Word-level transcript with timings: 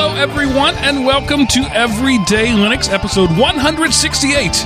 Hello, 0.00 0.14
everyone, 0.14 0.76
and 0.76 1.04
welcome 1.04 1.44
to 1.48 1.58
Everyday 1.72 2.50
Linux, 2.50 2.88
episode 2.88 3.36
168. 3.36 4.64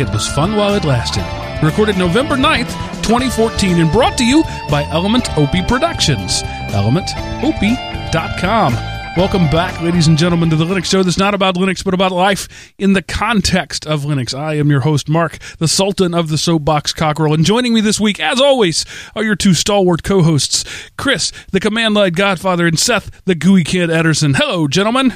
It 0.00 0.10
was 0.10 0.26
fun 0.26 0.56
while 0.56 0.74
it 0.74 0.86
lasted. 0.86 1.22
Recorded 1.62 1.98
November 1.98 2.34
9th, 2.34 2.70
2014, 3.02 3.78
and 3.78 3.92
brought 3.92 4.16
to 4.16 4.24
you 4.24 4.42
by 4.70 4.84
Element 4.84 5.36
Opie 5.36 5.60
Productions. 5.60 6.42
ElementOpie.com. 6.72 8.89
Welcome 9.16 9.50
back, 9.50 9.82
ladies 9.82 10.06
and 10.06 10.16
gentlemen, 10.16 10.50
to 10.50 10.56
the 10.56 10.64
Linux 10.64 10.84
show 10.84 11.02
that's 11.02 11.18
not 11.18 11.34
about 11.34 11.56
Linux, 11.56 11.84
but 11.84 11.94
about 11.94 12.12
life 12.12 12.72
in 12.78 12.92
the 12.92 13.02
context 13.02 13.84
of 13.84 14.02
Linux. 14.02 14.38
I 14.38 14.54
am 14.54 14.70
your 14.70 14.80
host, 14.80 15.08
Mark, 15.08 15.36
the 15.58 15.66
Sultan 15.66 16.14
of 16.14 16.28
the 16.28 16.38
Soapbox 16.38 16.92
Cockerel, 16.92 17.34
and 17.34 17.44
joining 17.44 17.74
me 17.74 17.80
this 17.80 17.98
week, 17.98 18.20
as 18.20 18.40
always, 18.40 18.86
are 19.16 19.24
your 19.24 19.34
two 19.34 19.52
stalwart 19.52 20.04
co-hosts, 20.04 20.64
Chris, 20.96 21.32
the 21.50 21.58
Command 21.58 21.94
Line 21.94 22.12
Godfather, 22.12 22.68
and 22.68 22.78
Seth, 22.78 23.24
the 23.24 23.34
GUI 23.34 23.64
Kid 23.64 23.90
Ederson. 23.90 24.36
Hello, 24.36 24.68
gentlemen. 24.68 25.12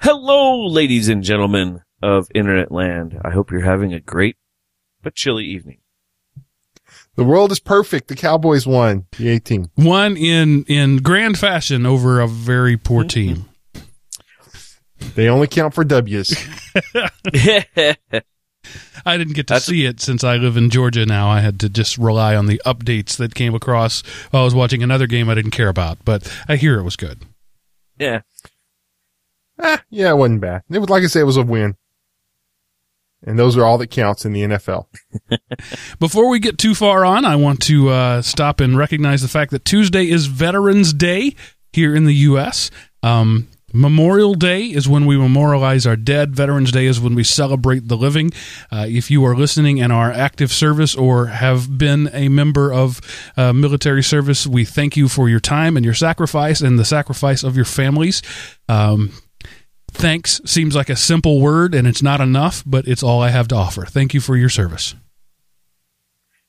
Hello, 0.00 0.64
ladies 0.64 1.08
and 1.08 1.24
gentlemen 1.24 1.82
of 2.00 2.28
Internet 2.32 2.70
Land. 2.70 3.18
I 3.24 3.32
hope 3.32 3.50
you're 3.50 3.62
having 3.62 3.92
a 3.92 4.00
great 4.00 4.36
but 5.02 5.16
chilly 5.16 5.44
evening. 5.44 5.80
The 7.18 7.24
world 7.24 7.50
is 7.50 7.58
perfect. 7.58 8.06
The 8.06 8.14
Cowboys 8.14 8.64
won 8.64 9.04
the 9.18 9.28
18. 9.28 9.70
Won 9.76 10.16
in 10.16 10.62
in 10.68 10.98
grand 10.98 11.36
fashion 11.36 11.84
over 11.84 12.20
a 12.20 12.28
very 12.28 12.76
poor 12.76 13.02
team. 13.02 13.46
They 15.16 15.28
only 15.28 15.48
count 15.48 15.74
for 15.74 15.82
W's. 15.82 16.30
I 16.94 17.16
didn't 19.16 19.34
get 19.34 19.48
to 19.48 19.54
That's- 19.54 19.64
see 19.64 19.84
it 19.84 20.00
since 20.00 20.22
I 20.22 20.36
live 20.36 20.56
in 20.56 20.70
Georgia 20.70 21.06
now. 21.06 21.28
I 21.28 21.40
had 21.40 21.58
to 21.58 21.68
just 21.68 21.98
rely 21.98 22.36
on 22.36 22.46
the 22.46 22.62
updates 22.64 23.16
that 23.16 23.34
came 23.34 23.52
across 23.52 24.02
while 24.30 24.42
I 24.42 24.44
was 24.44 24.54
watching 24.54 24.84
another 24.84 25.08
game 25.08 25.28
I 25.28 25.34
didn't 25.34 25.50
care 25.50 25.68
about, 25.68 25.98
but 26.04 26.32
I 26.46 26.54
hear 26.54 26.78
it 26.78 26.84
was 26.84 26.94
good. 26.94 27.24
yeah. 27.98 28.20
ah, 29.58 29.82
yeah, 29.90 30.10
it 30.10 30.16
wasn't 30.16 30.40
bad. 30.40 30.62
It 30.70 30.78
was 30.78 30.88
like 30.88 31.02
I 31.02 31.08
said, 31.08 31.22
it 31.22 31.24
was 31.24 31.36
a 31.36 31.42
win. 31.42 31.74
And 33.26 33.38
those 33.38 33.56
are 33.56 33.64
all 33.64 33.78
that 33.78 33.90
counts 33.90 34.24
in 34.24 34.32
the 34.32 34.42
NFL. 34.42 34.86
Before 35.98 36.28
we 36.28 36.38
get 36.38 36.58
too 36.58 36.74
far 36.74 37.04
on, 37.04 37.24
I 37.24 37.36
want 37.36 37.60
to 37.62 37.88
uh, 37.88 38.22
stop 38.22 38.60
and 38.60 38.78
recognize 38.78 39.22
the 39.22 39.28
fact 39.28 39.50
that 39.50 39.64
Tuesday 39.64 40.08
is 40.08 40.26
Veterans 40.26 40.92
Day 40.92 41.34
here 41.72 41.96
in 41.96 42.04
the 42.04 42.14
U.S. 42.14 42.70
Um, 43.02 43.48
Memorial 43.72 44.34
Day 44.34 44.64
is 44.64 44.88
when 44.88 45.04
we 45.04 45.18
memorialize 45.18 45.86
our 45.86 45.96
dead. 45.96 46.34
Veterans 46.34 46.72
Day 46.72 46.86
is 46.86 47.00
when 47.00 47.14
we 47.14 47.22
celebrate 47.22 47.86
the 47.88 47.96
living. 47.96 48.30
Uh, 48.72 48.86
if 48.88 49.10
you 49.10 49.24
are 49.26 49.36
listening 49.36 49.80
and 49.80 49.92
are 49.92 50.10
active 50.10 50.50
service 50.52 50.94
or 50.94 51.26
have 51.26 51.76
been 51.76 52.08
a 52.14 52.28
member 52.28 52.72
of 52.72 53.00
uh, 53.36 53.52
military 53.52 54.02
service, 54.02 54.46
we 54.46 54.64
thank 54.64 54.96
you 54.96 55.06
for 55.06 55.28
your 55.28 55.40
time 55.40 55.76
and 55.76 55.84
your 55.84 55.94
sacrifice 55.94 56.62
and 56.62 56.78
the 56.78 56.84
sacrifice 56.84 57.42
of 57.42 57.56
your 57.56 57.66
families. 57.66 58.22
Um, 58.70 59.12
thanks 59.92 60.40
seems 60.44 60.74
like 60.76 60.88
a 60.88 60.96
simple 60.96 61.40
word 61.40 61.74
and 61.74 61.86
it's 61.88 62.02
not 62.02 62.20
enough, 62.20 62.62
but 62.66 62.86
it's 62.86 63.02
all 63.02 63.20
I 63.22 63.30
have 63.30 63.48
to 63.48 63.54
offer. 63.56 63.84
Thank 63.84 64.14
you 64.14 64.20
for 64.20 64.36
your 64.36 64.48
service. 64.48 64.94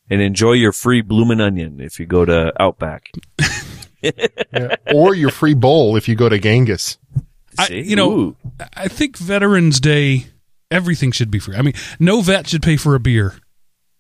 And 0.10 0.22
enjoy 0.22 0.54
your 0.54 0.72
free 0.72 1.02
bloomin' 1.02 1.40
onion 1.40 1.80
if 1.80 2.00
you 2.00 2.06
go 2.06 2.26
to 2.26 2.54
Outback. 2.62 3.12
Yeah. 4.02 4.78
or 4.96 5.14
your 5.14 5.30
free 5.30 5.54
bowl 5.56 5.98
if 5.98 6.08
you 6.08 6.16
go 6.16 6.30
to 6.30 6.40
Genghis. 6.40 6.98
I- 7.58 7.68
you 7.68 7.98
know, 7.98 8.12
Ooh. 8.12 8.36
I 8.74 8.88
think 8.88 9.18
Veterans 9.18 9.82
Day, 9.82 10.28
everything 10.72 11.12
should 11.12 11.30
be 11.30 11.38
free. 11.40 11.58
I 11.58 11.62
mean, 11.62 11.74
no 12.00 12.22
vet 12.22 12.48
should 12.48 12.62
pay 12.62 12.78
for 12.78 12.96
a 12.96 13.00
beer 13.02 13.34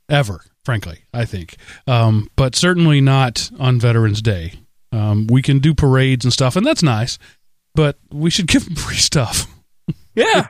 ever, 0.08 0.40
frankly, 0.64 1.00
I 1.14 1.26
think. 1.26 1.58
Um, 1.86 2.30
but 2.38 2.56
certainly 2.56 3.02
not 3.02 3.52
on 3.60 3.78
Veterans 3.78 4.22
Day. 4.22 4.54
Um, 4.94 5.28
we 5.28 5.42
can 5.42 5.60
do 5.60 5.74
parades 5.76 6.24
and 6.24 6.32
stuff, 6.34 6.56
and 6.56 6.66
that's 6.66 6.82
nice, 6.82 7.20
but 7.80 7.98
we 8.12 8.30
should 8.30 8.48
give 8.54 8.66
them 8.66 8.76
free 8.76 8.98
stuff. 8.98 9.48
yeah. 10.14 10.50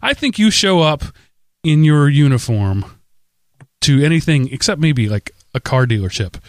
I 0.00 0.14
think 0.14 0.38
you 0.38 0.50
show 0.50 0.80
up 0.80 1.04
in 1.62 1.84
your 1.84 2.08
uniform 2.08 2.86
to 3.82 4.02
anything 4.02 4.50
except 4.50 4.80
maybe 4.80 5.06
like 5.06 5.32
a 5.54 5.60
car 5.60 5.84
dealership, 5.84 6.42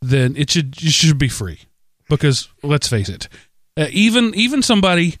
then 0.00 0.34
it 0.36 0.50
should 0.50 0.74
it 0.82 0.90
should 0.90 1.16
be 1.16 1.28
free. 1.28 1.60
Because 2.08 2.48
let's 2.64 2.88
face 2.88 3.08
it, 3.08 3.28
uh, 3.76 3.86
even 3.90 4.34
even 4.34 4.62
somebody 4.62 5.16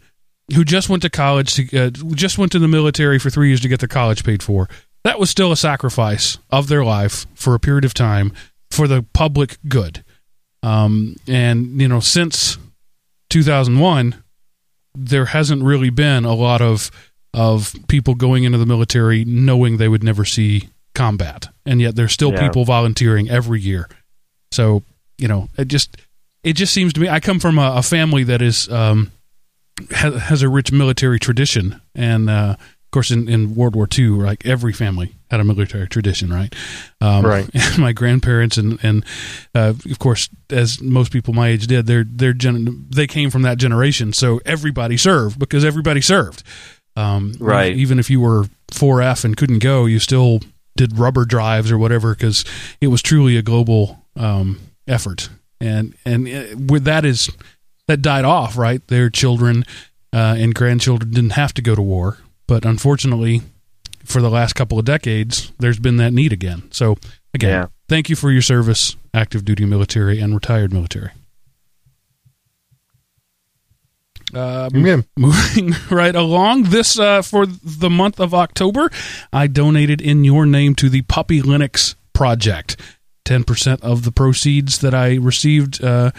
who 0.52 0.64
just 0.64 0.88
went 0.88 1.02
to 1.02 1.10
college 1.10 1.54
to 1.54 1.78
uh, 1.78 1.90
just 1.90 2.36
went 2.36 2.50
to 2.50 2.58
the 2.58 2.66
military 2.66 3.20
for 3.20 3.30
three 3.30 3.46
years 3.46 3.60
to 3.60 3.68
get 3.68 3.78
their 3.78 3.88
college 3.88 4.24
paid 4.24 4.42
for, 4.42 4.68
that 5.04 5.20
was 5.20 5.30
still 5.30 5.52
a 5.52 5.56
sacrifice 5.56 6.38
of 6.50 6.66
their 6.66 6.84
life 6.84 7.26
for 7.34 7.54
a 7.54 7.60
period 7.60 7.84
of 7.84 7.94
time 7.94 8.32
for 8.72 8.88
the 8.88 9.06
public 9.12 9.58
good. 9.68 10.04
Um, 10.64 11.14
and 11.28 11.80
you 11.80 11.86
know, 11.86 12.00
since 12.00 12.58
2001, 13.32 14.21
there 14.94 15.26
hasn't 15.26 15.62
really 15.62 15.90
been 15.90 16.24
a 16.24 16.34
lot 16.34 16.60
of 16.62 16.90
of 17.34 17.74
people 17.88 18.14
going 18.14 18.44
into 18.44 18.58
the 18.58 18.66
military 18.66 19.24
knowing 19.24 19.78
they 19.78 19.88
would 19.88 20.04
never 20.04 20.24
see 20.24 20.68
combat, 20.94 21.48
and 21.64 21.80
yet 21.80 21.96
there's 21.96 22.12
still 22.12 22.32
Yeah. 22.32 22.46
people 22.46 22.64
volunteering 22.64 23.30
every 23.30 23.60
year. 23.60 23.88
So 24.50 24.82
you 25.18 25.28
know, 25.28 25.48
it 25.56 25.68
just 25.68 25.96
it 26.44 26.54
just 26.54 26.72
seems 26.74 26.92
to 26.94 27.00
me. 27.00 27.08
I 27.08 27.20
come 27.20 27.38
from 27.40 27.58
a, 27.58 27.74
a 27.76 27.82
family 27.82 28.24
that 28.24 28.42
is 28.42 28.68
um, 28.70 29.12
has, 29.90 30.14
has 30.22 30.42
a 30.42 30.48
rich 30.48 30.72
military 30.72 31.18
tradition, 31.18 31.80
and 31.94 32.28
uh, 32.28 32.56
course, 32.92 33.10
in, 33.10 33.28
in 33.28 33.54
World 33.56 33.74
War 33.74 33.88
II, 33.98 34.08
like 34.10 34.46
every 34.46 34.72
family 34.72 35.14
had 35.30 35.40
a 35.40 35.44
military 35.44 35.88
tradition, 35.88 36.32
right? 36.32 36.54
Um, 37.00 37.24
Right. 37.26 37.48
My 37.78 37.92
grandparents 37.92 38.56
and 38.56 38.78
and 38.82 39.04
uh, 39.54 39.74
of 39.90 39.98
course, 39.98 40.28
as 40.50 40.80
most 40.80 41.10
people 41.12 41.34
my 41.34 41.48
age 41.48 41.66
did, 41.66 41.86
they're 41.86 42.04
they're 42.06 42.32
gen- 42.32 42.86
they 42.90 43.06
came 43.06 43.30
from 43.30 43.42
that 43.42 43.58
generation, 43.58 44.12
so 44.12 44.40
everybody 44.46 44.96
served 44.96 45.38
because 45.38 45.64
everybody 45.64 46.00
served. 46.00 46.42
Um, 46.96 47.34
Right. 47.40 47.74
Even 47.74 47.98
if 47.98 48.10
you 48.10 48.20
were 48.20 48.44
4F 48.70 49.24
and 49.24 49.36
couldn't 49.36 49.60
go, 49.60 49.86
you 49.86 49.98
still 49.98 50.40
did 50.76 50.98
rubber 50.98 51.24
drives 51.24 51.70
or 51.70 51.78
whatever 51.78 52.14
because 52.14 52.44
it 52.80 52.88
was 52.88 53.02
truly 53.02 53.36
a 53.36 53.42
global 53.42 54.04
um, 54.16 54.58
effort. 54.86 55.30
And 55.60 55.94
and 56.04 56.28
uh, 56.28 56.56
with 56.68 56.84
that 56.84 57.04
is 57.04 57.30
that 57.88 58.02
died 58.02 58.24
off, 58.24 58.56
right? 58.58 58.86
Their 58.88 59.10
children 59.10 59.64
uh, 60.12 60.34
and 60.38 60.54
grandchildren 60.54 61.10
didn't 61.12 61.32
have 61.32 61.54
to 61.54 61.62
go 61.62 61.74
to 61.74 61.82
war, 61.82 62.18
but 62.46 62.64
unfortunately, 62.64 63.42
for 64.04 64.20
the 64.20 64.30
last 64.30 64.54
couple 64.54 64.78
of 64.78 64.84
decades, 64.84 65.52
there's 65.58 65.78
been 65.78 65.96
that 65.98 66.12
need 66.12 66.32
again. 66.32 66.64
So 66.72 66.96
again, 67.34 67.50
Yeah. 67.50 67.66
thank 67.88 68.08
you 68.08 68.16
for 68.16 68.30
your 68.32 68.42
service, 68.42 68.96
active 69.14 69.44
duty 69.44 69.64
military 69.64 70.18
and 70.20 70.34
retired 70.34 70.72
military. 70.72 71.10
Uh, 74.34 74.70
Amen. 74.74 75.04
moving 75.16 75.74
right 75.90 76.14
along 76.14 76.64
this 76.64 76.98
uh, 76.98 77.20
for 77.20 77.44
the 77.46 77.90
month 77.90 78.18
of 78.18 78.32
october 78.32 78.88
i 79.30 79.46
donated 79.46 80.00
in 80.00 80.24
your 80.24 80.46
name 80.46 80.74
to 80.74 80.88
the 80.88 81.02
puppy 81.02 81.42
linux 81.42 81.96
project 82.14 82.78
10% 83.26 83.80
of 83.82 84.04
the 84.04 84.12
proceeds 84.12 84.78
that 84.78 84.94
i 84.94 85.16
received 85.16 85.84
uh, 85.84 86.12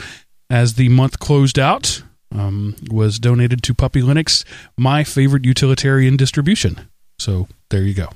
as 0.47 0.75
the 0.75 0.90
month 0.90 1.17
closed 1.17 1.57
out 1.57 2.03
um, 2.33 2.75
was 2.91 3.19
donated 3.19 3.61
to 3.63 3.73
puppy 3.73 4.01
linux 4.01 4.44
my 4.77 5.03
favorite 5.03 5.45
utilitarian 5.45 6.17
distribution 6.17 6.89
so 7.19 7.47
there 7.69 7.83
you 7.83 7.94
go 7.94 8.09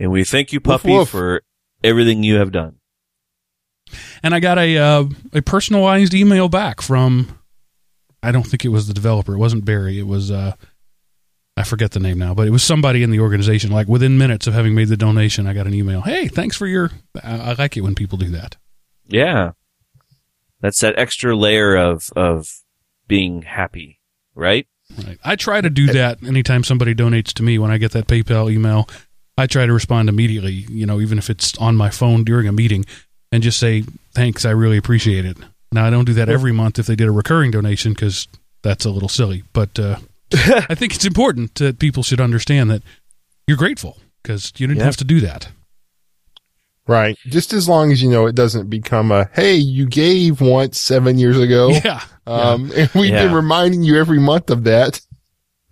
And 0.00 0.10
we 0.10 0.24
thank 0.24 0.52
you, 0.52 0.60
Woof, 0.64 0.82
Puppy, 0.82 0.92
woof. 0.92 1.08
for 1.10 1.42
everything 1.84 2.22
you 2.22 2.36
have 2.36 2.52
done. 2.52 2.76
and 4.22 4.34
I 4.34 4.40
got 4.40 4.58
a 4.58 4.78
uh, 4.78 5.04
a 5.32 5.42
personalized 5.42 6.14
email 6.14 6.48
back 6.48 6.80
from 6.80 7.38
I 8.22 8.32
don't 8.32 8.44
think 8.46 8.64
it 8.64 8.68
was 8.68 8.86
the 8.86 8.94
developer. 8.94 9.34
It 9.34 9.38
wasn't 9.38 9.64
Barry. 9.64 9.98
It 9.98 10.06
was 10.06 10.30
uh, 10.30 10.52
I 11.56 11.64
forget 11.64 11.90
the 11.90 12.00
name 12.00 12.18
now, 12.18 12.32
but 12.34 12.46
it 12.46 12.50
was 12.50 12.62
somebody 12.62 13.02
in 13.02 13.10
the 13.10 13.20
organization. 13.20 13.70
Like 13.70 13.88
within 13.88 14.16
minutes 14.18 14.46
of 14.46 14.54
having 14.54 14.74
made 14.74 14.88
the 14.88 14.96
donation, 14.96 15.46
I 15.46 15.52
got 15.54 15.66
an 15.66 15.74
email. 15.74 16.02
Hey, 16.02 16.28
thanks 16.28 16.56
for 16.56 16.66
your. 16.66 16.90
I, 17.22 17.50
I 17.50 17.52
like 17.54 17.76
it 17.76 17.80
when 17.82 17.94
people 17.94 18.16
do 18.18 18.30
that. 18.30 18.56
Yeah. 19.08 19.52
That's 20.60 20.80
that 20.80 20.98
extra 20.98 21.36
layer 21.36 21.76
of, 21.76 22.10
of 22.16 22.48
being 23.08 23.42
happy, 23.42 24.00
right? 24.34 24.66
Right. 25.06 25.18
I 25.24 25.36
try 25.36 25.60
to 25.60 25.70
do 25.70 25.86
that 25.88 26.22
anytime 26.22 26.64
somebody 26.64 26.94
donates 26.94 27.32
to 27.34 27.42
me. 27.42 27.58
When 27.58 27.70
I 27.70 27.78
get 27.78 27.92
that 27.92 28.06
PayPal 28.08 28.50
email, 28.52 28.88
I 29.38 29.46
try 29.46 29.64
to 29.64 29.72
respond 29.72 30.08
immediately. 30.08 30.52
You 30.52 30.84
know, 30.86 31.00
even 31.00 31.16
if 31.16 31.30
it's 31.30 31.56
on 31.58 31.76
my 31.76 31.90
phone 31.90 32.24
during 32.24 32.48
a 32.48 32.52
meeting, 32.52 32.84
and 33.32 33.42
just 33.42 33.58
say 33.58 33.84
thanks. 34.14 34.44
I 34.44 34.50
really 34.50 34.76
appreciate 34.76 35.24
it. 35.24 35.36
Now 35.72 35.86
I 35.86 35.90
don't 35.90 36.04
do 36.06 36.14
that 36.14 36.28
every 36.28 36.50
month 36.52 36.78
if 36.80 36.86
they 36.86 36.96
did 36.96 37.06
a 37.06 37.12
recurring 37.12 37.52
donation 37.52 37.92
because 37.92 38.26
that's 38.62 38.84
a 38.84 38.90
little 38.90 39.08
silly. 39.08 39.44
But 39.52 39.78
uh, 39.78 39.96
I 40.34 40.74
think 40.74 40.94
it's 40.96 41.04
important 41.04 41.54
that 41.56 41.78
people 41.78 42.02
should 42.02 42.20
understand 42.20 42.68
that 42.70 42.82
you're 43.46 43.56
grateful 43.56 43.96
because 44.22 44.52
you 44.58 44.66
didn't 44.66 44.80
Yeah. 44.80 44.86
have 44.86 44.96
to 44.96 45.04
do 45.04 45.20
that. 45.20 45.48
Right. 46.90 47.16
Just 47.26 47.52
as 47.52 47.68
long 47.68 47.92
as 47.92 48.02
you 48.02 48.10
know 48.10 48.26
it 48.26 48.34
doesn't 48.34 48.68
become 48.68 49.12
a, 49.12 49.30
hey, 49.32 49.54
you 49.54 49.86
gave 49.86 50.40
once 50.40 50.80
seven 50.80 51.18
years 51.18 51.38
ago. 51.38 51.70
Yeah. 51.84 52.02
Um, 52.26 52.72
and 52.76 52.90
we've 52.94 53.10
Yeah. 53.10 53.26
been 53.26 53.34
reminding 53.34 53.82
you 53.84 53.96
every 53.96 54.18
month 54.18 54.50
of 54.50 54.64
that. 54.64 55.00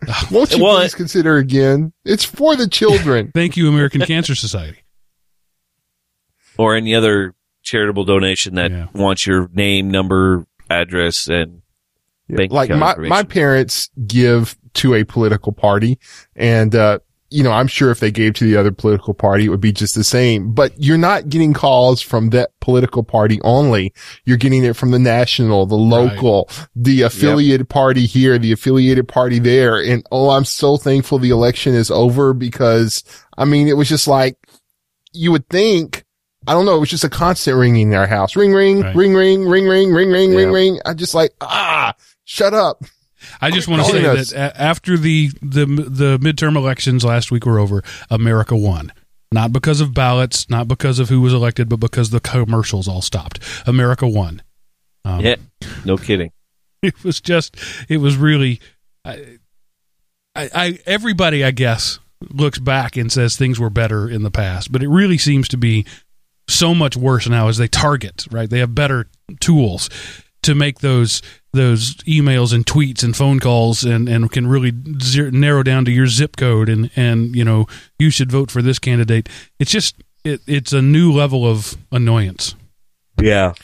Won't 0.31 0.53
you 0.57 0.63
Well, 0.63 0.79
please 0.79 0.95
consider 0.95 1.37
again? 1.37 1.93
It's 2.05 2.25
for 2.25 2.55
the 2.55 2.69
children. 2.69 3.33
Thank 3.35 3.57
you, 3.57 3.69
American 3.69 4.01
Cancer 4.03 4.37
Society. 4.37 4.79
Or 6.57 6.77
any 6.77 6.95
other 6.95 7.35
charitable 7.63 8.05
donation 8.05 8.55
that 8.55 8.71
Yeah. 8.71 8.87
wants 8.95 9.27
your 9.27 9.49
name, 9.53 9.91
number, 9.91 10.47
address, 10.71 11.29
and 11.29 11.63
bank 12.29 12.53
like 12.53 12.69
account 12.71 12.81
my, 12.81 12.91
information. 12.91 13.09
my 13.11 13.23
parents 13.25 13.91
give 14.07 14.57
to 14.75 14.95
a 14.95 15.03
political 15.05 15.53
party 15.53 15.99
and, 16.37 16.75
uh, 16.75 16.99
you 17.31 17.43
know, 17.43 17.53
I'm 17.53 17.67
sure 17.67 17.91
if 17.91 18.01
they 18.01 18.11
gave 18.11 18.35
to 18.35 18.45
the 18.45 18.57
other 18.57 18.73
political 18.73 19.13
party, 19.13 19.45
it 19.45 19.49
would 19.51 19.61
be 19.61 19.73
just 19.73 19.95
the 19.95 20.03
same, 20.05 20.53
but 20.53 20.73
you're 20.83 20.97
not 20.97 21.29
getting 21.29 21.53
calls 21.53 22.01
from 22.01 22.31
that 22.31 22.51
political 22.61 23.03
party 23.03 23.39
only. 23.45 23.93
You're 24.25 24.39
getting 24.39 24.65
it 24.65 24.77
from 24.77 24.93
the 24.93 24.99
national, 24.99 25.67
the 25.67 25.75
local, 25.77 26.49
the 26.75 27.03
affiliated 27.03 27.69
party 27.69 28.07
here, 28.07 28.39
the 28.39 28.53
affiliated 28.53 29.09
party 29.09 29.39
there. 29.39 29.77
And 29.77 30.07
oh, 30.11 30.31
I'm 30.31 30.47
so 30.47 30.79
thankful 30.79 31.19
the 31.19 31.29
election 31.31 31.75
is 31.75 31.91
over 31.91 32.33
because 32.33 33.05
I 33.37 33.45
mean, 33.45 33.69
it 33.69 33.77
was 33.77 33.89
just 33.91 34.09
like 34.09 34.37
you 35.13 35.31
would 35.33 35.49
think, 35.49 36.05
I 36.47 36.53
don't 36.53 36.65
know, 36.65 36.77
it 36.77 36.81
was 36.81 36.91
just 36.91 37.05
a 37.05 37.11
constant 37.11 37.59
ringing 37.59 37.93
in 37.93 37.95
our 37.99 38.07
house. 38.07 38.37
Ring, 38.37 38.55
ring, 38.55 38.81
Right. 38.81 38.97
ring, 38.97 39.15
ring, 39.15 39.45
ring, 39.47 39.67
ring, 39.69 39.93
ring, 39.93 40.11
ring, 40.11 40.35
ring, 40.35 40.51
ring. 40.51 40.81
I 40.87 40.95
just 40.95 41.15
like, 41.15 41.33
ah, 41.43 41.95
shut 42.25 42.55
up. 42.55 42.83
I 43.41 43.51
just 43.51 43.69
want 43.69 43.85
to 43.85 43.93
say 43.93 44.05
us. 44.07 44.31
that 44.33 44.57
after 44.57 44.97
the, 44.97 45.29
the 45.41 45.67
the 45.67 46.19
midterm 46.19 46.57
elections 46.57 47.05
last 47.05 47.31
week 47.31 47.47
were 47.47 47.59
over, 47.59 47.83
America 48.11 48.57
won. 48.57 48.93
Not 49.31 49.53
because 49.53 49.81
of 49.81 49.93
ballots, 49.93 50.49
not 50.49 50.69
because 50.69 50.99
of 50.99 51.11
who 51.11 51.21
was 51.21 51.35
elected, 51.35 51.69
but 51.69 51.81
because 51.81 52.11
the 52.11 52.21
commercials 52.21 52.89
all 52.89 53.03
stopped. 53.03 53.41
America 53.67 54.09
won. 54.09 54.43
Um, 55.05 55.21
yeah, 55.21 55.37
no 55.85 55.97
kidding. 55.97 56.33
It 56.81 57.03
was 57.03 57.21
just, 57.21 57.57
it 57.89 57.97
was 57.97 58.17
really, 58.17 58.61
I, 59.05 59.39
I, 60.37 60.51
I, 60.55 60.79
everybody, 60.87 61.43
I 61.43 61.51
guess, 61.51 61.99
looks 62.31 62.61
back 62.61 62.97
and 62.97 63.11
says 63.11 63.37
things 63.37 63.59
were 63.59 63.69
better 63.69 64.09
in 64.09 64.23
the 64.23 64.31
past, 64.31 64.71
but 64.71 64.85
it 64.85 64.89
really 64.89 65.19
seems 65.19 65.49
to 65.49 65.57
be 65.57 65.85
so 66.47 66.77
much 66.77 66.97
worse 66.97 67.29
now 67.29 67.49
as 67.49 67.59
they 67.59 67.67
target, 67.67 68.29
right? 68.31 68.49
They 68.49 68.61
have 68.61 68.77
better 68.77 69.09
tools 69.41 69.91
to 70.43 70.55
make 70.55 70.79
those 70.79 71.21
those 71.53 71.95
emails 71.99 72.53
and 72.53 72.67
tweets 72.67 73.03
and 73.03 73.17
phone 73.17 73.41
calls 73.41 73.85
and, 73.85 74.09
and 74.09 74.31
can 74.31 74.47
really 74.47 74.73
zero, 75.01 75.31
narrow 75.31 75.63
down 75.63 75.85
to 75.87 75.91
your 75.91 76.07
zip 76.07 76.37
code 76.37 76.69
and, 76.69 76.91
and 76.95 77.35
you 77.35 77.45
know 77.45 77.67
you 77.99 78.11
should 78.11 78.31
vote 78.31 78.51
for 78.51 78.63
this 78.63 78.79
candidate. 78.79 79.29
It's 79.59 79.71
just 79.71 79.97
it, 80.25 80.41
it's 80.47 80.73
a 80.73 80.83
new 80.83 81.13
level 81.13 81.47
of 81.47 81.77
annoyance. 81.91 82.55
Yeah. 83.21 83.55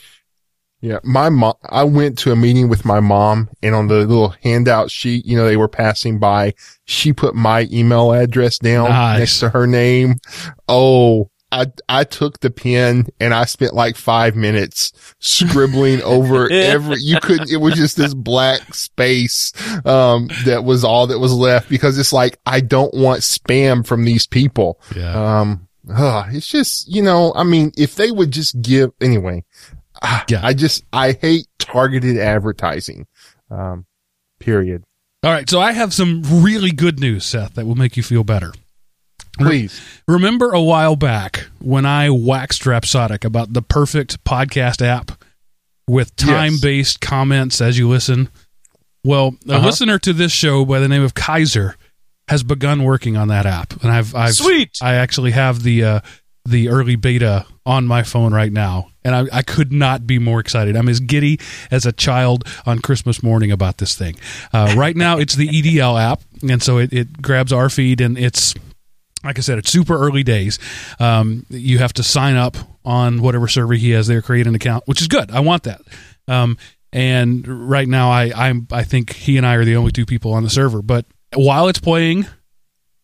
Yeah, 0.80 0.98
my 1.02 1.30
mom, 1.30 1.54
I 1.70 1.82
went 1.84 2.18
to 2.18 2.32
a 2.32 2.36
meeting 2.36 2.68
with 2.68 2.84
my 2.84 3.00
mom 3.00 3.48
and 3.62 3.74
on 3.74 3.88
the 3.88 4.00
little 4.00 4.34
handout 4.42 4.90
sheet, 4.90 5.24
you 5.24 5.34
know, 5.34 5.46
they 5.46 5.56
were 5.56 5.66
passing 5.66 6.18
by, 6.18 6.52
she 6.84 7.14
put 7.14 7.34
my 7.34 7.66
email 7.72 8.12
address 8.12 8.58
down 8.58 8.90
Nice. 8.90 9.18
next 9.18 9.40
to 9.40 9.48
her 9.48 9.66
name. 9.66 10.16
Oh, 10.68 11.30
I, 11.54 11.66
I 11.88 12.02
took 12.02 12.40
the 12.40 12.50
pen 12.50 13.06
and 13.20 13.32
I 13.32 13.44
spent 13.44 13.74
like 13.74 13.94
five 13.94 14.34
minutes 14.34 14.92
scribbling 15.20 16.02
over 16.02 16.50
every, 16.52 16.96
you 17.00 17.20
couldn't, 17.20 17.48
it 17.50 17.58
was 17.58 17.74
just 17.74 17.96
this 17.96 18.12
black 18.12 18.74
space, 18.74 19.52
um, 19.86 20.28
that 20.46 20.64
was 20.64 20.82
all 20.82 21.06
that 21.06 21.20
was 21.20 21.32
left 21.32 21.68
because 21.68 21.96
it's 21.96 22.12
like, 22.12 22.40
I 22.44 22.60
don't 22.60 22.92
want 22.92 23.20
spam 23.20 23.86
from 23.86 24.04
these 24.04 24.26
people. 24.26 24.80
Yeah. 24.96 25.40
Um, 25.40 25.68
ugh, 25.88 26.26
it's 26.34 26.48
just, 26.48 26.88
you 26.88 27.02
know, 27.02 27.32
I 27.36 27.44
mean, 27.44 27.70
if 27.78 27.94
they 27.94 28.10
would 28.10 28.32
just 28.32 28.60
give, 28.60 28.90
anyway, 29.00 29.44
ah, 30.02 30.24
Yeah. 30.28 30.40
I 30.42 30.54
just, 30.54 30.84
I 30.92 31.12
hate 31.12 31.46
targeted 31.60 32.18
advertising. 32.18 33.06
Um, 33.48 33.86
period. 34.40 34.82
All 35.22 35.30
right, 35.30 35.48
so 35.48 35.60
I 35.60 35.72
have 35.72 35.94
some 35.94 36.22
really 36.42 36.72
good 36.72 36.98
news, 36.98 37.24
Seth, 37.24 37.54
that 37.54 37.64
will 37.64 37.76
make 37.76 37.96
you 37.96 38.02
feel 38.02 38.24
better. 38.24 38.52
Please. 39.38 39.80
Remember 40.06 40.52
a 40.52 40.62
while 40.62 40.96
back 40.96 41.46
when 41.60 41.84
I 41.86 42.10
waxed 42.10 42.66
rhapsodic 42.66 43.24
about 43.24 43.52
the 43.52 43.62
perfect 43.62 44.22
podcast 44.24 44.80
app 44.84 45.10
with 45.88 46.14
time 46.16 46.54
based 46.62 47.00
comments 47.00 47.60
as 47.60 47.76
you 47.78 47.88
listen? 47.88 48.28
Well, 49.04 49.34
a 49.48 49.54
Uh-huh. 49.54 49.66
listener 49.66 49.98
to 50.00 50.12
this 50.12 50.32
show 50.32 50.64
by 50.64 50.78
the 50.78 50.88
name 50.88 51.02
of 51.02 51.14
Kaiser 51.14 51.76
has 52.28 52.42
begun 52.42 52.84
working 52.84 53.16
on 53.16 53.28
that 53.28 53.44
app, 53.44 53.82
and 53.82 53.90
I've, 53.92 54.14
I've 54.14 54.34
Sweet. 54.34 54.78
I 54.80 54.94
actually 54.94 55.32
have 55.32 55.62
the 55.62 55.84
uh, 55.84 56.00
the 56.46 56.68
early 56.68 56.96
beta 56.96 57.44
on 57.66 57.86
my 57.86 58.02
phone 58.02 58.32
right 58.32 58.52
now, 58.52 58.88
and 59.04 59.14
I, 59.14 59.24
I 59.38 59.42
could 59.42 59.72
not 59.72 60.06
be 60.06 60.18
more 60.18 60.40
excited. 60.40 60.74
I'm 60.76 60.88
as 60.88 61.00
giddy 61.00 61.38
as 61.70 61.84
a 61.86 61.92
child 61.92 62.44
on 62.66 62.78
Christmas 62.80 63.22
morning 63.22 63.50
about 63.50 63.76
this 63.78 63.94
thing. 63.94 64.16
Uh, 64.54 64.74
right 64.76 64.96
now, 64.96 65.18
it's 65.18 65.34
the 65.34 65.48
EDL 65.48 66.00
app, 66.00 66.20
and 66.48 66.62
so 66.62 66.78
it, 66.78 66.92
it 66.92 67.20
grabs 67.20 67.52
our 67.52 67.68
feed, 67.68 68.00
and 68.00 68.16
it's 68.16 68.54
like 69.24 69.38
I 69.38 69.40
said, 69.40 69.58
it's 69.58 69.70
super 69.70 69.96
early 69.96 70.22
days. 70.22 70.58
Um, 71.00 71.46
you 71.48 71.78
have 71.78 71.92
to 71.94 72.02
sign 72.02 72.36
up 72.36 72.56
on 72.84 73.22
whatever 73.22 73.48
server 73.48 73.74
he 73.74 73.90
has 73.90 74.06
there, 74.06 74.22
create 74.22 74.46
an 74.46 74.54
account, 74.54 74.84
which 74.86 75.00
is 75.00 75.08
good. 75.08 75.30
I 75.30 75.40
want 75.40 75.62
that. 75.64 75.80
Um, 76.28 76.58
and 76.92 77.68
right 77.68 77.88
now, 77.88 78.10
I 78.10 78.30
I'm 78.34 78.68
I 78.70 78.84
think 78.84 79.14
he 79.14 79.36
and 79.36 79.46
I 79.46 79.54
are 79.54 79.64
the 79.64 79.76
only 79.76 79.90
two 79.90 80.06
people 80.06 80.32
on 80.32 80.44
the 80.44 80.50
server. 80.50 80.80
But 80.80 81.06
while 81.34 81.68
it's 81.68 81.80
playing, 81.80 82.26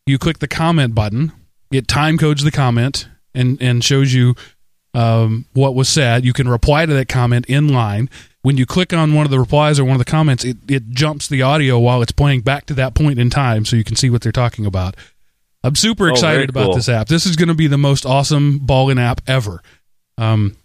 you 0.07 0.19
click 0.19 0.39
the 0.39 0.49
comment 0.49 0.95
button. 0.95 1.33
It 1.73 1.89
time 1.89 2.17
codes 2.17 2.45
the 2.45 2.53
comment 2.53 3.09
and 3.35 3.61
and 3.61 3.83
shows 3.83 4.15
you 4.15 4.35
um, 4.95 5.47
what 5.55 5.75
was 5.75 5.89
said. 5.89 6.25
You 6.25 6.33
can 6.33 6.49
reply 6.49 6.87
to 6.87 6.95
that 6.95 7.09
comment 7.09 7.47
in 7.47 7.69
line. 7.69 8.09
When 8.43 8.57
you 8.57 8.65
click 8.65 8.93
on 8.93 9.13
one 9.15 9.27
of 9.27 9.31
the 9.31 9.39
replies 9.39 9.79
or 9.79 9.85
one 9.85 9.93
of 9.93 9.99
the 9.99 10.11
comments, 10.11 10.45
it, 10.45 10.57
it 10.69 10.91
jumps 10.91 11.29
the 11.29 11.43
audio 11.43 11.79
while 11.79 12.01
it's 12.01 12.13
playing 12.13 12.41
back 12.41 12.65
to 12.67 12.75
that 12.75 12.95
point 12.95 13.19
in 13.19 13.29
time 13.29 13.65
so 13.67 13.77
you 13.77 13.85
can 13.85 13.97
see 13.97 14.09
what 14.09 14.23
they're 14.23 14.33
talking 14.33 14.65
about. 14.65 14.97
I'm 15.63 15.77
super 15.77 16.09
Oh, 16.09 16.13
excited 16.13 16.37
very 16.53 16.63
about 16.65 16.67
cool. 16.67 16.75
this 16.77 16.89
app. 16.89 17.09
This 17.09 17.27
is 17.27 17.37
going 17.37 17.49
to 17.49 17.55
be 17.55 17.67
the 17.67 17.79
most 17.79 18.07
awesome 18.07 18.59
balling 18.59 18.99
app 18.99 19.21
ever. 19.27 19.63
Um, 20.19 20.57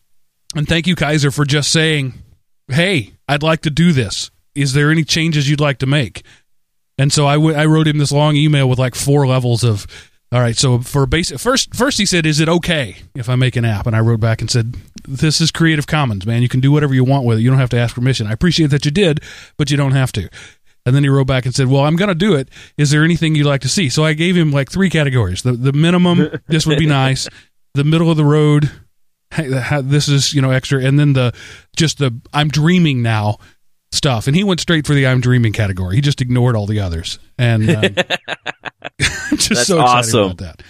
and 0.56 0.68
thank 0.68 0.88
you, 0.88 0.96
Kaiser, 0.96 1.32
for 1.32 1.44
just 1.46 1.72
saying, 1.72 2.14
"Hey, 2.70 3.12
I'd 3.28 3.44
like 3.44 3.62
to 3.64 3.70
do 3.70 3.92
this. 3.92 4.32
Is 4.54 4.74
there 4.74 4.92
any 4.92 5.04
changes 5.04 5.50
you'd 5.50 5.60
like 5.60 5.80
to 5.80 5.86
make?" 5.86 6.24
And 6.98 7.12
so 7.12 7.28
I, 7.28 7.34
w- 7.36 7.56
I 7.56 7.66
wrote 7.66 7.88
him 7.88 7.98
this 7.98 8.12
long 8.14 8.38
email 8.38 8.70
with 8.70 8.80
like 8.80 8.96
four 8.96 9.28
levels 9.28 9.64
of. 9.64 9.86
All 10.32 10.42
right, 10.42 10.58
so 10.58 10.80
for 10.80 11.06
basic 11.06 11.40
first, 11.40 11.74
first 11.76 11.98
he 11.98 12.06
said, 12.06 12.26
"Is 12.26 12.40
it 12.40 12.50
okay 12.50 12.96
if 13.16 13.30
I 13.30 13.36
make 13.36 13.56
an 13.56 13.64
app?" 13.66 13.86
And 13.88 13.96
I 13.96 14.00
wrote 14.00 14.20
back 14.20 14.42
and 14.42 14.50
said, 14.50 14.76
"This 15.08 15.40
is 15.40 15.52
Creative 15.52 15.86
Commons, 15.88 16.26
man. 16.26 16.42
You 16.42 16.50
can 16.50 16.62
do 16.62 16.72
whatever 16.72 16.94
you 16.94 17.04
want 17.04 17.26
with 17.26 17.38
it. 17.38 17.42
You 17.42 17.50
don't 17.50 17.60
have 17.60 17.70
to 17.70 17.78
ask 17.78 17.94
permission. 17.96 18.28
I 18.28 18.32
appreciate 18.32 18.68
that 18.72 18.86
you 18.86 18.92
did, 18.92 19.20
but 19.58 19.70
you 19.70 19.78
don't 19.78 19.92
have 19.92 20.12
to." 20.14 20.30
And 20.86 20.96
then 20.96 21.04
he 21.04 21.10
wrote 21.10 21.28
back 21.28 21.46
and 21.46 21.56
said, 21.56 21.68
"Well, 21.68 21.84
I'm 21.84 21.96
going 21.96 22.10
to 22.10 22.16
do 22.16 22.36
it. 22.36 22.50
Is 22.78 22.92
there 22.92 23.04
anything 23.04 23.36
you'd 23.36 23.48
like 23.48 23.62
to 23.62 23.70
see?" 23.70 23.90
So 23.90 24.04
I 24.04 24.14
gave 24.14 24.36
him 24.36 24.52
like 24.52 24.72
three 24.72 24.90
categories: 24.90 25.42
the 25.42 25.54
the 25.54 25.74
minimum, 25.74 26.30
this 26.48 26.68
would 26.68 26.78
be 26.78 26.86
nice; 26.86 27.28
the 27.74 27.84
middle 27.84 28.12
of 28.12 28.18
the 28.18 28.26
road, 28.26 28.70
this 29.38 30.08
is 30.08 30.34
you 30.34 30.42
know 30.42 30.52
extra, 30.52 30.84
and 30.84 31.00
then 31.00 31.14
the 31.14 31.34
just 31.76 31.98
the 31.98 32.18
I'm 32.34 32.50
dreaming 32.50 33.02
now 33.02 33.38
stuff. 33.92 34.28
And 34.28 34.36
he 34.36 34.44
went 34.44 34.60
straight 34.60 34.86
for 34.86 34.94
the 34.94 35.08
I'm 35.08 35.22
dreaming 35.22 35.54
category. 35.54 35.96
He 35.96 36.02
just 36.02 36.22
ignored 36.22 36.56
all 36.56 36.68
the 36.68 36.80
others, 36.80 37.20
and 37.38 37.70
um, 37.70 37.84
I'm 39.00 39.38
just 39.38 39.50
That's 39.50 39.68
so 39.68 39.82
excited 39.82 39.82
awesome. 39.82 40.24
about 40.24 40.38
that. 40.38 40.62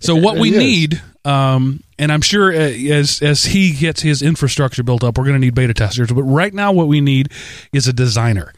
So 0.00 0.16
what 0.16 0.38
we 0.38 0.50
need, 0.50 1.00
um, 1.26 1.82
and 1.98 2.10
I'm 2.10 2.22
sure 2.22 2.50
uh, 2.52 2.56
as 2.56 3.20
as 3.22 3.44
he 3.44 3.72
gets 3.72 4.00
his 4.00 4.22
infrastructure 4.22 4.82
built 4.82 5.04
up, 5.04 5.18
we're 5.18 5.24
going 5.24 5.34
to 5.34 5.40
need 5.40 5.54
beta 5.54 5.74
testers. 5.74 6.10
But 6.10 6.22
right 6.22 6.52
now, 6.52 6.72
what 6.72 6.88
we 6.88 7.00
need 7.00 7.32
is 7.72 7.86
a 7.86 7.92
designer. 7.92 8.52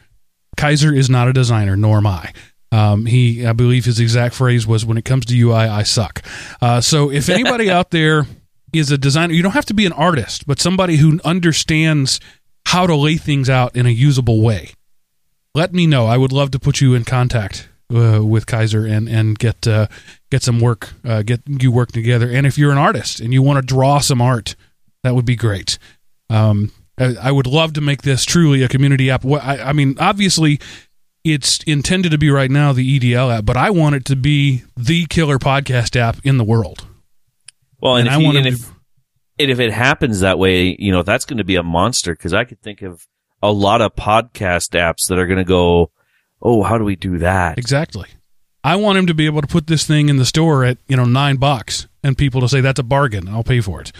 Kaiser 0.57 0.93
is 0.93 1.09
not 1.09 1.27
a 1.27 1.33
designer, 1.33 1.75
nor 1.75 1.97
am 1.97 2.07
I. 2.07 2.33
Um, 2.71 3.05
he, 3.05 3.45
I 3.45 3.53
believe, 3.53 3.85
his 3.85 3.99
exact 3.99 4.33
phrase 4.33 4.65
was, 4.65 4.85
"When 4.85 4.97
it 4.97 5.05
comes 5.05 5.25
to 5.27 5.39
UI, 5.39 5.53
I 5.53 5.83
suck." 5.83 6.23
Uh, 6.61 6.81
so, 6.81 7.11
if 7.11 7.29
anybody 7.29 7.69
out 7.77 7.91
there 7.91 8.25
is 8.73 8.89
a 8.91 8.97
designer, 8.97 9.33
you 9.33 9.43
don't 9.43 9.51
have 9.51 9.65
to 9.65 9.73
be 9.73 9.85
an 9.85 9.93
artist, 9.93 10.47
but 10.47 10.59
somebody 10.59 10.97
who 10.97 11.19
understands 11.23 12.19
how 12.65 12.87
to 12.87 12.95
lay 12.95 13.17
things 13.17 13.49
out 13.49 13.75
in 13.75 13.85
a 13.85 13.89
usable 13.89 14.41
way. 14.41 14.71
Let 15.53 15.73
me 15.73 15.85
know. 15.85 16.07
I 16.07 16.17
would 16.17 16.31
love 16.31 16.49
to 16.51 16.59
put 16.59 16.81
you 16.81 16.95
in 16.95 17.03
contact 17.03 17.69
uh, 17.93 18.25
with 18.25 18.47
Kaiser 18.47 18.85
and 18.87 19.07
and 19.07 19.37
get 19.37 19.67
uh, 19.67 19.87
get 20.31 20.41
some 20.41 20.59
work, 20.59 20.93
uh, 21.05 21.21
get 21.21 21.41
you 21.45 21.71
work 21.71 21.91
together. 21.91 22.29
And 22.29 22.47
if 22.47 22.57
you're 22.57 22.71
an 22.71 22.79
artist 22.79 23.19
and 23.19 23.33
you 23.33 23.43
want 23.43 23.57
to 23.57 23.73
draw 23.73 23.99
some 23.99 24.21
art, 24.21 24.55
that 25.03 25.13
would 25.13 25.25
be 25.25 25.35
great. 25.35 25.77
Um, 26.29 26.71
I, 26.97 27.15
I 27.21 27.31
would 27.31 27.47
love 27.47 27.73
to 27.73 27.81
make 27.81 28.01
this 28.03 28.25
truly 28.25 28.63
a 28.63 28.67
community 28.67 29.09
app. 29.09 29.25
I, 29.25 29.73
mean, 29.73 29.95
obviously, 29.99 30.59
it's 31.23 31.59
intended 31.63 32.11
to 32.11 32.17
be 32.17 32.29
right 32.29 32.51
now 32.51 32.73
the 32.73 32.99
EDL 32.99 33.37
app, 33.39 33.45
but 33.45 33.57
I 33.57 33.69
want 33.69 33.95
it 33.95 34.05
to 34.05 34.15
be 34.15 34.63
the 34.77 35.05
killer 35.07 35.39
podcast 35.39 35.95
app 35.95 36.17
in 36.23 36.37
the 36.37 36.43
world. 36.43 36.85
Well, 37.79 37.97
and, 37.97 38.07
And 38.07 38.15
if, 38.15 38.21
I 38.21 38.23
want 38.23 38.37
and 38.37 38.47
if, 38.47 38.67
to- 38.67 38.73
and 39.39 39.51
if 39.51 39.59
it 39.59 39.71
happens 39.73 40.19
that 40.19 40.37
way, 40.37 40.75
you 40.77 40.91
know, 40.91 41.03
that's 41.03 41.25
going 41.25 41.37
to 41.37 41.43
be 41.43 41.55
a 41.55 41.63
monster 41.63 42.13
because 42.13 42.33
I 42.33 42.43
could 42.43 42.61
think 42.61 42.81
of 42.81 43.07
a 43.41 43.51
lot 43.51 43.81
of 43.81 43.95
podcast 43.95 44.69
apps 44.79 45.07
that 45.09 45.17
are 45.17 45.25
going 45.25 45.39
to 45.39 45.43
go, 45.43 45.91
oh, 46.41 46.61
how 46.63 46.77
do 46.77 46.83
we 46.83 46.95
do 46.95 47.17
that? 47.19 47.57
Exactly. 47.57 48.07
I 48.63 48.75
want 48.77 48.97
him 48.97 49.07
to 49.07 49.13
be 49.13 49.25
able 49.25 49.41
to 49.41 49.47
put 49.47 49.67
this 49.67 49.85
thing 49.85 50.07
in 50.07 50.17
the 50.17 50.25
store 50.25 50.63
at 50.63 50.77
you 50.87 50.95
know 50.95 51.03
nine 51.03 51.35
bucks, 51.35 51.87
and 52.01 52.17
people 52.17 52.39
to 52.41 52.47
say 52.47 52.61
that's 52.61 52.79
a 52.79 52.83
bargain. 52.83 53.27
I'll 53.27 53.43
pay 53.43 53.59
for 53.59 53.81
it. 53.81 53.91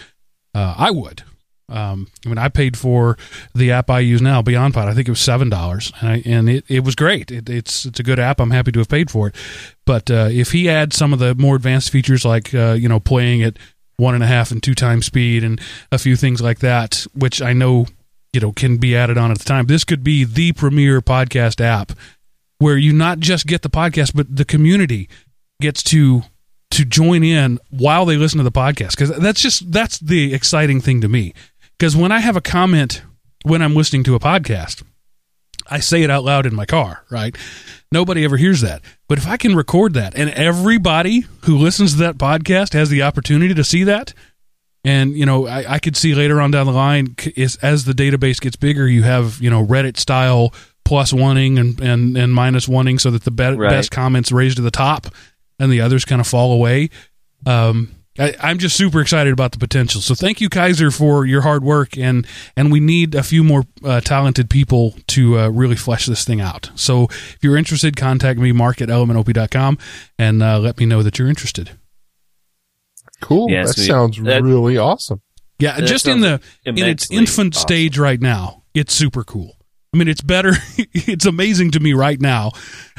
Uh, 0.56 0.76
I 0.78 0.92
would. 0.92 1.24
Um, 1.70 2.08
I 2.26 2.30
mean, 2.30 2.38
I 2.38 2.50
paid 2.50 2.78
for 2.78 3.18
the 3.56 3.72
app 3.72 3.90
I 3.90 4.00
use 4.00 4.22
now, 4.22 4.42
BeyondPod. 4.42 4.88
I 4.88 4.94
think 4.94 5.08
it 5.08 5.12
was 5.12 5.22
seven 5.22 5.50
dollars, 5.50 5.92
and, 6.02 6.26
and 6.26 6.50
it, 6.50 6.66
it 6.68 6.84
was 6.84 6.96
great. 6.96 7.32
It, 7.32 7.50
it's 7.50 7.86
it's 7.86 8.00
a 8.00 8.04
good 8.04 8.20
app. 8.20 8.40
I'm 8.40 8.52
happy 8.52 8.72
to 8.74 8.80
have 8.80 8.90
paid 8.90 9.10
for 9.10 9.30
it. 9.30 9.36
But 9.86 10.12
uh, 10.12 10.28
if 10.30 10.52
he 10.52 10.70
adds 10.70 10.96
some 10.96 11.14
of 11.14 11.20
the 11.20 11.36
more 11.36 11.56
advanced 11.56 11.90
features, 11.90 12.26
like 12.26 12.54
uh, 12.54 12.74
you 12.74 12.90
know 12.90 13.00
playing 13.00 13.44
at 13.44 13.58
one 13.98 14.14
and 14.14 14.24
a 14.24 14.28
half 14.28 14.52
and 14.52 14.62
two 14.62 14.76
times 14.76 15.06
speed, 15.06 15.44
and 15.44 15.60
a 15.92 15.98
few 15.98 16.16
things 16.16 16.42
like 16.42 16.60
that, 16.60 17.06
which 17.14 17.42
I 17.42 17.54
know 17.54 17.88
you 18.34 18.42
know 18.42 18.52
can 18.52 18.78
be 18.78 18.96
added 18.96 19.18
on 19.18 19.32
at 19.32 19.40
the 19.40 19.46
time. 19.46 19.68
This 19.68 19.84
could 19.84 20.04
be 20.04 20.26
the 20.26 20.52
premier 20.52 21.02
podcast 21.02 21.62
app 21.62 21.94
where 22.60 22.78
you 22.78 22.94
not 22.94 23.20
just 23.20 23.48
get 23.48 23.62
the 23.62 23.70
podcast, 23.70 24.14
but 24.16 24.36
the 24.36 24.46
community 24.46 25.10
gets 25.62 25.82
to 25.84 26.24
to 26.72 26.84
join 26.86 27.24
in 27.24 27.60
while 27.70 28.04
they 28.04 28.18
listen 28.18 28.40
to 28.40 28.44
the 28.44 28.52
podcast 28.52 28.92
because 28.92 29.16
that's 29.20 29.42
just 29.42 29.72
that's 29.72 30.00
the 30.00 30.34
exciting 30.34 30.82
thing 30.82 31.02
to 31.02 31.08
me. 31.08 31.34
Because 31.78 31.96
when 31.96 32.12
I 32.12 32.20
have 32.20 32.36
a 32.36 32.42
comment 32.42 33.02
when 33.44 33.62
I'm 33.62 33.76
listening 33.76 34.04
to 34.06 34.16
a 34.16 34.20
podcast, 34.20 34.84
I 35.68 35.80
say 35.80 36.04
it 36.04 36.10
out 36.10 36.24
loud 36.24 36.46
in 36.46 36.56
my 36.56 36.66
car, 36.66 37.04
right? 37.10 37.36
Nobody 37.92 38.24
ever 38.24 38.38
hears 38.38 38.62
that. 38.62 38.82
But 39.08 39.18
if 39.18 39.28
I 39.28 39.38
can 39.38 39.56
record 39.56 39.94
that 39.96 40.16
and 40.16 40.30
everybody 40.32 41.26
who 41.42 41.58
listens 41.58 41.94
to 41.94 41.98
that 42.00 42.18
podcast 42.18 42.74
has 42.74 42.90
the 42.90 43.02
opportunity 43.04 43.54
to 43.54 43.64
see 43.64 43.84
that, 43.84 44.14
and 44.86 45.14
you 45.14 45.26
know, 45.26 45.48
I, 45.48 45.74
I 45.76 45.80
could 45.80 45.96
see 45.96 46.14
later 46.16 46.42
on 46.42 46.52
down 46.52 46.66
the 46.66 46.74
line 46.74 47.16
is 47.36 47.56
as 47.58 47.86
the 47.86 47.94
database 47.94 48.40
gets 48.42 48.56
bigger, 48.58 48.88
you 48.88 49.04
have 49.04 49.42
you 49.42 49.50
know 49.50 49.66
Reddit 49.66 49.98
style 49.98 50.54
plus 50.86 51.14
oneing 51.14 51.58
and 51.60 51.80
and, 51.80 52.18
and 52.18 52.34
minus 52.34 52.68
oneing, 52.68 53.00
so 53.00 53.10
that 53.12 53.24
the 53.24 53.32
be- 53.32 53.44
Right. 53.44 53.70
best 53.70 53.92
comments 53.92 54.32
raised 54.32 54.58
to 54.58 54.62
the 54.62 54.72
top, 54.72 55.08
and 55.60 55.72
the 55.72 55.80
others 55.82 56.04
kind 56.04 56.20
of 56.20 56.28
fall 56.28 56.52
away. 56.52 56.90
Um, 57.46 57.92
I, 58.20 58.36
I'm 58.40 58.60
just 58.60 58.76
super 58.76 59.02
excited 59.02 59.34
about 59.34 59.54
the 59.54 59.58
potential. 59.58 60.00
So 60.00 60.14
thank 60.14 60.40
you, 60.40 60.48
Kaiser, 60.50 60.92
for 60.92 61.26
your 61.26 61.42
hard 61.42 61.64
work, 61.64 61.98
and 61.98 62.28
and 62.56 62.72
we 62.72 62.80
need 62.80 63.16
a 63.16 63.24
few 63.24 63.44
more 63.44 63.64
uh, 63.84 64.02
talented 64.02 64.50
people 64.50 64.94
to 65.08 65.40
uh, 65.40 65.50
really 65.50 65.76
flesh 65.76 66.06
this 66.06 66.24
thing 66.24 66.40
out. 66.40 66.70
So 66.76 67.06
if 67.06 67.40
you're 67.42 67.58
interested, 67.58 67.96
contact 67.96 68.40
me, 68.40 68.52
mark 68.52 68.82
at 68.82 68.90
elementop.com, 68.90 69.78
and 70.20 70.44
uh, 70.44 70.60
let 70.60 70.78
me 70.78 70.86
know 70.86 71.02
that 71.02 71.18
you're 71.18 71.28
interested. 71.30 71.72
Cool. 73.22 73.50
Yeah, 73.50 73.66
that 73.66 73.74
sweet. 73.74 73.88
sounds 73.88 74.22
That- 74.22 74.44
really 74.44 74.78
awesome. 74.78 75.22
Yeah, 75.60 75.80
just 75.82 76.08
in 76.08 76.20
the 76.20 76.42
in 76.66 76.78
its 76.78 77.10
infant 77.10 77.56
awesome. 77.56 77.68
stage 77.68 77.98
right 77.98 78.20
now, 78.20 78.64
it's 78.74 78.94
super 78.94 79.24
cool. 79.24 79.56
I 79.94 79.98
mean, 79.98 80.08
it's 80.08 80.22
better. 80.22 80.54
it's 80.94 81.26
amazing 81.26 81.72
to 81.72 81.80
me 81.80 81.94
right 81.94 82.20
now, 82.20 82.52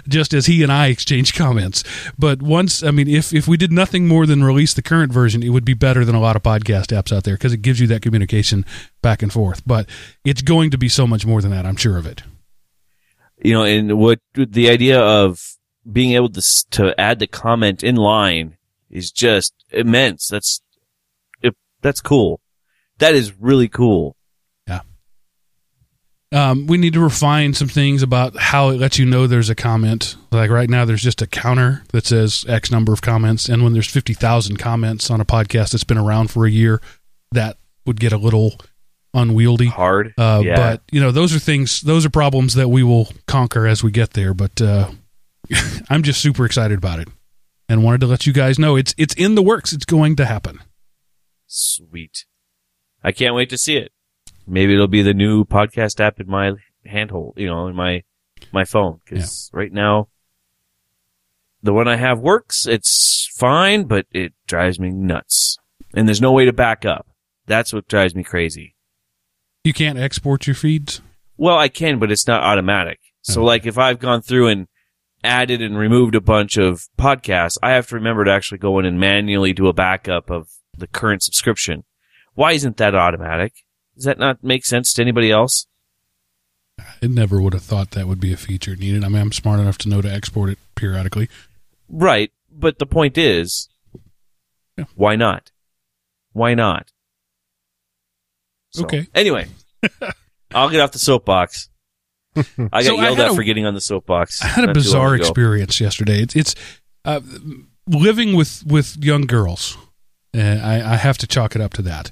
just 0.07 0.33
as 0.33 0.47
he 0.47 0.63
and 0.63 0.71
I 0.71 0.87
exchange 0.87 1.35
comments. 1.37 1.83
But 2.17 2.41
once, 2.41 2.83
I 2.85 2.91
mean, 2.93 3.09
if 3.09 3.33
if 3.35 3.49
we 3.49 3.57
did 3.57 3.73
nothing 3.73 4.07
more 4.07 4.27
than 4.27 4.45
release 4.45 4.75
the 4.75 4.83
current 4.83 5.13
version, 5.13 5.43
it 5.43 5.49
would 5.49 5.65
be 5.65 5.75
better 5.75 6.05
than 6.05 6.15
a 6.15 6.21
lot 6.21 6.37
of 6.37 6.43
podcast 6.43 6.97
apps 6.97 7.15
out 7.15 7.25
there 7.25 7.35
because 7.35 7.53
it 7.53 7.63
gives 7.63 7.81
you 7.81 7.87
that 7.89 8.03
communication 8.03 8.65
back 9.03 9.23
and 9.23 9.33
forth. 9.33 9.63
But 9.67 9.89
it's 10.25 10.43
going 10.43 10.71
to 10.71 10.79
be 10.79 10.89
so 10.89 11.07
much 11.07 11.27
more 11.27 11.43
than 11.43 11.51
that. 11.51 11.67
I'm 11.67 11.77
sure 11.77 11.99
of 11.99 12.07
it. 12.07 12.23
you 13.43 13.53
know, 13.55 13.65
and 13.65 13.99
what 13.99 14.21
the 14.35 14.71
idea 14.71 15.01
of 15.01 15.41
being 15.91 16.13
able 16.13 16.31
to 16.31 16.43
to 16.71 16.99
add 16.99 17.19
the 17.19 17.27
comment 17.27 17.83
in 17.83 17.97
line 17.97 18.57
is 18.91 19.11
just 19.11 19.53
immense. 19.71 20.29
That's 20.29 20.63
it, 21.43 21.57
that's 21.83 22.01
cool. 22.01 22.41
That 22.99 23.15
is 23.15 23.35
really 23.39 23.69
cool. 23.69 24.17
Um, 26.33 26.66
we 26.66 26.78
need 26.78 26.95
to 26.95 27.00
refine 27.00 27.54
some 27.54 27.69
things 27.69 28.02
about 28.02 28.37
how 28.37 28.71
it 28.71 28.81
lets 28.81 28.99
you 28.99 29.07
know 29.07 29.26
there's 29.26 29.50
a 29.50 29.54
comment. 29.54 30.16
Like 30.33 30.50
right 30.50 30.69
now, 30.69 30.85
there's 30.85 31.02
just 31.02 31.23
a 31.23 31.26
counter 31.26 31.85
that 31.93 32.07
says 32.07 32.45
X 32.49 32.71
number 32.71 32.93
of 32.93 33.02
comments, 33.02 33.49
and 33.49 33.62
when 33.62 33.73
there's 33.73 33.90
fifty 33.90 34.14
thousand 34.14 34.57
comments 34.59 35.11
on 35.11 35.21
a 35.21 35.25
podcast 35.25 35.73
that's 35.73 35.85
been 35.85 35.99
around 35.99 36.31
for 36.31 36.45
a 36.45 36.50
year, 36.50 36.81
that 37.33 37.59
would 37.87 38.00
get 38.00 38.12
a 38.12 38.19
little 38.19 38.59
unwieldy. 39.12 39.69
Hard. 39.69 40.12
Uh, 40.19 40.43
yeah. 40.45 40.57
But 40.57 40.83
you 40.90 41.00
know, 41.00 41.12
those 41.12 41.35
are 41.35 41.38
things, 41.38 41.81
those 41.83 42.04
are 42.04 42.11
problems 42.11 42.54
that 42.54 42.69
we 42.69 42.83
will 42.83 43.09
conquer 43.26 43.66
as 43.66 43.85
we 43.85 43.93
get 43.93 44.14
there. 44.14 44.35
But 44.35 44.61
uh, 44.61 44.90
I'm 45.88 46.02
just 46.02 46.21
super 46.21 46.45
excited 46.45 46.76
about 46.76 46.99
it, 46.99 47.09
and 47.69 47.85
wanted 47.85 48.00
to 48.00 48.07
let 48.07 48.26
you 48.26 48.33
guys 48.33 48.59
know 48.59 48.76
it's 48.76 48.95
it's 48.99 49.14
in 49.14 49.37
the 49.37 49.43
works. 49.43 49.73
It's 49.73 49.85
going 49.85 50.16
to 50.16 50.25
happen. 50.25 50.61
Sweet. 51.47 52.25
I 53.02 53.12
can't 53.12 53.35
wait 53.35 53.50
to 53.50 53.59
see 53.59 53.76
it. 53.76 53.93
Maybe 54.47 54.75
it'll 54.75 54.89
be 54.89 55.03
the 55.03 55.15
new 55.15 55.45
podcast 55.45 56.01
app 56.01 56.21
in 56.21 56.29
my 56.29 56.53
handhold, 56.87 57.35
you 57.37 57.47
know, 57.47 57.67
in 57.67 57.75
my 57.77 58.03
my 58.53 58.65
phone. 58.65 59.01
Because 59.05 59.51
right 59.53 59.73
now, 59.73 60.09
the 61.63 61.73
one 61.73 61.89
I 61.89 61.97
have 61.97 62.21
works. 62.21 62.67
It's 62.67 63.31
fine, 63.37 63.85
but 63.85 64.07
it 64.13 64.33
drives 64.47 64.79
me 64.79 64.91
nuts. 64.91 65.57
And 65.95 66.07
there's 66.07 66.21
no 66.21 66.33
way 66.33 66.45
to 66.45 66.53
back 66.53 66.85
up. 66.85 67.07
That's 67.47 67.73
what 67.73 67.89
drives 67.89 68.15
me 68.15 68.23
crazy. 68.25 68.75
You 69.65 69.73
can't 69.73 69.99
export 69.99 70.47
your 70.47 70.55
feeds. 70.57 71.01
Well, 71.37 71.57
I 71.59 71.69
can, 71.69 71.99
but 71.99 72.13
it's 72.13 72.27
not 72.27 72.43
automatic. 72.43 72.99
So, 73.23 73.41
Oh. 73.41 73.45
like, 73.45 73.65
if 73.67 73.79
I've 73.79 73.99
gone 73.99 74.21
through 74.23 74.49
and 74.49 74.69
added 75.23 75.63
and 75.63 75.79
removed 75.79 76.15
a 76.15 76.21
bunch 76.21 76.59
of 76.59 76.83
podcasts, 76.99 77.57
I 77.63 77.71
have 77.73 77.87
to 77.89 77.95
remember 77.95 78.25
to 78.25 78.31
actually 78.31 78.59
go 78.59 78.79
in 78.79 78.85
and 78.85 79.01
manually 79.01 79.53
do 79.55 79.69
a 79.69 79.73
backup 79.73 80.31
of 80.31 80.49
the 80.77 80.87
current 80.87 81.23
subscription. 81.23 81.85
Why 82.35 82.53
isn't 82.53 82.77
that 82.77 82.95
automatic? 82.95 83.53
Does 83.97 84.05
that 84.05 84.19
not 84.19 84.43
make 84.43 84.65
sense 84.65 84.93
to 84.95 85.03
anybody 85.03 85.31
else? 85.31 85.67
I 86.79 87.07
never 87.07 87.41
would 87.41 87.53
have 87.53 87.63
thought 87.63 87.93
that 87.93 88.09
would 88.09 88.21
be 88.21 88.33
a 88.33 88.37
feature 88.37 88.75
needed. 88.77 89.05
I 89.05 89.09
mean, 89.09 89.21
I'm 89.23 89.33
smart 89.33 89.61
enough 89.61 89.79
to 89.79 89.89
know 89.89 90.01
to 90.03 90.13
export 90.13 90.51
it 90.51 90.59
periodically. 90.75 91.29
Right. 91.89 92.33
But 92.51 92.79
the 92.79 92.87
point 92.87 93.17
is, 93.19 93.69
Yeah. 94.77 94.85
why 94.97 95.15
not? 95.17 95.53
Why 96.33 96.55
not? 96.55 96.91
So, 98.73 98.85
Okay. 98.85 99.07
Anyway, 99.15 99.47
I'll 100.55 100.71
get 100.71 100.81
off 100.81 100.93
the 100.93 100.99
soapbox. 100.99 101.69
I 102.37 102.43
got 102.43 102.85
So 102.85 103.01
yelled 103.01 103.19
had 103.19 103.27
at 103.27 103.31
a- 103.31 103.35
for 103.35 103.45
getting 103.45 103.67
on 103.67 103.75
the 103.75 103.81
soapbox. 103.81 104.43
I 104.43 104.49
had 104.49 104.65
a 104.65 104.67
not 104.69 104.73
too 104.75 104.81
long 104.81 104.85
bizarre 104.85 105.15
experience 105.15 105.81
yesterday. 105.81 106.23
It's, 106.23 106.35
it's 106.35 106.55
uh, 107.05 107.21
living 107.87 108.35
with 108.35 108.65
with 108.67 108.97
young 109.03 109.23
girls. 109.23 109.77
Uh, 110.37 110.41
I, 110.41 110.95
I 110.95 110.97
have 110.97 111.17
to 111.19 111.29
chalk 111.29 111.55
it 111.55 111.63
up 111.63 111.73
to 111.75 111.83
that. 111.83 112.11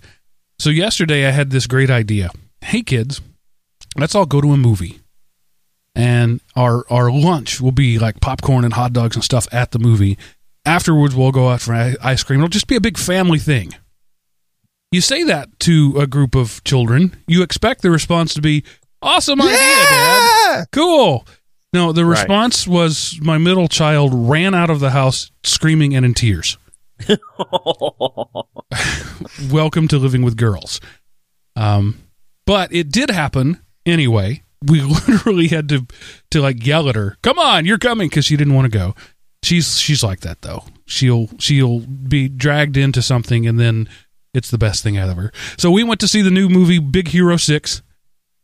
So 0.62 0.70
yesterday 0.70 1.26
I 1.26 1.32
had 1.32 1.50
this 1.50 1.66
great 1.66 1.90
idea. 1.90 2.30
Hey 2.60 2.82
kids, 2.82 3.20
let's 3.96 4.14
all 4.14 4.26
go 4.26 4.40
to 4.40 4.52
a 4.52 4.56
movie, 4.56 5.00
and 5.96 6.40
our 6.54 6.84
our 6.88 7.10
lunch 7.10 7.60
will 7.60 7.72
be 7.72 7.98
like 7.98 8.20
popcorn 8.20 8.64
and 8.64 8.72
hot 8.72 8.92
dogs 8.92 9.16
and 9.16 9.24
stuff 9.24 9.48
at 9.50 9.72
the 9.72 9.80
movie. 9.80 10.16
Afterwards, 10.64 11.16
we'll 11.16 11.32
go 11.32 11.48
out 11.48 11.62
for 11.62 11.74
ice 12.00 12.22
cream. 12.22 12.38
It'll 12.38 12.48
just 12.48 12.68
be 12.68 12.76
a 12.76 12.80
big 12.80 12.96
family 12.96 13.40
thing. 13.40 13.74
You 14.92 15.00
say 15.00 15.24
that 15.24 15.48
to 15.66 15.96
a 15.98 16.06
group 16.06 16.36
of 16.36 16.62
children, 16.62 17.16
you 17.26 17.42
expect 17.42 17.82
the 17.82 17.90
response 17.90 18.32
to 18.34 18.40
be, 18.40 18.62
"Awesome 19.02 19.42
idea, 19.42 19.56
Dad! 19.56 20.66
Cool." 20.70 21.26
No, 21.72 21.90
the 21.90 22.04
Right. 22.04 22.20
response 22.20 22.68
was 22.68 23.18
my 23.20 23.36
middle 23.36 23.66
child 23.66 24.12
ran 24.14 24.54
out 24.54 24.70
of 24.70 24.78
the 24.78 24.90
house 24.90 25.32
screaming 25.42 25.92
and 25.96 26.06
in 26.06 26.14
tears. 26.14 26.56
Welcome 29.50 29.88
to 29.88 29.98
living 29.98 30.22
with 30.22 30.36
girls. 30.36 30.80
Um, 31.56 31.98
but 32.46 32.72
it 32.72 32.90
did 32.90 33.10
happen 33.10 33.60
anyway. 33.86 34.42
We 34.64 34.80
literally 34.82 35.48
had 35.48 35.68
to 35.70 35.86
to 36.30 36.40
like 36.40 36.64
yell 36.64 36.88
at 36.88 36.94
her, 36.94 37.16
"Come 37.22 37.38
on, 37.38 37.66
you're 37.66 37.78
coming!" 37.78 38.08
because 38.08 38.24
she 38.24 38.36
didn't 38.36 38.54
want 38.54 38.70
to 38.70 38.78
go. 38.78 38.94
She's 39.42 39.78
she's 39.78 40.04
like 40.04 40.20
that 40.20 40.42
though. 40.42 40.64
She'll 40.86 41.28
she'll 41.38 41.80
be 41.80 42.28
dragged 42.28 42.76
into 42.76 43.02
something 43.02 43.46
and 43.46 43.58
then 43.58 43.88
it's 44.34 44.50
the 44.50 44.58
best 44.58 44.82
thing 44.82 44.96
ever. 44.96 45.32
So 45.58 45.70
we 45.70 45.84
went 45.84 46.00
to 46.00 46.08
see 46.08 46.22
the 46.22 46.30
new 46.30 46.48
movie 46.48 46.78
Big 46.78 47.08
Hero 47.08 47.36
Six. 47.36 47.82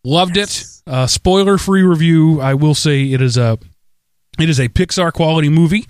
Loved 0.04 0.36
it. 0.36 0.64
Uh, 0.86 1.06
spoiler 1.06 1.58
free 1.58 1.82
review. 1.82 2.40
I 2.40 2.54
will 2.54 2.74
say 2.74 3.12
it 3.12 3.20
is 3.20 3.36
a 3.36 3.58
it 4.38 4.48
is 4.48 4.60
a 4.60 4.68
Pixar 4.68 5.12
quality 5.12 5.48
movie. 5.48 5.86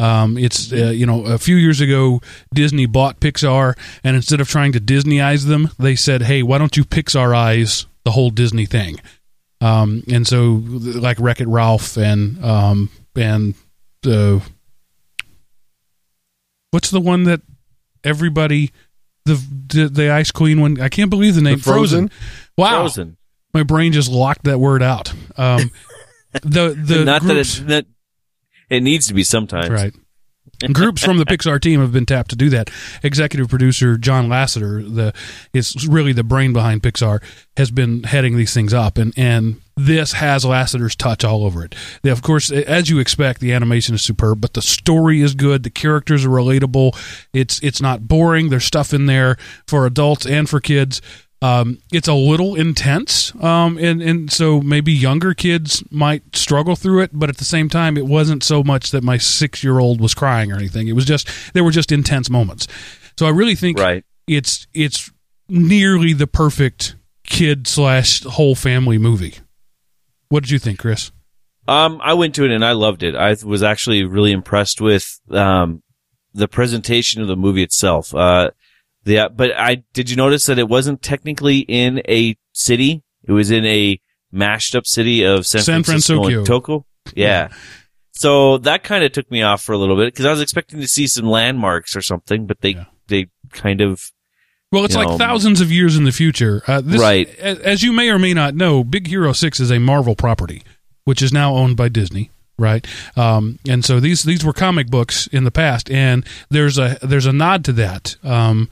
Um, 0.00 0.38
it's 0.38 0.72
uh, 0.72 0.90
you 0.90 1.04
know 1.04 1.26
a 1.26 1.36
few 1.36 1.56
years 1.56 1.82
ago 1.82 2.22
Disney 2.54 2.86
bought 2.86 3.20
Pixar, 3.20 3.76
and 4.02 4.16
instead 4.16 4.40
of 4.40 4.48
trying 4.48 4.72
to 4.72 4.80
Disneyize 4.80 5.46
them, 5.46 5.70
they 5.78 5.94
said, 5.94 6.22
"Hey, 6.22 6.42
why 6.42 6.56
don't 6.56 6.76
you 6.76 6.84
Pixarize 6.84 7.84
the 8.04 8.12
whole 8.12 8.30
Disney 8.30 8.64
thing?" 8.64 8.96
Um, 9.60 10.02
and 10.10 10.26
so 10.26 10.62
like 10.64 11.20
Wreck 11.20 11.42
It 11.42 11.48
Ralph 11.48 11.98
and 11.98 12.42
um, 12.42 12.88
and 13.14 13.54
uh, 14.06 14.40
what's 16.70 16.90
the 16.90 17.00
one 17.00 17.24
that 17.24 17.42
everybody 18.02 18.70
the 19.26 19.34
the, 19.66 19.88
the 19.88 20.10
Ice 20.10 20.30
Queen 20.30 20.62
one? 20.62 20.80
I 20.80 20.88
can't 20.88 21.10
believe 21.10 21.34
the 21.34 21.42
name 21.42 21.58
The 21.58 21.62
Frozen? 21.62 22.10
Wow, 22.56 22.80
Frozen. 22.80 23.18
my 23.52 23.64
brain 23.64 23.92
just 23.92 24.10
locked 24.10 24.44
that 24.44 24.58
word 24.58 24.82
out. 24.82 25.12
Um, 25.36 25.70
the 26.42 26.70
the 26.70 27.04
not 27.04 27.20
groups, 27.20 27.58
that 27.58 27.62
it, 27.62 27.68
that 27.68 27.86
it 28.70 28.82
needs 28.82 29.06
to 29.08 29.14
be 29.14 29.24
sometimes. 29.24 29.68
right. 29.68 29.92
groups 30.72 31.02
from 31.02 31.18
the 31.18 31.24
Pixar 31.24 31.60
team 31.60 31.80
have 31.80 31.92
been 31.92 32.06
tapped 32.06 32.30
to 32.30 32.36
do 32.36 32.50
that. 32.50 32.70
Executive 33.02 33.48
producer 33.48 33.96
John 33.96 34.28
Lasseter, 34.28 34.82
the 34.94 35.12
is 35.52 35.88
really 35.88 36.12
the 36.12 36.24
brain 36.24 36.52
behind 36.52 36.82
Pixar, 36.82 37.22
has 37.56 37.70
been 37.70 38.02
heading 38.02 38.36
these 38.36 38.52
things 38.52 38.74
up, 38.74 38.98
and 38.98 39.12
and 39.16 39.60
this 39.76 40.12
has 40.12 40.44
Lasseter's 40.44 40.96
touch 40.96 41.24
all 41.24 41.44
over 41.44 41.64
it. 41.64 41.74
They, 42.02 42.10
of 42.10 42.22
course, 42.22 42.50
as 42.50 42.90
you 42.90 42.98
expect, 42.98 43.40
the 43.40 43.52
animation 43.52 43.94
is 43.94 44.02
superb, 44.02 44.40
but 44.40 44.54
the 44.54 44.62
story 44.62 45.20
is 45.20 45.34
good. 45.34 45.62
The 45.62 45.70
characters 45.70 46.24
are 46.24 46.30
relatable. 46.30 46.96
It's 47.32 47.58
it's 47.62 47.80
not 47.80 48.06
boring. 48.06 48.50
There's 48.50 48.64
stuff 48.64 48.92
in 48.92 49.06
there 49.06 49.36
for 49.66 49.86
adults 49.86 50.26
and 50.26 50.48
for 50.48 50.60
kids. 50.60 51.00
Um, 51.42 51.78
it's 51.90 52.06
a 52.08 52.12
little 52.12 52.54
intense, 52.54 53.34
um, 53.42 53.78
and 53.78 54.02
and 54.02 54.30
so 54.30 54.60
maybe 54.60 54.92
younger 54.92 55.32
kids 55.32 55.82
might 55.90 56.36
struggle 56.36 56.76
through 56.76 57.00
it, 57.00 57.10
but 57.14 57.30
at 57.30 57.38
the 57.38 57.46
same 57.46 57.70
time, 57.70 57.96
it 57.96 58.04
wasn't 58.04 58.42
so 58.42 58.62
much 58.62 58.90
that 58.90 59.02
my 59.02 59.16
six 59.16 59.64
year 59.64 59.78
old 59.78 60.02
was 60.02 60.12
crying 60.12 60.52
or 60.52 60.56
anything. 60.56 60.86
It 60.88 60.92
was 60.92 61.06
just 61.06 61.26
there 61.54 61.64
were 61.64 61.70
just 61.70 61.92
intense 61.92 62.28
moments. 62.28 62.66
So 63.18 63.24
I 63.26 63.30
really 63.30 63.54
think 63.54 63.78
Right. 63.78 64.04
it's 64.26 64.66
it's 64.74 65.10
nearly 65.48 66.12
the 66.12 66.26
perfect 66.26 66.96
kid 67.24 67.66
slash 67.66 68.22
whole 68.24 68.54
family 68.54 68.98
movie. 68.98 69.36
What 70.28 70.42
did 70.42 70.50
you 70.50 70.58
think, 70.58 70.78
Chris? 70.78 71.10
Um, 71.66 72.00
I 72.02 72.14
went 72.14 72.34
to 72.34 72.44
it 72.44 72.50
and 72.50 72.64
I 72.64 72.72
loved 72.72 73.02
it. 73.02 73.14
I 73.14 73.34
was 73.44 73.62
actually 73.62 74.04
really 74.04 74.32
impressed 74.32 74.80
with 74.80 75.18
um, 75.30 75.82
the 76.34 76.48
presentation 76.48 77.22
of 77.22 77.28
the 77.28 77.36
movie 77.36 77.62
itself. 77.62 78.14
Uh, 78.14 78.50
the 79.16 79.30
but 79.34 79.50
I 79.56 79.82
did 79.92 80.10
you 80.10 80.16
notice 80.16 80.46
that 80.46 80.58
it 80.58 80.68
wasn't 80.68 81.02
technically 81.02 81.58
in 81.60 82.02
a 82.08 82.36
city? 82.52 83.02
It 83.24 83.32
was 83.32 83.50
in 83.50 83.64
a 83.66 84.00
mashed 84.32 84.74
up 84.74 84.86
city 84.86 85.24
of 85.24 85.46
San, 85.46 85.62
San 85.62 85.82
Francisco 85.82 86.22
Francisco. 86.22 86.38
and 86.38 86.46
Tokyo. 86.46 86.86
Yeah. 87.14 87.48
So 88.12 88.58
that 88.58 88.82
kind 88.84 89.02
of 89.04 89.12
took 89.12 89.30
me 89.30 89.42
off 89.42 89.62
for 89.62 89.72
a 89.72 89.78
little 89.78 89.96
bit 89.96 90.12
because 90.12 90.26
I 90.26 90.30
was 90.30 90.40
expecting 90.40 90.80
to 90.80 90.88
see 90.88 91.06
some 91.06 91.24
landmarks 91.26 91.96
or 91.96 92.02
something, 92.02 92.46
but 92.46 92.60
they 92.60 92.70
Yeah. 92.74 92.84
they 93.08 93.26
kind 93.52 93.80
of 93.80 94.00
Well, 94.72 94.84
it's 94.84 94.94
You 94.94 95.00
like 95.00 95.08
know, 95.08 95.18
thousands 95.18 95.60
of 95.60 95.72
years 95.72 95.96
in 95.96 96.04
the 96.04 96.12
future. 96.12 96.62
Uh, 96.66 96.80
this, 96.80 97.00
Right. 97.00 97.28
As 97.38 97.82
you 97.82 97.92
may 97.92 98.08
or 98.08 98.18
may 98.20 98.34
not 98.34 98.54
know, 98.54 98.84
Big 98.84 99.08
Hero 99.08 99.32
Six 99.32 99.58
is 99.58 99.70
a 99.72 99.80
Marvel 99.80 100.14
property, 100.14 100.62
which 101.04 101.22
is 101.22 101.32
now 101.32 101.54
owned 101.56 101.76
by 101.76 101.88
Disney. 101.88 102.30
Right, 102.58 102.86
um, 103.16 103.58
and 103.66 103.82
so 103.82 104.00
these 104.00 104.22
these 104.22 104.44
were 104.44 104.52
comic 104.52 104.88
books 104.88 105.26
in 105.28 105.44
the 105.44 105.50
past, 105.50 105.90
and 105.90 106.26
there's 106.50 106.76
a 106.76 106.98
there's 107.00 107.24
a 107.24 107.32
nod 107.32 107.64
to 107.64 107.72
that. 107.72 108.16
Um, 108.22 108.68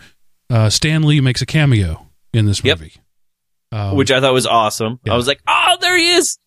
uh, 0.50 0.70
Stan 0.70 1.02
Lee 1.02 1.20
makes 1.20 1.42
a 1.42 1.46
cameo 1.46 2.08
in 2.32 2.46
this 2.46 2.62
Yep. 2.64 2.78
movie, 2.78 2.94
um, 3.72 3.96
which 3.96 4.10
I 4.10 4.20
thought 4.20 4.32
was 4.32 4.46
awesome. 4.46 5.00
Yeah. 5.04 5.14
I 5.14 5.16
was 5.16 5.26
like, 5.26 5.40
oh, 5.46 5.76
there 5.80 5.96
he 5.96 6.10
is. 6.10 6.38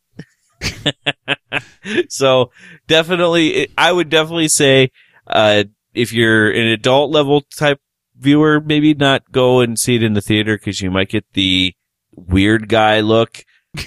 so 2.09 2.51
definitely, 2.87 3.67
I 3.77 3.91
would 3.91 4.09
definitely 4.09 4.47
say, 4.49 4.91
uh, 5.27 5.63
if 5.93 6.13
you're 6.13 6.49
an 6.51 6.67
adult 6.67 7.11
level 7.11 7.41
type 7.57 7.79
viewer, 8.17 8.61
maybe 8.61 8.93
not 8.93 9.31
go 9.31 9.59
and 9.59 9.77
see 9.77 9.95
it 9.95 10.03
in 10.03 10.13
the 10.13 10.21
theater 10.21 10.57
because 10.57 10.81
you 10.81 10.91
might 10.91 11.09
get 11.09 11.25
the 11.33 11.73
weird 12.15 12.69
guy 12.69 12.99
look. 13.01 13.43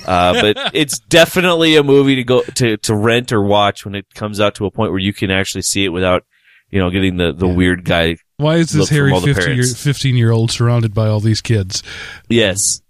Uh, 0.07 0.41
but 0.41 0.71
it's 0.75 0.99
definitely 0.99 1.77
a 1.77 1.83
movie 1.83 2.17
to 2.17 2.25
go 2.25 2.43
to, 2.43 2.77
to 2.79 2.95
rent 2.95 3.33
or 3.33 3.43
watch 3.43 3.85
when 3.85 3.95
it 3.95 4.07
comes 4.15 4.41
out 4.41 4.55
to 4.57 4.67
a 4.67 4.71
point 4.71 4.91
where 4.91 5.01
you 5.01 5.13
can 5.13 5.31
actually 5.31 5.63
see 5.63 5.85
it 5.85 5.91
without, 5.91 6.25
you 6.71 6.79
know, 6.81 6.91
getting 6.91 7.17
the, 7.17 7.33
the 7.33 7.47
Yeah. 7.47 7.55
weird 7.55 7.85
guy. 7.85 8.17
Why 8.37 8.57
is 8.57 8.69
this 8.71 8.81
look 8.81 8.89
from 8.89 8.97
hairy 8.97 9.13
all 9.13 9.21
15 9.21 9.55
year, 9.57 9.65
15 9.65 10.17
year 10.17 10.31
old 10.33 10.51
surrounded 10.51 10.93
by 10.95 11.07
all 11.09 11.21
these 11.21 11.41
kids? 11.41 11.83
Yes. 12.29 12.81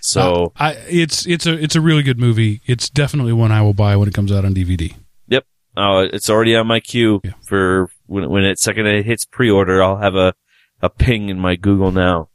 So 0.00 0.52
Uh, 0.56 0.64
I, 0.64 0.70
it's 0.88 1.26
it's 1.26 1.46
a 1.46 1.52
it's 1.52 1.76
a 1.76 1.80
really 1.80 2.02
good 2.02 2.18
movie. 2.18 2.60
It's 2.66 2.88
definitely 2.90 3.32
one 3.32 3.52
I 3.52 3.62
will 3.62 3.74
buy 3.74 3.96
when 3.96 4.08
it 4.08 4.14
comes 4.14 4.32
out 4.32 4.44
on 4.44 4.54
DVD. 4.54 4.94
Yep. 5.28 5.46
Uh, 5.76 6.06
it's 6.12 6.28
already 6.28 6.56
on 6.56 6.66
my 6.66 6.80
queue 6.80 7.20
Yeah. 7.22 7.32
for 7.46 7.88
when 8.06 8.28
when 8.28 8.44
it 8.44 8.58
second 8.58 8.86
it 8.86 9.04
hits 9.06 9.24
pre-order. 9.24 9.82
I'll 9.82 9.98
have 9.98 10.14
a 10.16 10.34
a 10.80 10.90
ping 10.90 11.28
in 11.28 11.38
my 11.38 11.54
Google 11.56 11.92
now. 11.92 12.28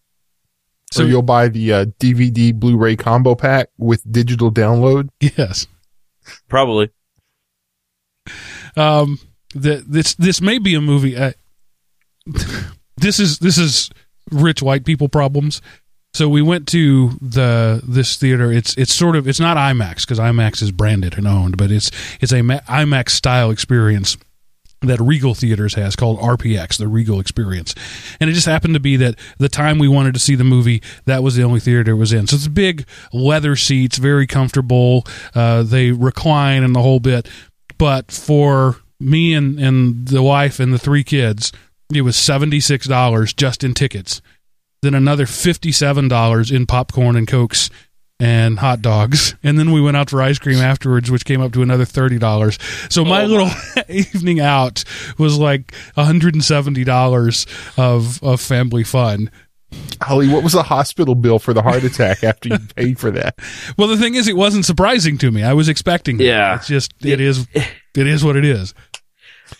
So 0.91 1.01
So- 1.01 1.07
you'll 1.07 1.21
buy 1.23 1.49
the 1.49 1.73
uh, 1.73 1.85
DVD 1.99 2.53
Blu-ray 2.57 2.95
combo 2.95 3.35
pack 3.35 3.69
with 3.77 4.09
digital 4.09 4.51
download. 4.51 5.09
Yes. 5.19 5.67
Probably. 6.47 6.91
um 8.75 9.19
the, 9.53 9.83
this 9.87 10.13
this 10.15 10.41
may 10.41 10.59
be 10.59 10.75
a 10.75 10.81
movie 10.81 11.15
uh, 11.17 11.31
this 12.97 13.19
is 13.19 13.39
this 13.39 13.57
is 13.57 13.89
rich 14.31 14.61
white 14.61 14.85
people 14.85 15.07
problems 15.07 15.61
so 16.13 16.27
we 16.27 16.41
went 16.41 16.67
to 16.67 17.11
the 17.21 17.81
this 17.87 18.17
theater 18.17 18.51
it's 18.51 18.75
it's 18.77 18.93
sort 18.93 19.15
of 19.15 19.27
it's 19.27 19.39
not 19.39 19.57
IMAX 19.57 20.01
because 20.01 20.19
IMAX 20.19 20.61
is 20.61 20.71
branded 20.71 21.17
and 21.17 21.27
owned 21.27 21.57
but 21.57 21.71
it's 21.71 21.91
it's 22.19 22.31
a 22.31 22.41
IMAX 22.41 23.09
style 23.11 23.51
experience 23.51 24.17
that 24.81 24.99
Regal 24.99 25.33
Theaters 25.33 25.73
has 25.73 25.95
called 25.95 26.19
RPX, 26.19 26.77
the 26.77 26.87
Regal 26.87 27.19
Experience. 27.19 27.73
And 28.19 28.29
it 28.29 28.33
just 28.33 28.45
happened 28.45 28.75
to 28.75 28.79
be 28.79 28.95
that 28.97 29.15
the 29.39 29.49
time 29.49 29.79
we 29.79 29.87
wanted 29.87 30.13
to 30.13 30.19
see 30.19 30.35
the 30.35 30.43
movie, 30.43 30.83
that 31.05 31.23
was 31.23 31.35
the 31.35 31.43
only 31.43 31.59
theater 31.59 31.91
it 31.91 31.95
was 31.95 32.13
in. 32.13 32.27
So 32.27 32.35
it's 32.35 32.47
big 32.47 32.85
leather 33.11 33.55
seats, 33.55 33.97
very 33.97 34.27
comfortable. 34.27 35.05
Uh, 35.33 35.63
they 35.63 35.91
recline 35.91 36.63
and 36.63 36.75
the 36.75 36.81
whole 36.81 36.99
bit. 36.99 37.27
But 37.77 38.11
for 38.11 38.77
me 38.99 39.33
and, 39.33 39.59
and 39.59 40.07
the 40.07 40.21
wife 40.21 40.59
and 40.59 40.73
the 40.73 40.79
three 40.79 41.03
kids, 41.03 41.51
it 41.93 42.01
was 42.01 42.15
$76 42.15 43.35
just 43.35 43.63
in 43.63 43.73
tickets. 43.73 44.21
Then 44.81 44.93
another 44.93 45.25
$57 45.25 46.55
in 46.55 46.65
popcorn 46.65 47.15
and 47.15 47.27
Cokes 47.27 47.69
and 48.19 48.59
hot 48.59 48.81
dogs. 48.81 49.35
And 49.43 49.57
then 49.57 49.71
we 49.71 49.79
went 49.79 49.95
out 49.95 50.09
for 50.09 50.21
ice 50.21 50.39
cream 50.39 50.57
afterwards, 50.59 51.09
which 51.09 51.23
came 51.25 51.41
up 51.41 51.53
to 51.53 51.61
another 51.61 51.85
$30. 51.85 52.91
So 52.91 53.05
my 53.05 53.23
Oh, 53.23 53.25
little 53.27 53.49
evening 53.89 54.39
out 54.39 54.83
was 55.17 55.37
like 55.37 55.71
$170 55.95 57.77
of, 57.77 58.23
of 58.23 58.41
family 58.41 58.83
fun. 58.83 59.31
Holly, 60.01 60.27
what 60.29 60.43
was 60.43 60.53
the 60.53 60.63
hospital 60.63 61.15
bill 61.15 61.39
for 61.39 61.53
the 61.53 61.61
heart 61.61 61.83
attack 61.83 62.23
after 62.23 62.49
you 62.49 62.59
paid 62.75 62.99
for 62.99 63.11
that? 63.11 63.35
Well, 63.77 63.87
the 63.87 63.97
thing 63.97 64.15
is, 64.15 64.27
it 64.27 64.35
wasn't 64.35 64.65
surprising 64.65 65.17
to 65.19 65.31
me. 65.31 65.43
I 65.43 65.53
was 65.53 65.69
expecting. 65.69 66.17
that. 66.17 66.23
Yeah. 66.23 66.55
It's 66.55 66.67
just, 66.67 66.93
it 67.05 67.19
is, 67.21 67.47
it 67.53 68.07
is 68.07 68.23
what 68.23 68.35
it 68.35 68.45
is. 68.45 68.73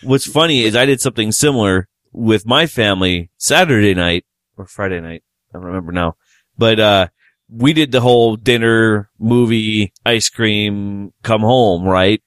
What's 0.02 0.26
funny 0.30 0.62
is 0.64 0.74
I 0.76 0.86
did 0.86 1.00
something 1.00 1.30
similar 1.32 1.87
with 2.12 2.46
my 2.46 2.66
family 2.66 3.30
Saturday 3.36 3.94
night 3.94 4.24
or 4.56 4.66
Friday 4.66 5.00
night. 5.00 5.22
I 5.50 5.58
don't 5.58 5.66
remember 5.66 5.92
now, 5.92 6.16
but 6.56 6.78
uh, 6.80 7.08
we 7.48 7.72
did 7.72 7.92
the 7.92 8.00
whole 8.00 8.36
dinner, 8.36 9.10
movie, 9.18 9.92
ice 10.04 10.28
cream, 10.28 11.12
come 11.22 11.40
home, 11.40 11.84
right? 11.84 12.22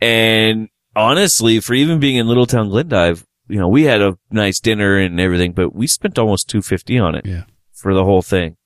And 0.00 0.68
honestly, 0.94 1.60
for 1.60 1.74
even 1.74 1.98
being 1.98 2.16
in 2.16 2.26
Littletown 2.26 2.68
Glendive, 2.68 3.26
you 3.48 3.58
know, 3.58 3.68
we 3.68 3.84
had 3.84 4.02
a 4.02 4.18
nice 4.30 4.60
dinner 4.60 4.98
and 4.98 5.18
everything, 5.18 5.52
but 5.52 5.74
we 5.74 5.86
spent 5.86 6.18
almost 6.18 6.48
two 6.48 6.60
fifty 6.62 6.98
on 6.98 7.14
it. 7.14 7.24
Yeah. 7.24 7.44
for 7.72 7.94
the 7.94 8.04
whole 8.04 8.22
thing. 8.22 8.56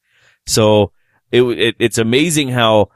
So 0.47 0.91
it, 1.31 1.43
it 1.43 1.77
it's 1.79 1.99
amazing 1.99 2.49
how 2.49 2.89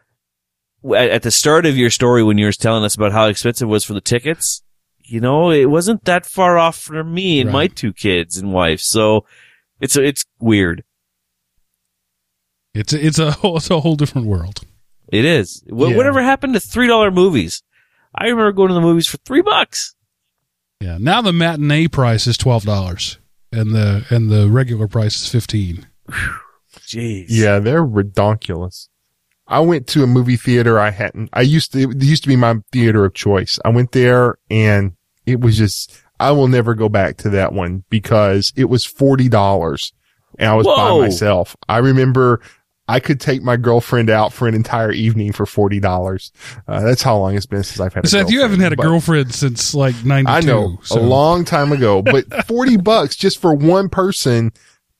at, 0.84 1.10
at 1.10 1.22
the 1.22 1.30
start 1.30 1.66
of 1.66 1.76
your 1.76 1.90
story 1.90 2.24
when 2.24 2.38
you 2.38 2.46
were 2.46 2.52
telling 2.52 2.84
us 2.84 2.94
about 2.96 3.12
how 3.12 3.26
expensive 3.26 3.68
it 3.68 3.70
was 3.70 3.84
for 3.84 3.94
the 3.94 4.00
tickets, 4.00 4.62
you 5.06 5.20
know, 5.20 5.50
it 5.50 5.66
wasn't 5.66 6.04
that 6.04 6.26
far 6.26 6.58
off 6.58 6.76
for 6.76 7.02
me 7.04 7.40
and 7.40 7.50
my 7.52 7.66
two 7.68 7.92
kids 7.92 8.36
and 8.36 8.52
wife. 8.52 8.80
So 8.80 9.24
it's 9.80 9.96
it's 9.96 10.24
weird. 10.40 10.84
It's, 12.74 12.92
a- 12.92 13.04
it's 13.06 13.18
a 13.18 13.30
whole, 13.32 13.56
it's 13.58 13.70
a 13.70 13.80
whole 13.80 13.96
different 13.96 14.26
world. 14.26 14.60
It 15.08 15.24
is. 15.24 15.62
Wh- 15.68 15.90
Yeah. 15.90 15.96
Whatever 15.96 16.22
happened 16.22 16.54
to 16.54 16.60
three 16.60 16.86
dollar 16.88 17.10
movies? 17.10 17.62
I 18.14 18.24
remember 18.24 18.52
going 18.52 18.68
to 18.68 18.74
the 18.74 18.80
movies 18.80 19.06
for 19.06 19.18
three 19.18 19.42
bucks. 19.42 19.94
Yeah. 20.80 20.98
Now 21.00 21.22
the 21.22 21.32
matinee 21.32 21.88
price 21.88 22.26
is 22.26 22.36
$12 22.36 23.18
and 23.52 23.70
the, 23.74 24.04
and 24.10 24.30
the 24.30 24.48
regular 24.48 24.88
price 24.88 25.22
is 25.22 25.28
15. 25.30 25.86
Jeez. 26.80 27.26
Yeah, 27.28 27.58
they're 27.58 27.84
redonkulous. 27.84 28.88
I 29.48 29.60
went 29.60 29.86
to 29.88 30.02
a 30.02 30.06
movie 30.06 30.36
theater 30.36 30.78
I 30.80 30.90
hadn't, 30.90 31.30
I 31.32 31.42
used 31.42 31.72
to, 31.72 31.90
it 31.90 32.02
used 32.02 32.24
to 32.24 32.28
be 32.28 32.36
my 32.36 32.56
theater 32.72 33.04
of 33.04 33.14
choice. 33.14 33.58
I 33.64 33.68
went 33.68 33.92
there 33.92 34.38
and 34.50 34.92
it 35.26 35.40
was 35.40 35.56
just, 35.58 36.00
I 36.18 36.30
will 36.30 36.48
never 36.48 36.74
go 36.74 36.88
back 36.88 37.18
to 37.18 37.30
that 37.30 37.52
one 37.52 37.84
because 37.90 38.52
it 38.56 38.66
was 38.66 38.86
$40 38.86 39.92
and 40.38 40.48
I 40.50 40.54
was 40.54 40.66
Whoa. 40.66 40.76
by 41.00 41.06
myself. 41.06 41.56
I 41.68 41.78
remember 41.78 42.40
I 42.88 43.00
could 43.00 43.20
take 43.20 43.42
my 43.42 43.56
girlfriend 43.56 44.10
out 44.10 44.32
for 44.32 44.46
an 44.46 44.54
entire 44.54 44.92
evening 44.92 45.32
for 45.32 45.44
$40. 45.44 46.30
Uh, 46.68 46.80
that's 46.82 47.02
how 47.02 47.18
long 47.18 47.34
it's 47.34 47.46
been 47.46 47.64
since 47.64 47.80
I've 47.80 47.92
had 47.94 48.04
a 48.04 48.08
Seth, 48.08 48.30
you 48.30 48.42
haven't 48.42 48.60
had 48.60 48.72
a 48.72 48.76
but- 48.76 48.84
girlfriend 48.84 49.34
since 49.34 49.74
like 49.74 49.96
92. 50.04 50.30
I 50.32 50.40
know 50.40 50.78
so- 50.82 51.00
a 51.00 51.02
long 51.02 51.44
time 51.44 51.72
ago, 51.72 52.00
but 52.02 52.46
40 52.46 52.76
bucks 52.78 53.16
just 53.16 53.40
for 53.40 53.54
one 53.54 53.88
person 53.88 54.52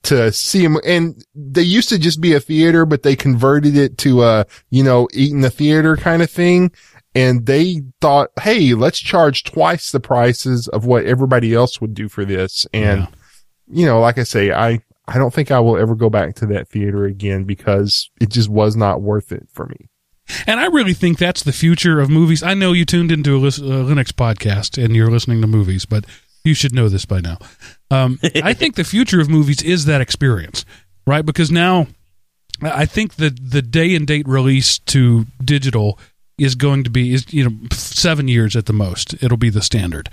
to 0.03 0.31
see 0.31 0.63
him. 0.63 0.77
And 0.85 1.23
they 1.33 1.61
used 1.61 1.89
to 1.89 1.97
just 1.97 2.19
be 2.21 2.33
a 2.33 2.39
theater, 2.39 2.85
but 2.85 3.03
they 3.03 3.15
converted 3.15 3.77
it 3.77 3.97
to 3.99 4.23
a, 4.23 4.45
you 4.69 4.83
know, 4.83 5.07
eat 5.13 5.31
in 5.31 5.41
the 5.41 5.49
theater 5.49 5.95
kind 5.97 6.21
of 6.21 6.29
thing. 6.29 6.71
And 7.15 7.45
they 7.45 7.81
thought, 8.01 8.29
Hey, 8.41 8.73
let's 8.73 8.99
charge 8.99 9.43
twice 9.43 9.91
the 9.91 9.99
prices 9.99 10.67
of 10.67 10.85
what 10.85 11.05
everybody 11.05 11.53
else 11.53 11.81
would 11.81 11.93
do 11.93 12.07
for 12.09 12.25
this. 12.25 12.65
And, 12.73 13.01
Yeah. 13.01 13.07
you 13.67 13.85
know, 13.85 13.99
like 13.99 14.17
I 14.17 14.23
say, 14.23 14.51
I, 14.51 14.81
I 15.07 15.17
don't 15.17 15.33
think 15.33 15.49
I 15.51 15.59
will 15.59 15.77
ever 15.77 15.95
go 15.95 16.09
back 16.09 16.35
to 16.35 16.45
that 16.47 16.67
theater 16.67 17.05
again 17.05 17.45
because 17.45 18.09
it 18.21 18.29
just 18.29 18.49
was 18.49 18.75
not 18.75 19.01
worth 19.01 19.31
it 19.31 19.47
for 19.53 19.65
me. 19.67 19.87
And 20.45 20.59
I 20.59 20.65
really 20.65 20.93
think 20.93 21.17
that's 21.17 21.43
the 21.43 21.53
future 21.53 21.99
of 22.01 22.09
movies. 22.09 22.43
I 22.43 22.53
know 22.53 22.73
you 22.73 22.83
tuned 22.83 23.11
into 23.13 23.37
a 23.37 23.39
lis- 23.39 23.59
uh, 23.59 23.63
Linux 23.63 24.07
podcast 24.11 24.81
and 24.83 24.93
you're 24.95 25.09
listening 25.09 25.39
to 25.41 25.47
movies, 25.47 25.85
but 25.85 26.03
you 26.43 26.53
should 26.53 26.73
know 26.75 26.89
this 26.89 27.05
by 27.05 27.21
now. 27.21 27.37
Um, 27.89 28.19
I 28.43 28.53
think 28.53 28.75
the 28.75 28.83
future 28.83 29.21
of 29.21 29.29
movies 29.29 29.63
is 29.63 29.85
that 29.85 30.01
experience, 30.01 30.65
right? 31.05 31.25
Because 31.25 31.49
now 31.49 31.87
I 32.61 32.81
I 32.81 32.85
think 32.85 33.15
the 33.15 33.29
the 33.29 33.61
day 33.61 33.95
and 33.95 34.05
date 34.05 34.27
release 34.27 34.77
to 34.79 35.25
digital 35.43 35.97
is 36.37 36.55
going 36.55 36.83
to 36.83 36.89
be 36.89 37.13
is 37.13 37.31
you 37.33 37.43
know 37.43 37.55
seven 37.71 38.27
years 38.27 38.55
at 38.55 38.65
the 38.65 38.73
most. 38.73 39.15
It'll 39.23 39.37
be 39.37 39.49
the 39.49 39.61
standard. 39.61 40.09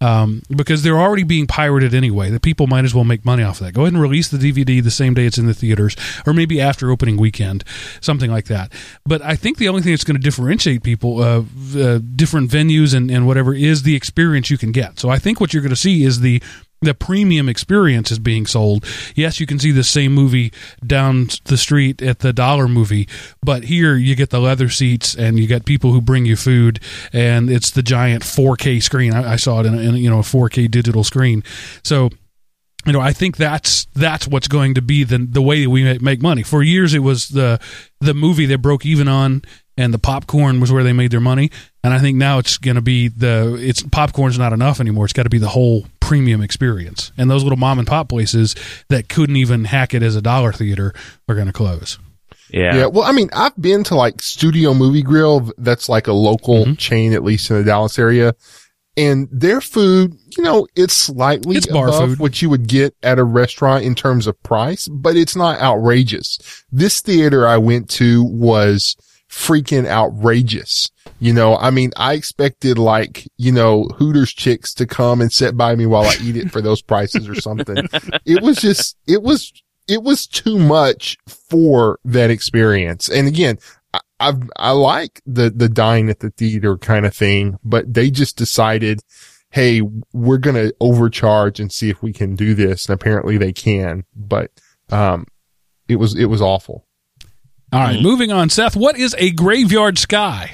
Um, 0.00 0.42
because 0.48 0.84
they're 0.84 1.00
already 1.00 1.24
being 1.24 1.48
pirated 1.48 1.92
anyway. 1.92 2.30
The 2.30 2.38
people 2.38 2.68
might 2.68 2.84
as 2.84 2.94
well 2.94 3.02
make 3.02 3.24
money 3.24 3.42
off 3.42 3.60
of 3.60 3.66
that. 3.66 3.72
Go 3.72 3.80
ahead 3.82 3.94
and 3.94 4.00
release 4.00 4.28
the 4.28 4.38
DVD 4.38 4.80
the 4.80 4.92
same 4.92 5.12
day 5.12 5.26
it's 5.26 5.38
in 5.38 5.46
the 5.46 5.54
theaters, 5.54 5.96
or 6.24 6.32
maybe 6.32 6.60
after 6.60 6.92
opening 6.92 7.16
weekend, 7.16 7.64
something 8.00 8.30
like 8.30 8.44
that. 8.44 8.72
But 9.04 9.22
I 9.22 9.34
think 9.34 9.58
the 9.58 9.68
only 9.68 9.82
thing 9.82 9.90
that's 9.90 10.04
going 10.04 10.16
to 10.16 10.22
differentiate 10.22 10.84
people, 10.84 11.20
uh, 11.20 11.42
uh, 11.76 11.98
different 12.14 12.48
venues 12.48 12.94
and, 12.94 13.10
and 13.10 13.26
whatever, 13.26 13.52
is 13.52 13.82
the 13.82 13.96
experience 13.96 14.50
you 14.50 14.58
can 14.58 14.70
get. 14.70 15.00
So 15.00 15.08
I 15.08 15.18
think 15.18 15.40
what 15.40 15.52
you're 15.52 15.64
going 15.64 15.70
to 15.70 15.76
see 15.76 16.04
is 16.04 16.20
the 16.20 16.40
the 16.80 16.94
premium 16.94 17.48
experience 17.48 18.10
is 18.10 18.18
being 18.18 18.46
sold. 18.46 18.84
Yes, 19.14 19.40
you 19.40 19.46
can 19.46 19.58
see 19.58 19.72
the 19.72 19.84
same 19.84 20.12
movie 20.12 20.52
down 20.86 21.28
the 21.44 21.56
street 21.56 22.00
at 22.02 22.20
the 22.20 22.32
dollar 22.32 22.68
movie, 22.68 23.08
but 23.42 23.64
here 23.64 23.96
you 23.96 24.14
get 24.14 24.30
the 24.30 24.40
leather 24.40 24.68
seats 24.68 25.14
and 25.14 25.38
you 25.38 25.46
got 25.46 25.64
people 25.64 25.92
who 25.92 26.00
bring 26.00 26.24
you 26.24 26.36
food, 26.36 26.80
and 27.12 27.50
it's 27.50 27.70
the 27.70 27.82
giant 27.82 28.22
4K 28.22 28.82
screen. 28.82 29.12
I, 29.12 29.32
I 29.32 29.36
saw 29.36 29.60
it 29.60 29.66
in, 29.66 29.74
a, 29.74 29.78
in 29.78 29.96
you 29.96 30.10
know 30.10 30.20
a 30.20 30.22
4K 30.22 30.70
digital 30.70 31.04
screen, 31.04 31.42
so 31.82 32.10
you 32.86 32.92
know, 32.92 33.00
I 33.00 33.12
think 33.12 33.36
that's 33.36 33.86
that's 33.94 34.26
what's 34.28 34.48
going 34.48 34.74
to 34.74 34.82
be 34.82 35.04
the 35.04 35.18
the 35.18 35.42
way 35.42 35.66
we 35.66 35.98
make 35.98 36.22
money. 36.22 36.42
For 36.42 36.62
years, 36.62 36.94
it 36.94 37.00
was 37.00 37.28
the 37.28 37.60
the 38.00 38.14
movie 38.14 38.46
that 38.46 38.58
broke 38.58 38.86
even 38.86 39.08
on, 39.08 39.42
and 39.76 39.92
the 39.92 39.98
popcorn 39.98 40.60
was 40.60 40.72
where 40.72 40.82
they 40.82 40.92
made 40.92 41.10
their 41.10 41.20
money. 41.20 41.50
And 41.84 41.94
I 41.94 41.98
think 42.00 42.16
now 42.18 42.38
it's 42.38 42.58
going 42.58 42.74
to 42.74 42.80
be 42.82 43.08
the 43.08 43.56
it's 43.60 43.82
popcorn's 43.84 44.38
not 44.38 44.52
enough 44.52 44.80
anymore. 44.80 45.04
It's 45.04 45.12
got 45.12 45.22
to 45.24 45.30
be 45.30 45.38
the 45.38 45.48
whole 45.48 45.86
premium 46.00 46.42
experience. 46.42 47.12
And 47.16 47.30
those 47.30 47.44
little 47.44 47.58
mom 47.58 47.78
and 47.78 47.86
pop 47.86 48.08
places 48.08 48.56
that 48.88 49.08
couldn't 49.08 49.36
even 49.36 49.64
hack 49.64 49.94
it 49.94 50.02
as 50.02 50.16
a 50.16 50.22
dollar 50.22 50.52
theater 50.52 50.92
are 51.28 51.34
going 51.34 51.46
to 51.46 51.52
close. 51.52 51.98
Yeah. 52.50 52.74
Yeah. 52.74 52.86
Well, 52.86 53.04
I 53.04 53.12
mean, 53.12 53.28
I've 53.32 53.56
been 53.60 53.84
to 53.84 53.94
like 53.94 54.20
Studio 54.22 54.74
Movie 54.74 55.02
Grill. 55.02 55.52
That's 55.58 55.88
like 55.88 56.06
a 56.08 56.12
local 56.12 56.64
Mhm. 56.66 56.78
chain, 56.78 57.12
at 57.12 57.22
least 57.22 57.50
in 57.50 57.56
the 57.58 57.64
Dallas 57.64 57.98
area. 57.98 58.34
And 58.96 59.28
their 59.30 59.60
food, 59.60 60.14
you 60.36 60.42
know, 60.42 60.66
it's 60.74 60.94
slightly 60.94 61.58
It's 61.58 61.66
bar 61.68 61.86
above 61.88 62.08
food. 62.10 62.18
what 62.18 62.42
you 62.42 62.50
would 62.50 62.66
get 62.66 62.96
at 63.04 63.20
a 63.20 63.24
restaurant 63.24 63.84
in 63.84 63.94
terms 63.94 64.26
of 64.26 64.42
price, 64.42 64.88
but 64.88 65.14
it's 65.16 65.36
not 65.36 65.60
outrageous. 65.60 66.38
This 66.72 67.00
theater 67.00 67.46
I 67.46 67.58
went 67.58 67.88
to 67.90 68.24
was 68.24 68.96
freaking 69.30 69.86
outrageous. 69.86 70.90
You 71.20 71.32
know, 71.32 71.56
I 71.56 71.70
mean, 71.70 71.90
I 71.96 72.14
expected 72.14 72.78
like, 72.78 73.28
you 73.36 73.52
know, 73.52 73.84
Hooters 73.96 74.32
chicks 74.32 74.72
to 74.74 74.86
come 74.86 75.20
and 75.20 75.32
sit 75.32 75.56
by 75.56 75.74
me 75.74 75.86
while 75.86 76.04
I 76.04 76.16
eat 76.22 76.36
it 76.36 76.50
for 76.50 76.60
those 76.60 76.82
prices 76.82 77.28
or 77.28 77.34
something. 77.34 77.88
It 78.24 78.42
was 78.42 78.58
just, 78.58 78.96
it 79.06 79.22
was, 79.22 79.52
it 79.88 80.02
was 80.02 80.26
too 80.26 80.58
much 80.58 81.16
for 81.26 81.98
that 82.04 82.30
experience. 82.30 83.08
And 83.08 83.26
again, 83.26 83.58
I, 83.94 84.00
I've, 84.20 84.42
I 84.56 84.72
like 84.72 85.22
the, 85.24 85.50
the 85.50 85.68
dine 85.68 86.10
at 86.10 86.20
the 86.20 86.30
theater 86.30 86.76
kind 86.76 87.06
of 87.06 87.14
thing, 87.14 87.58
but 87.64 87.92
they 87.94 88.10
just 88.10 88.36
decided, 88.36 89.00
Hey, 89.50 89.80
we're 90.12 90.38
going 90.38 90.56
to 90.56 90.74
overcharge 90.78 91.58
and 91.58 91.72
see 91.72 91.88
if 91.88 92.02
we 92.02 92.12
can 92.12 92.34
do 92.34 92.54
this. 92.54 92.86
And 92.86 92.94
apparently 92.94 93.38
they 93.38 93.52
can, 93.52 94.04
but, 94.14 94.50
um, 94.90 95.26
it 95.88 95.96
was, 95.96 96.14
it 96.14 96.26
was 96.26 96.42
awful. 96.42 96.87
All 97.72 97.80
right, 97.80 97.98
Mhm. 97.98 98.02
moving 98.02 98.32
on. 98.32 98.48
Seth, 98.50 98.76
what 98.76 98.98
is 98.98 99.14
a 99.18 99.30
graveyard 99.32 99.98
sky? 99.98 100.52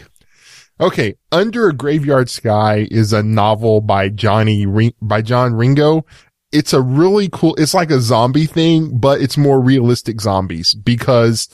Okay. 0.80 1.14
Under 1.30 1.68
a 1.68 1.72
Graveyard 1.72 2.28
Sky 2.28 2.88
is 2.90 3.12
a 3.12 3.22
novel 3.22 3.80
by 3.80 4.08
Johnny, 4.08 4.66
by 5.00 5.22
John 5.22 5.54
Ringo. 5.54 6.04
It's 6.50 6.72
a 6.72 6.80
really 6.80 7.28
cool, 7.32 7.54
it's 7.56 7.74
like 7.74 7.92
a 7.92 8.00
zombie 8.00 8.46
thing, 8.46 8.98
but 8.98 9.20
it's 9.20 9.36
more 9.36 9.60
realistic 9.60 10.20
zombies 10.20 10.74
because 10.74 11.48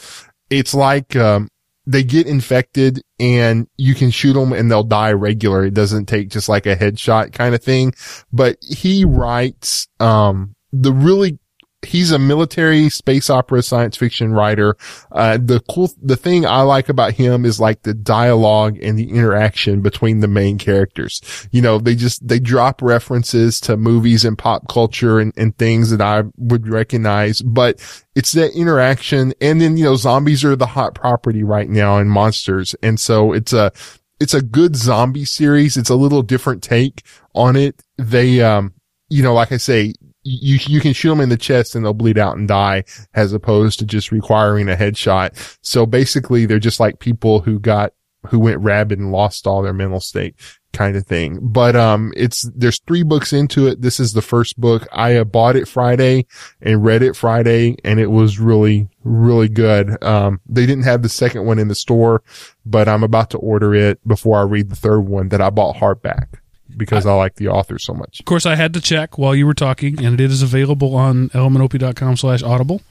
it's 0.48 0.72
like, 0.72 1.16
um, 1.16 1.48
they 1.86 2.02
get 2.02 2.26
infected 2.26 3.02
and 3.18 3.66
you 3.76 3.94
can 3.94 4.10
shoot 4.10 4.32
them 4.32 4.54
and 4.54 4.70
they'll 4.70 4.82
die 4.84 5.12
regular. 5.12 5.64
It 5.66 5.74
doesn't 5.74 6.06
take 6.06 6.30
just 6.30 6.48
like 6.48 6.64
a 6.64 6.76
headshot 6.76 7.34
kind 7.34 7.54
of 7.54 7.62
thing, 7.62 7.92
but 8.32 8.56
he 8.62 9.04
writes, 9.04 9.86
um, 10.00 10.54
the 10.72 10.92
really, 10.92 11.38
he's 11.82 12.10
a 12.10 12.18
military 12.18 12.90
space 12.90 13.30
opera 13.30 13.62
science 13.62 13.96
fiction 13.96 14.32
writer. 14.32 14.76
Uh, 15.12 15.38
the 15.38 15.60
cool, 15.70 15.90
the 16.02 16.16
thing 16.16 16.44
I 16.44 16.60
like 16.62 16.88
about 16.88 17.14
him 17.14 17.44
is 17.44 17.58
like 17.58 17.82
the 17.82 17.94
dialogue 17.94 18.78
and 18.82 18.98
the 18.98 19.10
interaction 19.10 19.80
between 19.80 20.20
the 20.20 20.28
main 20.28 20.58
characters. 20.58 21.48
You 21.50 21.62
know, 21.62 21.78
they 21.78 21.94
just, 21.94 22.26
they 22.26 22.38
drop 22.38 22.82
references 22.82 23.60
to 23.60 23.76
movies 23.76 24.24
and 24.24 24.36
pop 24.36 24.68
culture 24.68 25.18
and, 25.18 25.32
and 25.36 25.56
things 25.56 25.90
that 25.90 26.02
I 26.02 26.24
would 26.36 26.68
recognize, 26.68 27.40
but 27.40 27.80
it's 28.14 28.32
that 28.32 28.52
interaction. 28.52 29.32
And 29.40 29.60
then, 29.60 29.76
you 29.76 29.84
know, 29.84 29.96
zombies 29.96 30.44
are 30.44 30.56
the 30.56 30.66
hot 30.66 30.94
property 30.94 31.42
right 31.42 31.68
now 31.68 31.98
and 31.98 32.10
monsters. 32.10 32.74
And 32.82 33.00
so 33.00 33.32
it's 33.32 33.52
a, 33.52 33.72
it's 34.20 34.34
a 34.34 34.42
good 34.42 34.76
zombie 34.76 35.24
series. 35.24 35.78
It's 35.78 35.88
a 35.88 35.94
little 35.94 36.22
different 36.22 36.62
take 36.62 37.02
on 37.34 37.56
it. 37.56 37.82
They, 37.96 38.42
um, 38.42 38.74
you 39.08 39.22
know, 39.22 39.34
like 39.34 39.50
I 39.50 39.56
say, 39.56 39.94
you, 40.22 40.58
you 40.66 40.80
can 40.80 40.92
shoot 40.92 41.08
them 41.08 41.20
in 41.20 41.28
the 41.28 41.36
chest 41.36 41.74
and 41.74 41.84
they'll 41.84 41.94
bleed 41.94 42.18
out 42.18 42.36
and 42.36 42.48
die 42.48 42.84
as 43.14 43.32
opposed 43.32 43.78
to 43.78 43.86
just 43.86 44.12
requiring 44.12 44.68
a 44.68 44.76
headshot. 44.76 45.58
So 45.62 45.86
basically 45.86 46.46
they're 46.46 46.58
just 46.58 46.80
like 46.80 46.98
people 46.98 47.40
who 47.40 47.58
got, 47.58 47.92
who 48.26 48.38
went 48.38 48.60
rabid 48.60 48.98
and 48.98 49.12
lost 49.12 49.46
all 49.46 49.62
their 49.62 49.72
mental 49.72 50.00
state 50.00 50.34
kind 50.74 50.94
of 50.94 51.06
thing. 51.06 51.38
But, 51.40 51.74
um, 51.74 52.12
it's, 52.14 52.42
there's 52.54 52.78
three 52.80 53.02
books 53.02 53.32
into 53.32 53.66
it. 53.66 53.80
This 53.80 53.98
is 53.98 54.12
the 54.12 54.20
first 54.20 54.60
book. 54.60 54.86
I 54.92 55.16
uh, 55.16 55.24
bought 55.24 55.56
it 55.56 55.66
Friday 55.66 56.26
and 56.60 56.84
read 56.84 57.02
it 57.02 57.16
Friday 57.16 57.76
and 57.82 57.98
it 57.98 58.08
was 58.08 58.38
really, 58.38 58.88
really 59.02 59.48
good. 59.48 60.02
Um, 60.04 60.40
they 60.46 60.66
didn't 60.66 60.84
have 60.84 61.00
the 61.00 61.08
second 61.08 61.46
one 61.46 61.58
in 61.58 61.68
the 61.68 61.74
store, 61.74 62.22
but 62.66 62.88
I'm 62.88 63.02
about 63.02 63.30
to 63.30 63.38
order 63.38 63.74
it 63.74 64.06
before 64.06 64.38
I 64.38 64.42
read 64.42 64.68
the 64.68 64.76
third 64.76 65.00
one 65.00 65.30
that 65.30 65.40
I 65.40 65.48
bought 65.48 65.76
hardback 65.76 66.39
because 66.76 67.06
I 67.06 67.12
like 67.14 67.36
the 67.36 67.48
author 67.48 67.78
so 67.78 67.92
much. 67.94 68.20
Of 68.20 68.26
course, 68.26 68.46
I 68.46 68.54
had 68.56 68.72
to 68.74 68.80
check 68.80 69.18
while 69.18 69.34
you 69.34 69.46
were 69.46 69.54
talking, 69.54 70.04
and 70.04 70.20
it 70.20 70.30
is 70.30 70.42
available 70.42 70.94
on 70.96 71.28
elementop.com 71.30 72.16
slash 72.16 72.42
audible. 72.42 72.82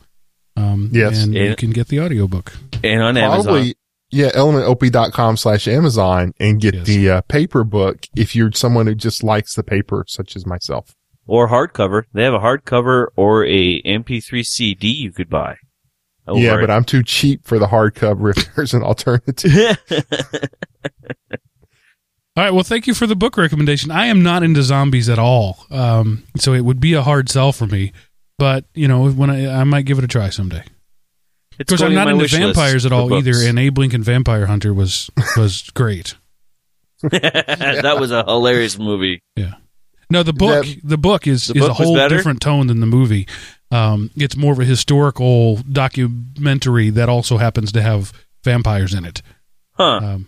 Um, 0.56 0.90
Yes. 0.92 1.24
And 1.24 1.34
you 1.34 1.56
can 1.56 1.70
get 1.72 1.88
the 1.88 2.00
audiobook. 2.02 2.54
And 2.84 3.02
on 3.02 3.16
Amazon. 3.18 3.44
Probably, 3.46 3.76
yeah, 4.12 4.32
elementop.com 4.32 5.38
slash 5.38 5.68
Amazon 5.68 6.34
and 6.40 6.60
get 6.60 6.74
Yes. 6.74 6.88
the 6.88 7.10
uh, 7.10 7.22
paper 7.22 7.64
book 7.64 8.08
if 8.16 8.36
you're 8.36 8.52
someone 8.52 8.88
who 8.88 8.96
just 8.96 9.24
likes 9.24 9.54
the 9.56 9.64
paper, 9.64 10.04
such 10.08 10.36
as 10.36 10.46
myself. 10.46 10.96
or 11.28 11.48
hardcover. 11.50 12.04
They 12.14 12.24
have 12.24 12.34
a 12.34 12.40
hardcover 12.40 13.08
or 13.16 13.46
a 13.46 13.82
MP3 13.84 14.44
CD 14.46 14.88
you 14.88 15.12
could 15.12 15.30
buy. 15.30 15.58
yeah, 16.34 16.58
but 16.60 16.70
I'm 16.72 16.84
too 16.84 17.04
cheap 17.04 17.46
for 17.46 17.58
the 17.60 17.68
hardcover 17.68 18.36
if 18.36 18.54
there's 18.56 18.74
an 18.74 18.82
alternative. 18.84 19.78
All 22.40 22.46
right. 22.46 22.54
Well, 22.54 22.64
thank 22.64 22.88
you 22.88 22.94
for 22.94 23.06
the 23.06 23.18
book 23.18 23.36
recommendation. 23.36 23.92
I 23.92 24.06
am 24.06 24.24
not 24.24 24.44
into 24.44 24.64
zombies 24.64 25.10
at 25.10 25.20
all, 25.20 25.66
um, 25.72 26.24
so 26.38 26.54
it 26.54 26.62
would 26.62 26.80
be 26.80 26.94
a 26.94 27.02
hard 27.02 27.28
sell 27.28 27.52
for 27.52 27.68
me. 27.68 27.92
But 28.38 28.64
you 28.74 28.88
know, 28.88 29.10
when 29.10 29.30
I, 29.30 29.60
I 29.60 29.64
might 29.66 29.82
give 29.86 29.98
it 29.98 30.06
a 30.06 30.08
try 30.08 30.30
someday. 30.30 30.60
Of 30.62 30.66
It's 31.60 31.70
course, 31.70 31.82
I'm 31.82 31.94
not 31.94 32.08
into 32.08 32.26
vampires 32.30 32.86
at 32.86 32.94
all 32.94 33.14
either. 33.14 33.34
And 33.36 33.60
Abe 33.60 33.78
Lincoln 33.78 34.04
Vampire 34.04 34.46
Hunter 34.46 34.74
was 34.74 35.10
was 35.36 35.70
great. 35.74 36.16
that 37.02 37.98
was 38.00 38.12
a 38.12 38.24
hilarious 38.24 38.80
movie. 38.80 39.22
Yeah. 39.36 39.56
No, 40.10 40.24
the 40.24 40.32
book 40.32 40.64
That- 40.66 40.80
the 40.82 40.98
book 40.98 41.28
is 41.28 41.48
The 41.48 41.56
is 41.56 41.60
book 41.60 41.72
a 41.72 41.74
whole 41.74 42.08
different 42.08 42.40
tone 42.40 42.68
than 42.68 42.80
the 42.80 42.86
movie. 42.86 43.28
Um, 43.70 44.12
it's 44.16 44.38
more 44.38 44.54
of 44.54 44.62
a 44.62 44.66
historical 44.66 45.58
documentary 45.58 46.90
that 46.92 47.10
also 47.10 47.36
happens 47.36 47.74
to 47.74 47.82
have 47.82 48.14
vampires 48.46 48.94
in 48.94 49.04
it. 49.04 49.22
Huh. 49.74 50.00
Um, 50.02 50.28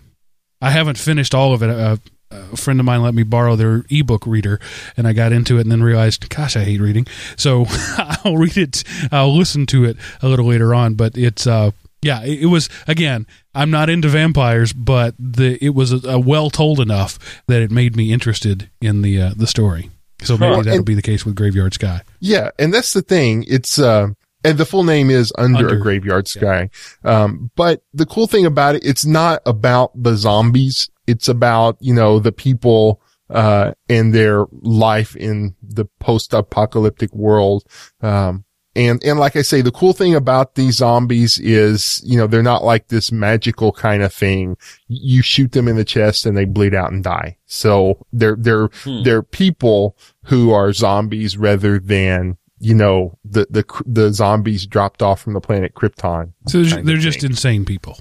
I 0.62 0.70
haven't 0.72 0.98
finished 0.98 1.34
all 1.34 1.54
of 1.54 1.64
it. 1.64 1.70
Uh, 1.70 1.98
a 2.32 2.56
friend 2.56 2.80
of 2.80 2.86
mine 2.86 3.02
let 3.04 3.14
me 3.14 3.24
borrow 3.24 3.56
their 3.58 3.84
ebook 3.90 4.26
reader, 4.26 4.60
and 4.96 5.06
I 5.06 5.12
got 5.14 5.34
into 5.34 5.58
it, 5.58 5.62
and 5.62 5.72
then 5.72 5.84
realized, 5.84 6.30
gosh, 6.30 6.56
I 6.56 6.64
hate 6.64 6.80
reading. 6.80 7.06
So 7.36 7.66
I'll 8.24 8.38
read 8.38 8.58
it. 8.58 8.84
I'll 9.12 9.36
listen 9.36 9.66
to 9.68 9.84
it 9.84 9.98
a 10.22 10.30
little 10.30 10.46
later 10.46 10.74
on. 10.74 10.94
But 10.94 11.18
it's 11.18 11.46
uh, 11.46 11.72
yeah, 12.02 12.24
it, 12.24 12.44
it 12.44 12.46
was 12.46 12.70
again. 12.88 13.28
I'm 13.54 13.70
not 13.70 13.90
into 13.90 14.08
vampires, 14.08 14.72
but 14.72 15.14
the 15.20 15.58
it 15.62 15.76
was 15.76 15.92
a, 15.92 16.08
a 16.12 16.20
well 16.20 16.50
told 16.50 16.80
enough 16.80 17.20
that 17.48 17.62
it 17.62 17.70
made 17.70 17.98
me 17.98 18.14
interested 18.14 18.70
in 18.80 19.02
the 19.02 19.22
uh, 19.22 19.34
the 19.36 19.48
story. 19.48 19.90
So 20.24 20.38
maybe 20.38 20.56
that'll 20.62 20.74
And- 20.78 20.86
be 20.86 20.94
the 20.94 21.02
case 21.02 21.26
with 21.26 21.36
Graveyard 21.36 21.74
Sky. 21.74 22.02
Yeah, 22.22 22.52
and 22.60 22.74
that's 22.74 22.94
the 22.94 23.02
thing. 23.02 23.44
It's 23.48 23.78
uh 23.80 24.10
and 24.44 24.58
the 24.58 24.66
full 24.66 24.84
name 24.84 25.10
is 25.10 25.32
Under, 25.38 25.60
Under. 25.60 25.76
a 25.76 25.80
Graveyard 25.80 26.28
Sky. 26.28 26.70
Um 27.04 27.52
but 27.56 27.84
the 27.94 28.06
cool 28.06 28.28
thing 28.28 28.46
about 28.46 28.76
it, 28.76 28.84
it's 28.86 29.06
not 29.06 29.42
about 29.46 29.92
the 29.96 30.16
zombies. 30.16 30.90
It's 31.08 31.28
about, 31.28 31.78
you 31.80 31.94
know, 31.94 32.20
the 32.20 32.32
people 32.32 33.02
uh 33.30 33.74
and 33.90 34.14
their 34.14 34.46
life 34.62 35.16
in 35.16 35.56
the 35.62 35.86
post-apocalyptic 36.00 37.14
world. 37.14 37.64
Um 38.02 38.46
and, 38.74 39.04
and 39.04 39.20
like 39.20 39.36
I 39.36 39.42
say, 39.42 39.60
the 39.60 39.70
cool 39.72 39.92
thing 39.92 40.16
about 40.16 40.56
these 40.56 40.76
zombies 40.78 41.38
is, 41.40 42.02
you 42.06 42.18
know, 42.18 42.26
they're 42.26 42.42
not 42.42 42.64
like 42.64 42.88
this 42.88 43.12
magical 43.12 43.74
kind 43.74 44.02
of 44.02 44.14
thing. 44.14 44.56
You 44.88 45.22
shoot 45.22 45.52
them 45.52 45.68
in 45.68 45.76
the 45.76 45.84
chest 45.84 46.26
and 46.26 46.38
they 46.38 46.46
bleed 46.46 46.74
out 46.74 46.90
and 46.90 47.04
die. 47.04 47.36
So 47.46 48.06
they're, 48.14 48.38
they're, 48.40 48.68
Hmm. 48.84 49.04
they're 49.04 49.24
people 49.24 49.98
who 50.28 50.54
are 50.54 50.72
zombies 50.72 51.36
rather 51.36 51.80
than, 51.80 52.38
you 52.64 52.76
know, 52.76 53.18
the, 53.26 53.48
the, 53.50 53.66
the 53.88 54.14
zombies 54.14 54.68
dropped 54.68 55.02
off 55.02 55.20
from 55.22 55.34
the 55.34 55.42
planet 55.42 55.74
Krypton. 55.74 56.32
So 56.48 56.62
they're, 56.62 56.70
kind 56.70 56.80
of 56.82 56.86
they're 56.86 56.98
just 56.98 57.22
thing. 57.22 57.32
insane 57.32 57.66
people. 57.66 57.98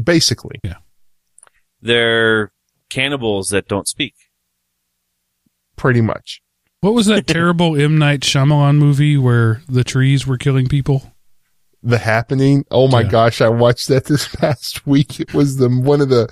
Basically. 0.00 0.60
Yeah. 0.62 0.76
They're 1.82 2.52
cannibals 2.88 3.48
that 3.50 3.66
don't 3.68 3.88
speak. 3.88 4.14
Pretty 5.76 6.00
much. 6.00 6.40
What 6.80 6.94
was 6.94 7.06
that 7.06 7.26
terrible 7.26 7.78
M 7.80 7.98
Night 7.98 8.20
Shyamalan 8.20 8.76
movie 8.78 9.16
where 9.18 9.62
the 9.68 9.84
trees 9.84 10.26
were 10.26 10.38
killing 10.38 10.68
people? 10.68 11.12
The 11.82 11.98
happening. 11.98 12.64
Oh 12.70 12.88
my 12.88 13.00
Yeah. 13.02 13.08
gosh. 13.08 13.40
I 13.40 13.48
watched 13.48 13.88
that 13.88 14.04
this 14.04 14.28
past 14.36 14.86
week. 14.86 15.18
It 15.20 15.34
was 15.34 15.56
the, 15.56 15.68
one 15.68 16.00
of 16.00 16.08
the, 16.10 16.28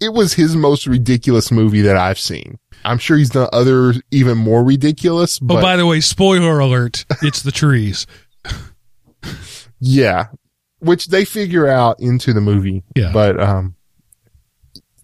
it 0.00 0.12
was 0.12 0.34
his 0.34 0.54
most 0.56 0.86
ridiculous 0.86 1.50
movie 1.50 1.82
that 1.82 1.96
I've 1.96 2.18
seen. 2.18 2.58
I'm 2.84 2.98
sure 2.98 3.16
he's 3.16 3.30
done 3.30 3.48
other 3.52 3.94
even 4.10 4.38
more 4.38 4.64
ridiculous, 4.64 5.38
Oh, 5.42 5.46
but 5.46 5.62
by 5.62 5.76
the 5.76 5.86
way, 5.86 6.00
spoiler 6.00 6.58
alert: 6.58 7.04
it's 7.22 7.42
the 7.42 7.52
trees. 7.52 8.06
yeah, 9.80 10.26
which 10.80 11.06
they 11.08 11.24
figure 11.24 11.66
out 11.66 12.00
into 12.00 12.32
the 12.32 12.40
movie. 12.40 12.82
Yeah. 12.94 13.12
But, 13.12 13.40
um, 13.40 13.74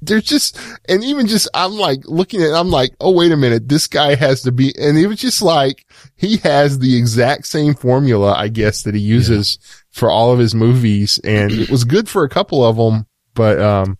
there's 0.01 0.25
just, 0.25 0.59
and 0.87 1.03
even 1.03 1.27
just, 1.27 1.49
I'm 1.55 1.73
like 1.73 2.01
looking 2.05 2.43
at, 2.43 2.53
I'm 2.53 2.69
like, 2.71 2.95
oh, 3.01 3.13
wait 3.13 3.33
a 3.33 3.37
minute. 3.39 3.69
This 3.71 3.87
guy 3.87 4.15
has 4.17 4.43
to 4.43 4.53
be, 4.53 4.75
and 4.79 4.99
it 4.99 5.07
was 5.07 5.19
just 5.19 5.41
like, 5.41 5.87
he 6.15 6.37
has 6.39 6.79
the 6.79 6.97
exact 6.97 7.47
same 7.47 7.75
formula, 7.75 8.35
I 8.35 8.49
guess, 8.49 8.83
that 8.83 8.95
he 8.95 9.01
uses 9.01 9.59
for 9.91 10.11
all 10.11 10.31
of 10.31 10.39
his 10.39 10.55
movies. 10.55 11.19
And 11.25 11.51
it 11.53 11.71
was 11.71 11.85
good 11.85 12.09
for 12.09 12.23
a 12.23 12.29
couple 12.29 12.65
of 12.65 12.77
them, 12.77 13.07
but, 13.35 13.59
um, 13.61 13.97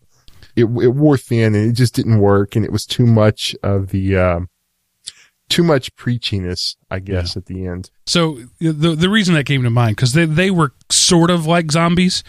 it, 0.57 0.65
it 0.65 0.67
wore 0.67 1.17
thin 1.17 1.55
and 1.55 1.71
it 1.71 1.75
just 1.75 1.95
didn't 1.95 2.19
work. 2.19 2.57
And 2.57 2.65
it 2.65 2.73
was 2.73 2.87
too 2.87 3.07
much 3.07 3.57
of 3.63 3.89
the, 3.89 4.17
um, 4.17 4.49
too 5.49 5.63
much 5.63 5.95
preachiness, 5.97 6.77
I 6.91 7.01
guess, 7.01 7.37
at 7.37 7.47
the 7.47 7.67
end. 7.67 7.91
So 8.07 8.39
the 8.61 8.95
the 8.95 9.11
reason 9.11 9.35
that 9.35 9.45
came 9.45 9.63
to 9.63 9.71
mind 9.71 9.97
because 9.97 10.13
they 10.13 10.25
they 10.25 10.51
were 10.51 10.73
sort 10.91 11.31
of 11.31 11.47
like 11.47 11.71
zombies, 11.71 12.25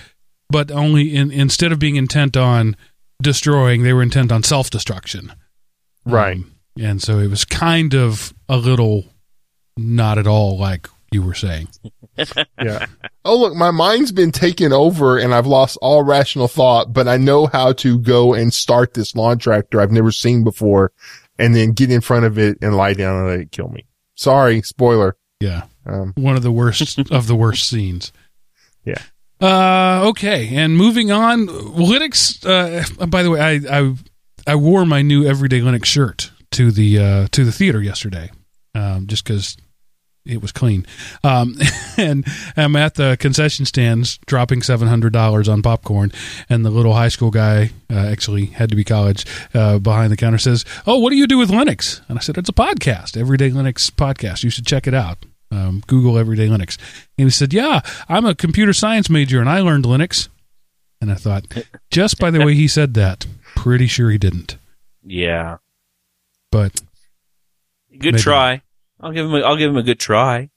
but 0.50 0.70
only 0.72 1.16
in 1.16 1.32
instead 1.32 1.72
of 1.72 1.80
being 1.80 1.96
intent 1.96 2.36
on 2.36 2.76
destroying, 3.22 3.84
they 3.84 3.94
were 3.94 4.04
intent 4.04 4.32
on 4.32 4.44
self 4.44 4.70
destruction. 4.70 5.34
Right. 6.06 6.38
and 6.80 7.02
so 7.02 7.18
it 7.18 7.30
was 7.30 7.46
kind 7.46 7.96
of 7.96 8.32
a 8.48 8.58
little 8.58 9.06
not 9.76 10.20
at 10.20 10.28
all 10.28 10.58
like 10.58 10.88
you 11.12 11.24
were 11.24 11.34
saying. 11.34 11.70
Yeah. 12.62 12.86
Oh, 13.28 13.40
look, 13.40 13.56
my 13.56 13.72
mind's 13.72 14.12
been 14.12 14.32
taken 14.32 14.72
over 14.72 15.18
and 15.18 15.34
I've 15.34 15.48
lost 15.48 15.80
all 15.82 16.04
rational 16.04 16.48
thought, 16.48 16.94
but 16.94 17.08
I 17.08 17.18
know 17.18 17.48
how 17.48 17.74
to 17.74 17.98
go 17.98 18.36
and 18.36 18.54
start 18.54 18.94
this 18.94 19.16
lawn 19.16 19.40
tractor 19.40 19.82
I've 19.82 19.92
never 19.92 20.12
seen 20.12 20.44
before 20.44 20.92
and 21.40 21.56
then 21.56 21.72
get 21.72 21.90
in 21.90 22.02
front 22.02 22.26
of 22.26 22.38
it 22.38 22.60
and 22.62 22.78
lie 22.78 22.94
down 22.94 23.18
and 23.18 23.28
let 23.28 23.40
it 23.40 23.52
kill 23.52 23.70
me. 23.70 23.86
Sorry, 24.14 24.62
spoiler. 24.62 25.18
Yeah. 25.40 25.64
Um, 25.88 26.14
One 26.18 26.36
of 26.36 26.44
the 26.44 26.52
worst 26.52 27.00
of 27.12 27.26
the 27.26 27.36
worst 27.36 27.68
scenes. 27.68 28.14
Yeah. 28.84 29.02
Uh, 29.42 30.04
okay, 30.10 30.56
and 30.56 30.78
moving 30.78 31.12
on, 31.12 31.48
Linux. 31.48 32.46
Uh, 32.46 33.06
by 33.08 33.24
the 33.24 33.32
way, 33.32 33.40
I, 33.42 33.80
I 33.80 33.96
I 34.48 34.56
wore 34.56 34.86
my 34.86 35.02
new 35.02 35.26
Everyday 35.26 35.62
Linux 35.62 35.86
shirt 35.86 36.32
to 36.52 36.72
the 36.72 37.00
uh, 37.00 37.28
to 37.32 37.44
the 37.44 37.52
theater 37.52 37.82
yesterday, 37.82 38.32
um, 38.76 39.08
just 39.08 39.24
because 39.26 39.58
it 40.26 40.42
was 40.42 40.52
clean. 40.52 40.86
Um, 41.24 41.56
and 41.98 42.26
I'm 42.58 42.76
at 42.76 42.96
the 42.96 43.18
concession 43.20 43.66
stands 43.66 44.18
dropping 44.26 44.62
seven 44.62 44.88
hundred 44.88 45.14
dollars 45.14 45.48
on 45.48 45.62
popcorn, 45.62 46.12
and 46.50 46.66
the 46.66 46.70
little 46.70 46.94
high 46.94 47.10
school 47.10 47.32
guy, 47.32 47.72
uh, 47.92 47.96
actually 47.96 48.48
had 48.48 48.70
to 48.70 48.76
be 48.76 48.84
college, 48.84 49.26
uh, 49.54 49.80
behind 49.80 50.12
the 50.12 50.18
counter 50.18 50.38
says, 50.38 50.66
"Oh, 50.86 51.00
what 51.00 51.12
do 51.12 51.16
you 51.16 51.28
do 51.28 51.38
with 51.38 51.50
Linux?" 51.50 52.02
And 52.10 52.18
I 52.18 52.22
said, 52.22 52.38
"It's 52.38 52.50
a 52.50 52.54
podcast, 52.54 53.18
Everyday 53.18 53.52
Linux 53.52 53.90
podcast. 53.92 54.44
You 54.44 54.50
should 54.50 54.66
check 54.66 54.88
it 54.88 54.94
out." 54.94 55.26
Um, 55.52 55.84
Google 55.88 56.18
Everyday 56.18 56.48
Linux. 56.48 56.78
And 57.18 57.28
he 57.28 57.30
said, 57.30 57.54
Yeah, 57.54 57.82
I'm 58.10 58.26
a 58.26 58.36
computer 58.36 58.74
science 58.74 59.10
major 59.12 59.40
and 59.40 59.48
I 59.48 59.62
learned 59.62 59.86
Linux. 59.86 60.28
And 61.00 61.12
I 61.12 61.16
thought, 61.16 61.46
just 61.92 62.18
by 62.20 62.32
the 62.32 62.44
way 62.44 62.56
he 62.56 62.68
said 62.68 62.96
that, 62.96 63.26
pretty 63.56 63.86
sure 63.86 64.10
he 64.10 64.18
didn't. 64.18 64.58
Yeah. 65.04 65.58
But 66.52 66.82
Good 67.92 68.14
Maybe. 68.16 68.24
try. 68.24 68.62
I'll 69.00 69.12
give 69.12 69.26
him. 69.26 69.34
A, 69.34 69.40
I'll 69.42 69.58
give 69.58 69.70
him 69.70 69.78
a 69.78 69.84
good 69.84 70.00
try. 70.00 70.50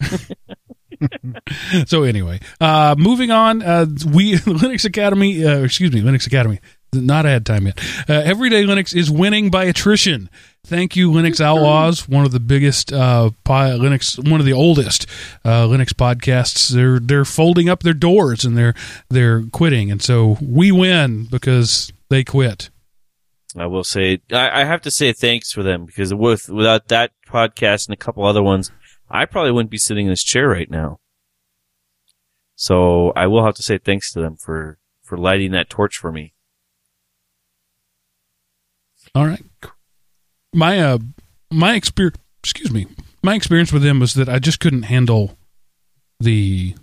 so 1.86 2.02
anyway, 2.02 2.40
uh, 2.60 2.94
moving 2.98 3.30
on, 3.30 3.62
uh, 3.62 3.86
we 4.12 4.34
Linux 4.36 4.84
Academy, 4.84 5.44
uh, 5.44 5.58
excuse 5.58 5.92
me, 5.92 6.00
Linux 6.00 6.26
Academy, 6.26 6.60
not 6.92 7.26
ad 7.26 7.44
time 7.46 7.66
yet. 7.66 7.78
Uh, 8.08 8.14
Everyday 8.14 8.64
Linux 8.64 8.94
is 8.94 9.10
winning 9.10 9.50
by 9.50 9.64
attrition. 9.64 10.30
Thank 10.66 10.96
you, 10.96 11.10
Linux 11.10 11.40
Outlaws, 11.42 12.08
one 12.08 12.24
of 12.24 12.32
the 12.32 12.40
biggest 12.40 12.90
uh, 12.92 13.30
pi- 13.44 13.72
Linux, 13.72 14.18
one 14.30 14.40
of 14.40 14.46
the 14.46 14.54
oldest 14.54 15.06
uh, 15.44 15.64
Linux 15.66 15.88
podcasts. 15.88 16.70
They're 16.70 16.98
they're 16.98 17.26
folding 17.26 17.68
up 17.68 17.82
their 17.82 17.92
doors 17.92 18.44
and 18.44 18.56
they're 18.56 18.74
they're 19.10 19.42
quitting, 19.42 19.90
and 19.90 20.00
so 20.00 20.38
we 20.40 20.72
win 20.72 21.24
because 21.24 21.92
they 22.08 22.24
quit. 22.24 22.70
I 23.56 23.66
will 23.66 23.84
say. 23.84 24.20
I, 24.32 24.62
I 24.62 24.64
have 24.64 24.80
to 24.82 24.90
say 24.90 25.12
thanks 25.12 25.52
for 25.52 25.62
them 25.62 25.84
because 25.84 26.14
with 26.14 26.48
without 26.48 26.88
that 26.88 27.12
podcast 27.34 27.88
and 27.88 27.94
a 27.94 27.98
couple 27.98 28.24
other 28.24 28.42
ones, 28.42 28.70
I 29.10 29.24
probably 29.24 29.50
wouldn't 29.50 29.70
be 29.70 29.78
sitting 29.78 30.06
in 30.06 30.12
this 30.12 30.22
chair 30.22 30.48
right 30.48 30.70
now. 30.70 31.00
So 32.54 33.12
I 33.16 33.26
will 33.26 33.44
have 33.44 33.56
to 33.56 33.62
say 33.62 33.78
thanks 33.78 34.12
to 34.12 34.20
them 34.20 34.36
for 34.36 34.78
for 35.02 35.18
lighting 35.18 35.50
that 35.52 35.68
torch 35.68 35.98
for 35.98 36.12
me. 36.12 36.34
All 39.14 39.26
right. 39.26 39.44
My 40.52 40.80
uh 40.80 40.98
my 41.50 41.74
experience 41.74 42.18
excuse 42.42 42.70
me. 42.70 42.86
My 43.22 43.34
experience 43.34 43.72
with 43.72 43.82
them 43.82 44.00
was 44.00 44.14
that 44.14 44.28
I 44.28 44.38
just 44.38 44.60
couldn't 44.60 44.84
handle 44.84 45.36
the 46.20 46.74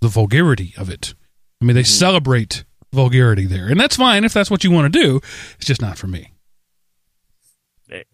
the 0.00 0.08
vulgarity 0.08 0.74
of 0.76 0.90
it. 0.90 1.14
I 1.60 1.64
mean, 1.64 1.74
they 1.74 1.82
celebrate 1.82 2.64
vulgarity 2.92 3.46
there, 3.46 3.68
and 3.68 3.80
that's 3.80 3.96
fine 3.96 4.24
if 4.24 4.32
that's 4.34 4.50
what 4.50 4.64
you 4.64 4.70
want 4.70 4.92
to 4.92 5.00
do. 5.00 5.20
It's 5.56 5.66
just 5.66 5.80
not 5.80 5.96
for 5.96 6.06
me. 6.06 6.32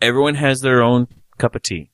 Everyone 0.00 0.36
has 0.36 0.60
their 0.60 0.82
own 0.82 1.08
cup 1.42 1.56
of 1.56 1.62
tea. 1.62 1.90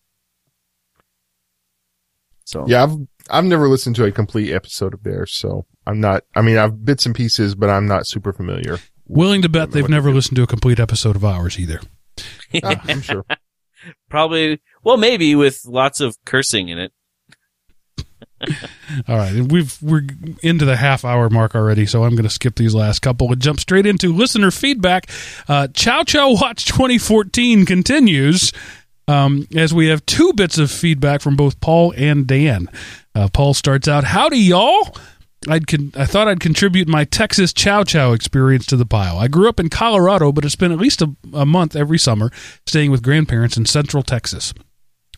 So 2.44 2.64
yeah, 2.68 2.82
I've, 2.82 2.96
I've 3.30 3.44
never 3.44 3.68
listened 3.68 3.96
to 3.96 4.04
a 4.04 4.12
complete 4.12 4.52
episode 4.52 4.94
of 4.94 5.02
theirs, 5.02 5.32
so 5.32 5.66
I'm 5.86 6.00
not, 6.00 6.24
I 6.34 6.42
mean, 6.42 6.58
I've 6.58 6.84
bits 6.84 7.06
and 7.06 7.14
pieces, 7.14 7.54
but 7.54 7.70
I'm 7.70 7.86
not 7.86 8.06
super 8.06 8.32
familiar. 8.32 8.78
Willing 9.06 9.42
to 9.42 9.48
bet 9.48 9.70
they've 9.70 9.88
never 9.88 10.12
listened 10.12 10.36
to 10.36 10.42
a 10.42 10.46
complete 10.46 10.78
episode 10.78 11.16
of 11.16 11.24
ours 11.24 11.58
either. 11.58 11.80
Ah, 12.62 12.82
I'm 12.88 13.00
sure. 13.00 13.24
probably 14.10 14.60
well 14.82 14.96
maybe 14.96 15.34
with 15.34 15.64
lots 15.64 16.00
of 16.00 16.16
cursing 16.24 16.68
in 16.68 16.78
it. 16.78 16.92
All 19.08 19.16
right, 19.16 19.32
and 19.32 19.50
we've 19.50 19.76
we're 19.82 20.06
into 20.42 20.64
the 20.64 20.76
half 20.76 21.04
hour 21.04 21.28
mark 21.28 21.54
already, 21.54 21.86
so 21.86 22.04
I'm 22.04 22.12
going 22.12 22.24
to 22.24 22.30
skip 22.30 22.54
these 22.54 22.74
last 22.74 23.00
couple 23.00 23.32
and 23.32 23.42
jump 23.42 23.60
straight 23.60 23.86
into 23.86 24.12
listener 24.12 24.50
feedback. 24.50 25.10
Uh, 25.48 25.68
Chow 25.68 26.04
Chow 26.04 26.32
Watch 26.32 26.66
2014 26.66 27.66
continues 27.66 28.52
um, 29.08 29.48
as 29.56 29.74
we 29.74 29.88
have 29.88 30.06
two 30.06 30.32
bits 30.34 30.58
of 30.58 30.70
feedback 30.70 31.20
from 31.20 31.34
both 31.34 31.60
Paul 31.60 31.92
and 31.96 32.26
Dan. 32.26 32.68
Uh, 33.14 33.28
Paul 33.32 33.54
starts 33.54 33.88
out, 33.88 34.04
"Howdy, 34.04 34.38
y'all." 34.38 34.96
I'd 35.48 35.68
con- 35.68 35.92
I 35.94 36.04
thought 36.04 36.26
I'd 36.26 36.40
contribute 36.40 36.88
my 36.88 37.04
Texas 37.04 37.52
Chow 37.52 37.84
Chow 37.84 38.12
experience 38.12 38.66
to 38.66 38.76
the 38.76 38.84
pile. 38.84 39.18
I 39.18 39.28
grew 39.28 39.48
up 39.48 39.60
in 39.60 39.68
Colorado, 39.68 40.32
but 40.32 40.44
I 40.44 40.48
spent 40.48 40.72
at 40.72 40.80
least 40.80 41.00
a, 41.00 41.14
a 41.32 41.46
month 41.46 41.76
every 41.76 41.98
summer 41.98 42.30
staying 42.66 42.90
with 42.90 43.02
grandparents 43.02 43.56
in 43.56 43.64
Central 43.64 44.02
Texas. 44.02 44.52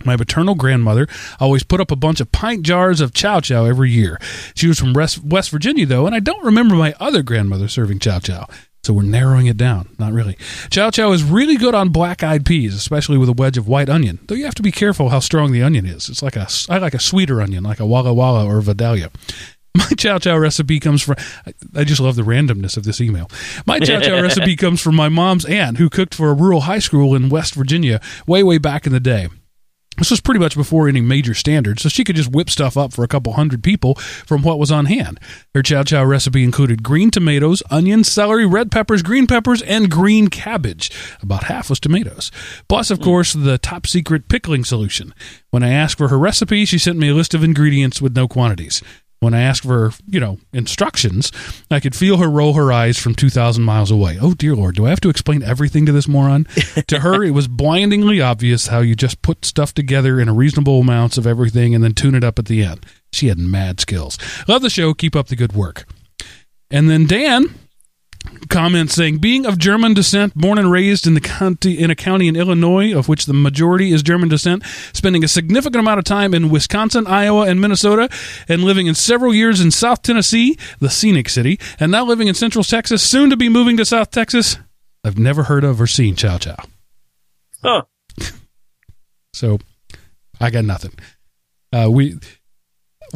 My 0.05 0.17
paternal 0.17 0.55
grandmother 0.55 1.07
always 1.41 1.63
put 1.63 1.81
up 1.81 1.91
a 1.91 1.97
bunch 1.97 2.21
of 2.21 2.33
pint 2.33 2.63
jars 2.63 3.01
of 3.01 3.13
chow 3.13 3.41
chow 3.41 3.65
every 3.65 3.91
year. 3.91 4.19
She 4.55 4.67
was 4.67 4.79
from 4.79 4.93
West 4.93 5.51
Virginia, 5.51 5.87
though, 5.87 6.07
and 6.07 6.15
I 6.15 6.21
don't 6.21 6.45
remember 6.45 6.75
my 6.75 6.95
other 7.01 7.23
grandmother 7.23 7.69
serving 7.69 7.99
chow 7.99 8.19
chow. 8.19 8.47
So 8.83 8.95
we're 8.95 9.03
narrowing 9.03 9.47
it 9.47 9.57
down. 9.59 9.89
Not 9.99 10.13
really. 10.13 10.37
Chow 10.71 10.91
chow 10.91 11.13
is 11.13 11.23
really 11.23 11.57
good 11.57 11.75
on 11.75 11.91
black 11.91 12.23
eyed 12.23 12.47
peas, 12.47 12.75
especially 12.75 13.19
with 13.19 13.29
a 13.29 13.33
wedge 13.35 13.59
of 13.59 13.69
white 13.69 13.89
onion. 13.91 14.19
Though 14.27 14.35
you 14.35 14.45
have 14.47 14.55
to 14.55 14.63
be 14.63 14.73
careful 14.73 15.11
how 15.11 15.19
strong 15.21 15.53
the 15.53 15.63
onion 15.63 15.85
is. 15.87 16.09
It's 16.09 16.23
like 16.23 16.37
a 16.37 16.49
I 16.69 16.79
like 16.79 16.95
a 16.95 16.99
sweeter 17.01 17.43
onion, 17.43 17.63
like 17.65 17.81
a 17.81 17.87
Walla 17.87 18.15
Walla 18.15 18.47
or 18.47 18.61
Vidalia. 18.63 19.11
My 19.77 19.85
chow 19.97 20.19
chow 20.19 20.37
recipe 20.37 20.81
comes 20.81 21.03
from. 21.03 21.17
I- 21.47 21.53
I 21.77 21.85
just 21.85 22.01
love 22.01 22.17
the 22.17 22.23
randomness 22.23 22.77
of 22.77 22.83
this 22.85 23.01
email. 23.01 23.31
My 23.67 23.79
chow 23.79 24.01
chow 24.01 24.21
recipe 24.23 24.57
comes 24.57 24.81
from 24.81 24.97
my 24.97 25.09
mom's 25.09 25.45
aunt, 25.45 25.77
who 25.77 25.89
cooked 25.89 26.15
for 26.15 26.31
a 26.31 26.35
rural 26.35 26.63
high 26.63 26.81
school 26.81 27.15
in 27.15 27.29
West 27.29 27.55
Virginia 27.55 28.01
way, 28.27 28.43
way 28.43 28.59
back 28.59 28.87
in 28.87 28.93
the 28.93 28.99
day. 28.99 29.29
This 30.01 30.11
was 30.11 30.23
pretty 30.23 30.41
much 30.41 30.57
before 30.57 30.89
any 30.89 31.03
major 31.03 31.35
standards, 31.35 31.83
so 31.83 31.91
she 31.91 32.05
could 32.05 32.17
just 32.17 32.33
whip 32.33 32.49
stuff 32.49 32.79
up 32.79 32.95
for 32.95 33.05
a 33.05 33.09
couple 33.09 33.35
hundred 33.35 33.63
people 33.63 33.97
from 33.97 34.43
what 34.43 34.59
was 34.59 34.73
on 34.73 34.87
hand. 34.87 35.21
Her 35.55 35.63
chow 35.63 35.83
chow 35.83 36.03
recipe 36.03 36.43
included 36.43 36.83
green 36.83 37.11
tomatoes, 37.11 37.63
onions, 37.71 38.11
celery, 38.11 38.47
red 38.47 38.71
peppers, 38.71 39.03
green 39.03 39.27
peppers, 39.27 39.61
and 39.61 39.91
green 39.91 40.29
cabbage. 40.29 40.91
About 41.21 41.45
half 41.45 41.69
was 41.69 41.79
tomatoes. 41.79 42.33
Plus, 42.67 42.91
of 42.91 42.97
hmm. 42.97 43.05
course, 43.05 43.35
the 43.35 43.59
top 43.59 43.87
secret 43.87 44.29
pickling 44.29 44.65
solution. 44.65 45.13
When 45.51 45.63
I 45.63 45.71
asked 45.71 45.99
for 45.99 46.09
her 46.09 46.19
recipe, 46.19 46.65
she 46.65 46.79
sent 46.79 46.97
me 46.97 47.11
a 47.11 47.15
list 47.15 47.35
of 47.35 47.45
ingredients 47.45 48.01
with 48.01 48.17
no 48.17 48.27
quantities. 48.27 48.83
When 49.21 49.35
I 49.35 49.43
asked 49.43 49.65
for, 49.65 49.93
you 50.07 50.19
know, 50.19 50.39
instructions, 50.55 51.31
I 51.71 51.79
could 51.79 51.95
feel 51.95 52.17
her 52.17 52.31
roll 52.31 52.55
her 52.55 52.73
eyes 52.73 52.99
from 52.99 53.15
2,000 53.15 53.63
miles 53.63 53.91
away. 53.91 54.19
Oh, 54.19 54.33
dear 54.33 54.57
Lord, 54.57 54.77
do 54.77 54.87
I 54.87 54.91
have 54.91 55.01
to 55.01 55.11
explain 55.11 55.43
everything 55.43 55.85
to 55.85 55.93
this 55.93 56.09
moron? 56.09 56.45
to 56.87 57.01
her, 57.01 57.23
it 57.23 57.33
was 57.33 57.47
blindingly 57.47 58.23
obvious 58.23 58.69
how 58.69 58.81
you 58.81 58.97
just 58.97 59.21
put 59.21 59.45
stuff 59.45 59.75
together 59.75 60.19
in 60.19 60.29
a 60.31 60.33
reasonable 60.33 60.81
amounts 60.81 61.19
of 61.19 61.27
everything 61.27 61.75
and 61.75 61.85
then 61.85 61.93
tune 61.93 62.15
it 62.15 62.25
up 62.25 62.39
at 62.39 62.47
the 62.47 62.63
end. 62.63 62.87
She 63.13 63.27
had 63.27 63.39
mad 63.39 63.79
skills. 63.79 64.17
Love 64.49 64.63
the 64.63 64.71
show. 64.71 64.95
Keep 64.95 65.15
up 65.15 65.29
the 65.29 65.37
good 65.37 65.53
work. 65.53 65.87
And 66.71 66.89
then 66.89 67.07
Dan 67.07 67.55
comments 68.49 68.95
saying, 68.95 69.19
being 69.19 69.47
of 69.47 69.59
German 69.59 69.95
descent, 69.95 70.35
born 70.35 70.59
and 70.59 70.71
raised 70.71 71.07
in 71.07 71.15
the 71.15 71.21
county 71.21 71.79
in 71.79 71.91
a 71.91 71.95
county 71.95 72.29
in 72.29 72.37
Illinois, 72.37 72.97
of 72.97 73.09
which 73.09 73.27
the 73.27 73.33
majority 73.33 73.93
is 73.93 74.03
German 74.03 74.29
descent, 74.29 74.63
spending 74.93 75.25
a 75.25 75.29
significant 75.29 75.77
amount 75.77 75.99
of 75.99 76.05
time 76.05 76.35
in 76.35 76.51
Wisconsin, 76.51 77.07
Iowa, 77.07 77.47
and 77.47 77.61
Minnesota, 77.61 78.09
and 78.49 78.63
living 78.63 78.87
in 78.87 78.95
several 78.95 79.35
years 79.35 79.61
in 79.61 79.71
South 79.71 80.03
Tennessee, 80.03 80.59
the 80.81 80.91
scenic 80.91 81.29
city, 81.29 81.59
and 81.79 81.91
now 81.91 82.05
living 82.05 82.29
in 82.29 82.35
Central 82.35 82.65
Texas, 82.65 83.03
soon 83.03 83.31
to 83.31 83.37
be 83.37 83.49
moving 83.49 83.77
to 83.77 83.85
South 83.85 84.11
Texas. 84.11 84.59
I've 85.05 85.19
never 85.19 85.45
heard 85.45 85.65
of 85.65 85.81
or 85.81 85.87
seen 85.87 86.17
Chow 86.17 86.39
Chow. 86.39 86.57
Huh. 87.63 87.83
So 89.33 89.61
I 90.41 90.51
got 90.51 90.65
nothing. 90.65 90.91
Uh, 91.73 91.89
we 91.89 92.19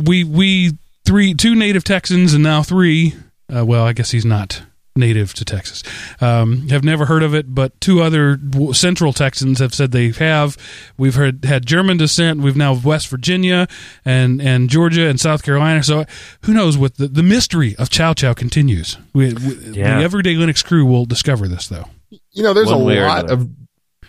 we 0.00 0.22
we 0.22 0.78
three 1.04 1.34
two 1.34 1.56
native 1.56 1.82
Texans 1.82 2.34
and 2.34 2.44
now 2.44 2.62
three. 2.62 3.14
Uh, 3.54 3.66
well, 3.66 3.84
I 3.84 3.92
guess 3.92 4.12
he's 4.12 4.24
not 4.24 4.62
native 4.96 5.34
to 5.34 5.44
Texas. 5.44 5.82
Um, 6.20 6.68
have 6.68 6.84
never 6.84 7.06
heard 7.06 7.22
of 7.22 7.34
it, 7.34 7.52
but 7.54 7.80
two 7.80 8.00
other 8.00 8.38
Central 8.72 9.12
Texans 9.12 9.58
have 9.58 9.74
said 9.74 9.90
they 9.90 10.10
have. 10.10 10.56
We've 10.96 11.14
heard 11.14 11.44
had 11.44 11.66
German 11.66 11.96
descent. 11.96 12.40
We've 12.40 12.56
now 12.56 12.74
West 12.74 13.08
Virginia 13.08 13.66
and 14.04 14.40
and 14.40 14.70
Georgia 14.70 15.08
and 15.08 15.18
South 15.20 15.42
Carolina. 15.42 15.82
So 15.82 16.04
who 16.42 16.54
knows 16.54 16.78
what 16.78 16.96
the, 16.96 17.08
the 17.08 17.22
mystery 17.22 17.74
of 17.76 17.90
Chow 17.90 18.14
Chow 18.14 18.34
continues. 18.34 18.96
We, 19.12 19.34
we, 19.34 19.54
Yeah. 19.72 19.98
The 19.98 20.04
everyday 20.04 20.34
Linux 20.34 20.64
crew 20.64 20.84
will 20.84 21.06
discover 21.06 21.48
this 21.48 21.66
though. 21.68 21.86
You 22.30 22.42
know, 22.42 22.52
there's 22.54 22.70
One 22.70 22.80
a 22.80 23.06
lot 23.06 23.30
of 23.30 23.48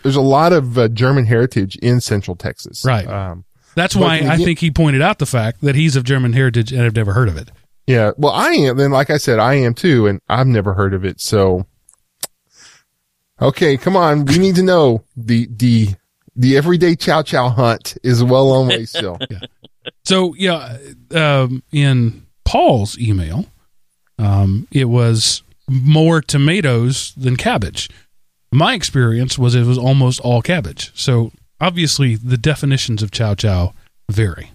there's 0.04 0.16
a 0.16 0.22
lot 0.22 0.54
of 0.54 0.78
uh, 0.78 0.88
German 0.90 1.26
heritage 1.26 1.78
in 1.78 2.00
Central 2.00 2.36
Texas. 2.36 2.86
Right. 2.86 3.08
Um, 3.08 3.44
That's 3.74 3.96
But 3.96 4.02
why 4.02 4.16
I 4.20 4.38
think 4.38 4.60
he 4.60 4.70
pointed 4.70 5.02
out 5.02 5.18
the 5.18 5.26
fact 5.26 5.62
that 5.62 5.74
he's 5.74 5.96
of 5.96 6.04
German 6.04 6.34
heritage 6.34 6.72
and 6.72 6.84
I've 6.84 6.96
never 6.96 7.14
heard 7.14 7.28
of 7.28 7.38
it. 7.38 7.50
Yeah. 7.88 8.12
Well, 8.18 8.34
I 8.34 8.52
am. 8.52 8.78
Then, 8.78 8.92
like 8.92 9.10
I 9.10 9.18
said, 9.18 9.40
I 9.40 9.56
am 9.56 9.74
too, 9.74 10.08
and 10.08 10.20
I've 10.28 10.48
never 10.48 10.74
heard 10.74 10.94
of 10.94 11.06
it. 11.06 11.20
So, 11.22 11.66
okay, 13.42 13.78
come 13.78 13.96
on. 13.96 14.26
We 14.26 14.38
need 14.38 14.56
to 14.56 14.64
know 14.64 15.04
the 15.16 15.48
the 15.52 15.90
the 16.36 16.58
everyday 16.58 16.96
chow 16.96 17.22
chow 17.22 17.50
hunt 17.50 17.98
is 18.04 18.24
well 18.24 18.52
on 18.52 18.68
way 18.68 18.86
still. 18.86 19.18
So 20.04 20.34
yeah, 20.36 20.78
um, 21.12 21.64
in 21.72 22.26
Paul's 22.44 22.98
email, 22.98 23.46
um, 24.18 24.68
it 24.72 24.86
was 24.86 25.44
more 25.68 26.22
tomatoes 26.22 27.14
than 27.16 27.36
cabbage. 27.36 27.90
My 28.52 28.74
experience 28.74 29.38
was 29.38 29.56
it 29.56 29.66
was 29.66 29.78
almost 29.78 30.20
all 30.22 30.42
cabbage. 30.42 30.92
So 30.96 31.32
obviously, 31.60 32.16
the 32.16 32.38
definitions 32.38 33.04
of 33.04 33.12
chow 33.12 33.36
chow 33.36 33.74
vary. 34.10 34.52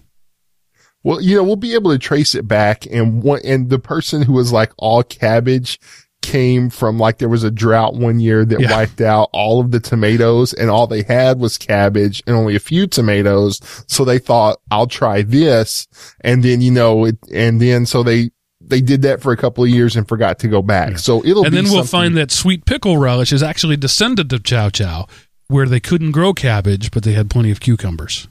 Well, 1.03 1.21
you 1.21 1.37
know, 1.37 1.45
we'll 1.45 1.57
be 1.57 1.75
able 1.75 1.91
to 1.93 1.99
trace 1.99 2.35
it 2.35 2.47
back 2.47 2.87
and 2.87 3.23
one, 3.23 3.41
and 3.45 3.71
the 3.71 3.79
person 3.79 4.23
who 4.23 4.33
was 4.35 4.53
like 4.53 4.73
all 4.77 5.03
cabbage 5.03 5.79
came 6.23 6.69
from 6.69 6.99
like 6.99 7.17
there 7.17 7.31
was 7.31 7.43
a 7.45 7.51
drought 7.51 7.95
one 7.95 8.21
year 8.21 8.45
that 8.45 8.61
Yeah. 8.61 8.71
wiped 8.71 9.01
out 9.01 9.31
all 9.33 9.59
of 9.61 9.71
the 9.71 9.81
tomatoes 9.81 10.53
and 10.53 10.69
all 10.69 10.87
they 10.87 11.03
had 11.03 11.41
was 11.41 11.57
cabbage 11.57 12.23
and 12.27 12.37
only 12.37 12.55
a 12.55 12.61
few 12.61 12.87
tomatoes. 12.87 13.59
So 13.89 14.05
they 14.05 14.19
thought, 14.19 14.59
I'll 14.71 14.87
try 14.87 15.23
this. 15.23 15.89
And 16.21 16.43
then, 16.43 16.61
you 16.61 16.71
know, 16.71 17.07
it, 17.07 17.17
and 17.33 17.59
then 17.63 17.87
so 17.87 18.03
they, 18.03 18.33
they 18.61 18.83
did 18.83 19.01
that 19.01 19.23
for 19.23 19.33
a 19.33 19.37
couple 19.39 19.65
of 19.65 19.71
years 19.71 19.97
and 19.97 20.07
forgot 20.07 20.39
to 20.41 20.49
go 20.49 20.61
back. 20.61 20.91
Yeah. 20.91 20.97
So 20.99 21.25
it'll 21.25 21.47
and 21.47 21.55
then 21.55 21.65
we'll 21.65 21.77
something- 21.85 21.87
find 21.89 22.17
that 22.19 22.31
sweet 22.31 22.67
pickle 22.67 22.99
relish 22.99 23.33
is 23.33 23.43
actually 23.43 23.79
descendant 23.79 24.31
of 24.35 24.45
chow 24.45 24.69
chow, 24.69 25.07
where 25.49 25.65
they 25.67 25.81
couldn't 25.81 26.11
grow 26.13 26.35
cabbage, 26.35 26.91
but 26.91 27.03
they 27.03 27.13
had 27.13 27.31
plenty 27.31 27.51
of 27.51 27.61
cucumbers. 27.61 28.29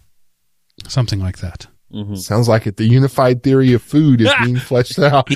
Something 0.88 1.20
like 1.20 1.40
that. 1.40 1.66
Hmm 1.92 2.16
sounds 2.16 2.48
like 2.48 2.68
it. 2.68 2.78
The 2.78 2.86
unified 2.86 3.44
theory 3.44 3.74
of 3.74 3.82
food 3.82 4.22
is 4.22 4.32
being 4.44 4.58
fleshed 4.58 5.00
out. 5.00 5.30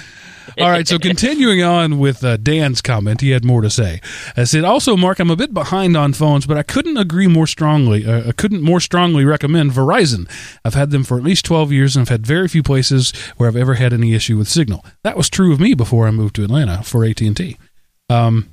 All 0.59 0.69
right, 0.69 0.87
so 0.87 0.99
continuing 0.99 1.63
on 1.63 1.99
with 1.99 2.23
uh, 2.23 2.37
Dan's 2.37 2.81
comment, 2.81 3.21
he 3.21 3.31
had 3.31 3.45
more 3.45 3.61
to 3.61 3.69
say. 3.69 4.01
I 4.35 4.43
said, 4.43 4.63
also, 4.63 4.95
Mark, 4.97 5.19
I'm 5.19 5.31
a 5.31 5.35
bit 5.35 5.53
behind 5.53 5.95
on 5.95 6.13
phones, 6.13 6.45
but 6.45 6.57
I 6.57 6.63
couldn't 6.63 6.97
agree 6.97 7.27
more 7.27 7.47
strongly. 7.47 8.05
Uh, 8.05 8.29
I 8.29 8.31
couldn't 8.33 8.61
more 8.61 8.79
strongly 8.79 9.25
recommend 9.25 9.71
Verizon. 9.71 10.29
I've 10.65 10.73
had 10.73 10.91
them 10.91 11.03
for 11.03 11.17
at 11.17 11.23
least 11.23 11.45
12 11.45 11.71
years, 11.71 11.95
and 11.95 12.01
I've 12.01 12.09
had 12.09 12.27
very 12.27 12.47
few 12.47 12.61
places 12.61 13.11
where 13.37 13.47
I've 13.49 13.55
ever 13.55 13.75
had 13.75 13.93
any 13.93 14.13
issue 14.13 14.37
with 14.37 14.47
signal. 14.47 14.85
That 15.03 15.17
was 15.17 15.29
true 15.29 15.53
of 15.53 15.59
me 15.59 15.73
before 15.73 16.07
I 16.07 16.11
moved 16.11 16.35
to 16.35 16.43
Atlanta 16.43 16.83
for 16.83 17.05
AT 17.05 17.21
and 17.21 17.37
T. 17.37 17.57
Um, 18.09 18.52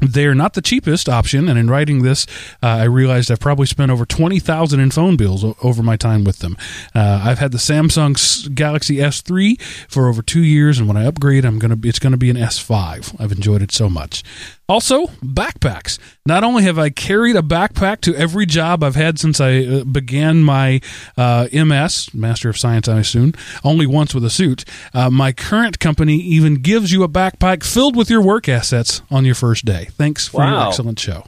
they're 0.00 0.34
not 0.34 0.54
the 0.54 0.62
cheapest 0.62 1.08
option, 1.08 1.48
and 1.48 1.58
in 1.58 1.68
writing 1.70 2.02
this, 2.02 2.26
uh, 2.62 2.66
I 2.66 2.84
realized 2.84 3.30
I've 3.30 3.40
probably 3.40 3.66
spent 3.66 3.90
over 3.90 4.04
twenty 4.06 4.38
thousand 4.38 4.80
in 4.80 4.90
phone 4.90 5.16
bills 5.16 5.44
o- 5.44 5.56
over 5.62 5.82
my 5.82 5.96
time 5.96 6.24
with 6.24 6.38
them. 6.40 6.56
Uh, 6.94 7.22
I've 7.24 7.38
had 7.38 7.52
the 7.52 7.58
Samsung 7.58 8.16
Galaxy 8.54 8.96
S3 8.96 9.60
for 9.88 10.08
over 10.08 10.22
two 10.22 10.42
years, 10.42 10.78
and 10.78 10.88
when 10.88 10.96
I 10.96 11.04
upgrade, 11.06 11.44
I'm 11.44 11.58
gonna 11.58 11.76
be, 11.76 11.88
it's 11.88 11.98
gonna 11.98 12.16
be 12.16 12.30
an 12.30 12.36
S5. 12.36 13.16
I've 13.20 13.32
enjoyed 13.32 13.62
it 13.62 13.72
so 13.72 13.88
much. 13.88 14.22
Also, 14.68 15.06
backpacks. 15.22 15.98
Not 16.26 16.42
only 16.42 16.64
have 16.64 16.76
I 16.76 16.90
carried 16.90 17.36
a 17.36 17.42
backpack 17.42 18.00
to 18.00 18.14
every 18.16 18.46
job 18.46 18.82
I've 18.82 18.96
had 18.96 19.18
since 19.18 19.40
I 19.40 19.58
uh, 19.58 19.84
began 19.84 20.42
my 20.42 20.80
uh, 21.16 21.46
MS, 21.52 22.12
Master 22.12 22.48
of 22.48 22.58
Science, 22.58 22.88
I 22.88 22.98
assume, 22.98 23.32
only 23.62 23.86
once 23.86 24.12
with 24.12 24.24
a 24.24 24.30
suit. 24.30 24.64
Uh, 24.92 25.08
my 25.08 25.30
current 25.30 25.78
company 25.78 26.16
even 26.16 26.56
gives 26.56 26.90
you 26.90 27.04
a 27.04 27.08
backpack 27.08 27.62
filled 27.62 27.94
with 27.94 28.10
your 28.10 28.20
work 28.20 28.48
assets 28.48 29.02
on 29.08 29.24
your 29.24 29.36
first 29.36 29.64
day. 29.64 29.84
Thanks 29.92 30.26
for 30.26 30.44
your 30.44 30.66
excellent 30.66 30.98
show. 30.98 31.26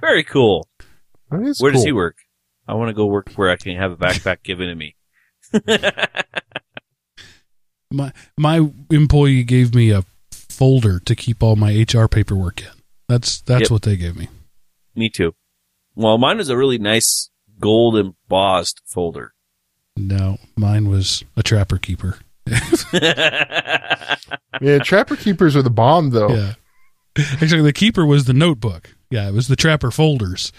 Very 0.00 0.24
cool. 0.24 0.66
That 1.30 1.42
is 1.42 1.60
Where 1.60 1.72
does 1.72 1.84
he 1.84 1.92
work? 1.92 2.16
I 2.66 2.74
want 2.74 2.88
to 2.88 2.94
go 2.94 3.06
work 3.06 3.30
where 3.34 3.50
I 3.50 3.56
can 3.56 3.76
have 3.76 3.92
a 3.92 3.96
backpack 3.96 4.42
given 4.42 4.68
to 4.68 4.74
me. 4.74 4.96
My 7.92 8.12
my 8.36 8.68
employee 8.90 9.44
gave 9.44 9.72
me 9.72 9.92
a 9.92 10.02
folder 10.56 10.98
to 11.00 11.14
keep 11.14 11.42
all 11.42 11.56
my 11.56 11.72
HR 11.92 12.06
paperwork 12.06 12.62
in. 12.62 12.68
That's 13.08 13.40
that's 13.40 13.62
Yep. 13.62 13.70
what 13.70 13.82
they 13.82 13.96
gave 13.96 14.16
me. 14.16 14.28
me 14.94 15.08
too. 15.10 15.34
Well, 15.94 16.18
mine 16.18 16.38
was 16.38 16.48
a 16.48 16.56
really 16.56 16.78
nice 16.78 17.30
gold 17.60 17.96
embossed 17.96 18.80
folder. 18.86 19.32
No, 19.96 20.38
mine 20.56 20.88
was 20.88 21.24
a 21.36 21.42
trapper 21.42 21.78
keeper. 21.78 22.18
Yeah, 24.60 24.78
trapper 24.78 25.16
keepers 25.16 25.54
are 25.54 25.62
the 25.62 25.70
bomb 25.70 26.10
though. 26.10 26.30
Yeah. 26.34 26.52
Actually, 27.42 27.62
the 27.62 27.72
keeper 27.74 28.06
was 28.06 28.24
the 28.24 28.32
notebook. 28.32 28.94
Yeah, 29.10 29.28
it 29.28 29.34
was 29.34 29.48
the 29.48 29.56
trapper 29.56 29.90
folders. 29.90 30.50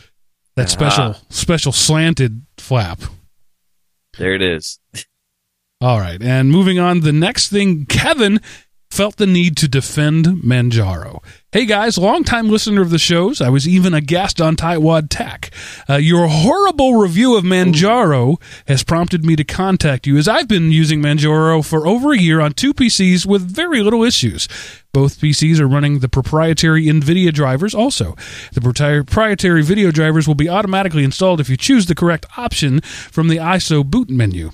That 0.56 0.70
special 0.70 1.16
Ah. 1.16 1.20
special 1.30 1.72
slanted 1.72 2.44
flap. 2.58 3.02
there 4.18 4.34
it 4.34 4.42
is. 4.42 4.80
All 5.82 6.00
right, 6.00 6.22
and 6.22 6.50
moving 6.52 6.80
on, 6.80 7.02
the 7.02 7.12
next 7.12 7.50
thing, 7.50 7.86
Kevin 7.86 8.40
felt 8.98 9.18
the 9.18 9.28
need 9.28 9.56
to 9.56 9.68
defend 9.68 10.26
Manjaro. 10.26 11.24
Hey 11.52 11.68
guys, 11.68 12.00
longtime 12.00 12.50
listener 12.50 12.82
of 12.82 12.90
the 12.90 12.98
shows. 12.98 13.42
I 13.42 13.48
was 13.48 13.68
even 13.68 13.94
a 13.94 14.02
guest 14.02 14.42
on 14.42 14.56
Tightwad 14.56 15.10
Tech. 15.12 15.52
Uh, 15.88 15.98
your 15.98 16.28
horrible 16.28 16.96
review 16.96 17.38
of 17.38 17.44
Manjaro 17.44 18.42
has 18.68 18.84
prompted 18.84 19.24
me 19.24 19.36
to 19.36 19.44
contact 19.44 20.08
you 20.08 20.18
as 20.18 20.28
I've 20.28 20.48
been 20.48 20.72
using 20.72 21.00
Manjaro 21.00 21.64
for 21.64 21.86
over 21.86 22.12
a 22.12 22.18
year 22.18 22.42
on 22.42 22.54
two 22.54 22.74
PCs 22.74 23.24
with 23.24 23.44
very 23.44 23.84
little 23.84 24.04
issues. 24.04 24.48
Both 24.94 25.22
PCs 25.22 25.60
are 25.60 25.68
running 25.68 26.00
the 26.00 26.10
proprietary 26.10 26.88
NVIDIA 26.88 27.32
drivers 27.32 27.76
also. 27.76 28.16
The 28.54 28.62
proprietary 28.62 29.62
video 29.62 29.92
drivers 29.92 30.28
will 30.28 30.34
be 30.34 30.50
automatically 30.50 31.04
installed 31.04 31.40
if 31.40 31.52
you 31.52 31.56
choose 31.56 31.86
the 31.86 31.94
correct 31.94 32.26
option 32.36 32.82
from 32.82 33.28
the 33.28 33.38
ISO 33.38 33.86
boot 33.86 34.10
menu. 34.10 34.54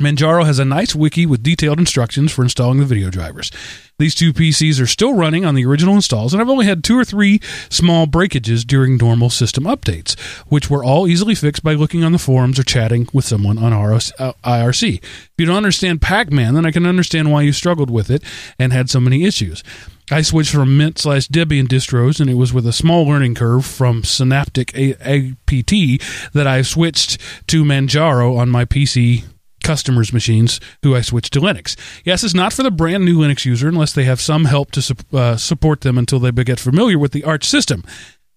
Manjaro 0.00 0.44
has 0.44 0.58
a 0.58 0.64
nice 0.64 0.94
wiki 0.94 1.26
with 1.26 1.42
detailed 1.42 1.78
instructions 1.78 2.32
for 2.32 2.42
installing 2.42 2.78
the 2.78 2.84
video 2.84 3.10
drivers. 3.10 3.50
These 3.98 4.14
two 4.14 4.32
PCs 4.32 4.80
are 4.80 4.86
still 4.86 5.12
running 5.12 5.44
on 5.44 5.54
the 5.54 5.66
original 5.66 5.94
installs, 5.94 6.32
and 6.32 6.40
I've 6.40 6.48
only 6.48 6.64
had 6.64 6.82
two 6.82 6.98
or 6.98 7.04
three 7.04 7.38
small 7.68 8.06
breakages 8.06 8.64
during 8.64 8.96
normal 8.96 9.28
system 9.28 9.64
updates, 9.64 10.18
which 10.48 10.70
were 10.70 10.82
all 10.82 11.06
easily 11.06 11.34
fixed 11.34 11.62
by 11.62 11.74
looking 11.74 12.02
on 12.02 12.12
the 12.12 12.18
forums 12.18 12.58
or 12.58 12.62
chatting 12.62 13.08
with 13.12 13.26
someone 13.26 13.58
on 13.58 13.74
uh, 13.74 14.32
IRC. 14.42 15.02
If 15.02 15.30
you 15.36 15.44
don't 15.44 15.56
understand 15.56 16.00
Pacman, 16.00 16.54
then 16.54 16.64
I 16.64 16.70
can 16.70 16.86
understand 16.86 17.30
why 17.30 17.42
you 17.42 17.52
struggled 17.52 17.90
with 17.90 18.10
it 18.10 18.22
and 18.58 18.72
had 18.72 18.88
so 18.88 19.00
many 19.00 19.24
issues. 19.24 19.62
I 20.10 20.22
switched 20.22 20.52
from 20.52 20.78
Mint 20.78 20.98
slash 20.98 21.28
Debian 21.28 21.66
distros, 21.66 22.20
and 22.20 22.30
it 22.30 22.34
was 22.34 22.54
with 22.54 22.66
a 22.66 22.72
small 22.72 23.06
learning 23.06 23.34
curve 23.34 23.66
from 23.66 24.02
Synaptic 24.02 24.74
APT 24.74 26.02
that 26.32 26.46
I 26.46 26.62
switched 26.62 27.18
to 27.48 27.64
Manjaro 27.64 28.38
on 28.38 28.48
my 28.48 28.64
PC 28.64 29.24
customers' 29.62 30.12
machines 30.12 30.60
who 30.82 30.94
I 30.94 31.00
switched 31.00 31.32
to 31.34 31.40
Linux. 31.40 31.76
Yes, 32.04 32.24
it's 32.24 32.34
not 32.34 32.52
for 32.52 32.62
the 32.62 32.70
brand 32.70 33.04
new 33.04 33.18
Linux 33.18 33.44
user 33.44 33.68
unless 33.68 33.92
they 33.92 34.04
have 34.04 34.20
some 34.20 34.46
help 34.46 34.70
to 34.72 34.82
sup- 34.82 35.14
uh, 35.14 35.36
support 35.36 35.82
them 35.82 35.98
until 35.98 36.18
they 36.18 36.30
get 36.44 36.60
familiar 36.60 36.98
with 36.98 37.12
the 37.12 37.24
Arch 37.24 37.44
system. 37.44 37.84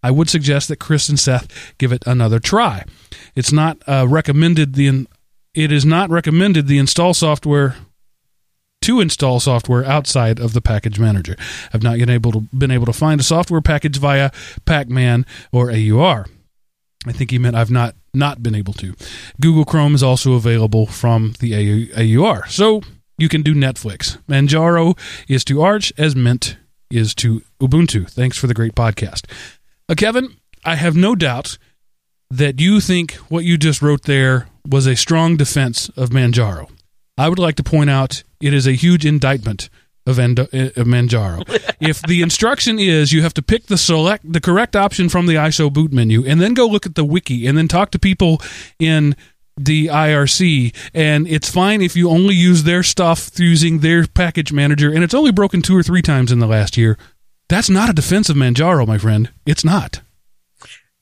I 0.02 0.12
would 0.12 0.30
suggest 0.30 0.68
that 0.68 0.80
Chris 0.80 1.08
and 1.08 1.20
Seth 1.20 1.74
give 1.78 1.92
it 1.94 2.04
another 2.06 2.40
try. 2.40 2.84
It's 3.36 3.54
not 3.54 3.82
uh, 3.88 4.06
recommended 4.08 4.76
the 4.76 4.88
in- 4.88 5.08
it 5.54 5.72
is 5.72 5.86
not 5.86 6.10
recommended 6.10 6.68
the 6.68 6.80
install 6.80 7.14
software 7.14 7.76
to 8.82 9.00
install 9.00 9.40
software 9.40 9.86
outside 9.86 10.40
of 10.40 10.52
the 10.54 10.62
package 10.62 11.00
manager. 11.00 11.38
I've 11.74 11.84
not 11.84 12.00
yet 12.00 12.10
able 12.10 12.32
to, 12.34 12.42
been 12.54 12.72
able 12.72 12.86
to 12.88 12.94
find 12.94 13.20
a 13.22 13.24
software 13.24 13.62
package 13.62 13.98
via 13.98 14.30
Pacman 14.66 15.26
or 15.54 15.72
AUR. 15.72 16.26
I 17.06 17.12
think 17.12 17.32
he 17.32 17.38
meant 17.38 17.56
I've 17.56 17.72
not 17.72 17.96
not 18.14 18.44
been 18.44 18.56
able 18.56 18.74
to. 18.74 18.94
Google 19.42 19.66
Chrome 19.66 19.96
is 19.96 20.04
also 20.04 20.34
available 20.34 20.86
from 20.86 21.34
the 21.40 21.90
AUR, 22.18 22.48
so 22.48 22.82
you 23.18 23.30
can 23.30 23.42
do 23.42 23.54
Netflix. 23.54 24.18
Manjaro 24.28 24.98
is 25.28 25.44
to 25.46 25.62
Arch 25.62 25.92
as 25.98 26.16
Mint 26.16 26.58
is 26.92 27.16
to 27.16 27.42
Ubuntu. 27.60 28.10
Thanks 28.10 28.38
for 28.38 28.48
the 28.48 28.54
great 28.54 28.76
podcast, 28.76 29.26
uh, 29.90 29.96
Kevin. 29.96 30.38
I 30.66 30.76
have 30.76 30.96
no 30.96 31.16
doubt 31.16 31.58
that 32.30 32.60
you 32.60 32.80
think 32.80 33.14
what 33.30 33.44
you 33.44 33.58
just 33.58 33.82
wrote 33.82 34.04
there 34.04 34.48
was 34.68 34.88
a 34.88 34.96
strong 34.96 35.36
defense 35.38 35.90
of 35.90 36.10
Manjaro. 36.10 36.70
I 37.18 37.30
would 37.30 37.40
like 37.40 37.56
to 37.58 37.64
point 37.64 37.90
out 37.90 38.24
it 38.42 38.54
is 38.54 38.66
a 38.66 38.72
huge 38.74 39.06
indictment 39.06 39.70
of, 40.06 40.20
Endo- 40.20 40.48
uh, 40.54 40.70
of 40.76 40.88
Manjaro. 40.88 41.44
if 41.80 42.02
the 42.02 42.22
instruction 42.22 42.80
is 42.80 43.12
you 43.14 43.22
have 43.22 43.34
to 43.34 43.42
pick 43.42 43.68
the 43.68 43.78
select 43.78 44.32
the 44.32 44.42
correct 44.42 44.76
option 44.76 45.10
from 45.10 45.28
the 45.28 45.36
ISO 45.36 45.72
boot 45.72 45.94
menu 45.94 46.26
and 46.26 46.42
then 46.42 46.54
go 46.54 46.68
look 46.68 46.86
at 46.86 46.96
the 46.96 47.06
wiki 47.06 47.48
and 47.48 47.58
then 47.58 47.68
talk 47.68 47.92
to 47.92 48.00
people 48.00 48.42
in 48.80 49.16
the 49.56 49.88
IRC 49.88 50.76
and 50.94 51.28
it's 51.28 51.50
fine 51.50 51.82
if 51.82 51.96
you 51.96 52.10
only 52.10 52.36
use 52.36 52.64
their 52.64 52.84
stuff 52.84 53.40
using 53.40 53.80
their 53.80 54.08
package 54.08 54.52
manager 54.52 54.92
and 54.92 55.04
it's 55.04 55.14
only 55.14 55.32
broken 55.32 55.62
two 55.62 55.78
or 55.78 55.84
three 55.84 56.02
times 56.02 56.32
in 56.32 56.40
the 56.40 56.48
last 56.48 56.76
year. 56.78 56.98
That's 57.50 57.70
not 57.70 57.90
a 57.90 57.94
defense 57.94 58.30
of 58.30 58.36
Manjaro, 58.36 58.88
my 58.88 58.98
friend. 58.98 59.32
It's 59.46 59.64
not. 59.64 60.02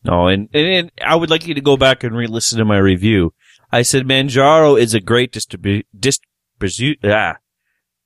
No, 0.04 0.28
and, 0.28 0.49
and, 0.54 0.68
and 0.68 0.91
I 1.06 1.16
would 1.16 1.30
like 1.30 1.47
you 1.47 1.54
to 1.54 1.62
go 1.62 1.78
back 1.78 2.04
and 2.04 2.16
re-listen 2.16 2.58
to 2.58 2.66
my 2.66 2.78
review. 2.78 3.34
I 3.72 3.84
said 3.84 4.06
Manjaro 4.06 4.80
is 4.80 4.93
a 4.93 4.99
great 4.99 5.32
distribu- 5.32 5.86
distribu- 5.97 6.97
ah, 7.04 7.38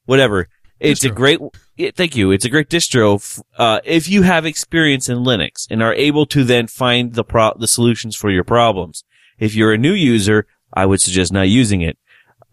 whatever. 0.05 0.49
It's 0.79 1.03
a 1.03 1.09
great, 1.09 1.39
yeah, 1.77 1.91
thank 1.95 2.15
you. 2.15 2.31
It's 2.31 2.45
a 2.45 2.49
great 2.49 2.69
distro, 2.69 3.41
uh, 3.57 3.79
if 3.85 4.09
you 4.09 4.23
have 4.23 4.45
experience 4.45 5.07
in 5.07 5.19
Linux 5.19 5.67
and 5.69 5.81
are 5.81 5.93
able 5.93 6.25
to 6.27 6.43
then 6.43 6.67
find 6.67 7.13
the 7.13 7.23
pro- 7.23 7.55
the 7.57 7.67
solutions 7.67 8.15
for 8.15 8.29
your 8.29 8.43
problems. 8.43 9.03
If 9.39 9.55
you're 9.55 9.73
a 9.73 9.77
new 9.77 9.93
user, 9.93 10.47
I 10.73 10.85
would 10.85 11.01
suggest 11.01 11.31
not 11.31 11.49
using 11.49 11.81
it. 11.81 11.97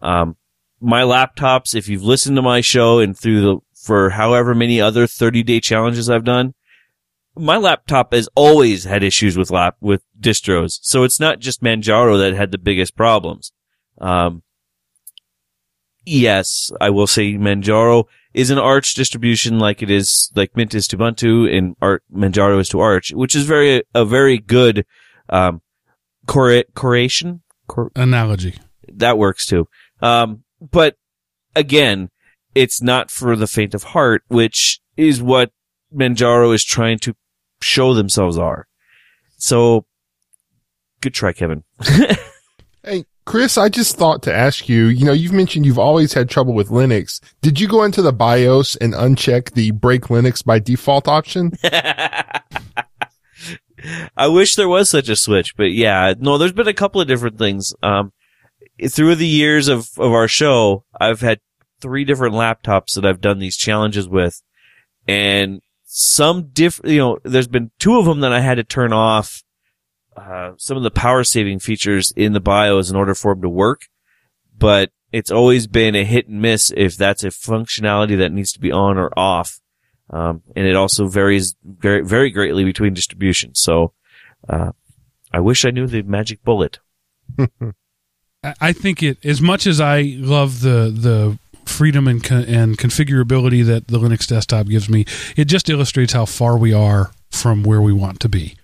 Um, 0.01 0.37
my 0.79 1.01
laptops, 1.01 1.75
if 1.75 1.87
you've 1.87 2.03
listened 2.03 2.35
to 2.37 2.41
my 2.41 2.61
show 2.61 2.99
and 2.99 3.17
through 3.17 3.41
the, 3.41 3.57
for 3.73 4.11
however 4.11 4.55
many 4.55 4.79
other 4.79 5.07
30 5.07 5.43
day 5.43 5.59
challenges 5.59 6.09
I've 6.09 6.25
done, 6.25 6.53
my 7.35 7.57
laptop 7.57 8.13
has 8.13 8.29
always 8.35 8.83
had 8.83 9.03
issues 9.03 9.37
with 9.37 9.51
lap, 9.51 9.75
with 9.81 10.03
distros. 10.19 10.79
So 10.81 11.03
it's 11.03 11.19
not 11.19 11.39
just 11.39 11.63
Manjaro 11.63 12.17
that 12.19 12.35
had 12.35 12.51
the 12.51 12.57
biggest 12.57 12.95
problems. 12.95 13.51
Um, 13.99 14.43
yes, 16.05 16.71
I 16.81 16.89
will 16.89 17.07
say 17.07 17.33
Manjaro 17.33 18.05
is 18.33 18.49
an 18.49 18.57
Arch 18.57 18.93
distribution 18.95 19.59
like 19.59 19.81
it 19.81 19.91
is, 19.91 20.31
like 20.35 20.55
Mint 20.55 20.73
is 20.73 20.87
to 20.87 20.97
Ubuntu 20.97 21.55
and 21.55 21.75
Art, 21.81 22.03
Manjaro 22.13 22.59
is 22.59 22.69
to 22.69 22.79
Arch, 22.79 23.11
which 23.13 23.35
is 23.35 23.45
very, 23.45 23.83
a 23.93 24.05
very 24.05 24.37
good, 24.39 24.85
um, 25.29 25.61
corre- 26.27 26.65
correlation, 26.73 27.41
cor- 27.67 27.91
Analogy. 27.95 28.55
that 28.87 29.17
works 29.17 29.45
too. 29.45 29.67
Um, 30.01 30.43
but 30.59 30.95
again, 31.55 32.09
it's 32.55 32.81
not 32.81 33.11
for 33.11 33.35
the 33.35 33.47
faint 33.47 33.73
of 33.73 33.83
heart, 33.83 34.23
which 34.27 34.79
is 34.97 35.21
what 35.21 35.51
Manjaro 35.95 36.53
is 36.53 36.63
trying 36.63 36.99
to 36.99 37.15
show 37.61 37.93
themselves 37.93 38.37
are. 38.37 38.67
So, 39.37 39.85
good 41.01 41.13
try, 41.13 41.33
Kevin. 41.33 41.63
Hey, 42.85 43.05
Chris, 43.25 43.57
I 43.57 43.69
just 43.69 43.95
thought 43.95 44.21
to 44.23 44.33
ask 44.33 44.67
you, 44.67 44.87
you 44.87 45.05
know, 45.05 45.13
you've 45.13 45.33
mentioned 45.33 45.65
you've 45.65 45.79
always 45.79 46.13
had 46.13 46.29
trouble 46.29 46.53
with 46.53 46.69
Linux. 46.69 47.21
Did 47.41 47.59
you 47.59 47.67
go 47.67 47.83
into 47.83 48.01
the 48.01 48.11
BIOS 48.11 48.75
and 48.75 48.93
uncheck 48.93 49.53
the 49.53 49.71
break 49.71 50.03
Linux 50.03 50.43
by 50.43 50.59
default 50.59 51.07
option? 51.07 51.53
I 54.17 54.27
wish 54.27 54.55
there 54.55 54.69
was 54.69 54.89
such 54.89 55.09
a 55.09 55.15
switch, 55.15 55.55
but 55.55 55.71
yeah, 55.71 56.13
no, 56.19 56.37
there's 56.37 56.51
been 56.51 56.67
a 56.67 56.73
couple 56.73 57.01
of 57.01 57.07
different 57.07 57.37
things. 57.37 57.73
Um, 57.81 58.11
through 58.89 59.15
the 59.15 59.27
years 59.27 59.67
of, 59.67 59.89
of 59.97 60.11
our 60.11 60.27
show, 60.27 60.83
I've 60.99 61.21
had 61.21 61.39
three 61.81 62.05
different 62.05 62.35
laptops 62.35 62.95
that 62.95 63.05
I've 63.05 63.21
done 63.21 63.39
these 63.39 63.57
challenges 63.57 64.07
with 64.07 64.41
and 65.07 65.61
some 65.85 66.49
different, 66.53 66.91
you 66.91 66.99
know, 66.99 67.19
there's 67.23 67.47
been 67.47 67.71
two 67.79 67.97
of 67.97 68.05
them 68.05 68.21
that 68.21 68.33
I 68.33 68.39
had 68.39 68.55
to 68.55 68.63
turn 68.63 68.93
off, 68.93 69.43
uh, 70.15 70.51
some 70.57 70.77
of 70.77 70.83
the 70.83 70.91
power 70.91 71.23
saving 71.23 71.59
features 71.59 72.11
in 72.15 72.33
the 72.33 72.39
BIOS 72.39 72.89
in 72.89 72.95
order 72.95 73.15
for 73.15 73.33
them 73.33 73.41
to 73.43 73.49
work, 73.49 73.81
but 74.57 74.91
it's 75.11 75.31
always 75.31 75.67
been 75.67 75.95
a 75.95 76.03
hit 76.03 76.27
and 76.27 76.41
miss 76.41 76.71
if 76.75 76.97
that's 76.97 77.23
a 77.23 77.27
functionality 77.29 78.17
that 78.17 78.31
needs 78.31 78.51
to 78.53 78.59
be 78.59 78.71
on 78.71 78.97
or 78.97 79.11
off. 79.17 79.59
Um, 80.09 80.41
and 80.55 80.65
it 80.67 80.75
also 80.75 81.07
varies 81.07 81.55
very, 81.63 82.03
very 82.03 82.29
greatly 82.29 82.63
between 82.63 82.93
distributions. 82.93 83.59
So, 83.61 83.93
uh, 84.49 84.71
I 85.31 85.39
wish 85.39 85.65
I 85.65 85.71
knew 85.71 85.87
the 85.87 86.03
magic 86.03 86.43
bullet. 86.43 86.79
I- 88.43 88.73
think 88.73 89.01
it 89.01 89.23
as 89.25 89.41
much 89.41 89.65
as 89.65 89.79
I 89.79 90.15
love 90.17 90.59
the 90.61 90.91
the 90.93 91.39
freedom 91.65 92.07
and 92.07 92.23
and 92.31 92.77
configurability 92.77 93.65
that 93.65 93.87
the 93.87 93.97
Linux 93.97 94.27
desktop 94.27 94.67
gives 94.67 94.89
me, 94.89 95.05
it 95.37 95.45
just 95.45 95.69
illustrates 95.69 96.13
how 96.13 96.25
far 96.25 96.57
we 96.57 96.73
are 96.73 97.11
from 97.31 97.63
where 97.63 97.81
we 97.81 97.93
want 97.93 98.19
to 98.19 98.29
be. 98.29 98.55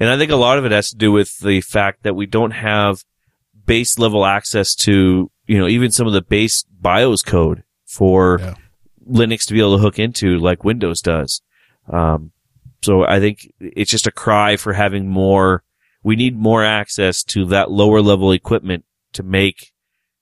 And 0.00 0.08
I 0.08 0.16
think 0.16 0.32
a 0.32 0.36
lot 0.36 0.58
of 0.58 0.64
it 0.64 0.72
has 0.72 0.90
to 0.90 0.96
do 0.96 1.12
with 1.12 1.38
the 1.38 1.60
fact 1.60 2.02
that 2.02 2.16
we 2.16 2.26
don't 2.26 2.52
have 2.52 3.04
base 3.66 3.98
level 3.98 4.24
access 4.24 4.74
to, 4.76 5.30
you 5.46 5.58
know, 5.58 5.68
even 5.68 5.90
some 5.90 6.06
of 6.06 6.14
the 6.14 6.22
base 6.22 6.64
BIOS 6.80 7.22
code 7.22 7.62
for 7.84 8.38
Yeah. 8.40 8.54
Linux 9.08 9.46
to 9.46 9.54
be 9.54 9.60
able 9.60 9.76
to 9.76 9.82
hook 9.82 9.98
into 9.98 10.38
like 10.38 10.64
Windows 10.64 11.00
does. 11.02 11.42
Um, 11.92 12.32
so 12.82 13.04
I 13.04 13.20
think 13.20 13.52
it's 13.60 13.90
just 13.90 14.06
a 14.06 14.12
cry 14.12 14.56
for 14.56 14.72
having 14.72 15.06
more, 15.08 15.62
we 16.02 16.16
need 16.16 16.36
more 16.36 16.64
access 16.64 17.22
to 17.24 17.44
that 17.46 17.70
lower 17.70 18.00
level 18.00 18.32
equipment 18.32 18.84
to 19.12 19.22
make 19.22 19.72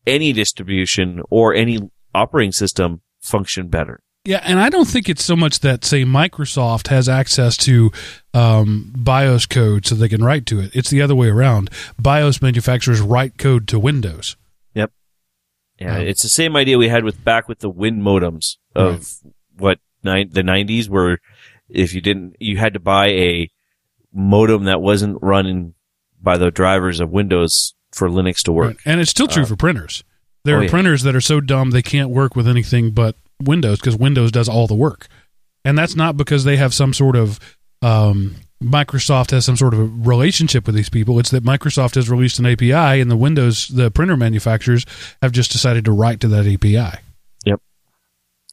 any 0.06 0.32
distribution 0.32 1.22
or 1.30 1.54
any 1.54 1.78
operating 2.14 2.52
system 2.52 3.02
function 3.20 3.68
better. 3.68 4.00
Yeah, 4.28 4.42
and 4.44 4.60
I 4.60 4.68
don't 4.68 4.84
think 4.86 5.08
it's 5.08 5.24
so 5.24 5.34
much 5.34 5.60
that 5.60 5.86
say 5.86 6.04
Microsoft 6.04 6.88
has 6.88 7.08
access 7.08 7.56
to 7.58 7.90
um, 8.34 8.92
BIOS 8.94 9.46
code 9.46 9.86
so 9.86 9.94
they 9.94 10.08
can 10.10 10.22
write 10.22 10.44
to 10.46 10.60
it. 10.60 10.70
It's 10.76 10.90
the 10.90 11.00
other 11.00 11.14
way 11.14 11.28
around. 11.28 11.70
BIOS 11.98 12.42
manufacturers 12.42 13.00
write 13.00 13.38
code 13.38 13.66
to 13.68 13.78
Windows. 13.78 14.36
Yeah, 14.74 14.86
Yeah. 15.80 15.96
it's 15.96 16.22
the 16.22 16.28
same 16.28 16.56
idea 16.56 16.76
we 16.76 16.88
had 16.88 17.04
with 17.04 17.24
back 17.24 17.48
with 17.48 17.60
the 17.60 17.70
Win 17.70 18.02
modems 18.02 18.56
of 18.74 19.08
what 19.56 19.78
nine, 20.04 20.28
the 20.30 20.42
nineties 20.42 20.90
where 20.90 21.20
if 21.70 21.94
you 21.94 22.02
didn't, 22.02 22.36
you 22.38 22.58
had 22.58 22.74
to 22.74 22.80
buy 22.80 23.06
a 23.08 23.50
modem 24.12 24.64
that 24.64 24.82
wasn't 24.82 25.16
running 25.22 25.72
by 26.20 26.36
the 26.36 26.50
drivers 26.50 27.00
of 27.00 27.08
Windows 27.08 27.74
for 27.92 28.10
Linux 28.10 28.42
to 28.42 28.52
work. 28.52 28.66
Right. 28.66 28.76
And 28.84 29.00
it's 29.00 29.10
still 29.10 29.26
true 29.28 29.44
Uh, 29.44 29.46
for 29.46 29.56
printers. 29.56 30.04
There 30.44 30.56
oh, 30.56 30.58
are 30.60 30.64
yeah. 30.64 30.68
printers 30.70 31.02
that 31.04 31.16
are 31.16 31.22
so 31.22 31.40
dumb 31.40 31.70
they 31.70 31.80
can't 31.80 32.10
work 32.10 32.36
with 32.36 32.46
anything 32.46 32.90
but 32.90 33.16
Windows 33.42 33.78
because 33.78 33.96
Windows 33.96 34.32
does 34.32 34.48
all 34.48 34.66
the 34.66 34.74
work. 34.74 35.08
And 35.64 35.76
that's 35.76 35.96
not 35.96 36.16
because 36.16 36.44
they 36.44 36.56
have 36.56 36.72
some 36.72 36.92
sort 36.94 37.16
of 37.16 37.38
um, 37.82 38.36
Microsoft 38.62 39.30
has 39.30 39.44
some 39.44 39.56
sort 39.56 39.74
of 39.74 39.80
a 39.80 39.84
relationship 39.84 40.66
with 40.66 40.74
these 40.74 40.88
people. 40.88 41.18
It's 41.18 41.30
that 41.30 41.44
Microsoft 41.44 41.94
has 41.94 42.10
released 42.10 42.38
an 42.38 42.46
API 42.46 43.00
and 43.00 43.10
the 43.10 43.16
Windows, 43.16 43.68
the 43.68 43.90
printer 43.90 44.16
manufacturers 44.16 44.84
have 45.22 45.32
just 45.32 45.52
decided 45.52 45.84
to 45.84 45.92
write 45.92 46.20
to 46.20 46.28
that 46.28 46.46
API. 46.46 47.00
Yep. 47.44 47.60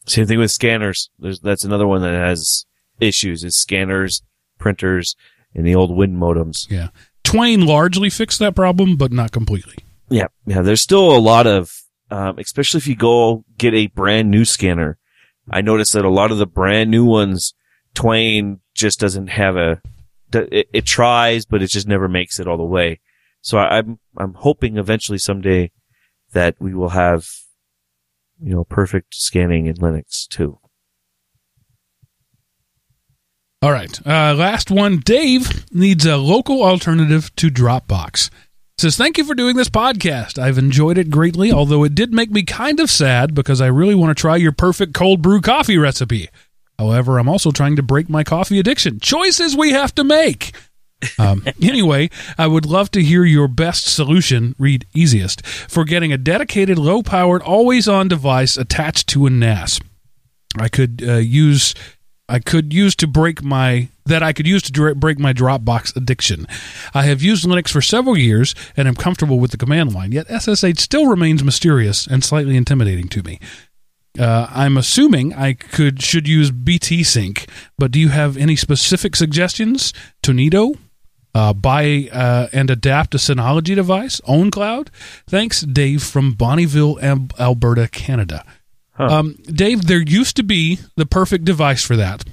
Same 0.06 0.28
thing 0.28 0.40
with 0.40 0.52
scanners. 0.52 1.10
There's, 1.18 1.40
that's 1.40 1.64
another 1.64 1.88
one 1.88 2.02
that 2.02 2.14
has 2.14 2.66
issues 3.00 3.44
is 3.44 3.58
scanners, 3.58 4.22
printers, 4.60 5.16
and 5.56 5.66
the 5.66 5.76
old 5.76 5.96
Win 5.96 6.18
modems. 6.18 6.70
Yeah. 6.70 6.90
Twain 7.24 7.66
largely 7.66 8.10
fixed 8.12 8.40
that 8.40 8.56
problem, 8.56 8.98
but 8.98 9.12
not 9.12 9.32
completely. 9.32 9.78
Yeah, 10.10 10.28
yeah. 10.46 10.62
There's 10.62 10.82
still 10.82 11.16
a 11.16 11.18
lot 11.18 11.48
of, 11.48 11.72
um, 12.12 12.38
especially 12.39 12.80
if 12.80 12.88
you 12.88 12.95
go 12.95 13.43
get 13.58 13.74
a 13.74 13.88
brand 13.88 14.30
new 14.30 14.45
scanner. 14.45 14.97
I 15.49 15.62
noticed 15.62 15.93
that 15.93 16.06
a 16.06 16.10
lot 16.10 16.32
of 16.32 16.38
the 16.38 16.47
brand 16.47 16.89
new 16.89 17.06
ones, 17.06 17.53
Twain 17.93 18.60
just 18.74 18.99
doesn't 18.99 19.28
have 19.28 19.56
a. 19.56 19.82
It, 20.34 20.68
it 20.74 20.86
tries, 20.86 21.45
but 21.45 21.62
it 21.62 21.68
just 21.68 21.88
never 21.88 22.08
makes 22.08 22.39
it 22.39 22.47
all 22.47 22.58
the 22.58 22.64
way. 22.64 22.99
So 23.41 23.58
I, 23.58 23.78
I'm 23.78 23.99
I'm 24.18 24.34
hoping 24.34 24.78
eventually 24.78 25.20
someday 25.20 25.72
that 26.34 26.56
we 26.60 26.74
will 26.74 26.89
have, 26.89 27.28
you 28.41 28.53
know, 28.53 28.64
perfect 28.64 29.16
scanning 29.16 29.68
in 29.68 29.76
Linux 29.76 30.28
too. 30.28 30.60
All 33.62 33.72
right. 33.72 33.99
Uh, 34.06 34.36
last 34.36 34.70
one. 34.70 34.97
Dave 34.97 35.66
needs 35.74 36.06
a 36.06 36.18
local 36.18 36.62
alternative 36.62 37.36
to 37.38 37.49
Dropbox. 37.49 38.30
Says, 38.78 38.98
thank 38.98 39.18
you 39.18 39.24
for 39.24 39.36
doing 39.36 39.56
this 39.56 39.70
podcast. 39.70 40.38
I've 40.38 40.58
enjoyed 40.58 40.98
it 40.98 41.10
greatly, 41.10 41.50
although 41.50 41.86
it 41.86 41.96
did 41.96 42.14
make 42.14 42.30
me 42.30 42.44
kind 42.44 42.82
of 42.82 42.92
sad 42.92 43.34
because 43.34 43.62
I 43.62 43.68
really 43.68 43.96
want 43.96 44.16
to 44.16 44.22
try 44.22 44.36
your 44.36 44.52
perfect 44.52 44.94
cold 44.94 45.22
brew 45.22 45.40
coffee 45.40 45.78
recipe. 45.78 46.28
However, 46.78 47.18
I'm 47.18 47.30
also 47.30 47.52
trying 47.52 47.78
to 47.78 47.84
break 47.84 48.10
my 48.10 48.26
coffee 48.26 48.60
addiction. 48.60 49.00
Choices 49.00 49.56
we 49.56 49.72
have 49.72 49.96
to 49.96 50.04
make. 50.04 50.54
Um, 51.18 51.46
anyway, 51.62 52.10
I 52.38 52.48
would 52.48 52.66
love 52.66 52.92
to 52.92 53.02
hear 53.02 53.24
your 53.24 53.48
best 53.48 53.86
solution, 53.86 54.56
read 54.60 54.86
easiest, 54.94 55.46
for 55.46 55.86
getting 55.86 56.12
a 56.12 56.18
dedicated, 56.18 56.78
low 56.78 57.02
powered, 57.02 57.44
always 57.44 57.88
on 57.88 58.10
device 58.10 58.58
attached 58.58 59.08
to 59.08 59.26
a 59.26 59.30
NAS. 59.30 59.80
I 60.60 60.68
could 60.68 61.02
uh, 61.02 61.14
use 61.14 61.76
I 62.28 62.40
could 62.40 62.74
use 62.74 62.96
to 62.98 63.08
break 63.08 63.44
my 63.44 63.90
that 64.06 64.24
I 64.24 64.34
could 64.34 64.48
use 64.48 64.62
to 64.64 64.96
break 64.96 65.20
my 65.20 65.34
Dropbox 65.34 65.96
addiction. 65.96 66.48
I 66.94 67.04
have 67.04 67.22
used 67.22 67.46
Linux 67.46 67.70
for 67.70 67.82
several 67.82 68.18
years 68.18 68.54
and 68.78 68.88
am 68.88 68.96
comfortable 68.96 69.40
with 69.40 69.52
the 69.52 69.58
command 69.58 69.94
line. 69.94 70.12
Yet 70.12 70.28
SSH 70.28 70.80
still 70.80 71.08
remains 71.08 71.44
mysterious 71.44 72.06
and 72.06 72.24
slightly 72.24 72.56
intimidating 72.56 73.08
to 73.10 73.24
me. 73.24 73.40
Uh, 74.18 74.48
I'm 74.50 74.78
assuming 74.78 75.34
I 75.34 75.54
could 75.54 76.02
should 76.02 76.28
use 76.28 76.52
BT 76.52 77.04
Sync, 77.04 77.48
but 77.78 77.92
do 77.92 78.00
you 78.00 78.10
have 78.10 78.38
any 78.38 78.56
specific 78.56 79.16
suggestions? 79.16 79.94
Tonido, 80.24 80.78
uh, 81.34 81.54
buy 81.54 82.10
uh, 82.14 82.48
and 82.54 82.70
adapt 82.70 83.14
a 83.14 83.18
Synology 83.18 83.76
device, 83.76 84.22
OwnCloud. 84.22 84.88
Thanks, 85.28 85.62
Dave 85.62 86.02
from 86.02 86.34
Bonnyville, 86.34 86.98
Alberta, 87.38 87.90
Canada. 87.90 88.46
Huh. 88.96 89.06
Um, 89.06 89.36
Dave, 89.43 89.88
there 89.88 90.02
used 90.02 90.38
to 90.38 90.43
be 90.43 90.80
the 90.96 91.06
perfect 91.06 91.46
device 91.46 91.84
for 91.84 91.96
that. 91.96 92.24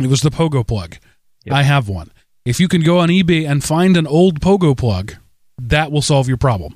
It 0.00 0.08
was 0.08 0.22
the 0.22 0.30
Pogoplug. 0.30 0.98
Yep. 1.44 1.54
I 1.54 1.62
have 1.62 1.88
one. 1.88 2.10
If 2.44 2.58
you 2.58 2.68
can 2.68 2.82
go 2.82 2.98
on 2.98 3.08
eBay 3.08 3.48
and 3.48 3.62
find 3.62 3.96
an 3.96 4.06
old 4.06 4.40
Pogoplug, 4.40 5.16
that 5.58 5.92
will 5.92 6.02
solve 6.02 6.26
your 6.26 6.36
problem 6.36 6.74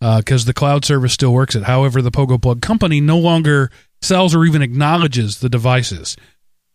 because 0.00 0.44
the 0.44 0.54
cloud 0.54 0.84
service 0.84 1.12
still 1.12 1.32
works 1.32 1.54
it. 1.54 1.64
However, 1.64 2.02
the 2.02 2.10
Pogoplug 2.10 2.62
company 2.62 3.00
no 3.00 3.18
longer 3.18 3.70
sells 4.02 4.34
or 4.34 4.44
even 4.44 4.62
acknowledges 4.62 5.40
the 5.40 5.48
devices. 5.48 6.16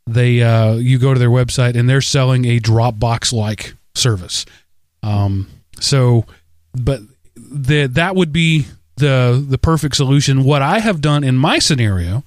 They 0.07 0.41
uh, 0.41 0.73
you 0.73 0.97
go 0.97 1.13
to 1.13 1.19
their 1.19 1.29
website 1.29 1.75
and 1.75 1.89
they're 1.89 2.01
selling 2.01 2.45
a 2.45 2.59
Dropbox 2.59 3.31
like 3.31 3.75
service. 3.95 4.45
Um, 5.03 5.47
so, 5.79 6.25
but 6.73 7.01
the, 7.35 7.87
that 7.87 8.15
would 8.15 8.33
be 8.33 8.65
the 9.01 9.43
the 9.45 9.57
perfect 9.57 9.97
solution. 9.97 10.45
What 10.45 10.61
I 10.61 10.79
have 10.79 11.01
done 11.01 11.23
in 11.25 11.35
my 11.35 11.59
scenario 11.59 12.23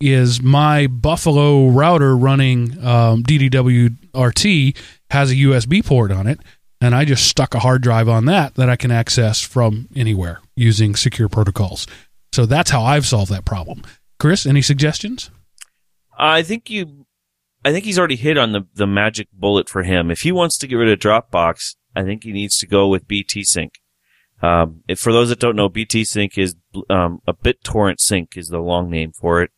is 0.00 0.42
my 0.42 0.86
Buffalo 0.86 1.68
router 1.68 2.16
running 2.16 2.84
um, 2.84 3.22
DDW 3.22 3.96
RT 4.14 4.76
has 5.10 5.30
a 5.30 5.34
USB 5.34 5.84
port 5.84 6.12
on 6.12 6.26
it, 6.26 6.38
and 6.80 6.94
I 6.94 7.04
just 7.04 7.26
stuck 7.26 7.54
a 7.54 7.60
hard 7.60 7.82
drive 7.82 8.08
on 8.08 8.26
that 8.26 8.54
that 8.56 8.68
I 8.68 8.76
can 8.76 8.90
access 8.90 9.40
from 9.40 9.88
anywhere 9.96 10.40
using 10.56 10.94
secure 10.94 11.28
protocols. 11.28 11.86
So 12.32 12.46
that's 12.46 12.70
how 12.70 12.82
I've 12.82 13.06
solved 13.06 13.32
that 13.32 13.44
problem. 13.44 13.82
Chris, 14.20 14.46
any 14.46 14.62
suggestions? 14.62 15.30
I 16.18 16.42
think 16.42 16.68
you, 16.68 17.06
I 17.64 17.72
think 17.72 17.84
he's 17.84 17.98
already 17.98 18.16
hit 18.16 18.36
on 18.36 18.52
the, 18.52 18.66
the 18.74 18.86
magic 18.86 19.28
bullet 19.32 19.68
for 19.68 19.82
him. 19.82 20.10
If 20.10 20.20
he 20.20 20.32
wants 20.32 20.58
to 20.58 20.66
get 20.66 20.76
rid 20.76 20.90
of 20.90 20.98
Dropbox, 20.98 21.76
I 21.94 22.02
think 22.02 22.24
he 22.24 22.32
needs 22.32 22.58
to 22.58 22.66
go 22.66 22.88
with 22.88 23.08
BT 23.08 23.44
Sync. 23.44 23.74
Um, 24.40 24.82
if, 24.86 25.00
for 25.00 25.12
those 25.12 25.30
that 25.30 25.40
don't 25.40 25.56
know, 25.56 25.68
BT 25.68 26.04
Sync 26.04 26.38
is 26.38 26.54
um, 26.88 27.20
a 27.26 27.34
BitTorrent 27.34 28.00
sync 28.00 28.36
is 28.36 28.48
the 28.48 28.60
long 28.60 28.90
name 28.90 29.12
for 29.12 29.42
it, 29.42 29.50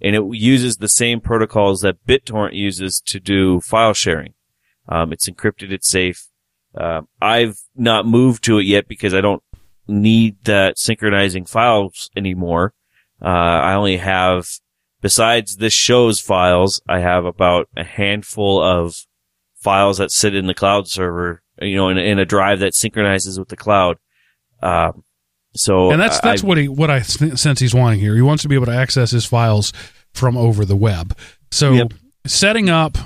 and 0.00 0.14
it 0.14 0.22
uses 0.32 0.76
the 0.76 0.88
same 0.88 1.20
protocols 1.20 1.80
that 1.80 2.06
BitTorrent 2.06 2.54
uses 2.54 3.00
to 3.06 3.18
do 3.18 3.60
file 3.60 3.94
sharing. 3.94 4.34
Um, 4.88 5.12
it's 5.12 5.28
encrypted, 5.28 5.72
it's 5.72 5.90
safe. 5.90 6.28
Uh, 6.74 7.02
I've 7.20 7.58
not 7.74 8.06
moved 8.06 8.44
to 8.44 8.58
it 8.58 8.66
yet 8.66 8.86
because 8.86 9.12
I 9.12 9.20
don't 9.20 9.42
need 9.88 10.44
that 10.44 10.78
synchronizing 10.78 11.44
files 11.44 12.10
anymore. 12.16 12.74
Uh, 13.20 13.26
I 13.26 13.74
only 13.74 13.96
have, 13.96 14.46
besides 15.00 15.56
this 15.56 15.72
show's 15.72 16.20
files, 16.20 16.80
I 16.88 17.00
have 17.00 17.24
about 17.24 17.68
a 17.76 17.84
handful 17.84 18.62
of 18.62 19.06
files 19.56 19.98
that 19.98 20.12
sit 20.12 20.34
in 20.34 20.46
the 20.46 20.54
cloud 20.54 20.86
server, 20.86 21.42
you 21.60 21.76
know, 21.76 21.88
in, 21.88 21.98
in 21.98 22.18
a 22.18 22.24
drive 22.24 22.60
that 22.60 22.74
synchronizes 22.74 23.38
with 23.38 23.48
the 23.48 23.56
cloud. 23.56 23.98
Um, 24.62 25.04
so 25.54 25.90
And 25.90 26.00
that's 26.00 26.20
that's 26.20 26.44
I, 26.44 26.46
what 26.46 26.58
he 26.58 26.68
what 26.68 26.90
I 26.90 27.00
th- 27.00 27.36
sense 27.38 27.60
he's 27.60 27.74
wanting 27.74 28.00
here. 28.00 28.14
He 28.14 28.22
wants 28.22 28.42
to 28.42 28.48
be 28.48 28.54
able 28.54 28.66
to 28.66 28.74
access 28.74 29.10
his 29.10 29.24
files 29.24 29.72
from 30.14 30.36
over 30.36 30.64
the 30.64 30.76
web. 30.76 31.16
So 31.50 31.72
Yep. 31.72 31.94
setting 32.26 32.68
up 32.70 32.98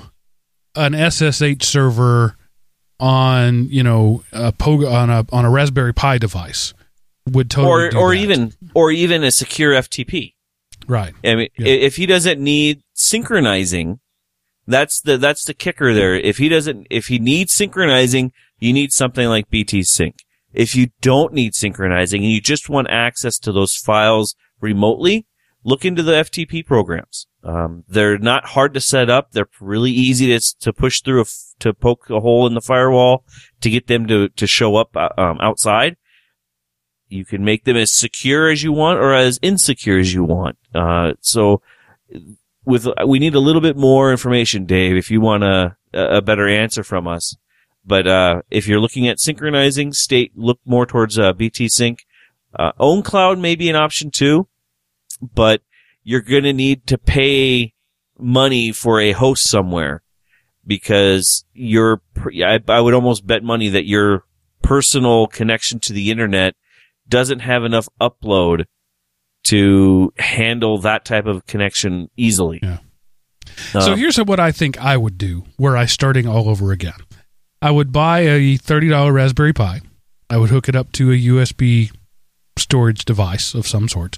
an 0.75 0.93
SSH 0.93 1.63
server 1.63 2.35
on 2.99 3.67
you 3.69 3.83
know 3.83 4.23
a 4.31 4.51
Pogo 4.51 4.91
on 4.91 5.09
a 5.09 5.25
on 5.31 5.45
a 5.45 5.49
Raspberry 5.49 5.93
Pi 5.93 6.17
device 6.17 6.73
would 7.31 7.49
totally 7.49 7.71
or 7.95 7.97
or 7.97 8.15
that. 8.15 8.21
even 8.21 8.53
or 8.73 8.91
even 8.91 9.23
a 9.23 9.31
secure 9.31 9.71
FTP. 9.73 10.33
right. 10.87 11.13
I 11.23 11.35
mean, 11.35 11.47
Yeah. 11.57 11.67
if 11.67 11.95
he 11.95 12.05
doesn't 12.05 12.39
need 12.41 12.81
synchronizing, 12.93 13.99
that's 14.67 15.01
the 15.01 15.17
that's 15.17 15.45
the 15.45 15.53
kicker 15.53 15.93
there. 15.93 16.15
If 16.15 16.37
he 16.37 16.49
doesn't, 16.49 16.87
if 16.89 17.07
he 17.07 17.19
needs 17.19 17.53
synchronizing, 17.53 18.31
you 18.59 18.73
need 18.73 18.91
something 18.93 19.27
like 19.27 19.49
BT 19.49 19.83
Sync. 19.83 20.15
If 20.53 20.75
you 20.75 20.89
don't 21.01 21.33
need 21.33 21.55
synchronizing 21.55 22.23
and 22.23 22.31
you 22.31 22.41
just 22.41 22.69
want 22.69 22.89
access 22.89 23.39
to 23.39 23.51
those 23.51 23.75
files 23.75 24.35
remotely, 24.61 25.25
look 25.63 25.85
into 25.85 26.03
the 26.03 26.13
FTP 26.13 26.65
programs. 26.65 27.27
Um, 27.43 27.83
they're 27.87 28.17
not 28.17 28.47
hard 28.47 28.73
to 28.73 28.81
set 28.81 29.09
up. 29.09 29.31
They're 29.31 29.49
really 29.59 29.91
easy 29.91 30.27
to 30.27 30.55
to 30.61 30.71
push 30.71 31.01
through 31.01 31.25
to 31.59 31.73
poke 31.73 32.09
a 32.09 32.19
hole 32.19 32.47
in 32.47 32.53
the 32.53 32.61
firewall 32.61 33.25
to 33.61 33.69
get 33.69 33.87
them 33.87 34.07
to 34.07 34.29
to 34.29 34.47
show 34.47 34.75
up 34.75 34.95
uh, 34.95 35.09
um, 35.17 35.39
outside. 35.41 35.97
You 37.07 37.25
can 37.25 37.43
make 37.43 37.65
them 37.65 37.77
as 37.77 37.91
secure 37.91 38.49
as 38.49 38.63
you 38.63 38.71
want 38.71 38.99
or 38.99 39.13
as 39.13 39.39
insecure 39.41 39.99
as 39.99 40.13
you 40.13 40.23
want. 40.23 40.57
Uh, 40.73 41.13
so 41.19 41.61
with, 42.65 42.87
we 43.05 43.19
need 43.19 43.35
a 43.35 43.39
little 43.39 43.61
bit 43.61 43.77
more 43.77 44.11
information, 44.11 44.65
Dave, 44.65 44.95
if 44.95 45.11
you 45.11 45.21
want 45.21 45.43
a, 45.43 45.75
a 45.93 46.21
better 46.21 46.47
answer 46.47 46.83
from 46.83 47.07
us. 47.07 47.35
But, 47.85 48.07
uh, 48.07 48.41
if 48.49 48.67
you're 48.67 48.79
looking 48.79 49.07
at 49.07 49.19
synchronizing 49.19 49.93
state, 49.93 50.31
look 50.35 50.59
more 50.65 50.85
towards, 50.85 51.19
uh, 51.19 51.33
BT 51.33 51.67
Sync. 51.69 52.05
Uh, 52.57 52.71
OwnCloud 52.79 53.39
may 53.39 53.55
be 53.55 53.69
an 53.69 53.75
option 53.75 54.11
too, 54.11 54.47
but 55.21 55.61
you're 56.03 56.21
going 56.21 56.43
to 56.43 56.53
need 56.53 56.85
to 56.87 56.97
pay 56.97 57.73
money 58.17 58.71
for 58.71 58.99
a 58.99 59.11
host 59.11 59.49
somewhere 59.49 60.03
because 60.65 61.45
your, 61.53 62.01
I, 62.43 62.59
I 62.67 62.79
would 62.79 62.93
almost 62.93 63.25
bet 63.25 63.43
money 63.43 63.69
that 63.69 63.85
your 63.85 64.23
personal 64.61 65.27
connection 65.27 65.79
to 65.81 65.93
the 65.93 66.09
internet 66.11 66.55
doesn't 67.07 67.39
have 67.39 67.63
enough 67.63 67.89
upload 67.99 68.65
to 69.45 70.13
handle 70.17 70.77
that 70.79 71.05
type 71.05 71.25
of 71.25 71.45
connection 71.45 72.09
easily. 72.15 72.59
Yeah. 72.63 72.77
Uh, 73.73 73.81
so 73.81 73.95
here's 73.95 74.17
what 74.17 74.39
I 74.39 74.51
think 74.51 74.79
I 74.79 74.95
would 74.95 75.17
do 75.17 75.43
were 75.57 75.75
I 75.75 75.85
starting 75.85 76.27
all 76.27 76.47
over 76.47 76.71
again. 76.71 76.93
I 77.63 77.71
would 77.71 77.93
buy 77.93 78.19
a 78.19 78.57
$30 78.57 79.13
Raspberry 79.13 79.53
Pi. 79.53 79.79
I 80.29 80.35
would 80.35 80.49
hook 80.49 80.67
it 80.67 80.75
up 80.75 80.91
to 80.91 81.11
a 81.11 81.17
USB 81.17 81.91
storage 82.57 83.05
device 83.05 83.53
of 83.53 83.65
some 83.65 83.87
sort. 83.87 84.17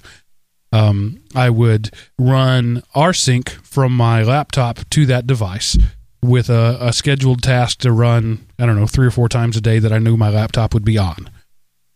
Um, 0.72 1.22
I 1.32 1.50
would 1.50 1.94
run 2.18 2.82
rsync 2.96 3.48
from 3.64 3.96
my 3.96 4.24
laptop 4.24 4.80
to 4.90 5.06
that 5.06 5.28
device 5.28 5.78
with 6.20 6.50
a, 6.50 6.76
a 6.80 6.92
scheduled 6.92 7.40
task 7.40 7.78
to 7.82 7.92
run, 7.92 8.44
I 8.58 8.66
don't 8.66 8.74
know, 8.74 8.88
three 8.88 9.06
or 9.06 9.12
four 9.12 9.28
times 9.28 9.56
a 9.56 9.60
day 9.60 9.78
that 9.78 9.92
I 9.92 9.98
knew 9.98 10.16
my 10.16 10.28
laptop 10.30 10.74
would 10.74 10.84
be 10.84 10.98
on. 10.98 11.30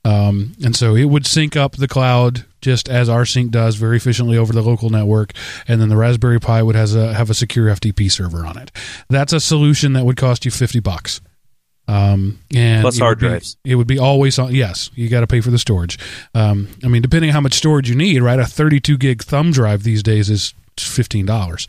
Um, 0.05 0.53
and 0.65 0.77
so 0.77 0.95
it 0.95 1.07
would 1.07 1.27
sync 1.27 1.57
up 1.57 1.73
the 1.73 1.89
cloud 1.89 2.45
just 2.61 2.89
as 2.89 3.09
rsync 3.09 3.51
does 3.51 3.75
very 3.75 3.97
efficiently 3.97 4.39
over 4.39 4.53
the 4.53 4.63
local 4.63 4.89
network, 4.89 5.33
and 5.67 5.81
then 5.81 5.89
the 5.89 5.97
Raspberry 5.97 6.39
Pi 6.39 6.63
would 6.63 6.77
has 6.77 6.95
a 6.95 7.13
have 7.15 7.29
a 7.29 7.35
secure 7.35 7.75
FTP 7.75 8.09
server 8.09 8.47
on 8.47 8.57
it. 8.57 8.71
That's 9.09 9.33
a 9.33 9.41
solution 9.41 9.95
that 9.95 10.05
would 10.05 10.17
cost 10.17 10.45
you 10.45 10.51
fifty 10.51 10.79
bucks. 10.79 11.21
Um, 11.91 12.39
and 12.55 12.83
Plus 12.83 12.99
hard 12.99 13.19
would 13.19 13.27
be- 13.27 13.29
drives. 13.31 13.57
It 13.65 13.75
would 13.75 13.89
be 13.89 13.99
always 13.99 14.39
on. 14.39 14.55
Yes, 14.55 14.91
you 14.95 15.09
got 15.09 15.21
to 15.21 15.27
pay 15.27 15.41
for 15.41 15.51
the 15.51 15.59
storage. 15.59 15.99
Um, 16.35 16.69
I 16.85 16.89
mean, 16.89 17.03
depending 17.03 17.31
on 17.31 17.35
how 17.35 17.41
much 17.41 17.55
storage 17.55 17.89
you 17.89 17.97
need, 17.97 18.23
right? 18.23 18.39
A 18.39 18.47
thirty-two 18.47 18.97
gig 18.97 19.23
thumb 19.23 19.51
drive 19.51 19.83
these 19.83 20.03
days 20.03 20.31
is 20.31 20.55
fifteen 20.79 21.27
dollars. 21.27 21.67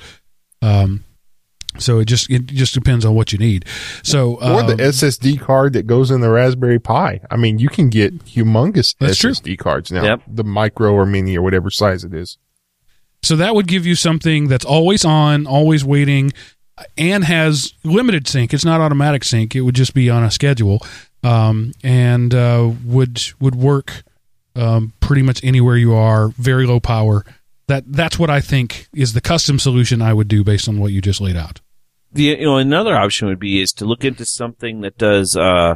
Um, 0.61 1.05
so 1.79 1.99
it 1.99 2.05
just 2.05 2.29
it 2.29 2.45
just 2.45 2.73
depends 2.75 3.03
on 3.03 3.15
what 3.15 3.31
you 3.31 3.39
need. 3.39 3.65
So 4.03 4.35
or 4.35 4.61
the 4.63 4.73
um, 4.73 4.77
SSD 4.79 5.39
card 5.39 5.73
that 5.73 5.87
goes 5.87 6.11
in 6.11 6.21
the 6.21 6.29
Raspberry 6.29 6.79
Pi. 6.79 7.21
I 7.31 7.37
mean, 7.37 7.57
you 7.57 7.69
can 7.69 7.89
get 7.89 8.25
humongous 8.25 8.95
That's 8.99 9.17
true. 9.17 9.31
SSD 9.31 9.57
cards 9.57 9.91
now. 9.91 10.03
Yep. 10.03 10.21
The 10.27 10.43
micro 10.43 10.93
or 10.93 11.05
mini 11.05 11.35
or 11.37 11.41
whatever 11.41 11.71
size 11.71 12.03
it 12.03 12.13
is. 12.13 12.37
So 13.23 13.35
that 13.37 13.55
would 13.55 13.67
give 13.67 13.85
you 13.85 13.95
something 13.95 14.49
that's 14.49 14.65
always 14.65 15.05
on, 15.05 15.45
always 15.47 15.85
waiting, 15.85 16.31
and 16.97 17.23
has 17.23 17.73
limited 17.83 18.27
sync. 18.27 18.53
It's 18.53 18.65
not 18.65 18.81
automatic 18.81 19.23
sync. 19.23 19.55
It 19.55 19.61
would 19.61 19.75
just 19.75 19.93
be 19.93 20.09
on 20.09 20.23
a 20.23 20.31
schedule, 20.31 20.81
um, 21.23 21.71
and 21.83 22.33
uh, 22.33 22.71
would 22.85 23.21
would 23.39 23.55
work 23.55 24.03
um, 24.55 24.93
pretty 24.99 25.21
much 25.21 25.43
anywhere 25.43 25.77
you 25.77 25.93
are. 25.93 26.29
Very 26.29 26.65
low 26.65 26.79
power. 26.79 27.23
That 27.67 27.83
that's 27.87 28.19
what 28.19 28.29
I 28.29 28.41
think 28.41 28.87
is 28.93 29.13
the 29.13 29.21
custom 29.21 29.59
solution 29.59 30.01
I 30.01 30.13
would 30.13 30.27
do 30.27 30.43
based 30.43 30.67
on 30.67 30.79
what 30.79 30.91
you 30.91 31.01
just 31.01 31.21
laid 31.21 31.37
out. 31.37 31.61
the 32.11 32.23
you 32.23 32.43
know 32.43 32.57
another 32.57 32.95
option 32.97 33.27
would 33.27 33.39
be 33.39 33.61
is 33.61 33.71
to 33.73 33.85
look 33.85 34.03
into 34.03 34.25
something 34.25 34.81
that 34.81 34.97
does 34.97 35.37
uh 35.37 35.75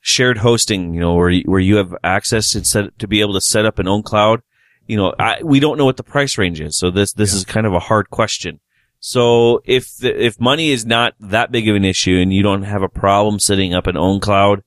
shared 0.00 0.38
hosting 0.38 0.94
you 0.94 1.00
know 1.00 1.14
where 1.14 1.28
you, 1.30 1.42
where 1.46 1.60
you 1.60 1.76
have 1.76 1.92
access 2.04 2.52
to 2.52 2.64
set 2.64 2.96
to 3.00 3.08
be 3.08 3.20
able 3.20 3.34
to 3.34 3.40
set 3.40 3.66
up 3.66 3.78
an 3.80 3.86
OwnCloud 3.86 4.42
you 4.86 4.96
know 4.96 5.12
I, 5.18 5.42
we 5.42 5.58
don't 5.58 5.76
know 5.76 5.84
what 5.84 5.96
the 5.96 6.04
price 6.04 6.38
range 6.38 6.60
is 6.60 6.76
so 6.76 6.90
this 6.92 7.12
this 7.14 7.32
Yeah. 7.32 7.38
is 7.38 7.44
kind 7.44 7.66
of 7.66 7.74
a 7.74 7.80
hard 7.80 8.08
question 8.10 8.60
so 9.00 9.60
if 9.64 9.96
the, 9.98 10.24
if 10.24 10.40
money 10.40 10.70
is 10.70 10.84
not 10.84 11.14
that 11.20 11.52
big 11.52 11.68
of 11.68 11.76
an 11.76 11.84
issue 11.84 12.18
and 12.20 12.32
you 12.32 12.42
don't 12.42 12.62
have 12.62 12.82
a 12.82 12.88
problem 12.88 13.38
setting 13.38 13.74
up 13.74 13.86
an 13.86 13.96
OwnCloud 13.96 14.62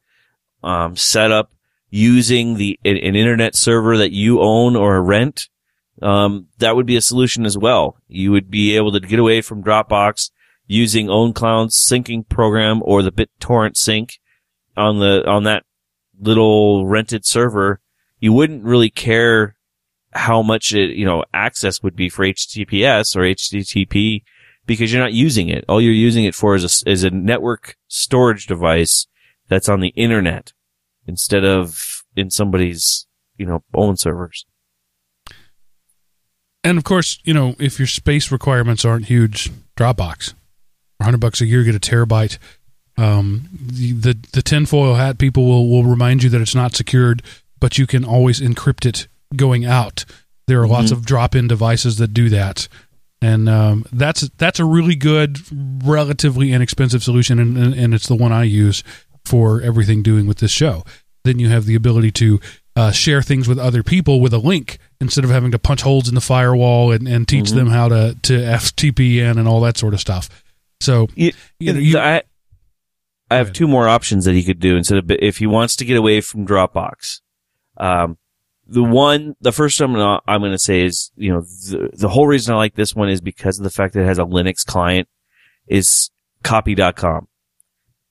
um 0.64 0.96
set 0.96 1.32
up 1.32 1.52
using 1.90 2.56
the 2.56 2.80
an, 2.86 2.98
an 2.98 3.16
internet 3.16 3.56
server 3.56 3.98
that 3.98 4.12
you 4.12 4.42
own 4.42 4.76
or 4.76 5.02
rent 5.02 5.50
um 6.02 6.48
that 6.60 6.76
would 6.76 6.86
be 6.86 6.96
a 6.96 7.02
solution 7.02 7.46
as 7.46 7.58
well. 7.58 7.98
You 8.08 8.32
would 8.32 8.50
be 8.50 8.76
able 8.76 8.92
to 8.94 9.00
get 9.00 9.20
away 9.20 9.42
from 9.42 9.64
Dropbox 9.64 10.32
using 10.68 11.08
OwnCloud's 11.08 11.76
syncing 11.76 12.28
program 12.28 12.82
or 12.86 13.04
the 13.04 13.12
BitTorrent 13.12 13.76
sync 13.76 14.20
on 14.78 15.00
the 15.00 15.28
on 15.28 15.44
that 15.44 15.66
little 16.20 16.86
rented 16.86 17.26
server, 17.26 17.82
you 18.20 18.32
wouldn't 18.32 18.64
really 18.64 18.90
care 18.90 19.56
how 20.14 20.42
much 20.42 20.74
it, 20.74 20.96
you 20.96 21.06
know 21.06 21.24
access 21.34 21.82
would 21.84 21.96
be 21.96 22.10
for 22.10 22.26
HTTPS 22.26 23.16
or 23.16 23.22
HTTP 23.22 24.24
because 24.66 24.92
you're 24.92 25.02
not 25.02 25.14
using 25.14 25.50
it. 25.50 25.66
All 25.68 25.82
you're 25.82 25.94
using 25.94 26.26
it 26.26 26.36
for 26.36 26.56
is 26.56 26.84
a, 26.86 26.90
is 26.90 27.04
a 27.04 27.10
network 27.10 27.76
storage 27.88 28.48
device 28.48 29.08
that's 29.48 29.70
on 29.70 29.80
the 29.80 29.90
internet 29.90 30.54
instead 31.08 31.44
of 31.44 32.04
in 32.16 32.30
somebody's 32.30 33.08
you 33.38 33.46
know 33.46 33.64
own 33.74 33.98
servers. 33.98 34.46
And 36.64 36.78
of 36.78 36.84
course, 36.84 37.20
you 37.24 37.34
know, 37.34 37.56
if 37.60 37.80
your 37.80 37.88
space 37.88 38.32
requirements 38.32 38.86
aren't 38.86 39.06
huge, 39.06 39.52
Dropbox, 39.76 40.34
hundred 41.02 41.20
bucks 41.20 41.42
a 41.42 41.46
year, 41.46 41.64
get 41.64 41.76
a 41.76 41.80
terabyte. 41.80 42.38
Um, 42.98 43.50
the, 43.54 43.94
the 43.94 44.18
the 44.34 44.42
tinfoil 44.42 44.96
hat 44.96 45.18
people 45.18 45.46
will 45.46 45.70
will 45.70 45.84
remind 45.84 46.24
you 46.24 46.30
that 46.30 46.42
it's 46.42 46.56
not 46.56 46.76
secured, 46.76 47.24
but 47.60 47.78
you 47.78 47.88
can 47.88 48.06
always 48.06 48.40
encrypt 48.40 48.86
it 48.86 49.08
going 49.36 49.66
out. 49.66 50.06
There 50.48 50.62
are 50.62 50.68
lots 50.68 50.92
of 50.92 51.06
drop-in 51.06 51.48
devices 51.48 51.98
that 51.98 52.14
do 52.14 52.28
that, 52.30 52.68
and 53.22 53.48
um, 53.48 53.86
that's 53.92 54.22
that's 54.38 54.60
a 54.60 54.66
really 54.66 54.96
good, 54.96 55.38
relatively 55.86 56.52
inexpensive 56.52 57.04
solution, 57.04 57.40
and, 57.40 57.58
and, 57.58 57.74
and 57.74 57.94
it's 57.94 58.08
the 58.08 58.16
one 58.16 58.32
I 58.32 58.44
use 58.44 58.84
for 59.26 59.62
everything 59.62 60.02
doing 60.04 60.26
with 60.28 60.40
this 60.40 60.52
show. 60.52 60.84
Then 61.24 61.40
you 61.40 61.50
have 61.50 61.66
the 61.66 61.76
ability 61.76 62.12
to 62.14 62.40
uh, 62.76 62.92
share 62.92 63.22
things 63.22 63.48
with 63.48 63.60
other 63.60 63.84
people 63.84 64.20
with 64.20 64.34
a 64.34 64.40
link 64.40 64.80
instead 65.00 65.24
of 65.24 65.30
having 65.30 65.52
to 65.52 65.60
punch 65.60 65.82
holes 65.84 66.10
in 66.10 66.16
the 66.16 66.22
firewall 66.22 66.92
and, 66.92 67.08
and 67.08 67.28
teach 67.28 67.52
them 67.52 67.68
how 67.68 67.88
to 67.90 68.18
to 68.24 68.34
FTPN 68.34 69.38
and 69.38 69.48
all 69.48 69.62
that 69.62 69.78
sort 69.78 69.94
of 69.94 70.00
stuff. 70.00 70.28
So 70.82 71.08
You, 71.16 71.32
You 71.60 71.74
know, 71.74 71.80
you- 71.80 71.98
I, 72.00 72.24
I 73.30 73.36
have 73.36 73.54
two 73.54 73.68
more 73.68 73.88
options 73.88 74.26
that 74.26 74.34
he 74.34 74.44
could 74.44 74.60
do 74.60 74.76
instead 74.76 74.98
of 74.98 75.10
if 75.12 75.38
he 75.38 75.48
wants 75.48 75.76
to 75.78 75.86
get 75.86 75.96
away 75.96 76.20
from 76.22 76.46
Dropbox. 76.46 77.22
Um, 77.78 78.18
the 78.72 78.84
one, 78.84 79.36
the 79.42 79.52
first 79.52 79.82
one 79.82 79.90
I'm 79.90 79.96
gonna, 79.98 80.22
I'm 80.28 80.42
gonna 80.42 80.58
say 80.58 80.86
is, 80.86 81.12
you 81.18 81.32
know, 81.32 81.42
the, 81.42 81.90
the 81.94 82.08
whole 82.08 82.26
reason 82.26 82.54
I 82.54 82.58
like 82.58 82.76
this 82.76 82.96
one 82.96 83.10
is 83.10 83.20
because 83.20 83.60
of 83.60 83.66
the 83.66 83.70
fact 83.70 83.94
that 83.94 84.04
it 84.04 84.06
has 84.06 84.18
a 84.18 84.24
Linux 84.24 84.66
client 84.66 85.10
is 85.68 86.10
copy.com. 86.44 87.28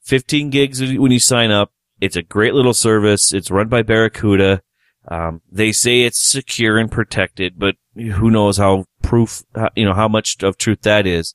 15 0.02 0.50
gigs 0.50 0.80
when 0.80 1.12
you 1.12 1.18
sign 1.18 1.50
up. 1.50 1.72
It's 1.98 2.16
a 2.16 2.22
great 2.22 2.52
little 2.52 2.74
service. 2.74 3.32
It's 3.32 3.50
run 3.50 3.68
by 3.68 3.82
Barracuda. 3.82 4.62
Um, 5.08 5.40
they 5.50 5.72
say 5.72 6.02
it's 6.02 6.20
secure 6.20 6.76
and 6.76 6.90
protected, 6.90 7.58
but 7.58 7.76
who 7.94 8.30
knows 8.30 8.58
how 8.58 8.84
proof, 9.02 9.42
you 9.74 9.86
know, 9.86 9.94
how 9.94 10.08
much 10.08 10.42
of 10.42 10.58
truth 10.58 10.82
that 10.82 11.06
is. 11.06 11.34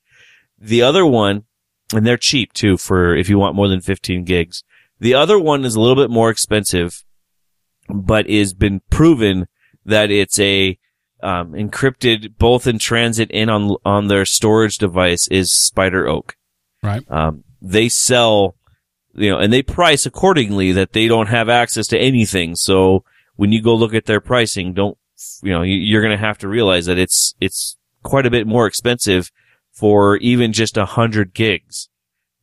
The 0.59 0.84
other 0.84 1.05
one, 1.05 1.45
and 1.93 2.05
they're 2.05 2.17
cheap 2.17 2.53
too 2.53 2.78
for 2.78 3.15
if 3.15 3.28
you 3.28 3.39
want 3.39 3.55
more 3.55 3.67
than 3.67 3.82
15 3.82 4.23
gigs. 4.23 4.63
The 4.99 5.15
other 5.15 5.39
one 5.39 5.65
is 5.65 5.76
a 5.76 5.82
little 5.82 6.01
bit 6.01 6.11
more 6.11 6.30
expensive, 6.30 7.03
but 7.89 8.27
is 8.27 8.53
been 8.53 8.81
proven 8.89 9.47
that 9.86 10.11
it's 10.11 10.39
a 10.39 10.77
um, 11.21 11.53
encrypted 11.53 12.38
both 12.38 12.67
in 12.67 12.77
transit 12.79 13.31
and 13.33 13.49
on 13.49 13.75
on 13.86 14.07
their 14.07 14.25
storage 14.25 14.77
device 14.77 15.27
is 15.29 15.51
SpiderOak. 15.51 16.31
Right. 16.83 17.03
Um, 17.09 17.43
they 17.61 17.89
sell, 17.89 18.55
you 19.13 19.31
know, 19.31 19.39
and 19.39 19.51
they 19.51 19.63
price 19.63 20.05
accordingly 20.05 20.71
that 20.73 20.93
they 20.93 21.07
don't 21.07 21.27
have 21.27 21.49
access 21.49 21.88
to 21.88 21.97
anything. 21.97 22.55
So 22.55 23.03
when 23.36 23.51
you 23.51 23.61
go 23.61 23.73
look 23.75 23.93
at 23.93 24.05
their 24.05 24.21
pricing, 24.21 24.73
don't 24.73 24.97
you 25.41 25.51
know 25.51 25.61
you- 25.61 25.75
you're 25.77 26.01
going 26.01 26.17
to 26.17 26.25
have 26.25 26.38
to 26.39 26.47
realize 26.47 26.86
that 26.86 26.99
it's 26.99 27.33
it's 27.39 27.77
quite 28.03 28.25
a 28.25 28.31
bit 28.31 28.45
more 28.45 28.67
expensive 28.67 29.31
for 29.71 30.17
even 30.17 30.53
just 30.53 30.77
a 30.77 30.86
hundred 30.86 31.33
gigs. 31.33 31.89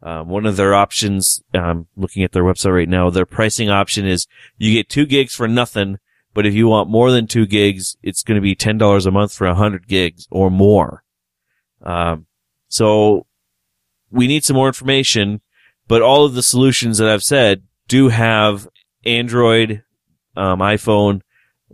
Um, 0.03 0.28
one 0.28 0.46
of 0.46 0.57
their 0.57 0.74
options, 0.74 1.42
um, 1.55 1.86
looking 1.96 2.24
at 2.24 2.32
their 2.32 2.42
website 2.42 2.74
right 2.74 2.88
now, 2.88 3.09
their 3.09 3.26
pricing 3.26 3.70
option 3.70 4.05
is 4.05 4.26
you 4.59 4.72
get 4.72 4.88
two 4.88 5.07
gigs 5.07 5.34
for 5.34 5.46
nothing, 5.46 5.98
but 6.34 6.44
if 6.44 6.55
you 6.55 6.66
want 6.66 6.90
more 6.90 7.12
than 7.12 7.26
two 7.26 7.46
gigs, 7.46 7.96
it's 8.03 8.24
going 8.24 8.36
to 8.36 8.42
be 8.42 8.55
ten 8.55 8.78
dollars 8.78 9.07
a 9.07 9.12
month 9.12 9.32
for 9.32 9.46
a 9.46 9.55
hundred 9.55 9.86
gigs 9.86 10.26
or 10.30 10.50
more. 10.50 11.05
Um, 11.82 12.26
so 12.68 13.26
we 14.11 14.26
need 14.26 14.44
some 14.44 14.57
more 14.57 14.66
information, 14.66 15.40
but 15.86 16.03
all 16.03 16.24
of 16.24 16.34
the 16.34 16.42
solutions 16.42 16.98
that 16.98 17.09
I've 17.09 17.22
said 17.22 17.62
do 17.86 18.09
have 18.09 18.66
Android, 19.05 19.84
um, 20.36 20.61
iPhone, 20.61 21.20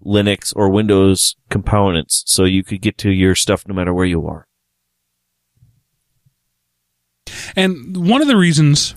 Linux, 0.04 0.52
or 0.54 0.68
Windows 0.68 1.36
components, 1.50 2.24
so 2.26 2.44
you 2.44 2.62
could 2.62 2.82
get 2.82 2.98
to 2.98 3.10
your 3.10 3.34
stuff 3.34 3.66
no 3.66 3.74
matter 3.74 3.94
where 3.94 4.06
you 4.06 4.26
are. 4.26 4.47
And 7.56 8.08
one 8.08 8.22
of 8.22 8.28
the 8.28 8.36
reasons 8.36 8.94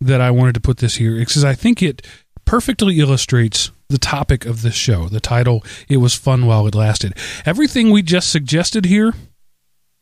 that 0.00 0.20
I 0.20 0.30
wanted 0.30 0.54
to 0.54 0.60
put 0.60 0.78
this 0.78 0.96
here 0.96 1.16
is 1.16 1.26
because 1.26 1.44
I 1.44 1.54
think 1.54 1.82
it 1.82 2.06
perfectly 2.44 3.00
illustrates 3.00 3.70
the 3.88 3.98
topic 3.98 4.46
of 4.46 4.62
this 4.62 4.74
show. 4.74 5.08
The 5.08 5.20
title, 5.20 5.64
It 5.88 5.98
Was 5.98 6.14
Fun 6.14 6.46
While 6.46 6.66
It 6.66 6.74
Lasted. 6.74 7.14
Everything 7.44 7.90
we 7.90 8.02
just 8.02 8.30
suggested 8.30 8.84
here 8.84 9.14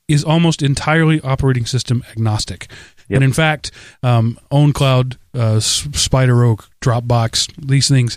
is 0.08 0.24
almost 0.24 0.62
entirely 0.62 1.20
operating 1.22 1.66
system 1.66 2.04
agnostic. 2.10 2.68
Yep. 3.08 3.16
And 3.16 3.24
in 3.24 3.32
fact, 3.32 3.70
um, 4.02 4.38
OwnCloud, 4.50 5.16
uh, 5.34 5.56
SpiderOak, 5.58 6.68
Dropbox, 6.80 7.52
these 7.56 7.88
things, 7.88 8.16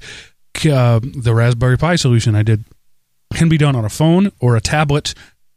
uh, 0.66 1.00
the 1.02 1.34
Raspberry 1.34 1.78
Pi 1.78 1.96
solution 1.96 2.36
I 2.36 2.44
did 2.44 2.66
can 3.34 3.50
be 3.50 3.58
done 3.58 3.76
on 3.76 3.86
a 3.86 3.90
phone 3.90 4.32
or 4.40 4.56
a 4.56 4.62
tablet 4.62 5.14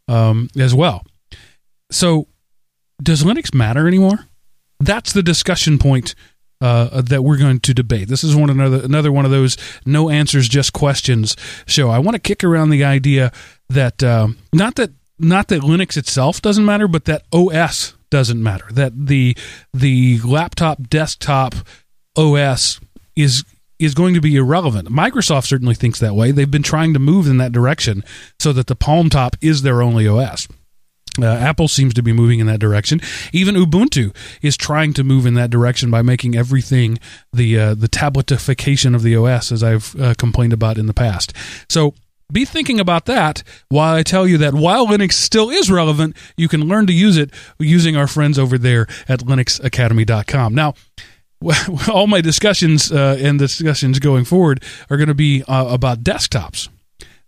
um, 0.07 0.49
as 0.57 0.73
well. 0.73 1.05
So, 1.91 2.27
does 3.03 3.23
Linux 3.23 3.53
matter 3.53 3.87
anymore? 3.87 4.27
That's 4.79 5.13
the 5.13 5.23
discussion 5.23 5.77
point 5.77 6.15
uh, 6.61 7.01
that 7.01 7.23
we're 7.23 7.37
going 7.37 7.59
to 7.59 7.73
debate. 7.73 8.07
This 8.07 8.23
is 8.23 8.35
one 8.35 8.49
another 8.49 8.83
another 8.83 9.11
one 9.11 9.25
of 9.25 9.31
those 9.31 9.57
no 9.85 10.09
answers, 10.09 10.47
just 10.47 10.73
questions 10.73 11.35
show. 11.65 11.89
I 11.89 11.99
want 11.99 12.15
to 12.15 12.21
kick 12.21 12.43
around 12.43 12.69
the 12.69 12.83
idea 12.83 13.31
that 13.69 14.01
um, 14.03 14.37
not 14.53 14.75
that 14.75 14.91
not 15.19 15.49
that 15.49 15.61
Linux 15.61 15.97
itself 15.97 16.41
doesn't 16.41 16.65
matter, 16.65 16.87
but 16.87 17.05
that 17.05 17.23
OS 17.33 17.95
doesn't 18.09 18.41
matter. 18.41 18.65
That 18.71 18.93
the 19.07 19.37
the 19.73 20.19
laptop 20.21 20.87
desktop 20.87 21.55
OS 22.15 22.79
is 23.15 23.43
is 23.79 23.93
going 23.93 24.13
to 24.13 24.21
be 24.21 24.35
irrelevant. 24.37 24.87
Microsoft 24.87 25.47
certainly 25.47 25.75
thinks 25.75 25.99
that 25.99 26.15
way. 26.15 26.31
They've 26.31 26.49
been 26.49 26.63
trying 26.63 26.93
to 26.93 26.99
move 26.99 27.27
in 27.27 27.37
that 27.37 27.51
direction 27.51 28.03
so 28.39 28.53
that 28.53 28.67
the 28.67 28.75
Palm 28.75 29.09
Top 29.09 29.35
is 29.41 29.63
their 29.63 29.81
only 29.81 30.07
OS. 30.07 30.47
Uh, 31.21 31.27
Apple 31.27 31.67
seems 31.67 31.93
to 31.93 32.01
be 32.01 32.11
moving 32.11 32.39
in 32.39 32.47
that 32.47 32.59
direction. 32.59 32.99
Even 33.31 33.55
Ubuntu 33.55 34.15
is 34.41 34.57
trying 34.57 34.93
to 34.93 35.03
move 35.03 35.27
in 35.27 35.35
that 35.35 35.51
direction 35.51 35.91
by 35.91 36.01
making 36.01 36.35
everything 36.35 36.97
the 37.31 37.59
uh, 37.59 37.73
the 37.75 37.87
tabletification 37.87 38.95
of 38.95 39.03
the 39.03 39.15
OS, 39.15 39.51
as 39.51 39.63
I've 39.63 39.95
uh, 39.99 40.15
complained 40.15 40.53
about 40.53 40.77
in 40.77 40.87
the 40.87 40.93
past. 40.93 41.33
So 41.69 41.93
be 42.31 42.45
thinking 42.45 42.79
about 42.79 43.05
that 43.05 43.43
while 43.69 43.93
I 43.93 44.01
tell 44.01 44.27
you 44.27 44.39
that 44.39 44.55
while 44.55 44.87
Linux 44.87 45.13
still 45.13 45.51
is 45.51 45.69
relevant, 45.69 46.17
you 46.35 46.47
can 46.47 46.67
learn 46.67 46.87
to 46.87 46.93
use 46.93 47.15
it 47.15 47.31
using 47.59 47.95
our 47.95 48.07
friends 48.07 48.39
over 48.39 48.57
there 48.57 48.87
at 49.07 49.19
linuxacademy.com. 49.19 50.55
Now, 50.55 50.73
all 51.91 52.07
my 52.07 52.21
discussions 52.21 52.91
uh, 52.91 53.17
and 53.19 53.37
discussions 53.37 53.99
going 53.99 54.25
forward 54.25 54.63
are 54.89 54.97
going 54.97 55.09
to 55.09 55.13
be 55.13 55.43
uh, 55.43 55.67
about 55.67 56.03
desktops. 56.03 56.69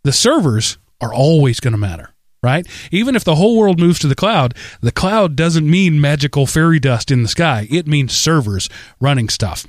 The 0.04 0.12
servers 0.12 0.80
are 1.02 1.14
always 1.14 1.60
going 1.60 1.74
to 1.74 1.78
matter, 1.78 2.15
right? 2.46 2.68
Even 2.92 3.16
if 3.16 3.24
the 3.24 3.36
whole 3.36 3.58
world 3.58 3.80
moves 3.80 4.00
to 4.00 4.08
the 4.08 4.16
cloud, 4.16 4.54
the 4.82 4.92
cloud 4.92 5.36
doesn't 5.36 5.70
mean 5.70 6.00
magical 6.00 6.46
fairy 6.46 6.80
dust 6.80 7.10
in 7.10 7.24
the 7.24 7.28
sky. 7.28 7.68
It 7.72 7.88
means 7.88 8.14
servers 8.14 8.70
running 9.00 9.28
stuff. 9.28 9.66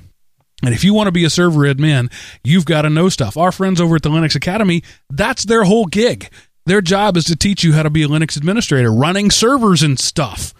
And 0.63 0.73
if 0.73 0.83
you 0.83 0.93
want 0.93 1.07
to 1.07 1.11
be 1.11 1.25
a 1.25 1.29
server 1.29 1.61
admin, 1.61 2.11
you've 2.43 2.65
got 2.65 2.83
to 2.83 2.89
know 2.89 3.09
stuff. 3.09 3.35
Our 3.35 3.51
friends 3.51 3.81
over 3.81 3.95
at 3.95 4.03
the 4.03 4.09
Linux 4.09 4.35
Academy, 4.35 4.83
that's 5.09 5.45
their 5.45 5.63
whole 5.63 5.85
gig. 5.85 6.29
Their 6.65 6.81
job 6.81 7.17
is 7.17 7.25
to 7.25 7.35
teach 7.35 7.63
you 7.63 7.73
how 7.73 7.83
to 7.83 7.89
be 7.89 8.03
a 8.03 8.07
Linux 8.07 8.37
administrator, 8.37 8.91
running 8.91 9.31
servers 9.31 9.83
and 9.83 9.99
stuff. 9.99 10.53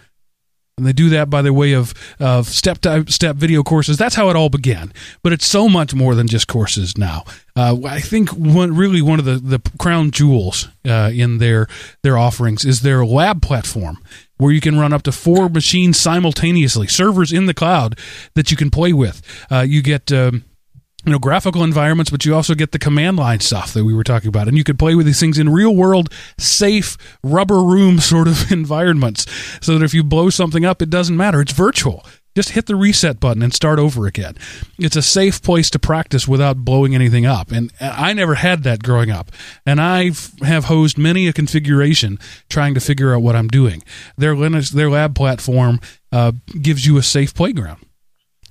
And 0.78 0.86
they 0.86 0.94
do 0.94 1.10
that 1.10 1.28
by 1.28 1.42
the 1.42 1.54
way 1.54 1.74
of, 1.74 1.96
of 2.20 2.48
step 2.48 2.78
to 2.82 3.04
step 3.12 3.36
video 3.36 3.64
courses. 3.64 3.98
That's 3.98 4.14
how 4.14 4.30
it 4.30 4.36
all 4.36 4.50
began. 4.50 4.94
But 5.24 5.34
it's 5.34 5.48
so 5.48 5.68
much 5.68 5.96
more 5.96 6.14
than 6.14 6.28
just 6.28 6.48
courses 6.48 6.96
now. 6.96 7.24
Uh, 7.56 7.78
I 7.84 8.00
think 8.00 8.30
one 8.30 8.76
really 8.76 9.02
one 9.02 9.18
of 9.18 9.26
the, 9.26 9.38
the 9.38 9.60
crown 9.80 10.12
jewels 10.12 10.68
uh, 10.88 11.10
in 11.12 11.40
their 11.40 11.68
their 12.04 12.16
offerings 12.16 12.64
is 12.64 12.82
their 12.82 13.04
lab 13.04 13.42
platform, 13.42 13.98
where 14.38 14.52
you 14.52 14.62
can 14.62 14.78
run 14.78 14.94
up 14.94 15.02
to 15.04 15.12
four 15.12 15.50
machines 15.50 16.00
simultaneously, 16.00 16.86
servers 16.86 17.34
in 17.34 17.48
the 17.48 17.56
cloud 17.56 17.98
that 18.36 18.52
you 18.52 18.58
can 18.58 18.70
play 18.70 18.94
with. 18.94 19.24
Uh, 19.52 19.62
you 19.62 19.82
get 19.82 20.12
um, 20.12 20.46
you 21.08 21.14
know 21.14 21.20
graphical 21.20 21.64
environments 21.64 22.12
but 22.12 22.26
you 22.26 22.36
also 22.36 22.54
get 22.54 22.74
the 22.74 22.80
command 22.80 23.16
line 23.16 23.40
stuff 23.40 23.74
that 23.74 23.86
we 23.86 23.94
were 23.94 24.04
talking 24.04 24.28
about. 24.28 24.50
And 24.50 24.58
you 24.58 24.66
could 24.66 24.78
play 24.78 24.94
with 24.94 25.06
these 25.06 25.20
things 25.20 25.40
in 25.40 25.50
real 25.50 25.74
world 25.74 26.12
safe 26.38 26.98
rubber 27.24 27.64
room 27.64 28.00
sort 28.14 28.28
of 28.28 28.52
environments 28.52 29.26
so 29.66 29.78
that 29.78 29.86
if 29.86 29.94
you 29.94 30.04
blow 30.04 30.30
something 30.30 30.66
up 30.66 30.82
it 30.82 30.90
doesn't 30.90 31.16
matter. 31.16 31.40
It's 31.40 31.54
virtual. 31.54 32.06
Just 32.36 32.50
hit 32.50 32.68
the 32.68 32.76
reset 32.76 33.20
button 33.20 33.42
and 33.42 33.52
start 33.52 33.80
over 33.80 34.06
again. 34.06 34.36
It's 34.78 34.96
a 34.96 35.02
safe 35.02 35.42
place 35.42 35.72
to 35.72 35.80
practice 35.80 36.28
without 36.28 36.58
blowing 36.58 36.94
anything 36.94 37.26
up. 37.26 37.52
And 37.52 37.72
i 37.80 38.14
never 38.14 38.36
had 38.36 38.64
that 38.64 38.84
growing 38.84 39.10
up. 39.10 39.32
And 39.66 39.80
i 39.80 40.12
have 40.42 40.66
hosed 40.66 40.98
many 40.98 41.30
a 41.30 41.34
configuration 41.34 42.20
trying 42.50 42.74
to 42.74 42.82
figure 42.82 43.16
out 43.16 43.22
what 43.22 43.38
i'm 43.38 43.48
doing. 43.48 43.82
Their 44.18 44.36
linux 44.36 44.72
their 44.72 44.90
lab 44.90 45.16
platform 45.16 45.80
uh, 46.12 46.34
gives 46.62 46.86
you 46.86 46.98
a 46.98 47.04
safe 47.04 47.34
playground 47.34 47.80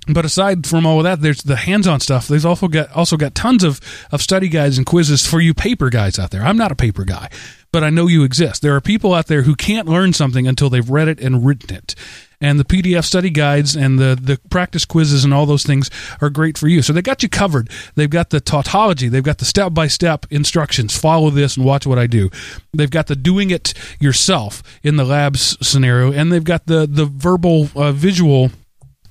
but 0.08 0.24
aside 0.24 0.66
from 0.66 0.86
all 0.86 0.98
of 0.98 1.04
that, 1.04 1.20
there's 1.20 1.42
the 1.42 1.56
hands-on 1.56 2.00
stuff. 2.00 2.28
There's 2.28 2.44
also 2.44 2.68
got 2.68 2.90
also 2.92 3.16
got 3.16 3.34
tons 3.34 3.64
of 3.64 3.80
of 4.12 4.22
study 4.22 4.48
guides 4.48 4.76
and 4.78 4.86
quizzes 4.86 5.26
for 5.26 5.40
you 5.40 5.54
paper 5.54 5.90
guys 5.90 6.18
out 6.18 6.30
there. 6.30 6.42
I'm 6.42 6.56
not 6.56 6.72
a 6.72 6.76
paper 6.76 7.04
guy, 7.04 7.28
but 7.72 7.82
I 7.84 7.90
know 7.90 8.06
you 8.06 8.22
exist. 8.24 8.62
There 8.62 8.74
are 8.74 8.80
people 8.80 9.14
out 9.14 9.26
there 9.26 9.42
who 9.42 9.54
can't 9.54 9.88
learn 9.88 10.12
something 10.12 10.46
until 10.46 10.70
they've 10.70 10.88
read 10.88 11.08
it 11.08 11.20
and 11.20 11.44
written 11.44 11.74
it. 11.74 11.94
and 12.40 12.60
the 12.60 12.64
PDF 12.64 13.04
study 13.04 13.30
guides 13.30 13.74
and 13.74 13.98
the 13.98 14.16
the 14.20 14.38
practice 14.50 14.84
quizzes 14.84 15.24
and 15.24 15.32
all 15.32 15.46
those 15.46 15.64
things 15.64 15.90
are 16.20 16.30
great 16.30 16.58
for 16.58 16.68
you. 16.68 16.82
So 16.82 16.92
they 16.92 17.02
got 17.02 17.22
you 17.22 17.28
covered. 17.28 17.70
They've 17.94 18.10
got 18.10 18.30
the 18.30 18.40
tautology. 18.40 19.08
They've 19.08 19.22
got 19.22 19.38
the 19.38 19.44
step 19.44 19.72
by 19.74 19.86
step 19.88 20.26
instructions. 20.30 20.96
Follow 20.96 21.30
this 21.30 21.56
and 21.56 21.64
watch 21.66 21.86
what 21.86 21.98
I 21.98 22.06
do. 22.06 22.30
They've 22.72 22.90
got 22.90 23.06
the 23.06 23.16
doing 23.16 23.50
it 23.50 23.72
yourself 24.00 24.62
in 24.82 24.96
the 24.96 25.04
labs 25.04 25.56
scenario, 25.66 26.12
and 26.12 26.30
they've 26.30 26.44
got 26.44 26.66
the 26.66 26.86
the 26.86 27.06
verbal 27.06 27.70
uh, 27.74 27.92
visual 27.92 28.50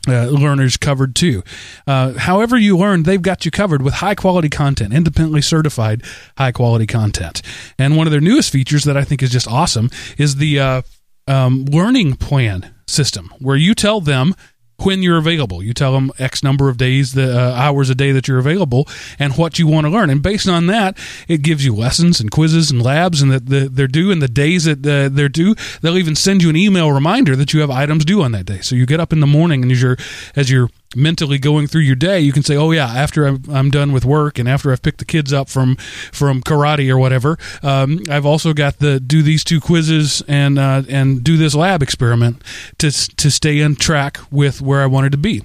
uh, 0.08 0.26
learners 0.26 0.78
covered 0.78 1.16
too. 1.16 1.43
Uh, 1.88 2.14
however 2.14 2.58
you 2.58 2.78
learn, 2.78 3.03
they've 3.03 3.22
got 3.22 3.45
you 3.45 3.51
covered 3.51 3.82
with 3.82 3.95
high 3.95 4.16
quality 4.16 4.49
content, 4.49 4.93
independently 4.93 5.41
certified 5.41 6.03
high 6.38 6.51
quality 6.51 6.86
content. 6.86 7.41
And 7.78 7.97
one 7.97 8.08
of 8.08 8.12
their 8.12 8.22
newest 8.22 8.51
features 8.51 8.84
that 8.84 8.97
I 8.97 9.03
think 9.03 9.22
is 9.24 9.32
just 9.32 9.47
awesome 9.47 9.89
is 10.18 10.38
the 10.38 10.60
uh, 10.60 10.82
um, 11.28 11.66
learning 11.66 12.16
plan 12.16 12.74
system, 12.88 13.34
where 13.39 13.56
you 13.56 13.74
tell 13.74 14.01
them 14.01 14.36
when 14.78 15.01
you're 15.01 15.17
available. 15.17 15.63
You 15.63 15.73
tell 15.73 15.93
them 15.93 16.11
X 16.19 16.43
number 16.43 16.69
of 16.69 16.78
days, 16.78 17.13
the 17.13 17.38
uh, 17.38 17.53
hours 17.53 17.89
a 17.89 17.95
day 17.95 18.11
that 18.11 18.28
you're 18.28 18.39
available, 18.39 18.88
and 19.17 19.36
what 19.38 19.59
you 19.59 19.67
want 19.67 19.86
to 19.86 19.91
learn. 19.91 20.09
And 20.09 20.21
based 20.21 20.47
on 20.47 20.67
that, 20.67 20.97
it 21.28 21.41
gives 21.41 21.65
you 21.65 21.73
lessons 21.73 22.19
and 22.19 22.32
quizzes 22.32 22.71
and 22.71 22.82
labs, 22.82 23.21
and 23.21 23.32
that 23.32 23.47
the, 23.47 23.69
they're 23.69 23.88
due 23.88 24.11
and 24.11 24.21
the 24.21 24.28
days 24.28 24.65
that 24.65 24.86
uh, 24.86 25.09
they're 25.09 25.30
due. 25.30 25.55
They'll 25.82 25.97
even 25.97 26.15
send 26.15 26.43
you 26.43 26.49
an 26.49 26.55
email 26.55 26.91
reminder 26.91 27.36
that 27.36 27.53
you 27.53 27.61
have 27.61 27.69
items 27.69 28.05
due 28.05 28.21
on 28.21 28.32
that 28.34 28.45
day. 28.45 28.61
So 28.61 28.76
you 28.76 28.86
get 28.86 28.99
up 28.99 29.13
in 29.13 29.19
the 29.19 29.28
morning 29.28 29.63
and 29.63 29.71
as 29.71 29.82
you're 29.82 29.97
as 30.36 30.49
you're 30.49 30.69
mentally 30.95 31.37
going 31.37 31.67
through 31.67 31.81
your 31.81 31.95
day, 31.95 32.19
you 32.19 32.31
can 32.31 32.43
say, 32.43 32.55
"Oh 32.55 32.71
yeah, 32.71 32.87
after 32.87 33.25
I'm, 33.25 33.43
I'm 33.51 33.69
done 33.69 33.91
with 33.91 34.05
work 34.05 34.39
and 34.39 34.47
after 34.47 34.71
I've 34.71 34.81
picked 34.81 34.99
the 34.99 35.05
kids 35.05 35.33
up 35.33 35.49
from 35.49 35.75
from 36.11 36.41
karate 36.41 36.89
or 36.89 36.97
whatever, 36.97 37.37
um, 37.63 38.01
I've 38.09 38.25
also 38.25 38.53
got 38.53 38.79
the 38.79 38.99
do 38.99 39.21
these 39.21 39.43
two 39.43 39.59
quizzes 39.59 40.21
and 40.27 40.57
uh, 40.57 40.83
and 40.89 41.23
do 41.23 41.37
this 41.37 41.55
lab 41.55 41.83
experiment 41.83 42.41
to 42.79 42.91
to 42.91 43.31
stay 43.31 43.59
in 43.59 43.75
track 43.75 44.19
with 44.31 44.61
where 44.61 44.81
I 44.81 44.87
wanted 44.87 45.11
to 45.11 45.17
be." 45.17 45.43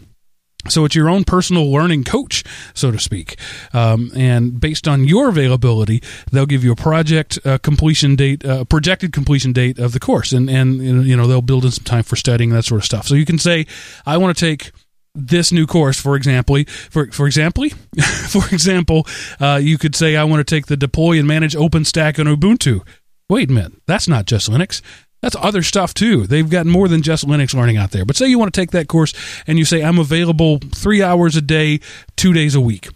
So 0.69 0.85
it's 0.85 0.95
your 0.95 1.09
own 1.09 1.25
personal 1.25 1.71
learning 1.71 2.05
coach, 2.05 2.45
so 2.75 2.91
to 2.91 2.99
speak. 2.99 3.39
Um, 3.73 4.13
and 4.15 4.61
based 4.61 4.87
on 4.87 5.05
your 5.05 5.29
availability, 5.31 6.03
they'll 6.31 6.47
give 6.47 6.63
you 6.63 6.73
a 6.73 6.77
project 6.77 7.39
uh, 7.47 7.59
completion 7.59 8.15
date, 8.15 8.45
uh, 8.45 8.65
projected 8.65 9.13
completion 9.13 9.53
date 9.53 9.79
of 9.79 9.93
the 9.93 10.01
course, 10.01 10.33
and 10.33 10.51
and 10.51 11.07
you 11.07 11.17
know 11.17 11.27
they'll 11.27 11.41
build 11.43 11.65
in 11.65 11.71
some 11.71 11.85
time 11.85 12.03
for 12.03 12.17
studying 12.17 12.51
that 12.51 12.65
sort 12.65 12.81
of 12.81 12.85
stuff. 12.85 13.07
So 13.07 13.15
you 13.15 13.25
can 13.25 13.39
say, 13.39 13.67
I 14.05 14.19
want 14.19 14.37
to 14.37 14.41
take 14.41 14.73
this 15.15 15.53
new 15.53 15.67
course, 15.67 16.01
for 16.01 16.17
example, 16.17 16.59
for 16.91 17.11
for 17.11 17.27
example, 17.27 17.65
for 18.29 18.47
example, 18.53 19.07
uh, 19.41 19.61
you 19.63 19.79
could 19.79 19.95
say 19.95 20.17
I 20.17 20.25
want 20.25 20.47
to 20.47 20.55
take 20.55 20.67
the 20.67 20.77
deploy 20.77 21.19
and 21.19 21.27
manage 21.27 21.55
OpenStack 21.55 22.19
on 22.19 22.35
Ubuntu. 22.35 22.87
Wait 23.29 23.51
a 23.51 23.53
minute, 23.53 23.73
that's 23.87 24.09
not 24.09 24.27
just 24.27 24.51
Linux. 24.51 24.83
That's 25.23 25.37
other 25.39 25.63
stuff 25.63 25.93
too. 25.93 26.27
They've 26.27 26.49
got 26.49 26.67
more 26.67 26.89
than 26.89 27.03
just 27.03 27.27
Linux 27.27 27.55
learning 27.55 27.77
out 27.77 27.91
there. 27.91 28.05
But 28.05 28.17
say 28.17 28.29
you 28.29 28.39
want 28.39 28.53
to 28.53 28.61
take 28.61 28.71
that 28.71 28.89
course 28.89 29.13
and 29.47 29.59
you 29.59 29.65
say 29.65 29.83
I'm 29.83 29.99
available 29.99 30.59
three 30.75 31.03
hours 31.03 31.37
a 31.37 31.43
day, 31.43 31.81
two 32.17 32.33
days 32.33 32.55
a 32.55 32.61
week. 32.61 32.89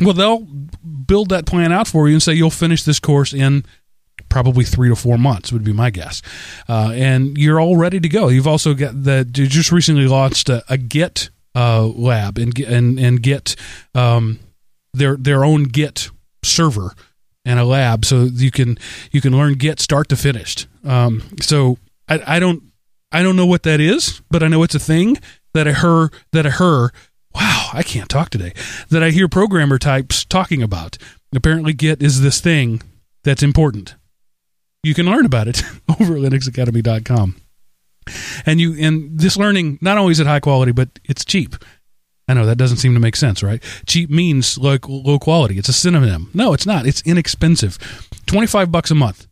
Well, 0.00 0.14
they'll 0.14 0.40
build 0.40 1.30
that 1.30 1.46
plan 1.46 1.72
out 1.72 1.88
for 1.88 2.08
you 2.08 2.14
and 2.14 2.22
say 2.22 2.34
you'll 2.34 2.50
finish 2.50 2.84
this 2.84 3.00
course 3.00 3.34
in 3.34 3.64
probably 4.30 4.64
three 4.64 4.88
to 4.88 4.96
four 4.96 5.18
months 5.18 5.52
would 5.52 5.64
be 5.64 5.72
my 5.72 5.90
guess. 5.90 6.22
Uh, 6.68 6.92
and 6.94 7.36
you're 7.36 7.60
all 7.60 7.76
ready 7.76 8.00
to 8.00 8.08
go. 8.08 8.28
You've 8.28 8.46
also 8.46 8.72
got 8.72 9.02
the 9.02 9.30
you 9.36 9.46
just 9.46 9.70
recently 9.70 10.06
launched 10.06 10.48
a, 10.48 10.64
a 10.70 10.78
Git 10.78 11.28
uh, 11.54 11.84
lab 11.84 12.38
and 12.38 12.58
and 12.60 12.98
and 12.98 13.22
Git 13.22 13.56
um, 13.94 14.38
their 14.94 15.16
their 15.16 15.44
own 15.44 15.64
Git 15.64 16.08
server 16.42 16.94
and 17.44 17.58
a 17.58 17.64
lab, 17.64 18.04
so 18.04 18.22
you 18.24 18.50
can 18.50 18.78
you 19.12 19.20
can 19.20 19.36
learn 19.36 19.54
Git 19.54 19.80
start 19.80 20.08
to 20.08 20.16
finished. 20.16 20.66
Um, 20.84 21.22
so 21.42 21.76
I, 22.08 22.36
I 22.36 22.40
don't 22.40 22.62
I 23.12 23.22
don't 23.22 23.36
know 23.36 23.46
what 23.46 23.64
that 23.64 23.80
is, 23.80 24.22
but 24.30 24.42
I 24.42 24.48
know 24.48 24.62
it's 24.62 24.74
a 24.74 24.80
thing 24.80 25.18
that 25.52 25.68
I 25.68 25.72
heard 25.72 26.14
that 26.32 26.46
I 26.46 26.50
heard. 26.50 26.92
Wow, 27.34 27.70
I 27.72 27.84
can't 27.84 28.08
talk 28.08 28.30
today. 28.30 28.52
That 28.88 29.02
I 29.02 29.10
hear 29.10 29.28
programmer 29.28 29.78
types 29.78 30.24
talking 30.24 30.62
about. 30.62 30.98
Apparently, 31.34 31.72
Git 31.72 32.02
is 32.02 32.22
this 32.22 32.40
thing 32.40 32.82
that's 33.22 33.42
important 33.42 33.94
you 34.82 34.94
can 34.94 35.06
learn 35.06 35.26
about 35.26 35.48
it 35.48 35.62
over 36.00 36.16
at 36.16 36.20
linuxacademy.com. 36.20 37.40
And 38.46 38.60
you 38.60 38.74
and 38.78 39.18
this 39.18 39.36
learning 39.36 39.78
not 39.80 39.98
is 40.10 40.20
it 40.20 40.26
high 40.26 40.40
quality, 40.40 40.72
but 40.72 40.88
it's 41.04 41.24
cheap. 41.24 41.54
I 42.26 42.34
know 42.34 42.46
that 42.46 42.58
doesn't 42.58 42.78
seem 42.78 42.94
to 42.94 43.00
make 43.00 43.16
sense, 43.16 43.42
right? 43.42 43.62
Cheap 43.86 44.08
means 44.08 44.56
low, 44.56 44.78
low 44.86 45.18
quality. 45.18 45.58
It's 45.58 45.68
a 45.68 45.72
synonym. 45.72 46.30
No, 46.32 46.52
it's 46.52 46.66
not. 46.66 46.86
It's 46.86 47.02
inexpensive. 47.02 47.76
25 48.26 48.70
bucks 48.70 48.90
a 48.90 48.94
month 48.94 49.26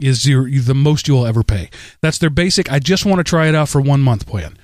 is 0.00 0.26
your 0.26 0.48
the 0.48 0.74
most 0.74 1.06
you'll 1.06 1.26
ever 1.26 1.42
pay. 1.42 1.70
That's 2.00 2.18
their 2.18 2.30
basic 2.30 2.70
I 2.70 2.78
just 2.78 3.04
want 3.04 3.18
to 3.18 3.24
try 3.24 3.48
it 3.48 3.54
out 3.54 3.68
for 3.68 3.80
1 3.80 4.00
month 4.00 4.26
plan. 4.26 4.56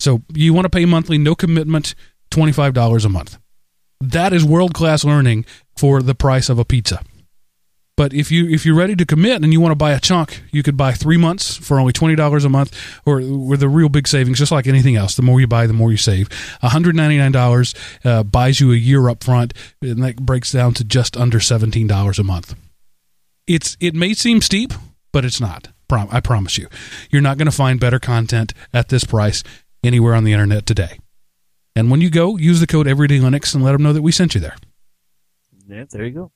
So 0.00 0.22
you 0.34 0.52
want 0.52 0.64
to 0.64 0.70
pay 0.70 0.84
monthly, 0.84 1.18
no 1.18 1.34
commitment, 1.34 1.94
$25 2.30 3.04
a 3.04 3.08
month. 3.08 3.38
That 4.00 4.32
is 4.32 4.44
world-class 4.44 5.04
learning 5.04 5.46
for 5.76 6.02
the 6.02 6.14
price 6.14 6.48
of 6.48 6.58
a 6.58 6.64
pizza. 6.64 7.00
But 7.96 8.12
if 8.12 8.32
you 8.32 8.48
if 8.48 8.66
you're 8.66 8.74
ready 8.74 8.96
to 8.96 9.06
commit 9.06 9.42
and 9.42 9.52
you 9.52 9.60
want 9.60 9.70
to 9.70 9.76
buy 9.76 9.92
a 9.92 10.00
chunk, 10.00 10.42
you 10.50 10.64
could 10.64 10.76
buy 10.76 10.92
three 10.92 11.16
months 11.16 11.56
for 11.56 11.78
only 11.78 11.92
twenty 11.92 12.16
dollars 12.16 12.44
a 12.44 12.48
month, 12.48 12.76
or 13.06 13.20
with 13.20 13.62
a 13.62 13.68
real 13.68 13.88
big 13.88 14.08
savings, 14.08 14.38
just 14.38 14.50
like 14.50 14.66
anything 14.66 14.96
else. 14.96 15.14
The 15.14 15.22
more 15.22 15.40
you 15.40 15.46
buy, 15.46 15.68
the 15.68 15.74
more 15.74 15.92
you 15.92 15.96
save. 15.96 16.28
One 16.60 16.72
hundred 16.72 16.96
ninety 16.96 17.18
nine 17.18 17.30
dollars 17.30 17.72
uh, 18.04 18.24
buys 18.24 18.58
you 18.58 18.72
a 18.72 18.76
year 18.76 19.08
up 19.08 19.22
front, 19.22 19.54
and 19.80 20.02
that 20.02 20.16
breaks 20.16 20.50
down 20.50 20.74
to 20.74 20.84
just 20.84 21.16
under 21.16 21.38
seventeen 21.38 21.86
dollars 21.86 22.18
a 22.18 22.24
month. 22.24 22.56
It's 23.46 23.76
it 23.78 23.94
may 23.94 24.12
seem 24.14 24.40
steep, 24.40 24.72
but 25.12 25.24
it's 25.24 25.40
not. 25.40 25.68
Prom- 25.86 26.08
I 26.10 26.20
promise 26.20 26.58
you, 26.58 26.66
you're 27.10 27.22
not 27.22 27.38
going 27.38 27.46
to 27.46 27.52
find 27.52 27.78
better 27.78 28.00
content 28.00 28.54
at 28.72 28.88
this 28.88 29.04
price 29.04 29.44
anywhere 29.84 30.14
on 30.14 30.24
the 30.24 30.32
internet 30.32 30.66
today. 30.66 30.98
And 31.76 31.90
when 31.90 32.00
you 32.00 32.10
go, 32.10 32.38
use 32.38 32.58
the 32.58 32.66
code 32.66 32.88
Everyday 32.88 33.18
Linux 33.18 33.54
and 33.54 33.62
let 33.62 33.72
them 33.72 33.82
know 33.82 33.92
that 33.92 34.02
we 34.02 34.10
sent 34.10 34.34
you 34.34 34.40
there. 34.40 34.56
Yeah, 35.68 35.84
there 35.90 36.04
you 36.04 36.12
go 36.12 36.32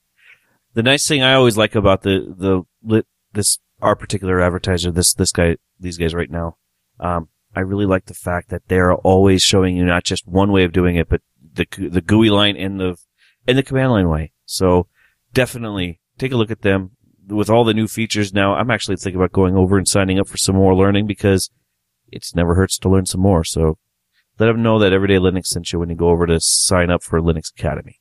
the 0.79 0.83
nice 0.83 1.05
thing 1.05 1.21
I 1.21 1.33
always 1.33 1.57
like 1.57 1.75
about 1.75 2.03
the 2.03 2.63
the 2.81 3.03
this 3.33 3.59
our 3.81 3.97
particular 3.97 4.39
advertiser 4.39 4.91
this 4.91 5.13
this 5.13 5.33
guy 5.33 5.57
these 5.77 5.97
guys 5.97 6.15
right 6.15 6.31
now, 6.31 6.55
um, 7.01 7.27
I 7.53 7.59
really 7.59 7.85
like 7.85 8.05
the 8.05 8.13
fact 8.13 8.47
that 8.47 8.69
they're 8.69 8.95
always 8.95 9.43
showing 9.43 9.75
you 9.75 9.83
not 9.83 10.05
just 10.05 10.25
one 10.25 10.53
way 10.53 10.63
of 10.63 10.71
doing 10.71 10.95
it, 10.95 11.09
but 11.09 11.19
the 11.53 11.67
the 11.77 11.99
GUI 11.99 12.29
line 12.29 12.55
and 12.55 12.79
the 12.79 12.95
and 13.45 13.57
the 13.57 13.63
command 13.63 13.91
line 13.91 14.07
way. 14.07 14.31
So 14.45 14.87
definitely 15.33 15.99
take 16.17 16.31
a 16.31 16.37
look 16.37 16.49
at 16.49 16.61
them 16.61 16.91
with 17.27 17.49
all 17.49 17.65
the 17.65 17.73
new 17.73 17.89
features 17.89 18.33
now. 18.33 18.55
I'm 18.55 18.71
actually 18.71 18.95
thinking 18.95 19.19
about 19.19 19.33
going 19.33 19.57
over 19.57 19.77
and 19.77 19.85
signing 19.85 20.17
up 20.17 20.29
for 20.29 20.37
some 20.37 20.55
more 20.55 20.73
learning 20.73 21.07
because 21.07 21.49
it's 22.09 22.33
never 22.33 22.55
hurts 22.55 22.79
to 22.79 22.89
learn 22.89 23.05
some 23.05 23.19
more. 23.19 23.43
So 23.43 23.79
let 24.39 24.45
them 24.45 24.63
know 24.63 24.79
that 24.79 24.93
Everyday 24.93 25.17
Linux 25.17 25.47
sent 25.47 25.73
you 25.73 25.79
when 25.79 25.89
you 25.89 25.97
go 25.97 26.07
over 26.07 26.25
to 26.25 26.39
sign 26.39 26.89
up 26.89 27.03
for 27.03 27.19
Linux 27.19 27.51
Academy. 27.51 27.98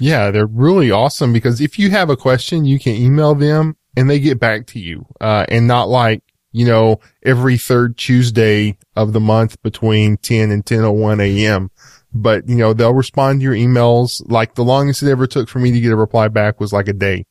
Yeah, 0.00 0.30
they're 0.30 0.46
really 0.46 0.90
awesome 0.90 1.32
because 1.32 1.60
if 1.60 1.78
you 1.78 1.90
have 1.90 2.08
a 2.08 2.16
question, 2.16 2.64
you 2.64 2.80
can 2.80 2.94
email 2.94 3.34
them 3.34 3.76
and 3.96 4.08
they 4.08 4.18
get 4.18 4.40
back 4.40 4.66
to 4.68 4.80
you. 4.80 5.06
Uh, 5.20 5.44
and 5.48 5.66
not 5.66 5.88
like, 5.88 6.22
you 6.52 6.64
know, 6.64 7.00
every 7.22 7.58
third 7.58 7.98
Tuesday 7.98 8.78
of 8.96 9.12
the 9.12 9.20
month 9.20 9.62
between 9.62 10.16
10 10.16 10.50
and 10.50 10.64
10.01 10.64 11.20
a.m. 11.22 11.70
But, 12.12 12.48
you 12.48 12.56
know, 12.56 12.72
they'll 12.72 12.94
respond 12.94 13.40
to 13.40 13.44
your 13.44 13.54
emails. 13.54 14.22
Like 14.28 14.54
the 14.54 14.64
longest 14.64 15.02
it 15.02 15.10
ever 15.10 15.26
took 15.26 15.48
for 15.48 15.58
me 15.58 15.70
to 15.70 15.80
get 15.80 15.92
a 15.92 15.96
reply 15.96 16.28
back 16.28 16.58
was 16.58 16.72
like 16.72 16.88
a 16.88 16.94
day. 16.94 17.26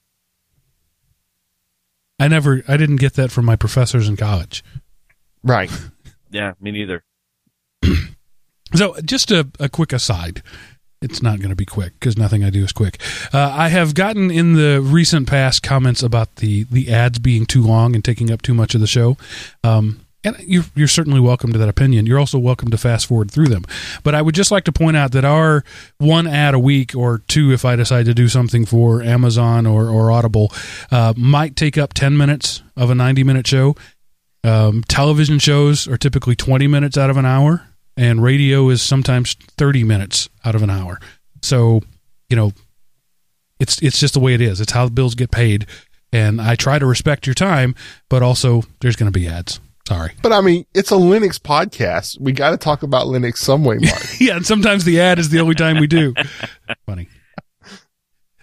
I 2.19 2.27
never, 2.27 2.63
I 2.67 2.77
didn't 2.77 2.97
get 2.97 3.15
that 3.15 3.31
from 3.31 3.45
my 3.45 3.55
professors 3.55 4.07
in 4.07 4.15
college. 4.15 4.63
Right. 5.43 5.71
yeah, 6.29 6.53
me 6.61 6.71
neither. 6.71 7.03
so 8.75 8.95
just 9.03 9.31
a, 9.31 9.49
a 9.59 9.69
quick 9.69 9.91
aside 9.91 10.43
it's 11.01 11.21
not 11.21 11.39
going 11.39 11.49
to 11.49 11.55
be 11.55 11.65
quick 11.65 11.93
because 11.99 12.17
nothing 12.17 12.43
I 12.43 12.49
do 12.49 12.63
is 12.63 12.71
quick. 12.71 12.99
Uh, 13.33 13.53
I 13.55 13.69
have 13.69 13.93
gotten 13.93 14.29
in 14.31 14.53
the 14.53 14.81
recent 14.81 15.27
past 15.27 15.63
comments 15.63 16.03
about 16.03 16.37
the 16.37 16.63
the 16.65 16.91
ads 16.91 17.19
being 17.19 17.45
too 17.45 17.63
long 17.63 17.95
and 17.95 18.03
taking 18.03 18.31
up 18.31 18.41
too 18.41 18.53
much 18.53 18.75
of 18.75 18.81
the 18.81 18.87
show. 18.87 19.17
Um, 19.63 20.01
and 20.21 20.35
you're, 20.39 20.65
you're 20.75 20.89
certainly 20.89 21.21
welcome 21.21 21.53
to 21.53 21.59
that 21.59 21.69
opinion. 21.69 22.05
You're 22.05 22.19
also 22.19 22.37
welcome 22.37 22.69
to 22.71 22.77
fast 22.77 23.05
forward 23.05 23.31
through 23.31 23.47
them. 23.47 23.63
But 24.03 24.15
I 24.15 24.21
would 24.21 24.35
just 24.35 24.51
like 24.51 24.65
to 24.65 24.71
point 24.73 24.97
out 24.97 25.13
that 25.13 25.23
our 25.23 25.63
one 25.97 26.27
ad 26.27 26.53
a 26.53 26.59
week 26.59 26.93
or 26.93 27.19
two, 27.29 27.53
if 27.53 27.63
I 27.63 27.77
decide 27.77 28.05
to 28.05 28.13
do 28.13 28.27
something 28.27 28.65
for 28.65 29.01
Amazon 29.01 29.65
or, 29.65 29.87
or 29.87 30.11
Audible, 30.11 30.51
uh, 30.91 31.13
might 31.15 31.55
take 31.55 31.77
up 31.77 31.93
10 31.93 32.17
minutes 32.17 32.61
of 32.75 32.89
a 32.89 32.95
90 32.95 33.23
minute 33.23 33.47
show. 33.47 33.77
Um, 34.43 34.83
television 34.89 35.39
shows 35.39 35.87
are 35.87 35.97
typically 35.97 36.35
20 36.35 36.67
minutes 36.67 36.97
out 36.97 37.09
of 37.09 37.15
an 37.15 37.25
hour 37.25 37.68
and 37.99 38.23
radio 38.23 38.69
is 38.69 38.81
sometimes 38.81 39.33
30 39.33 39.83
minutes 39.83 40.29
out 40.45 40.55
of 40.55 40.63
an 40.63 40.69
hour. 40.69 40.99
So, 41.41 41.81
you 42.29 42.37
know, 42.37 42.53
it's 43.59 43.81
it's 43.81 43.99
just 43.99 44.13
the 44.13 44.21
way 44.21 44.33
it 44.33 44.41
is. 44.41 44.61
It's 44.61 44.71
how 44.71 44.85
the 44.85 44.91
bills 44.91 45.15
get 45.15 45.31
paid. 45.31 45.65
And 46.13 46.41
I 46.41 46.55
try 46.55 46.79
to 46.79 46.85
respect 46.85 47.27
your 47.27 47.33
time, 47.33 47.75
but 48.09 48.23
also 48.23 48.63
there's 48.79 48.95
going 48.95 49.11
to 49.11 49.19
be 49.19 49.27
ads. 49.27 49.59
Sorry. 49.85 50.13
But 50.21 50.31
I 50.31 50.39
mean, 50.39 50.65
it's 50.73 50.91
a 50.91 50.95
Linux 50.95 51.37
podcast. 51.37 52.19
We 52.21 52.31
got 52.31 52.51
to 52.51 52.57
talk 52.57 52.83
about 52.83 53.07
Linux 53.07 53.37
some 53.37 53.65
way, 53.65 53.79
Mark. 53.79 54.01
yeah, 54.19 54.37
and 54.37 54.45
sometimes 54.45 54.85
the 54.85 55.01
ad 55.01 55.19
is 55.19 55.29
the 55.29 55.41
only 55.41 55.55
time 55.55 55.77
we 55.77 55.87
do. 55.87 56.13
Funny. 56.85 57.09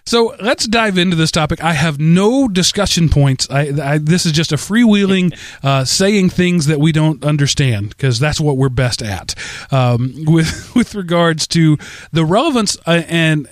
So 0.07 0.35
let's 0.41 0.65
dive 0.65 0.97
into 0.97 1.17
this 1.17 1.31
topic. 1.31 1.61
I 1.61 1.73
have 1.73 1.99
no 1.99 2.47
discussion 2.47 3.09
points. 3.09 3.49
I, 3.51 3.73
I 3.83 3.97
this 3.97 4.25
is 4.25 4.31
just 4.31 4.53
a 4.53 4.55
freewheeling, 4.55 5.37
uh, 5.63 5.83
saying 5.83 6.29
things 6.29 6.67
that 6.67 6.79
we 6.79 6.93
don't 6.93 7.23
understand 7.25 7.89
because 7.89 8.17
that's 8.17 8.39
what 8.39 8.55
we're 8.55 8.69
best 8.69 9.01
at. 9.01 9.35
Um, 9.69 10.13
with 10.25 10.73
with 10.75 10.95
regards 10.95 11.45
to 11.47 11.77
the 12.13 12.23
relevance 12.23 12.77
uh, 12.87 13.03
and 13.07 13.49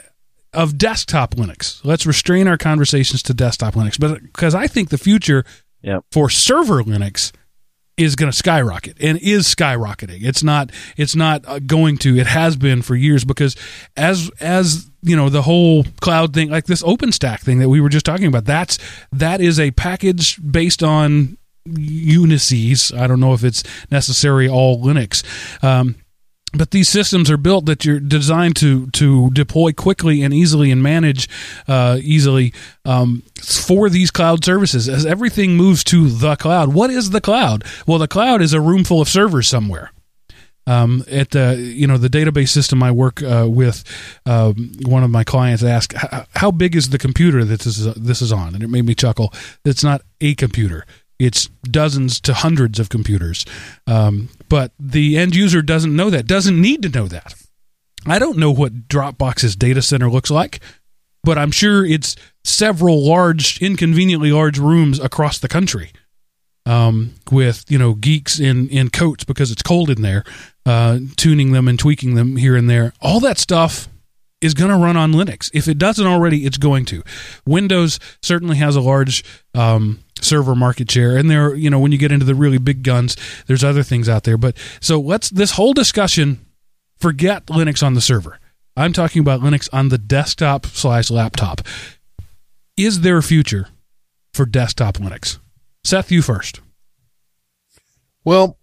of 0.54 0.78
desktop 0.78 1.36
Linux, 1.36 1.84
let's 1.84 2.06
restrain 2.06 2.48
our 2.48 2.58
conversations 2.58 3.22
to 3.24 3.34
desktop 3.34 3.74
Linux, 3.74 4.00
but 4.00 4.22
because 4.22 4.56
I 4.56 4.68
think 4.68 4.90
the 4.90 4.98
future 4.98 5.44
Yep. 5.82 6.04
for 6.12 6.32
server 6.32 6.82
Linux 6.82 7.32
is 7.98 8.16
going 8.16 8.32
to 8.32 8.38
skyrocket 8.38 8.98
and 9.00 9.20
is 9.22 9.44
skyrocketing. 9.46 10.24
It's 10.24 10.42
not 10.44 10.72
it's 10.98 11.16
not 11.16 11.48
uh, 11.48 11.60
going 11.60 11.98
to. 12.00 12.18
It 12.18 12.28
has 12.28 12.56
been 12.56 12.82
for 12.82 12.96
years 12.96 13.24
because 13.24 13.56
as 13.96 14.32
as 14.40 14.90
you 15.06 15.16
know 15.16 15.30
the 15.30 15.44
whole 15.44 15.86
cloud 16.02 16.34
thing 16.34 16.50
like 16.50 16.66
this 16.66 16.84
OpenStack 16.84 17.40
thing 17.40 17.60
that 17.60 17.70
we 17.70 17.80
were 17.80 17.90
just 17.90 18.06
talking 18.06 18.26
about 18.26 18.46
that's 18.46 18.80
that 19.12 19.40
is 19.40 19.60
a 19.60 19.72
package 19.72 20.40
based 20.42 20.84
on 20.84 21.38
Unices. 21.68 22.96
I 22.96 23.08
don't 23.08 23.20
know 23.20 23.34
if 23.34 23.44
it's 23.44 23.64
necessary 23.90 24.48
all 24.48 24.84
Linux. 24.84 25.24
Um, 25.64 25.96
but 26.54 26.72
these 26.72 26.88
systems 26.88 27.30
are 27.30 27.38
built 27.38 27.66
that 27.66 27.84
you're 27.86 28.00
designed 28.00 28.56
to 28.58 28.88
to 28.92 29.30
deploy 29.32 29.74
quickly 29.74 30.22
and 30.22 30.34
easily 30.34 30.72
and 30.72 30.82
manage 30.82 31.28
uh, 31.68 31.98
easily 32.02 32.54
um, 32.86 33.24
for 33.42 33.90
these 33.90 34.12
cloud 34.12 34.46
services 34.46 34.88
as 34.88 35.06
everything 35.06 35.58
moves 35.58 35.84
to 35.84 36.08
the 36.08 36.36
cloud 36.36 36.74
what 36.74 36.90
is 36.90 37.10
the 37.10 37.20
cloud 37.20 37.64
well 37.86 37.98
the 37.98 38.08
cloud 38.08 38.42
is 38.42 38.54
a 38.54 38.62
room 38.62 38.84
full 38.84 39.02
of 39.02 39.10
servers 39.10 39.48
somewhere 39.48 39.92
um, 40.68 41.04
at 41.10 41.32
the 41.32 41.56
you 41.58 41.88
know 41.88 41.98
the 41.98 42.10
database 42.10 42.50
system 42.50 42.82
I 42.82 42.92
work 42.92 43.22
uh, 43.22 43.48
with, 43.50 43.84
um, 44.26 44.72
one 44.86 45.04
of 45.04 45.10
my 45.10 45.24
clients 45.24 45.64
asked, 45.64 45.94
"How- 45.94 46.26
"How 46.36 46.52
big 46.52 46.76
is 46.76 46.90
the 46.90 46.98
computer 46.98 47.44
that 47.46 47.62
this 47.62 47.78
is 47.78 47.94
this 47.96 48.22
is 48.22 48.32
on?" 48.32 48.56
And 48.56 48.64
it 48.64 48.70
made 48.70 48.86
me 48.86 48.96
chuckle. 48.96 49.34
It's 49.64 49.84
not 49.84 50.02
a 50.22 50.36
computer; 50.36 50.86
it's 51.20 51.48
dozens 51.64 52.20
to 52.22 52.34
hundreds 52.34 52.80
of 52.80 52.90
computers. 52.90 53.46
Um, 53.88 54.30
but 54.50 54.72
the 54.80 55.18
end 55.18 55.36
user 55.36 55.62
doesn't 55.62 55.96
know 55.96 56.10
that, 56.10 56.28
doesn't 56.28 56.60
need 56.60 56.82
to 56.84 56.90
know 56.90 57.08
that. 57.08 57.36
I 58.08 58.20
don't 58.20 58.38
know 58.38 58.52
what 58.52 58.88
Dropbox's 58.88 59.56
data 59.56 59.82
center 59.82 60.10
looks 60.10 60.30
like, 60.30 60.60
but 61.24 61.38
I'm 61.38 61.52
sure 61.52 61.86
it's 61.86 62.16
several 62.44 63.04
large, 63.04 63.60
inconveniently 63.62 64.32
large 64.32 64.60
rooms 64.60 65.00
across 65.00 65.40
the 65.40 65.48
country 65.48 65.92
um, 66.66 67.14
with 67.32 67.66
you 67.70 67.78
know 67.78 67.94
geeks 67.94 68.40
in 68.40 68.70
in 68.70 68.90
coats 68.90 69.24
because 69.24 69.52
it's 69.52 69.62
cold 69.62 69.90
in 69.90 70.02
there, 70.02 70.24
uh, 70.66 71.00
tuning 71.16 71.52
them 71.52 71.68
and 71.68 71.78
tweaking 71.78 72.16
them 72.16 72.38
here 72.38 72.56
and 72.56 72.70
there. 72.70 72.94
All 73.02 73.20
that 73.22 73.38
stuff 73.38 73.88
is 74.42 74.54
going 74.54 74.70
to 74.70 74.78
run 74.78 74.98
on 74.98 75.14
Linux. 75.14 75.50
If 75.54 75.68
it 75.68 75.78
doesn't 75.78 76.06
already, 76.06 76.46
it's 76.46 76.58
going 76.58 76.86
to. 76.86 77.04
Windows 77.46 78.00
certainly 78.22 78.58
has 78.58 78.76
a 78.76 78.82
large 78.82 79.24
um, 79.54 80.00
server 80.22 80.56
market 80.56 80.90
share, 80.90 81.18
and 81.18 81.30
there, 81.30 81.56
you 81.56 81.70
know, 81.70 81.80
when 81.80 81.92
you 81.92 81.98
get 81.98 82.12
into 82.12 82.26
the 82.26 82.36
really 82.36 82.58
big 82.58 82.84
guns, 82.84 83.16
there's 83.48 83.64
other 83.64 83.84
things 83.84 84.10
out 84.10 84.24
there. 84.24 84.38
But 84.38 84.58
so 84.80 85.00
let's 85.00 85.30
this 85.30 85.52
whole 85.52 85.74
discussion 85.74 86.46
forget 86.98 87.46
Linux 87.48 87.86
on 87.86 87.94
the 87.94 88.02
server. 88.02 88.40
I'm 88.78 88.94
talking 88.94 89.22
about 89.22 89.42
Linux 89.42 89.70
on 89.72 89.90
the 89.90 89.98
desktop 89.98 90.66
slash 90.66 91.10
laptop. 91.10 91.62
Is 92.76 93.02
there 93.02 93.18
a 93.18 93.24
future 93.24 93.70
for 94.34 94.46
desktop 94.46 94.96
Linux? 94.96 95.40
Seth, 95.86 96.12
you 96.12 96.24
first. 96.24 96.62
Well, 98.24 98.58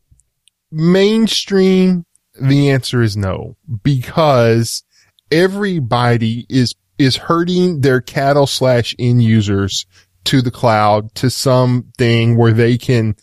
mainstream, 0.72 2.04
the 2.40 2.70
answer 2.70 3.00
is 3.00 3.16
no, 3.16 3.56
because 3.84 4.82
everybody 5.30 6.46
is, 6.48 6.74
is 6.98 7.16
hurting 7.16 7.82
their 7.82 8.00
cattle 8.00 8.48
slash 8.48 8.96
end 8.98 9.22
users 9.22 9.86
to 10.24 10.42
the 10.42 10.50
cloud 10.50 11.14
to 11.14 11.30
something 11.30 12.36
where 12.36 12.52
they 12.52 12.76
can, 12.76 13.14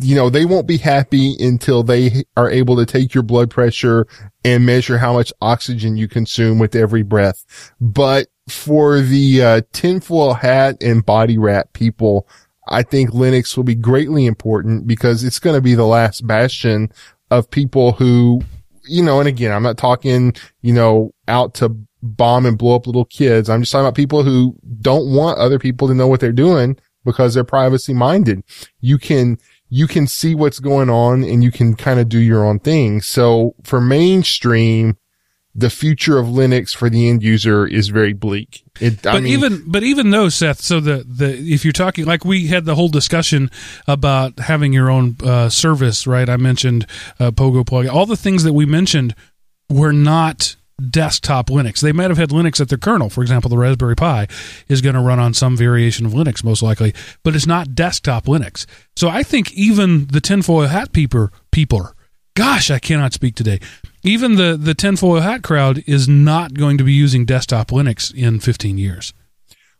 you 0.00 0.16
know, 0.16 0.30
they 0.30 0.46
won't 0.46 0.66
be 0.66 0.78
happy 0.78 1.36
until 1.38 1.84
they 1.84 2.24
are 2.36 2.50
able 2.50 2.74
to 2.76 2.84
take 2.84 3.14
your 3.14 3.22
blood 3.22 3.50
pressure 3.50 4.08
and 4.44 4.66
measure 4.66 4.98
how 4.98 5.12
much 5.12 5.32
oxygen 5.40 5.96
you 5.96 6.08
consume 6.08 6.58
with 6.58 6.74
every 6.74 7.04
breath. 7.04 7.72
But 7.80 8.26
for 8.48 9.00
the 9.00 9.42
uh, 9.42 9.60
tinfoil 9.72 10.34
hat 10.34 10.82
and 10.82 11.06
body 11.06 11.38
wrap 11.38 11.72
people, 11.72 12.28
I 12.68 12.82
think 12.82 13.10
Linux 13.10 13.56
will 13.56 13.64
be 13.64 13.74
greatly 13.74 14.26
important 14.26 14.86
because 14.86 15.24
it's 15.24 15.38
going 15.38 15.56
to 15.56 15.60
be 15.60 15.74
the 15.74 15.86
last 15.86 16.26
bastion 16.26 16.90
of 17.30 17.50
people 17.50 17.92
who, 17.92 18.42
you 18.84 19.02
know, 19.02 19.18
and 19.20 19.28
again, 19.28 19.52
I'm 19.52 19.62
not 19.62 19.76
talking, 19.76 20.34
you 20.62 20.72
know, 20.72 21.12
out 21.28 21.54
to 21.54 21.76
bomb 22.02 22.46
and 22.46 22.58
blow 22.58 22.76
up 22.76 22.86
little 22.86 23.04
kids. 23.06 23.48
I'm 23.48 23.62
just 23.62 23.72
talking 23.72 23.86
about 23.86 23.94
people 23.94 24.22
who 24.22 24.56
don't 24.80 25.12
want 25.12 25.38
other 25.38 25.58
people 25.58 25.88
to 25.88 25.94
know 25.94 26.06
what 26.06 26.20
they're 26.20 26.32
doing 26.32 26.78
because 27.04 27.34
they're 27.34 27.44
privacy 27.44 27.94
minded. 27.94 28.42
You 28.80 28.98
can, 28.98 29.38
you 29.68 29.86
can 29.86 30.06
see 30.06 30.34
what's 30.34 30.60
going 30.60 30.90
on 30.90 31.24
and 31.24 31.42
you 31.42 31.50
can 31.50 31.74
kind 31.74 31.98
of 31.98 32.08
do 32.08 32.18
your 32.18 32.44
own 32.44 32.60
thing. 32.60 33.00
So 33.00 33.54
for 33.64 33.80
mainstream, 33.80 34.96
the 35.54 35.70
future 35.70 36.18
of 36.18 36.26
Linux 36.26 36.74
for 36.74 36.90
the 36.90 37.08
end 37.08 37.22
user 37.22 37.66
is 37.66 37.88
very 37.88 38.12
bleak. 38.12 38.64
It, 38.80 39.06
I 39.06 39.12
but 39.12 39.22
mean, 39.22 39.32
even 39.32 39.62
but 39.66 39.82
even 39.84 40.10
though 40.10 40.28
Seth, 40.28 40.60
so 40.60 40.80
the 40.80 41.04
the 41.06 41.36
if 41.36 41.64
you're 41.64 41.72
talking 41.72 42.06
like 42.06 42.24
we 42.24 42.48
had 42.48 42.64
the 42.64 42.74
whole 42.74 42.88
discussion 42.88 43.50
about 43.86 44.38
having 44.40 44.72
your 44.72 44.90
own 44.90 45.16
uh, 45.22 45.48
service, 45.48 46.06
right? 46.06 46.28
I 46.28 46.36
mentioned 46.36 46.86
uh, 47.20 47.30
Pogoplug. 47.30 47.92
All 47.92 48.06
the 48.06 48.16
things 48.16 48.42
that 48.42 48.52
we 48.52 48.66
mentioned 48.66 49.14
were 49.70 49.92
not 49.92 50.56
desktop 50.90 51.46
Linux. 51.48 51.80
They 51.80 51.92
might 51.92 52.10
have 52.10 52.18
had 52.18 52.30
Linux 52.30 52.60
at 52.60 52.68
their 52.68 52.78
kernel. 52.78 53.08
For 53.08 53.22
example, 53.22 53.48
the 53.48 53.56
Raspberry 53.56 53.94
Pi 53.94 54.26
is 54.68 54.80
going 54.80 54.96
to 54.96 55.00
run 55.00 55.20
on 55.20 55.34
some 55.34 55.56
variation 55.56 56.04
of 56.04 56.12
Linux, 56.12 56.42
most 56.42 56.62
likely, 56.62 56.92
but 57.22 57.36
it's 57.36 57.46
not 57.46 57.76
desktop 57.76 58.24
Linux. 58.24 58.66
So 58.96 59.08
I 59.08 59.22
think 59.22 59.52
even 59.52 60.06
the 60.08 60.20
tinfoil 60.20 60.66
hat 60.66 60.92
peeper 60.92 61.30
people, 61.52 61.94
gosh, 62.34 62.72
I 62.72 62.80
cannot 62.80 63.12
speak 63.12 63.36
today. 63.36 63.60
Even 64.04 64.36
the 64.36 64.56
the 64.56 64.74
tinfoil 64.74 65.20
hat 65.20 65.42
crowd 65.42 65.82
is 65.86 66.06
not 66.06 66.52
going 66.54 66.76
to 66.76 66.84
be 66.84 66.92
using 66.92 67.24
desktop 67.24 67.68
Linux 67.68 68.14
in 68.14 68.38
15 68.38 68.76
years. 68.76 69.14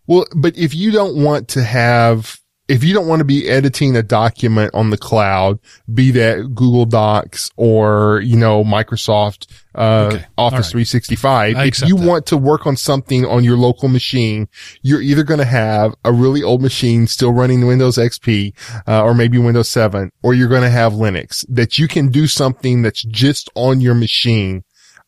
Well, 0.07 0.27
but 0.35 0.57
if 0.57 0.75
you 0.75 0.91
don't 0.91 1.23
want 1.23 1.49
to 1.49 1.63
have, 1.63 2.39
if 2.67 2.83
you 2.83 2.95
don't 2.95 3.07
want 3.07 3.21
to 3.21 3.25
be 3.25 3.49
editing 3.49 3.97
a 3.97 4.03
document 4.03 4.75
on 4.75 4.91
the 4.91 4.99
cloud, 4.99 5.59
be 5.93 6.11
that 6.13 6.55
Google 6.55 6.87
Docs 6.87 7.51
or, 7.57 8.21
you 8.25 8.37
know, 8.37 8.65
Microsoft, 8.65 9.47
uh, 9.75 10.11
Okay. 10.13 10.25
Office 10.39 10.67
right. 10.75 10.87
365, 10.87 11.57
I 11.57 11.65
if 11.65 11.81
you 11.83 11.97
that. 11.97 12.07
want 12.07 12.27
to 12.27 12.37
work 12.37 12.67
on 12.67 12.77
something 12.77 13.25
on 13.27 13.45
your 13.45 13.57
local 13.57 13.89
machine, 13.89 14.49
you're 14.83 15.01
either 15.03 15.23
going 15.23 15.39
to 15.39 15.45
have 15.45 15.95
a 16.05 16.13
really 16.13 16.43
old 16.43 16.63
machine 16.63 17.07
still 17.07 17.33
running 17.33 17.67
Windows 17.67 17.97
XP, 17.99 18.55
uh, 18.87 19.03
or 19.03 19.15
maybe 19.15 19.39
Windows 19.39 19.69
7, 19.69 20.11
or 20.23 20.35
you're 20.35 20.49
going 20.49 20.63
to 20.63 20.71
have 20.71 20.93
Linux 20.93 21.45
that 21.49 21.79
you 21.79 21.89
can 21.89 22.09
do 22.09 22.27
something 22.27 22.83
that's 22.83 23.03
just 23.05 23.51
on 23.55 23.81
your 23.81 23.95
machine. 23.95 24.65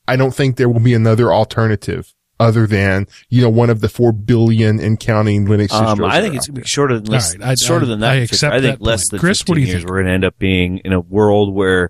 I 0.08 0.16
don't 0.16 0.34
think 0.34 0.56
there 0.56 0.68
will 0.68 0.80
be 0.80 0.94
another 0.94 1.32
alternative 1.32 2.12
other 2.38 2.66
than, 2.66 3.06
you 3.30 3.40
know, 3.40 3.48
one 3.48 3.70
of 3.70 3.80
the 3.80 3.88
four 3.88 4.12
billion 4.12 4.78
and 4.78 5.00
counting 5.00 5.46
Linux 5.46 5.72
Um, 5.72 6.04
I 6.04 6.20
think 6.20 6.34
it's 6.34 6.46
gonna 6.48 6.60
be 6.60 6.66
shorter 6.66 6.96
than 7.00 7.06
less, 7.06 7.34
All 7.34 7.40
right, 7.40 7.48
I- 7.52 7.54
shorter 7.54 7.86
I- 7.86 7.88
than 7.88 8.00
that. 8.00 8.10
I 8.12 8.14
accept 8.16 8.54
I 8.54 8.60
think 8.60 8.78
that 8.78 8.84
less 8.84 9.04
point. 9.04 9.10
than 9.12 9.20
Chris, 9.20 9.38
15 9.38 9.52
what 9.52 9.54
do 9.56 9.60
you 9.62 9.66
years. 9.68 9.78
think? 9.80 9.88
We're 9.90 9.96
going 9.96 10.06
to 10.06 10.12
end 10.12 10.24
up 10.26 10.38
being 10.38 10.78
in 10.84 10.92
a 10.92 11.00
world 11.00 11.54
where 11.54 11.88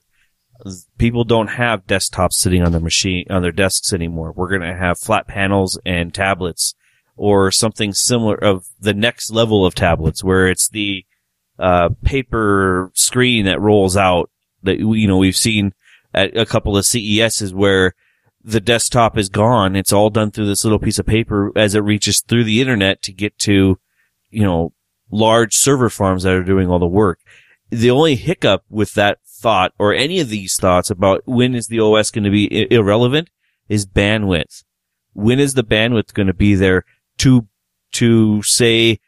people 0.98 1.24
don't 1.24 1.48
have 1.48 1.86
desktops 1.86 2.34
sitting 2.34 2.62
on 2.62 2.72
their 2.72 2.80
machine 2.80 3.26
on 3.30 3.42
their 3.42 3.52
desks 3.52 3.92
anymore. 3.92 4.32
We're 4.32 4.48
going 4.48 4.62
to 4.62 4.76
have 4.76 4.98
flat 4.98 5.26
panels 5.26 5.78
and 5.84 6.12
tablets, 6.12 6.74
or 7.16 7.50
something 7.50 7.92
similar 7.92 8.36
of 8.36 8.66
the 8.80 8.94
next 8.94 9.30
level 9.30 9.64
of 9.64 9.74
tablets, 9.74 10.22
where 10.24 10.48
it's 10.48 10.68
the 10.68 11.04
uh, 11.58 11.90
paper 12.04 12.90
screen 12.94 13.44
that 13.46 13.60
rolls 13.60 13.96
out. 13.96 14.30
That 14.62 14.78
you 14.78 15.06
know 15.06 15.18
we've 15.18 15.36
seen 15.36 15.72
at 16.14 16.36
a 16.36 16.46
couple 16.46 16.76
of 16.76 16.84
CESs 16.84 17.54
where 17.54 17.94
the 18.42 18.60
desktop 18.60 19.18
is 19.18 19.28
gone. 19.28 19.76
It's 19.76 19.92
all 19.92 20.08
done 20.08 20.30
through 20.30 20.46
this 20.46 20.64
little 20.64 20.78
piece 20.78 20.98
of 20.98 21.06
paper 21.06 21.52
as 21.56 21.74
it 21.74 21.80
reaches 21.80 22.20
through 22.20 22.44
the 22.44 22.60
internet 22.60 23.02
to 23.02 23.12
get 23.12 23.38
to, 23.40 23.78
you 24.30 24.42
know, 24.42 24.72
large 25.10 25.54
server 25.54 25.90
farms 25.90 26.22
that 26.22 26.32
are 26.32 26.44
doing 26.44 26.70
all 26.70 26.78
the 26.78 26.86
work. 26.86 27.20
The 27.70 27.90
only 27.90 28.14
hiccup 28.14 28.64
with 28.70 28.94
that 28.94 29.18
thought 29.40 29.72
or 29.78 29.92
any 29.94 30.20
of 30.20 30.28
these 30.28 30.56
thoughts 30.56 30.90
about 30.90 31.22
when 31.26 31.54
is 31.54 31.68
the 31.68 31.80
OS 31.80 32.10
going 32.10 32.24
to 32.24 32.30
be 32.30 32.48
I- 32.62 32.74
irrelevant 32.74 33.30
is 33.68 33.86
bandwidth. 33.86 34.62
When 35.12 35.38
is 35.38 35.54
the 35.54 35.64
bandwidth 35.64 36.12
going 36.14 36.26
to 36.28 36.34
be 36.34 36.54
there 36.54 36.84
to, 37.18 37.46
to 37.92 38.42
say, 38.42 38.98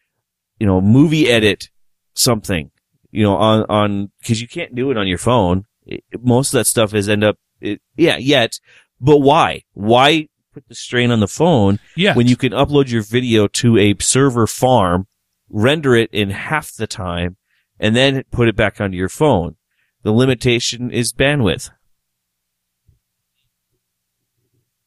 you 0.59 0.66
know, 0.66 0.81
movie 0.81 1.29
edit 1.31 1.70
something, 2.14 2.70
you 3.11 3.22
know, 3.22 3.37
on, 3.37 3.64
on, 3.68 4.11
cause 4.26 4.41
you 4.41 4.49
can't 4.49 4.74
do 4.74 4.91
it 4.91 4.97
on 4.97 5.07
your 5.07 5.18
phone. 5.18 5.64
It- 5.87 6.05
most 6.20 6.53
of 6.55 6.59
that 6.59 6.66
stuff 6.66 6.95
is 6.95 7.09
end 7.09 7.24
up, 7.24 7.37
it, 7.61 7.81
yeah, 7.97 8.16
yet, 8.16 8.59
but 9.01 9.18
why? 9.18 9.62
Why 9.74 10.29
put 10.53 10.66
the 10.68 10.74
strain 10.74 11.11
on 11.11 11.20
the 11.20 11.29
phone 11.29 11.79
Yeah. 11.97 12.14
when 12.14 12.26
you 12.26 12.37
can 12.37 12.53
upload 12.53 12.91
your 12.91 13.03
video 13.03 13.47
to 13.49 13.76
a 13.79 13.95
server 14.01 14.47
farm, 14.47 15.07
render 15.51 15.95
it 15.95 16.11
in 16.12 16.31
half 16.31 16.72
the 16.74 16.87
time, 16.87 17.37
and 17.79 17.95
then 17.95 18.24
put 18.33 18.49
it 18.49 18.57
back 18.57 18.81
onto 18.81 18.97
your 18.97 19.09
phone? 19.09 19.57
The 20.03 20.12
limitation 20.12 20.90
is 20.90 21.12
bandwidth. 21.12 21.70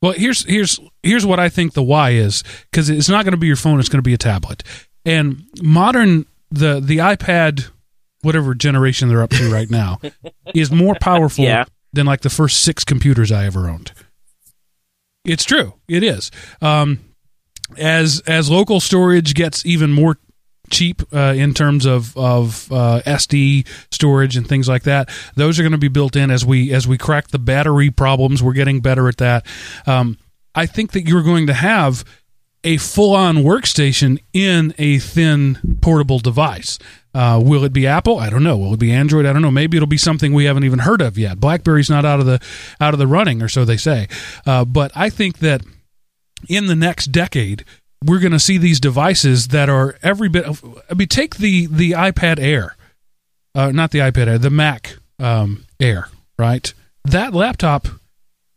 Well, 0.01 0.13
here's 0.13 0.43
here's 0.45 0.79
here's 1.03 1.25
what 1.25 1.39
I 1.39 1.49
think 1.49 1.73
the 1.73 1.83
why 1.83 2.11
is 2.11 2.43
because 2.71 2.89
it's 2.89 3.09
not 3.09 3.23
going 3.23 3.33
to 3.33 3.37
be 3.37 3.47
your 3.47 3.55
phone; 3.55 3.79
it's 3.79 3.89
going 3.89 3.99
to 3.99 4.07
be 4.07 4.13
a 4.15 4.17
tablet. 4.17 4.63
And 5.05 5.43
modern 5.61 6.25
the 6.49 6.79
the 6.79 6.97
iPad, 6.97 7.69
whatever 8.21 8.55
generation 8.55 9.09
they're 9.09 9.21
up 9.21 9.29
to 9.31 9.51
right 9.51 9.69
now, 9.69 9.99
is 10.55 10.71
more 10.71 10.95
powerful 10.99 11.43
Yeah. 11.45 11.65
than 11.93 12.07
like 12.07 12.21
the 12.21 12.29
first 12.31 12.61
six 12.61 12.83
computers 12.83 13.31
I 13.31 13.45
ever 13.45 13.69
owned. 13.69 13.91
It's 15.23 15.43
true. 15.43 15.75
It 15.87 16.03
is. 16.03 16.31
Um, 16.61 16.99
as 17.77 18.21
as 18.25 18.49
local 18.49 18.79
storage 18.79 19.35
gets 19.35 19.65
even 19.67 19.91
more 19.91 20.17
cheap 20.71 21.01
uh, 21.13 21.33
in 21.35 21.53
terms 21.53 21.85
of 21.85 22.15
of 22.17 22.71
uh, 22.71 23.01
SD 23.05 23.67
storage 23.91 24.37
and 24.37 24.47
things 24.47 24.67
like 24.67 24.83
that, 24.83 25.09
those 25.35 25.59
are 25.59 25.63
going 25.63 25.71
to 25.71 25.77
be 25.77 25.87
built 25.87 26.15
in 26.15 26.31
as 26.31 26.45
we 26.45 26.73
as 26.73 26.87
we 26.87 26.97
crack 26.97 27.27
the 27.29 27.39
battery 27.39 27.91
problems. 27.91 28.41
We're 28.41 28.53
getting 28.53 28.81
better 28.81 29.07
at 29.07 29.17
that. 29.17 29.45
Um, 29.85 30.17
I 30.55 30.65
think 30.65 30.91
that 30.91 31.07
you're 31.07 31.23
going 31.23 31.47
to 31.47 31.53
have 31.53 32.03
a 32.63 32.77
full 32.77 33.15
on 33.15 33.37
workstation 33.37 34.19
in 34.33 34.73
a 34.77 34.99
thin 34.99 35.77
portable 35.81 36.19
device. 36.19 36.77
Uh, 37.13 37.41
will 37.43 37.63
it 37.63 37.73
be 37.73 37.87
Apple? 37.87 38.19
I 38.19 38.29
don't 38.29 38.43
know. 38.43 38.57
Will 38.57 38.73
it 38.73 38.79
be 38.79 38.91
Android? 38.91 39.25
I 39.25 39.33
don't 39.33 39.41
know. 39.41 39.51
Maybe 39.51 39.77
it'll 39.77 39.87
be 39.87 39.97
something 39.97 40.33
we 40.33 40.45
haven't 40.45 40.63
even 40.63 40.79
heard 40.79 41.01
of 41.01 41.17
yet. 41.17 41.39
BlackBerry's 41.39 41.89
not 41.89 42.05
out 42.05 42.19
of 42.19 42.25
the 42.25 42.39
out 42.79 42.93
of 42.93 42.99
the 42.99 43.07
running, 43.07 43.41
or 43.41 43.49
so 43.49 43.65
they 43.65 43.77
say. 43.77 44.07
Uh, 44.45 44.63
but 44.63 44.91
I 44.95 45.09
think 45.09 45.39
that 45.39 45.61
in 46.47 46.67
the 46.67 46.75
next 46.75 47.07
decade, 47.07 47.65
we're 48.05 48.19
going 48.19 48.31
to 48.31 48.39
see 48.39 48.57
these 48.57 48.79
devices 48.79 49.49
that 49.49 49.69
are 49.69 49.95
every 50.01 50.29
bit. 50.29 50.45
Of, 50.45 50.63
I 50.89 50.93
mean, 50.93 51.07
take 51.07 51.35
the 51.37 51.67
the 51.67 51.91
iPad 51.91 52.39
Air, 52.39 52.75
uh, 53.55 53.71
not 53.71 53.91
the 53.91 53.99
iPad 53.99 54.27
Air, 54.27 54.37
the 54.37 54.49
Mac 54.49 54.97
um, 55.19 55.65
Air, 55.79 56.09
right? 56.39 56.73
That 57.05 57.33
laptop 57.33 57.87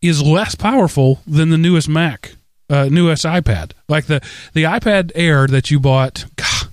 is 0.02 0.22
less 0.22 0.54
powerful 0.54 1.20
than 1.26 1.50
the 1.50 1.58
newest 1.58 1.88
Mac, 1.88 2.34
uh, 2.70 2.88
newest 2.90 3.24
iPad. 3.24 3.72
Like 3.88 4.06
the 4.06 4.20
the 4.52 4.64
iPad 4.64 5.12
Air 5.14 5.46
that 5.46 5.70
you 5.70 5.78
bought. 5.80 6.24
God, 6.36 6.68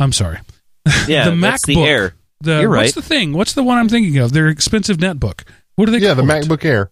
I'm 0.00 0.12
sorry. 0.12 0.38
Yeah, 1.08 1.24
the 1.30 1.32
MacBook. 1.36 1.66
the 1.66 1.82
Air. 1.82 2.14
The 2.42 2.60
You're 2.60 2.68
right. 2.68 2.82
what's 2.82 2.94
the 2.94 3.02
thing? 3.02 3.32
What's 3.32 3.54
the 3.54 3.62
one 3.64 3.76
I'm 3.78 3.88
thinking 3.88 4.18
of? 4.18 4.32
Their 4.32 4.46
expensive 4.48 4.98
netbook. 4.98 5.42
What 5.74 5.86
do 5.86 5.92
they 5.92 5.98
Yeah, 5.98 6.14
the 6.14 6.22
call 6.22 6.30
it? 6.30 6.44
MacBook 6.46 6.64
Air. 6.64 6.90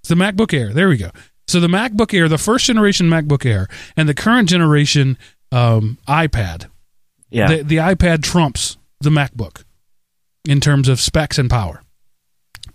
It's 0.00 0.08
the 0.08 0.14
MacBook 0.14 0.54
Air. 0.54 0.72
There 0.72 0.88
we 0.88 0.96
go. 0.96 1.10
So 1.48 1.60
the 1.60 1.68
MacBook 1.68 2.12
Air, 2.12 2.28
the 2.28 2.38
first 2.38 2.66
generation 2.66 3.08
MacBook 3.08 3.46
Air, 3.46 3.68
and 3.96 4.08
the 4.08 4.14
current 4.14 4.48
generation 4.48 5.16
um, 5.52 5.98
iPad. 6.08 6.66
Yeah, 7.30 7.48
The, 7.48 7.62
the 7.62 7.76
iPad 7.76 8.22
trumps 8.22 8.76
the 9.00 9.10
MacBook 9.10 9.64
in 10.48 10.60
terms 10.60 10.88
of 10.88 11.00
specs 11.00 11.38
and 11.38 11.48
power. 11.50 11.82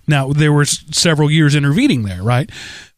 Now 0.07 0.32
there 0.34 0.51
were 0.53 0.63
s- 0.63 0.84
several 0.91 1.30
years 1.32 1.55
intervening 1.55 2.03
there, 2.03 2.22
right? 2.24 2.49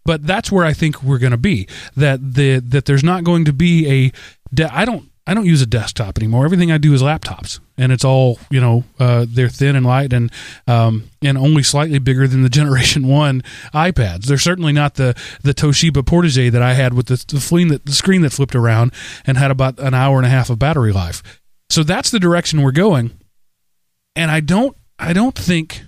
But 0.05 0.25
that's 0.27 0.51
where 0.51 0.65
I 0.65 0.73
think 0.73 1.01
we're 1.03 1.17
going 1.19 1.31
to 1.31 1.37
be. 1.37 1.67
That 1.95 2.33
the 2.33 2.59
that 2.59 2.85
there's 2.85 3.03
not 3.03 3.23
going 3.23 3.45
to 3.45 3.53
be 3.53 3.87
a. 3.89 4.11
De- 4.53 4.73
I 4.75 4.83
don't 4.85 5.09
I 5.25 5.33
don't 5.33 5.45
use 5.45 5.61
a 5.61 5.65
desktop 5.65 6.17
anymore. 6.17 6.43
Everything 6.43 6.71
I 6.71 6.77
do 6.77 6.93
is 6.93 7.01
laptops, 7.01 7.61
and 7.77 7.93
it's 7.93 8.03
all 8.03 8.39
you 8.49 8.59
know. 8.59 8.83
Uh, 8.99 9.25
they're 9.27 9.47
thin 9.47 9.75
and 9.75 9.85
light, 9.85 10.11
and 10.11 10.29
um, 10.67 11.09
and 11.21 11.37
only 11.37 11.63
slightly 11.63 11.99
bigger 11.99 12.27
than 12.27 12.43
the 12.43 12.49
Generation 12.59 13.07
One 13.07 13.41
iPads. 13.73 14.25
They're 14.25 14.37
certainly 14.37 14.73
not 14.73 14.95
the 14.95 15.15
the 15.41 15.53
Toshiba 15.53 16.03
Portégé 16.03 16.51
that 16.51 16.61
I 16.61 16.73
had 16.73 16.93
with 16.93 17.07
the 17.07 17.23
the, 17.27 17.39
screen 17.39 17.69
that 17.69 17.85
the 17.85 17.93
screen 17.93 18.21
that 18.21 18.33
flipped 18.33 18.55
around 18.55 18.93
and 19.25 19.37
had 19.37 19.49
about 19.49 19.79
an 19.79 19.93
hour 19.93 20.17
and 20.17 20.25
a 20.25 20.29
half 20.29 20.49
of 20.49 20.59
battery 20.59 20.91
life. 20.91 21.23
So 21.69 21.83
that's 21.83 22.11
the 22.11 22.19
direction 22.19 22.61
we're 22.61 22.71
going, 22.71 23.11
and 24.17 24.29
I 24.29 24.41
don't 24.41 24.75
I 24.99 25.13
don't 25.13 25.35
think 25.35 25.83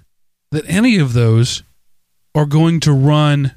that 0.52 0.64
any 0.68 0.98
of 0.98 1.12
those 1.12 1.64
are 2.34 2.46
going 2.46 2.80
to 2.82 2.94
run 2.94 3.54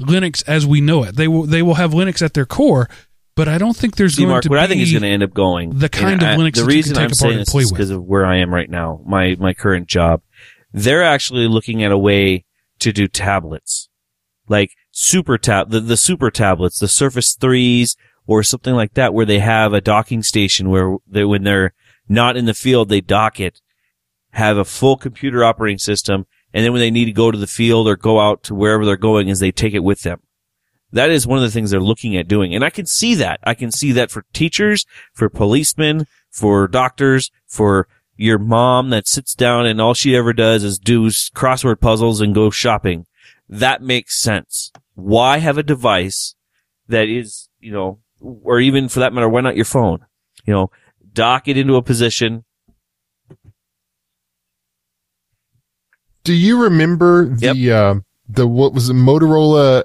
Linux 0.00 0.46
as 0.46 0.66
we 0.66 0.80
know 0.80 1.04
it. 1.04 1.16
They 1.16 1.28
will 1.28 1.44
they 1.44 1.62
will 1.62 1.74
have 1.74 1.92
Linux 1.92 2.20
at 2.22 2.34
their 2.34 2.46
core, 2.46 2.88
but 3.36 3.46
I 3.48 3.58
don't 3.58 3.76
think 3.76 3.94
there's 3.96 4.16
See, 4.16 4.22
going 4.22 4.30
Mark, 4.30 4.42
to 4.42 4.48
what 4.48 4.56
be 4.56 4.62
I 4.62 4.66
think 4.66 4.80
is 4.82 4.90
going 4.90 5.02
to 5.02 5.08
end 5.08 5.22
up 5.22 5.32
going 5.32 5.78
the 5.78 5.88
kind 5.88 6.14
and 6.14 6.22
of 6.22 6.28
I- 6.28 6.36
Linux 6.36 6.54
The 6.54 6.62
that 6.62 6.72
you 6.72 6.76
reason 6.76 6.96
I'm 6.98 7.12
saying 7.14 7.38
this 7.38 7.54
is 7.54 7.70
because 7.70 7.90
of 7.90 8.02
where 8.02 8.26
I 8.26 8.36
am 8.38 8.52
right 8.52 8.68
now, 8.68 9.00
my 9.06 9.36
my 9.38 9.54
current 9.54 9.86
job. 9.86 10.22
They're 10.72 11.04
actually 11.04 11.46
looking 11.46 11.82
at 11.84 11.92
a 11.92 11.98
way 11.98 12.44
to 12.80 12.92
do 12.92 13.06
tablets, 13.08 13.88
like 14.48 14.72
super 14.90 15.38
tab, 15.38 15.70
the, 15.70 15.80
the 15.80 15.96
super 15.96 16.30
tablets, 16.30 16.78
the 16.78 16.88
Surface 16.88 17.34
threes, 17.34 17.96
or 18.26 18.42
something 18.42 18.74
like 18.74 18.94
that, 18.94 19.14
where 19.14 19.24
they 19.24 19.38
have 19.38 19.72
a 19.72 19.80
docking 19.80 20.22
station 20.22 20.68
where 20.68 20.96
they, 21.06 21.24
when 21.24 21.44
they're 21.44 21.72
not 22.08 22.36
in 22.36 22.44
the 22.44 22.52
field, 22.54 22.88
they 22.88 23.00
dock 23.00 23.40
it, 23.40 23.60
have 24.32 24.58
a 24.58 24.64
full 24.66 24.96
computer 24.98 25.42
operating 25.44 25.78
system, 25.78 26.26
and 26.52 26.64
then 26.64 26.72
when 26.72 26.80
they 26.80 26.90
need 26.90 27.06
to 27.06 27.12
go 27.12 27.30
to 27.30 27.38
the 27.38 27.46
field 27.46 27.88
or 27.88 27.96
go 27.96 28.20
out 28.20 28.42
to 28.42 28.54
wherever 28.54 28.84
they're 28.84 28.96
going, 28.96 29.28
is 29.28 29.40
they 29.40 29.52
take 29.52 29.72
it 29.72 29.80
with 29.84 30.02
them. 30.02 30.20
That 30.92 31.10
is 31.10 31.26
one 31.26 31.38
of 31.38 31.42
the 31.42 31.50
things 31.50 31.70
they're 31.70 31.80
looking 31.80 32.16
at 32.16 32.28
doing. 32.28 32.54
And 32.54 32.64
I 32.64 32.70
can 32.70 32.86
see 32.86 33.14
that. 33.16 33.40
I 33.44 33.54
can 33.54 33.70
see 33.70 33.92
that 33.92 34.10
for 34.10 34.24
teachers, 34.32 34.86
for 35.12 35.28
policemen, 35.28 36.06
for 36.30 36.68
doctors, 36.68 37.30
for 37.46 37.88
your 38.16 38.38
mom 38.38 38.90
that 38.90 39.06
sits 39.06 39.34
down 39.34 39.66
and 39.66 39.80
all 39.80 39.94
she 39.94 40.16
ever 40.16 40.32
does 40.32 40.64
is 40.64 40.78
do 40.78 41.06
crossword 41.08 41.80
puzzles 41.80 42.20
and 42.20 42.34
go 42.34 42.50
shopping. 42.50 43.06
That 43.48 43.82
makes 43.82 44.18
sense. 44.18 44.72
Why 44.94 45.38
have 45.38 45.58
a 45.58 45.62
device 45.62 46.34
that 46.88 47.08
is, 47.08 47.48
you 47.60 47.72
know, 47.72 48.00
or 48.20 48.60
even 48.60 48.88
for 48.88 49.00
that 49.00 49.12
matter, 49.12 49.28
why 49.28 49.42
not 49.42 49.56
your 49.56 49.64
phone? 49.64 50.06
You 50.46 50.54
know, 50.54 50.70
dock 51.12 51.48
it 51.48 51.56
into 51.56 51.76
a 51.76 51.82
position. 51.82 52.44
Do 56.24 56.32
you 56.32 56.62
remember 56.62 57.28
the 57.28 57.70
uh, 57.70 57.94
the 58.28 58.46
what 58.48 58.72
was 58.72 58.90
it, 58.90 58.94
Motorola 58.94 59.84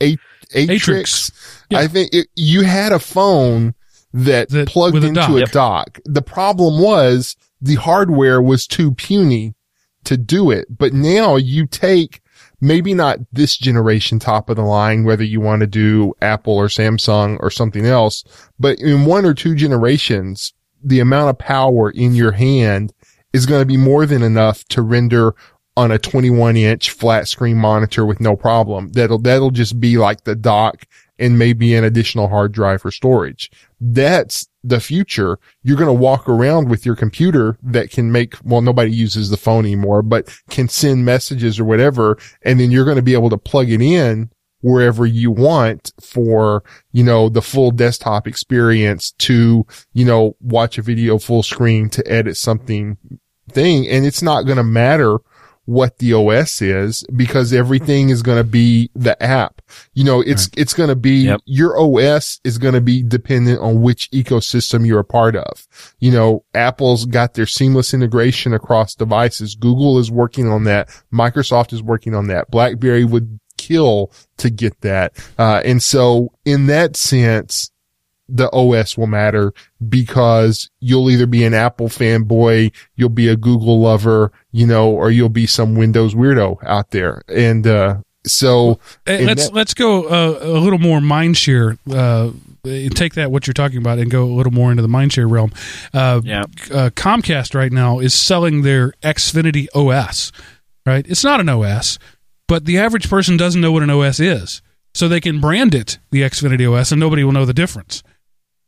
A- 0.00 0.18
Atrix? 0.54 1.30
Yeah. 1.70 1.78
I 1.80 1.86
think 1.86 2.12
it, 2.14 2.26
you 2.36 2.62
had 2.62 2.92
a 2.92 2.98
phone 2.98 3.74
that, 4.12 4.48
That- 4.50 4.68
plugged 4.68 4.96
a 4.96 5.06
into 5.06 5.20
dock. 5.20 5.30
a 5.30 5.38
Yep. 5.40 5.50
dock. 5.52 5.98
The 6.04 6.22
problem 6.22 6.82
was 6.82 7.36
the 7.60 7.76
hardware 7.76 8.40
was 8.42 8.66
too 8.66 8.92
puny 8.92 9.54
to 10.04 10.16
do 10.16 10.50
it. 10.50 10.66
But 10.76 10.92
now 10.94 11.36
you 11.36 11.66
take 11.66 12.20
maybe 12.60 12.92
not 12.94 13.18
this 13.32 13.56
generation 13.56 14.18
top 14.18 14.50
of 14.50 14.56
the 14.56 14.62
line, 14.62 15.04
whether 15.04 15.24
you 15.24 15.40
want 15.40 15.60
to 15.60 15.66
do 15.66 16.12
Apple 16.20 16.54
or 16.54 16.66
Samsung 16.66 17.36
or 17.40 17.50
something 17.50 17.86
else, 17.86 18.24
but 18.58 18.78
in 18.78 19.04
one 19.06 19.24
or 19.24 19.32
two 19.34 19.54
generations, 19.54 20.52
the 20.82 21.00
amount 21.00 21.30
of 21.30 21.38
power 21.38 21.90
in 21.90 22.14
your 22.14 22.32
hand 22.32 22.92
is 23.32 23.46
going 23.46 23.60
to 23.60 23.66
be 23.66 23.76
more 23.76 24.06
than 24.06 24.22
enough 24.22 24.64
to 24.64 24.82
render 24.82 25.34
on 25.76 25.90
a 25.90 25.98
21 25.98 26.56
inch 26.56 26.90
flat 26.90 27.28
screen 27.28 27.56
monitor 27.56 28.04
with 28.04 28.20
no 28.20 28.36
problem. 28.36 28.92
That'll, 28.92 29.18
that'll 29.18 29.50
just 29.50 29.80
be 29.80 29.98
like 29.98 30.24
the 30.24 30.34
dock 30.34 30.86
and 31.18 31.38
maybe 31.38 31.74
an 31.74 31.84
additional 31.84 32.28
hard 32.28 32.52
drive 32.52 32.82
for 32.82 32.90
storage. 32.90 33.50
That's 33.80 34.48
the 34.64 34.80
future. 34.80 35.38
You're 35.62 35.76
going 35.76 35.86
to 35.86 35.92
walk 35.92 36.28
around 36.28 36.68
with 36.68 36.84
your 36.84 36.96
computer 36.96 37.58
that 37.62 37.90
can 37.90 38.10
make, 38.10 38.34
well, 38.42 38.62
nobody 38.62 38.90
uses 38.90 39.28
the 39.28 39.36
phone 39.36 39.64
anymore, 39.64 40.02
but 40.02 40.34
can 40.48 40.68
send 40.68 41.04
messages 41.04 41.60
or 41.60 41.64
whatever. 41.64 42.18
And 42.42 42.58
then 42.58 42.70
you're 42.70 42.84
going 42.84 42.96
to 42.96 43.02
be 43.02 43.12
able 43.12 43.30
to 43.30 43.38
plug 43.38 43.70
it 43.70 43.82
in 43.82 44.30
wherever 44.62 45.06
you 45.06 45.30
want 45.30 45.92
for, 46.00 46.62
you 46.92 47.04
know, 47.04 47.28
the 47.28 47.42
full 47.42 47.70
desktop 47.70 48.26
experience 48.26 49.12
to, 49.12 49.66
you 49.92 50.04
know, 50.04 50.36
watch 50.40 50.78
a 50.78 50.82
video 50.82 51.18
full 51.18 51.42
screen 51.42 51.88
to 51.90 52.06
edit 52.10 52.36
something 52.36 52.96
thing. 53.50 53.88
And 53.88 54.06
it's 54.06 54.22
not 54.22 54.42
going 54.42 54.58
to 54.58 54.64
matter 54.64 55.18
what 55.70 55.98
the 55.98 56.12
OS 56.12 56.60
is 56.60 57.04
because 57.14 57.52
everything 57.52 58.08
is 58.10 58.22
going 58.22 58.38
to 58.38 58.44
be 58.44 58.90
the 58.96 59.20
app. 59.22 59.62
You 59.94 60.02
know, 60.02 60.20
it's, 60.20 60.50
it's 60.56 60.74
going 60.74 60.88
to 60.88 60.96
be 60.96 61.26
Yep. 61.26 61.42
your 61.44 61.78
OS 61.78 62.40
is 62.42 62.58
going 62.58 62.74
to 62.74 62.80
be 62.80 63.04
dependent 63.04 63.60
on 63.60 63.80
which 63.80 64.10
ecosystem 64.10 64.84
you're 64.84 64.98
a 64.98 65.04
part 65.04 65.36
of. 65.36 65.68
You 66.00 66.10
know, 66.10 66.44
Apple's 66.54 67.04
got 67.06 67.34
their 67.34 67.46
seamless 67.46 67.94
integration 67.94 68.52
across 68.52 68.96
devices. 68.96 69.54
Google 69.54 69.98
is 70.00 70.10
working 70.10 70.48
on 70.48 70.64
that. 70.64 70.88
Microsoft 71.12 71.72
is 71.72 71.84
working 71.84 72.16
on 72.16 72.26
that. 72.26 72.50
BlackBerry 72.50 73.04
would 73.04 73.38
kill 73.56 74.10
to 74.38 74.50
get 74.50 74.80
that. 74.80 75.12
Uh, 75.38 75.62
and 75.64 75.80
so 75.80 76.32
in 76.44 76.66
that 76.66 76.96
sense, 76.96 77.70
the 78.36 78.50
OS 78.52 78.96
will 78.96 79.06
matter 79.06 79.52
because 79.88 80.70
you'll 80.80 81.10
either 81.10 81.26
be 81.26 81.44
an 81.44 81.54
Apple 81.54 81.88
fanboy, 81.88 82.72
you'll 82.96 83.08
be 83.08 83.28
a 83.28 83.36
Google 83.36 83.80
lover, 83.80 84.32
you 84.52 84.66
know, 84.66 84.90
or 84.90 85.10
you'll 85.10 85.28
be 85.28 85.46
some 85.46 85.74
Windows 85.74 86.14
weirdo 86.14 86.58
out 86.64 86.90
there. 86.90 87.22
And, 87.28 87.66
uh, 87.66 87.98
so 88.26 88.78
in 89.06 89.24
let's 89.26 89.46
that- 89.46 89.54
let's 89.54 89.72
go 89.74 90.04
uh, 90.04 90.38
a 90.42 90.60
little 90.60 90.78
more 90.78 91.00
mind 91.00 91.36
share. 91.38 91.78
Uh, 91.90 92.30
take 92.90 93.14
that 93.14 93.30
what 93.32 93.46
you're 93.46 93.54
talking 93.54 93.78
about 93.78 93.98
and 93.98 94.10
go 94.10 94.24
a 94.24 94.34
little 94.34 94.52
more 94.52 94.70
into 94.70 94.82
the 94.82 94.88
mind 94.88 95.12
share 95.14 95.26
realm. 95.26 95.50
Uh, 95.94 96.20
Yeah. 96.22 96.42
uh, 96.70 96.90
Comcast 96.94 97.54
right 97.54 97.72
now 97.72 97.98
is 97.98 98.12
selling 98.12 98.60
their 98.62 98.92
Xfinity 99.02 99.68
OS. 99.74 100.32
Right, 100.86 101.06
it's 101.08 101.24
not 101.24 101.40
an 101.40 101.48
OS, 101.48 101.98
but 102.48 102.64
the 102.66 102.78
average 102.78 103.08
person 103.08 103.36
doesn't 103.38 103.60
know 103.60 103.70
what 103.72 103.82
an 103.82 103.90
OS 103.90 104.18
is, 104.20 104.60
so 104.94 105.08
they 105.08 105.20
can 105.20 105.40
brand 105.40 105.74
it 105.74 105.98
the 106.10 106.22
Xfinity 106.22 106.70
OS, 106.70 106.90
and 106.92 106.98
nobody 107.00 107.22
will 107.24 107.32
know 107.32 107.44
the 107.46 107.54
difference. 107.54 108.02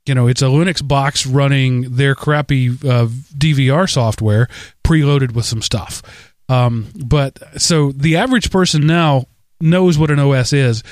You 0.06 0.14
know, 0.14 0.26
it's 0.26 0.42
a 0.42 0.46
Linux 0.46 0.86
box 0.86 1.26
running 1.26 1.94
their 1.96 2.14
crappy 2.14 2.68
uh, 2.70 3.06
DVR 3.36 3.88
software 3.88 4.48
preloaded 4.84 5.32
with 5.32 5.44
some 5.44 5.62
stuff. 5.62 6.02
Um, 6.48 6.88
but 7.04 7.38
so 7.60 7.92
the 7.92 8.16
average 8.16 8.50
person 8.50 8.86
now 8.86 9.26
knows 9.60 9.96
what 9.98 10.10
an 10.10 10.18
OS 10.18 10.52
is. 10.52 10.82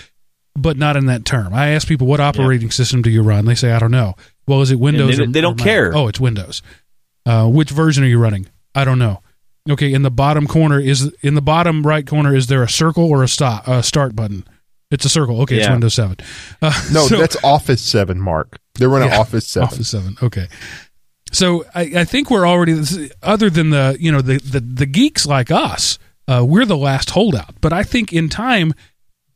but 0.56 0.76
not 0.76 0.96
in 0.96 1.06
that 1.06 1.24
term. 1.24 1.54
I 1.54 1.68
ask 1.70 1.86
people, 1.88 2.06
what 2.08 2.20
operating 2.20 2.70
system 2.70 3.02
do 3.02 3.10
you 3.10 3.22
run? 3.22 3.44
They 3.46 3.54
say, 3.54 3.72
I 3.72 3.78
don't 3.78 3.90
know. 3.92 4.14
Well, 4.48 4.62
is 4.62 4.70
it 4.72 4.80
Windows? 4.80 5.16
they- 5.16 5.22
or- 5.24 5.26
they 5.28 5.40
don't 5.40 5.60
or 5.60 5.64
care. 5.64 5.92
Oh, 5.96 6.08
it's 6.08 6.20
Windows. 6.20 6.60
Uh, 7.24 7.46
which 7.48 7.70
version 7.70 8.02
are 8.04 8.08
you 8.08 8.18
running? 8.18 8.46
I 8.74 8.84
don't 8.84 8.98
know. 8.98 9.22
Okay, 9.70 9.92
in 9.92 10.02
the 10.02 10.10
bottom 10.10 10.46
corner 10.46 10.80
is 10.80 11.12
in 11.22 11.34
the 11.34 11.42
bottom 11.42 11.82
right 11.84 12.06
corner 12.06 12.34
is 12.34 12.46
there 12.48 12.62
a 12.62 12.68
circle 12.68 13.04
or 13.04 13.22
a 13.22 13.28
stop 13.28 13.68
a 13.68 13.82
start 13.82 14.16
button? 14.16 14.44
It's 14.90 15.04
a 15.04 15.08
circle. 15.08 15.40
Okay, 15.42 15.56
it's 15.56 15.66
Windows 15.72 15.94
Seven. 15.94 16.16
Uh, 16.62 16.72
No, 16.92 17.06
so- 17.06 17.18
that's 17.18 17.36
Office 17.44 17.80
7, 17.82 18.18
Mark. 18.20 18.58
They're 18.80 18.88
running 18.88 19.10
Yeah, 19.10 19.20
Office 19.20 19.46
7. 19.46 19.66
Office 19.66 19.88
Seven. 19.88 20.16
Okay. 20.22 20.48
So 21.32 21.64
I, 21.74 21.82
I 21.82 22.04
think 22.04 22.30
we're 22.30 22.46
already 22.46 22.82
other 23.22 23.48
than 23.50 23.70
the 23.70 23.96
you 24.00 24.10
know 24.10 24.20
the 24.20 24.38
the, 24.38 24.58
the 24.60 24.86
geeks 24.86 25.26
like 25.26 25.50
us, 25.52 25.98
uh, 26.26 26.44
we're 26.44 26.64
the 26.64 26.76
last 26.76 27.10
holdout. 27.10 27.60
But 27.60 27.72
I 27.72 27.84
think 27.84 28.12
in 28.12 28.28
time, 28.28 28.74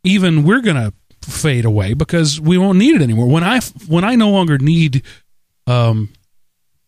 even 0.03 0.42
we're 0.42 0.61
gonna 0.62 0.92
fade 1.22 1.64
away 1.64 1.95
because 1.95 2.40
we 2.40 2.59
won't 2.59 2.78
need 2.78 2.97
it 2.97 3.03
anymore. 3.03 3.26
When 3.28 3.45
I 3.45 3.61
when 3.86 4.03
I 4.03 4.16
no 4.16 4.30
longer 4.30 4.59
need 4.59 5.03
um 5.68 6.09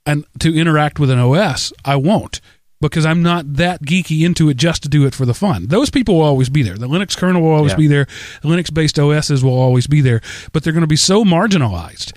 and 0.04 0.24
to 0.40 0.54
interact 0.58 0.98
with 0.98 1.10
an 1.10 1.18
OS, 1.18 1.72
I 1.84 1.96
won't 1.96 2.40
because 2.80 3.06
I'm 3.06 3.22
not 3.22 3.54
that 3.54 3.82
geeky 3.82 4.24
into 4.26 4.48
it 4.50 4.56
just 4.56 4.82
to 4.82 4.88
do 4.88 5.06
it 5.06 5.14
for 5.14 5.24
the 5.24 5.32
fun. 5.34 5.68
Those 5.68 5.88
people 5.88 6.16
will 6.16 6.22
always 6.24 6.48
be 6.50 6.62
there. 6.62 6.76
The 6.76 6.86
Linux 6.88 7.16
kernel 7.16 7.42
will 7.42 7.52
always 7.52 7.72
Yeah. 7.72 7.76
be 7.78 7.86
there. 7.86 8.06
Linux 8.42 8.72
based 8.74 8.98
OSs 8.98 9.42
will 9.42 9.58
always 9.58 9.86
be 9.86 10.00
there, 10.00 10.20
but 10.52 10.62
they're 10.62 10.72
going 10.74 10.82
to 10.82 10.86
be 10.86 10.94
so 10.96 11.24
marginalized 11.24 12.12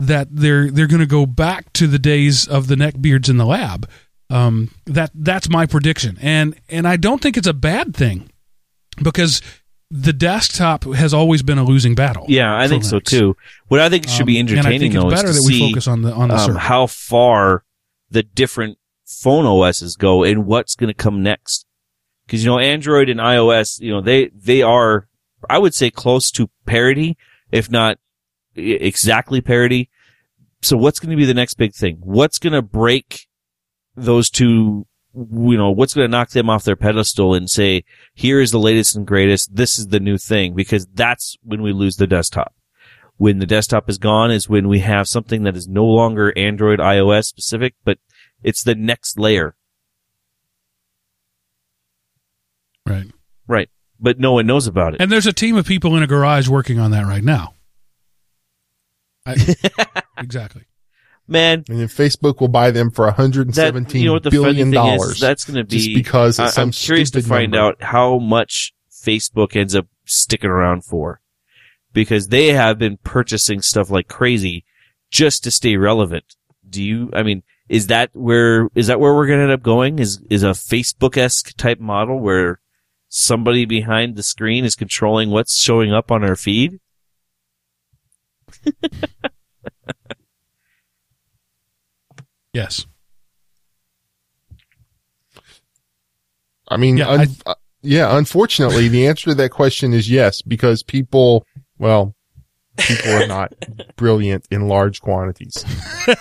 that 0.00 0.28
they're 0.30 0.70
they're 0.70 0.86
going 0.86 1.00
to 1.00 1.06
go 1.06 1.26
back 1.26 1.72
to 1.74 1.86
the 1.86 1.98
days 1.98 2.48
of 2.48 2.66
the 2.66 2.74
neckbeards 2.74 3.28
in 3.28 3.36
the 3.36 3.46
lab. 3.46 3.88
Um, 4.30 4.70
that 4.86 5.10
that's 5.14 5.48
my 5.48 5.66
prediction, 5.66 6.16
and 6.20 6.54
and 6.68 6.88
I 6.88 6.96
don't 6.96 7.20
think 7.20 7.36
it's 7.36 7.46
a 7.46 7.52
bad 7.52 7.94
thing 7.94 8.30
because 9.02 9.42
the 9.90 10.12
desktop 10.12 10.84
has 10.84 11.12
always 11.12 11.42
been 11.42 11.58
a 11.58 11.64
losing 11.64 11.94
battle. 11.96 12.24
Yeah, 12.28 12.56
I 12.56 12.68
think 12.68 12.84
so 12.84 13.00
too. 13.00 13.36
What 13.68 13.80
I 13.80 13.88
think 13.88 14.08
should 14.08 14.26
be 14.26 14.38
Um, 14.38 14.48
entertaining 14.48 14.80
think 14.80 14.94
it's 14.94 15.02
though 15.02 15.08
is 15.08 15.14
better 15.14 15.32
to 15.32 15.34
that 15.34 15.46
we 15.46 15.54
see 15.54 15.68
focus 15.70 15.88
on 15.88 16.02
the 16.02 16.12
on 16.12 16.28
the 16.28 16.36
um, 16.36 16.54
how 16.54 16.86
far 16.86 17.64
the 18.10 18.22
different 18.22 18.78
phone 19.04 19.44
OSs 19.44 19.96
go 19.96 20.22
and 20.22 20.46
what's 20.46 20.76
going 20.76 20.88
to 20.88 20.94
come 20.94 21.22
next. 21.22 21.66
Because 22.24 22.44
you 22.44 22.50
know, 22.50 22.60
Android 22.60 23.08
and 23.08 23.18
iOS, 23.18 23.80
you 23.80 23.90
know, 23.90 24.00
they 24.00 24.28
they 24.28 24.62
are, 24.62 25.08
I 25.48 25.58
would 25.58 25.74
say, 25.74 25.90
close 25.90 26.30
to 26.32 26.48
parity, 26.66 27.18
if 27.50 27.68
not 27.68 27.98
exactly 28.54 29.40
parity. 29.40 29.90
So, 30.62 30.76
what's 30.76 31.00
going 31.00 31.10
to 31.10 31.16
be 31.16 31.24
the 31.24 31.34
next 31.34 31.54
big 31.54 31.74
thing? 31.74 31.98
What's 32.00 32.38
going 32.38 32.52
to 32.52 32.62
break 32.62 33.26
those 33.96 34.30
two? 34.30 34.86
You 35.14 35.56
know, 35.56 35.70
what's 35.70 35.94
going 35.94 36.08
to 36.08 36.10
knock 36.10 36.30
them 36.30 36.48
off 36.48 36.64
their 36.64 36.76
pedestal 36.76 37.34
and 37.34 37.50
say, 37.50 37.84
"Here 38.14 38.40
is 38.40 38.50
the 38.52 38.58
latest 38.58 38.94
and 38.94 39.06
greatest. 39.06 39.56
This 39.56 39.78
is 39.78 39.88
the 39.88 40.00
new 40.00 40.18
thing." 40.18 40.54
Because 40.54 40.86
that's 40.92 41.36
when 41.42 41.62
we 41.62 41.72
lose 41.72 41.96
the 41.96 42.06
desktop 42.06 42.54
when 43.16 43.38
the 43.38 43.44
desktop 43.44 43.90
is 43.90 43.98
gone 43.98 44.30
is 44.30 44.48
when 44.48 44.66
we 44.66 44.78
have 44.78 45.06
something 45.06 45.42
that 45.42 45.54
is 45.54 45.68
no 45.68 45.84
longer 45.84 46.32
Android, 46.38 46.78
iOS 46.78 47.24
specific, 47.24 47.74
but 47.84 47.98
it's 48.42 48.62
the 48.62 48.74
next 48.74 49.18
layer. 49.18 49.54
right. 52.90 53.06
Right. 53.46 53.68
But 53.98 54.18
no 54.18 54.32
one 54.32 54.46
knows 54.46 54.66
about 54.66 54.94
it. 54.94 55.00
And 55.00 55.10
there's 55.10 55.26
a 55.26 55.32
team 55.32 55.56
of 55.56 55.66
people 55.66 55.96
in 55.96 56.02
a 56.02 56.06
garage 56.06 56.48
working 56.48 56.78
on 56.78 56.90
that 56.92 57.06
right 57.06 57.22
now. 57.22 57.54
I, 59.38 60.02
exactly. 60.18 60.64
Man, 61.30 61.64
And 61.68 61.78
then 61.78 61.86
Facebook 61.86 62.40
will 62.40 62.48
buy 62.48 62.72
them 62.72 62.90
for 62.90 63.06
that, 63.54 63.94
you 63.94 64.06
know 64.06 64.14
what 64.14 64.24
the 64.24 64.30
billion 64.30 64.54
funny 64.54 64.62
thing 64.64 64.72
dollars. 64.72 65.10
is? 65.12 65.20
That's 65.20 65.44
going 65.44 65.58
to 65.58 65.64
be, 65.64 65.76
just 65.76 65.94
because 65.94 66.38
I, 66.40 66.48
some 66.48 66.68
I'm 66.68 66.70
curious 66.72 67.12
to 67.12 67.22
find 67.22 67.52
number. 67.52 67.68
out 67.68 67.82
how 67.82 68.18
much 68.18 68.74
Facebook 68.90 69.54
ends 69.54 69.76
up 69.76 69.86
sticking 70.04 70.50
around 70.50 70.84
for. 70.84 71.20
Because 71.92 72.28
they 72.28 72.48
have 72.48 72.78
been 72.78 72.98
purchasing 72.98 73.62
stuff 73.62 73.90
like 73.90 74.08
crazy 74.08 74.64
just 75.10 75.44
to 75.44 75.52
stay 75.52 75.76
relevant. 75.76 76.36
Do 76.68 76.82
you, 76.82 77.10
I 77.14 77.22
mean, 77.22 77.44
is 77.68 77.86
that 77.86 78.10
where, 78.12 78.68
is 78.74 78.88
that 78.88 78.98
where 78.98 79.14
we're 79.14 79.28
going 79.28 79.38
to 79.38 79.44
end 79.44 79.52
up 79.52 79.62
going? 79.62 80.00
Is, 80.00 80.20
is 80.30 80.42
a 80.42 80.50
Facebook-esque 80.50 81.56
type 81.56 81.78
model 81.78 82.18
where 82.18 82.60
somebody 83.08 83.66
behind 83.66 84.16
the 84.16 84.22
screen 84.24 84.64
is 84.64 84.74
controlling 84.74 85.30
what's 85.30 85.60
showing 85.60 85.92
up 85.92 86.10
on 86.10 86.24
our 86.24 86.36
feed? 86.36 86.80
Yes. 92.52 92.84
I 96.68 96.76
mean, 96.76 96.96
Yeah, 96.98 97.08
un- 97.10 97.28
uh, 97.46 97.54
yeah, 97.82 98.16
unfortunately, 98.16 98.88
the 98.88 99.06
answer 99.06 99.30
to 99.30 99.34
that 99.36 99.50
question 99.50 99.92
is 99.92 100.10
yes, 100.10 100.42
because 100.42 100.82
people, 100.82 101.46
well, 101.78 102.14
people 102.76 103.12
are 103.12 103.26
not 103.26 103.52
brilliant 103.96 104.46
in 104.50 104.66
large 104.68 105.00
quantities. 105.00 105.64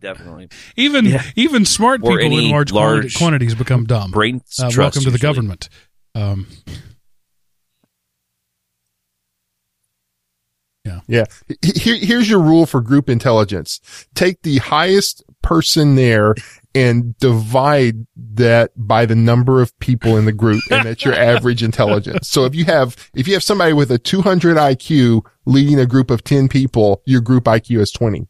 Definitely. 0.00 0.48
Even 0.76 1.04
Yeah. 1.06 1.22
even 1.36 1.64
smart 1.64 2.00
Or 2.02 2.18
people 2.18 2.38
in 2.38 2.50
large, 2.50 2.72
large 2.72 3.16
quantities 3.16 3.54
become 3.54 3.84
dumb. 3.84 4.10
Brain 4.10 4.42
Uh, 4.58 4.64
trust 4.64 4.76
welcome 4.78 5.02
to 5.04 5.10
the 5.10 5.14
usually. 5.14 5.20
government. 5.32 5.68
Um, 6.14 6.46
Yeah. 10.84 11.24
H- 11.64 11.82
Here, 11.82 11.96
here's 11.96 12.28
your 12.28 12.40
rule 12.40 12.66
for 12.66 12.80
group 12.80 13.08
intelligence. 13.08 13.80
Take 14.14 14.42
the 14.42 14.58
highest 14.58 15.22
person 15.42 15.94
there 15.94 16.34
and 16.74 17.16
divide 17.18 18.06
that 18.16 18.72
by 18.76 19.06
the 19.06 19.14
number 19.14 19.62
of 19.62 19.78
people 19.78 20.16
in 20.16 20.24
the 20.24 20.32
group 20.32 20.62
and 20.70 20.86
that's 20.86 21.04
your 21.04 21.14
average 21.32 21.62
intelligence. 21.62 22.28
So 22.28 22.44
if 22.46 22.54
you 22.54 22.64
have, 22.64 22.96
if 23.14 23.28
you 23.28 23.34
have 23.34 23.42
somebody 23.42 23.72
with 23.72 23.90
a 23.90 23.98
200 23.98 24.56
IQ 24.56 25.24
leading 25.46 25.78
a 25.78 25.86
group 25.86 26.10
of 26.10 26.24
10 26.24 26.48
people, 26.48 27.02
your 27.06 27.20
group 27.20 27.44
IQ 27.44 27.80
is 27.80 27.90
20. 27.92 28.26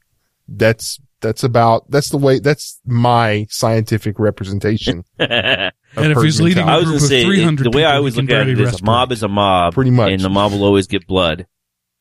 That's, 0.47 1.01
that's 1.21 1.43
about, 1.43 1.91
that's 1.91 2.11
the 2.11 2.19
way, 2.19 2.39
that's 2.39 2.81
my 2.85 3.47
scientific 3.51 4.19
representation. 4.19 5.05
And 5.97 6.11
if 6.11 6.21
he's 6.23 6.41
leading 6.41 6.69
I 6.69 6.75
a 6.75 6.79
was 6.79 6.85
group 6.87 6.99
going 6.99 6.99
to 6.99 7.05
of 7.05 7.09
say, 7.09 7.25
300 7.25 7.65
the 7.73 7.77
way 7.77 7.85
I 7.85 7.91
people, 7.91 7.99
always 7.99 8.15
he 8.17 8.21
look 8.23 8.31
at 8.31 8.49
it 8.49 8.57
barely 8.57 8.69
is 8.69 8.81
a 8.81 8.85
mob 8.85 9.13
is 9.13 9.23
a 9.23 9.29
mob. 9.29 9.75
Pretty 9.75 9.93
much. 9.93 10.11
And 10.11 10.21
the 10.21 10.29
mob 10.29 10.51
will 10.51 10.65
always 10.65 10.89
get 10.89 11.07
blood. 11.07 11.47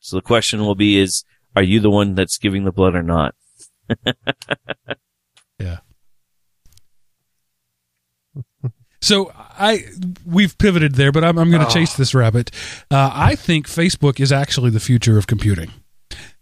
So 0.04 0.16
the 0.16 0.22
question 0.22 0.60
will 0.60 0.74
be 0.74 0.98
is, 0.98 1.24
are 1.56 1.62
you 1.62 1.80
the 1.80 1.88
one 1.88 2.14
that's 2.14 2.36
giving 2.36 2.64
the 2.64 2.72
blood 2.72 2.94
or 2.94 3.02
not? 3.02 3.34
Yeah. 5.58 5.78
So 9.00 9.30
I 9.36 9.84
we've 10.24 10.56
pivoted 10.56 10.94
there, 10.94 11.12
but 11.12 11.24
I'm, 11.24 11.36
I'm 11.38 11.50
going 11.50 11.60
to 11.60 11.66
Oh. 11.66 11.70
chase 11.70 11.94
this 11.94 12.14
rabbit. 12.14 12.50
Uh, 12.90 13.10
I 13.12 13.34
think 13.34 13.66
Facebook 13.66 14.18
is 14.18 14.32
actually 14.32 14.70
the 14.70 14.80
future 14.80 15.18
of 15.18 15.26
computing, 15.26 15.70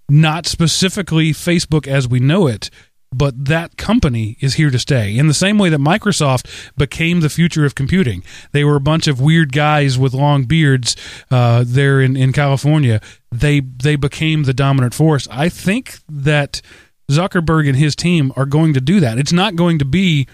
not 0.08 0.46
specifically 0.46 1.32
Facebook 1.32 1.88
as 1.88 2.06
we 2.06 2.20
know 2.20 2.46
it, 2.46 2.70
but 3.12 3.44
that 3.44 3.76
company 3.76 4.36
is 4.40 4.54
here 4.54 4.70
to 4.70 4.78
stay. 4.78 5.16
In 5.16 5.28
the 5.28 5.34
same 5.34 5.58
way 5.58 5.68
that 5.68 5.80
Microsoft 5.80 6.72
became 6.76 7.20
the 7.20 7.28
future 7.28 7.64
of 7.64 7.74
computing, 7.74 8.22
they 8.52 8.64
were 8.64 8.76
a 8.76 8.80
bunch 8.80 9.06
of 9.06 9.20
weird 9.20 9.52
guys 9.52 9.98
with 9.98 10.14
long 10.14 10.44
beards 10.44 10.96
uh, 11.30 11.64
there 11.66 12.00
in, 12.00 12.16
in 12.16 12.32
California. 12.32 13.00
They 13.30 13.60
they 13.60 13.96
became 13.96 14.44
the 14.44 14.54
dominant 14.54 14.94
force. 14.94 15.28
I 15.30 15.48
think 15.48 15.98
that 16.08 16.62
Zuckerberg 17.10 17.68
and 17.68 17.76
his 17.76 17.94
team 17.94 18.32
are 18.36 18.46
going 18.46 18.74
to 18.74 18.80
do 18.80 19.00
that. 19.00 19.18
It's 19.18 19.32
not 19.32 19.56
going 19.56 19.78
to 19.78 19.84
be 19.84 20.26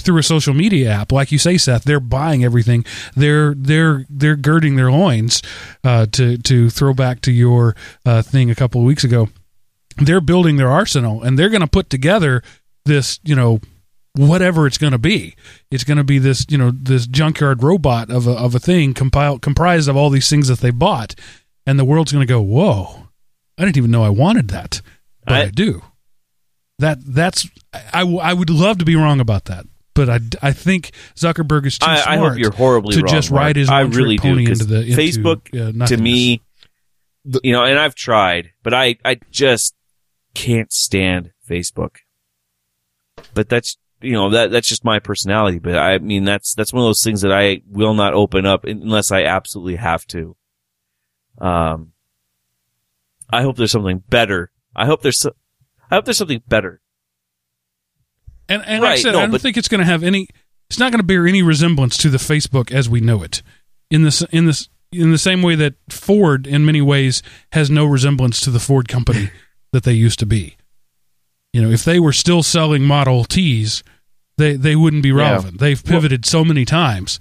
through 0.00 0.18
a 0.18 0.22
social 0.22 0.54
media 0.54 0.90
app, 0.90 1.10
like 1.10 1.32
you 1.32 1.38
say, 1.38 1.56
Seth. 1.56 1.84
They're 1.84 2.00
buying 2.00 2.44
everything. 2.44 2.84
They're 3.14 3.54
they're 3.54 4.04
they're 4.10 4.36
girding 4.36 4.76
their 4.76 4.90
loins 4.90 5.42
uh, 5.84 6.06
to 6.12 6.38
to 6.38 6.70
throw 6.70 6.94
back 6.94 7.20
to 7.22 7.32
your 7.32 7.74
uh, 8.04 8.22
thing 8.22 8.50
a 8.50 8.54
couple 8.54 8.80
of 8.80 8.86
weeks 8.86 9.04
ago. 9.04 9.28
They're 9.98 10.20
building 10.20 10.56
their 10.56 10.68
arsenal, 10.70 11.22
and 11.22 11.38
they're 11.38 11.48
going 11.48 11.60
to 11.62 11.66
put 11.66 11.88
together 11.90 12.42
this, 12.84 13.18
you 13.24 13.34
know, 13.34 13.60
whatever 14.14 14.66
it's 14.66 14.78
going 14.78 14.92
to 14.92 14.98
be. 14.98 15.34
It's 15.70 15.84
going 15.84 15.96
to 15.98 16.04
be 16.04 16.18
this, 16.18 16.44
you 16.48 16.58
know, 16.58 16.70
this 16.70 17.06
junkyard 17.06 17.62
robot 17.62 18.10
of 18.10 18.26
a 18.26 18.32
of 18.32 18.54
a 18.54 18.58
thing 18.58 18.94
compiled 18.94 19.42
comprised 19.42 19.88
of 19.88 19.96
all 19.96 20.10
these 20.10 20.28
things 20.28 20.48
that 20.48 20.60
they 20.60 20.70
bought, 20.70 21.14
and 21.66 21.78
the 21.78 21.84
world's 21.84 22.12
going 22.12 22.26
to 22.26 22.32
go, 22.32 22.40
whoa! 22.40 23.08
I 23.58 23.64
didn't 23.64 23.78
even 23.78 23.90
know 23.90 24.04
I 24.04 24.10
wanted 24.10 24.48
that, 24.48 24.82
but 25.24 25.34
I, 25.34 25.42
I- 25.44 25.50
do. 25.50 25.82
That 26.78 26.98
that's 27.06 27.48
I, 27.72 28.02
I 28.02 28.34
would 28.34 28.50
love 28.50 28.76
to 28.78 28.84
be 28.84 28.96
wrong 28.96 29.18
about 29.18 29.46
that, 29.46 29.64
but 29.94 30.10
I, 30.10 30.18
I 30.42 30.52
think 30.52 30.90
Zuckerberg 31.14 31.64
is 31.64 31.78
too 31.78 31.86
I, 31.86 31.96
smart 32.02 32.08
I 32.08 32.16
hope 32.18 32.38
you're 32.38 32.52
horribly 32.52 32.96
to 32.96 33.00
wrong. 33.00 33.08
just 33.14 33.30
ride 33.30 33.56
his 33.56 33.70
I 33.70 33.80
really 33.80 34.18
do. 34.18 34.36
into 34.36 34.64
the 34.64 34.82
into, 34.82 34.94
Facebook 34.94 35.82
uh, 35.82 35.86
to 35.86 35.96
me, 35.96 36.42
The- 37.24 37.40
you 37.42 37.52
know, 37.54 37.64
and 37.64 37.78
I've 37.78 37.94
tried, 37.94 38.50
but 38.62 38.74
I, 38.74 38.98
I 39.06 39.18
just 39.30 39.74
can't 40.36 40.70
stand 40.70 41.32
Facebook. 41.48 41.96
But 43.32 43.48
that's, 43.48 43.78
you 44.02 44.12
know, 44.12 44.28
that, 44.30 44.50
that's 44.50 44.68
just 44.68 44.84
my 44.84 44.98
personality. 44.98 45.58
But 45.58 45.76
I 45.78 45.96
mean, 45.96 46.24
that's, 46.24 46.54
that's 46.54 46.74
one 46.74 46.82
of 46.82 46.88
those 46.88 47.02
things 47.02 47.22
that 47.22 47.32
I 47.32 47.62
will 47.66 47.94
not 47.94 48.12
open 48.12 48.44
up 48.44 48.64
unless 48.64 49.10
I 49.10 49.24
absolutely 49.24 49.76
have 49.76 50.06
to. 50.08 50.36
Um, 51.38 51.92
I 53.30 53.40
hope 53.40 53.56
there's 53.56 53.72
something 53.72 54.02
better. 54.10 54.50
I 54.74 54.84
hope 54.84 55.00
there's, 55.00 55.18
so, 55.18 55.32
I 55.90 55.94
hope 55.94 56.04
there's 56.04 56.18
something 56.18 56.42
better. 56.46 56.82
And, 58.46 58.62
and 58.66 58.82
like 58.82 58.98
I 58.98 59.00
said, 59.00 59.12
no, 59.12 59.18
I 59.18 59.22
don't 59.22 59.30
but- 59.32 59.40
think 59.40 59.56
it's 59.56 59.68
going 59.68 59.80
to 59.80 59.86
have 59.86 60.02
any. 60.02 60.28
It's 60.68 60.78
not 60.78 60.90
going 60.90 61.00
to 61.00 61.06
bear 61.06 61.26
any 61.26 61.42
resemblance 61.42 61.96
to 61.98 62.10
the 62.10 62.18
Facebook 62.18 62.72
as 62.72 62.88
we 62.88 63.00
know 63.00 63.22
it. 63.22 63.40
In 63.88 64.02
this, 64.02 64.20
in 64.32 64.46
this, 64.46 64.68
in 64.92 65.12
the 65.12 65.18
same 65.18 65.40
way 65.40 65.54
that 65.54 65.74
Ford, 65.88 66.44
in 66.46 66.66
many 66.66 66.80
ways, 66.80 67.22
has 67.52 67.70
no 67.70 67.84
resemblance 67.86 68.40
to 68.40 68.50
the 68.50 68.58
Ford 68.58 68.88
company 68.88 69.30
that 69.72 69.84
they 69.84 69.92
used 69.92 70.18
to 70.20 70.26
be. 70.26 70.56
You 71.52 71.62
know, 71.62 71.70
if 71.70 71.84
they 71.84 71.98
were 72.00 72.12
still 72.12 72.42
selling 72.42 72.82
Model 72.84 73.24
Ts, 73.24 73.82
they 74.36 74.56
they 74.56 74.76
wouldn't 74.76 75.02
be 75.02 75.08
Yeah. 75.10 75.14
relevant. 75.16 75.58
They've 75.60 75.82
pivoted 75.82 76.26
so 76.26 76.44
many 76.44 76.64
times. 76.64 77.18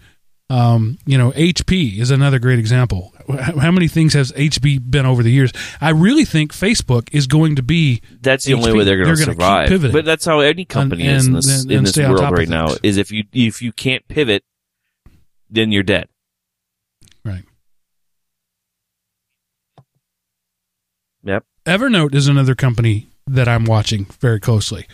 Um, 0.47 0.99
you 1.07 1.17
know, 1.17 1.31
HP 1.31 1.97
is 1.99 2.11
another 2.11 2.38
great 2.38 2.59
example. 2.59 3.13
How 3.57 3.72
many 3.72 3.88
things 3.88 4.13
has 4.13 4.31
HP 4.34 4.77
been 4.77 5.05
over 5.07 5.23
the 5.23 5.31
years? 5.31 5.51
I 5.81 5.89
really 5.89 6.23
think 6.26 6.53
Facebook 6.53 7.09
is 7.11 7.26
going 7.26 7.55
to 7.55 7.63
be 7.63 8.01
That's 8.22 8.45
the 8.45 8.53
only 8.53 8.72
way 8.73 8.84
they're 8.84 9.03
going 9.03 9.15
to 9.15 9.23
survive. 9.23 9.69
But 9.91 10.05
that's 10.05 10.23
how 10.26 10.41
any 10.41 10.63
company 10.65 11.07
And- 11.07 11.17
is 11.17 11.26
in 11.27 11.34
this, 11.34 11.61
and- 11.63 11.72
in 11.72 11.84
this 11.85 11.97
world 11.97 12.31
right 12.38 12.47
now. 12.47 12.76
Is 12.84 12.97
if 12.97 13.11
you 13.11 13.23
if 13.34 13.61
you 13.63 13.72
can't 13.72 14.07
pivot, 14.07 14.43
then 15.49 15.72
you're 15.72 15.81
dead. 15.84 16.09
right. 17.23 17.43
Yep. 21.23 21.45
Evernote 21.65 22.13
is 22.13 22.27
another 22.27 22.55
company 22.55 23.07
that 23.27 23.47
I'm 23.47 23.65
watching 23.65 24.05
very 24.19 24.39
closely. 24.39 24.87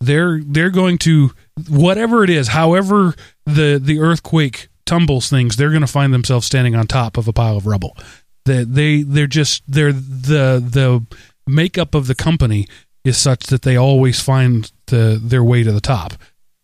They're 0.00 0.40
they're 0.44 0.70
going 0.70 0.98
to 0.98 1.32
whatever 1.68 2.24
it 2.24 2.30
is, 2.30 2.48
however 2.48 3.14
the 3.46 3.80
the 3.82 4.00
earthquake 4.00 4.68
tumbles 4.84 5.28
things, 5.30 5.56
they're 5.56 5.70
going 5.70 5.80
to 5.82 5.86
find 5.86 6.12
themselves 6.12 6.46
standing 6.46 6.74
on 6.74 6.86
top 6.86 7.16
of 7.16 7.28
a 7.28 7.32
pile 7.32 7.56
of 7.56 7.66
rubble. 7.66 7.96
That 8.44 8.74
they 8.74 9.02
they're 9.02 9.26
just 9.26 9.62
they're 9.66 9.92
the 9.92 10.62
the 10.64 11.04
makeup 11.46 11.94
of 11.94 12.06
the 12.06 12.14
company 12.14 12.66
is 13.04 13.16
such 13.16 13.44
that 13.46 13.62
they 13.62 13.76
always 13.76 14.20
find 14.20 14.70
the 14.86 15.20
their 15.22 15.44
way 15.44 15.62
to 15.62 15.72
the 15.72 15.80
top. 15.80 16.14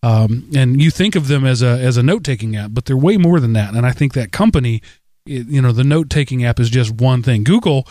Um, 0.03 0.51
and 0.55 0.83
you 0.83 0.91
think 0.91 1.15
of 1.15 1.29
them 1.29 1.47
as 1.47 1.63
a 1.63 1.79
as 1.79 1.97
a 1.97 2.03
note 2.03 2.25
taking 2.25 2.57
app, 2.57 2.71
but 2.73 2.87
they're 2.87 2.97
way 2.97 3.17
more 3.17 3.39
than 3.39 3.53
that. 3.53 3.75
And 3.75 3.87
I 3.87 3.93
think 3.93 4.15
that 4.15 4.33
company, 4.33 4.83
it, 5.25 5.47
you 5.47 5.63
know, 5.63 5.73
the 5.73 5.85
note 5.85 6.11
taking 6.11 6.45
app 6.45 6.59
is 6.59 6.69
just 6.71 6.93
one 6.93 7.23
thing. 7.23 7.45
Google 7.45 7.87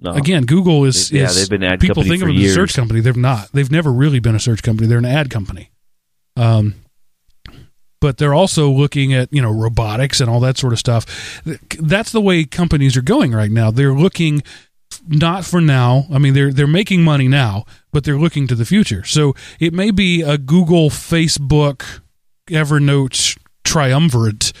No. 0.00 0.12
again, 0.12 0.44
Google 0.44 0.84
is, 0.84 1.08
They- 1.08 1.18
yeah, 1.18 1.24
is 1.26 1.36
they've 1.36 1.50
been 1.50 1.64
ad 1.64 1.80
people 1.80 2.02
think 2.04 2.22
of 2.22 2.28
them 2.28 2.36
as 2.36 2.50
a 2.50 2.54
search 2.54 2.74
company. 2.74 3.00
They're 3.00 3.12
not. 3.14 3.50
They've 3.52 3.70
never 3.70 3.92
really 3.92 4.20
been 4.20 4.36
a 4.36 4.40
search 4.40 4.62
company. 4.62 4.86
They're 4.86 4.98
an 4.98 5.04
ad 5.04 5.28
company. 5.30 5.70
Um, 6.36 6.74
but 8.00 8.18
they're 8.18 8.34
also 8.34 8.70
looking 8.70 9.12
at 9.12 9.32
you 9.32 9.42
know 9.42 9.50
robotics 9.50 10.20
and 10.20 10.30
all 10.30 10.40
that 10.40 10.56
sort 10.56 10.72
of 10.72 10.78
stuff. 10.78 11.42
That's 11.80 12.12
the 12.12 12.20
way 12.20 12.44
companies 12.44 12.96
are 12.96 13.02
going 13.02 13.32
right 13.32 13.50
now. 13.50 13.70
They're 13.72 13.92
looking 13.94 14.42
not 15.08 15.44
for 15.44 15.60
now. 15.60 16.04
I 16.12 16.18
mean, 16.18 16.34
they're 16.34 16.52
they're 16.52 16.66
making 16.68 17.02
money 17.02 17.26
now, 17.26 17.64
but 17.92 18.04
they're 18.04 18.18
looking 18.18 18.46
to 18.48 18.54
the 18.54 18.64
future. 18.64 19.04
So 19.04 19.34
it 19.58 19.72
may 19.74 19.90
be 19.90 20.22
a 20.22 20.38
Google, 20.38 20.90
Facebook, 20.90 21.82
Evernote 22.48 23.36
triumvirate 23.64 24.52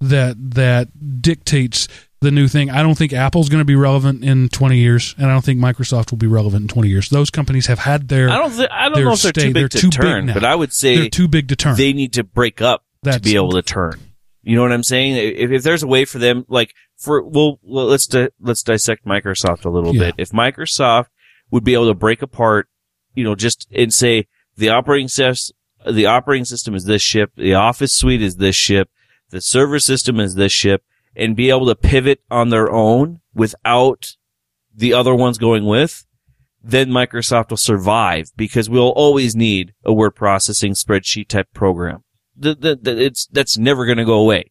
that 0.00 0.36
that 0.54 1.22
dictates 1.22 1.88
the 2.20 2.30
new 2.30 2.48
thing. 2.48 2.70
I 2.70 2.82
don't 2.82 2.96
think 2.96 3.12
Apple's 3.12 3.48
going 3.48 3.60
to 3.60 3.64
be 3.64 3.76
relevant 3.76 4.24
in 4.24 4.48
20 4.48 4.78
years, 4.78 5.14
and 5.18 5.26
I 5.26 5.32
don't 5.32 5.44
think 5.44 5.60
Microsoft 5.60 6.10
will 6.10 6.18
be 6.18 6.26
relevant 6.26 6.62
in 6.62 6.68
20 6.68 6.88
years. 6.88 7.08
Those 7.10 7.30
companies 7.30 7.66
have 7.66 7.80
had 7.80 8.08
their 8.08 8.28
I 8.30 8.36
don't. 8.38 8.52
Th- 8.56 8.68
I 8.70 8.88
don't 8.88 9.04
know 9.04 9.12
if 9.12 9.22
they're 9.22 9.30
stay- 9.32 9.46
too 9.48 9.52
they're 9.52 9.64
big 9.64 9.70
to 9.72 9.78
too 9.78 9.90
turn, 9.90 10.26
now. 10.26 10.34
but 10.34 10.44
I 10.44 10.54
would 10.54 10.72
say 10.72 10.96
they're 10.96 11.08
too 11.10 11.28
big 11.28 11.48
to 11.48 11.56
turn. 11.56 11.76
they 11.76 11.92
need 11.92 12.12
to 12.14 12.24
break 12.24 12.60
up 12.62 12.84
to 13.04 13.20
be 13.20 13.34
able 13.36 13.52
to 13.52 13.62
turn. 13.62 14.00
You 14.42 14.54
know 14.56 14.62
what 14.62 14.72
I'm 14.72 14.84
saying? 14.84 15.16
If, 15.16 15.50
if 15.50 15.62
there's 15.62 15.82
a 15.82 15.86
way 15.88 16.04
for 16.04 16.18
them, 16.18 16.44
like 16.48 16.72
for 16.96 17.22
well, 17.22 17.58
well 17.62 17.86
let's 17.86 18.06
di- 18.06 18.30
let's 18.40 18.62
dissect 18.62 19.04
Microsoft 19.04 19.64
a 19.64 19.70
little 19.70 19.94
Yeah. 19.94 20.06
bit. 20.12 20.14
If 20.18 20.30
Microsoft 20.30 21.06
would 21.50 21.64
be 21.64 21.74
able 21.74 21.88
to 21.88 21.94
break 21.94 22.22
apart, 22.22 22.68
you 23.14 23.24
know, 23.24 23.34
just 23.34 23.66
and 23.74 23.92
say 23.92 24.26
the 24.56 24.68
operating 24.70 25.08
system, 25.08 25.56
the 25.90 26.06
operating 26.06 26.44
system 26.44 26.74
is 26.74 26.84
this 26.84 27.02
ship, 27.02 27.32
the 27.36 27.54
Office 27.54 27.92
suite 27.92 28.22
is 28.22 28.36
this 28.36 28.56
ship, 28.56 28.88
the 29.30 29.40
server 29.40 29.78
system 29.80 30.18
is 30.20 30.34
this 30.36 30.52
ship, 30.52 30.82
and 31.16 31.34
be 31.34 31.50
able 31.50 31.66
to 31.66 31.74
pivot 31.74 32.20
on 32.30 32.50
their 32.50 32.70
own 32.70 33.20
without 33.34 34.16
the 34.74 34.92
other 34.92 35.14
ones 35.14 35.38
going 35.38 35.64
with, 35.64 36.06
then 36.62 36.90
Microsoft 36.90 37.50
will 37.50 37.56
survive 37.56 38.30
because 38.36 38.68
we'll 38.68 38.90
always 38.90 39.34
need 39.34 39.72
a 39.84 39.92
word 39.92 40.10
processing 40.10 40.74
spreadsheet 40.74 41.28
type 41.28 41.48
program. 41.54 42.04
The, 42.36 42.54
the, 42.54 42.76
the, 42.76 43.02
it's, 43.02 43.26
that's 43.26 43.56
never 43.56 43.86
going 43.86 43.98
to 43.98 44.04
go 44.04 44.18
away. 44.18 44.50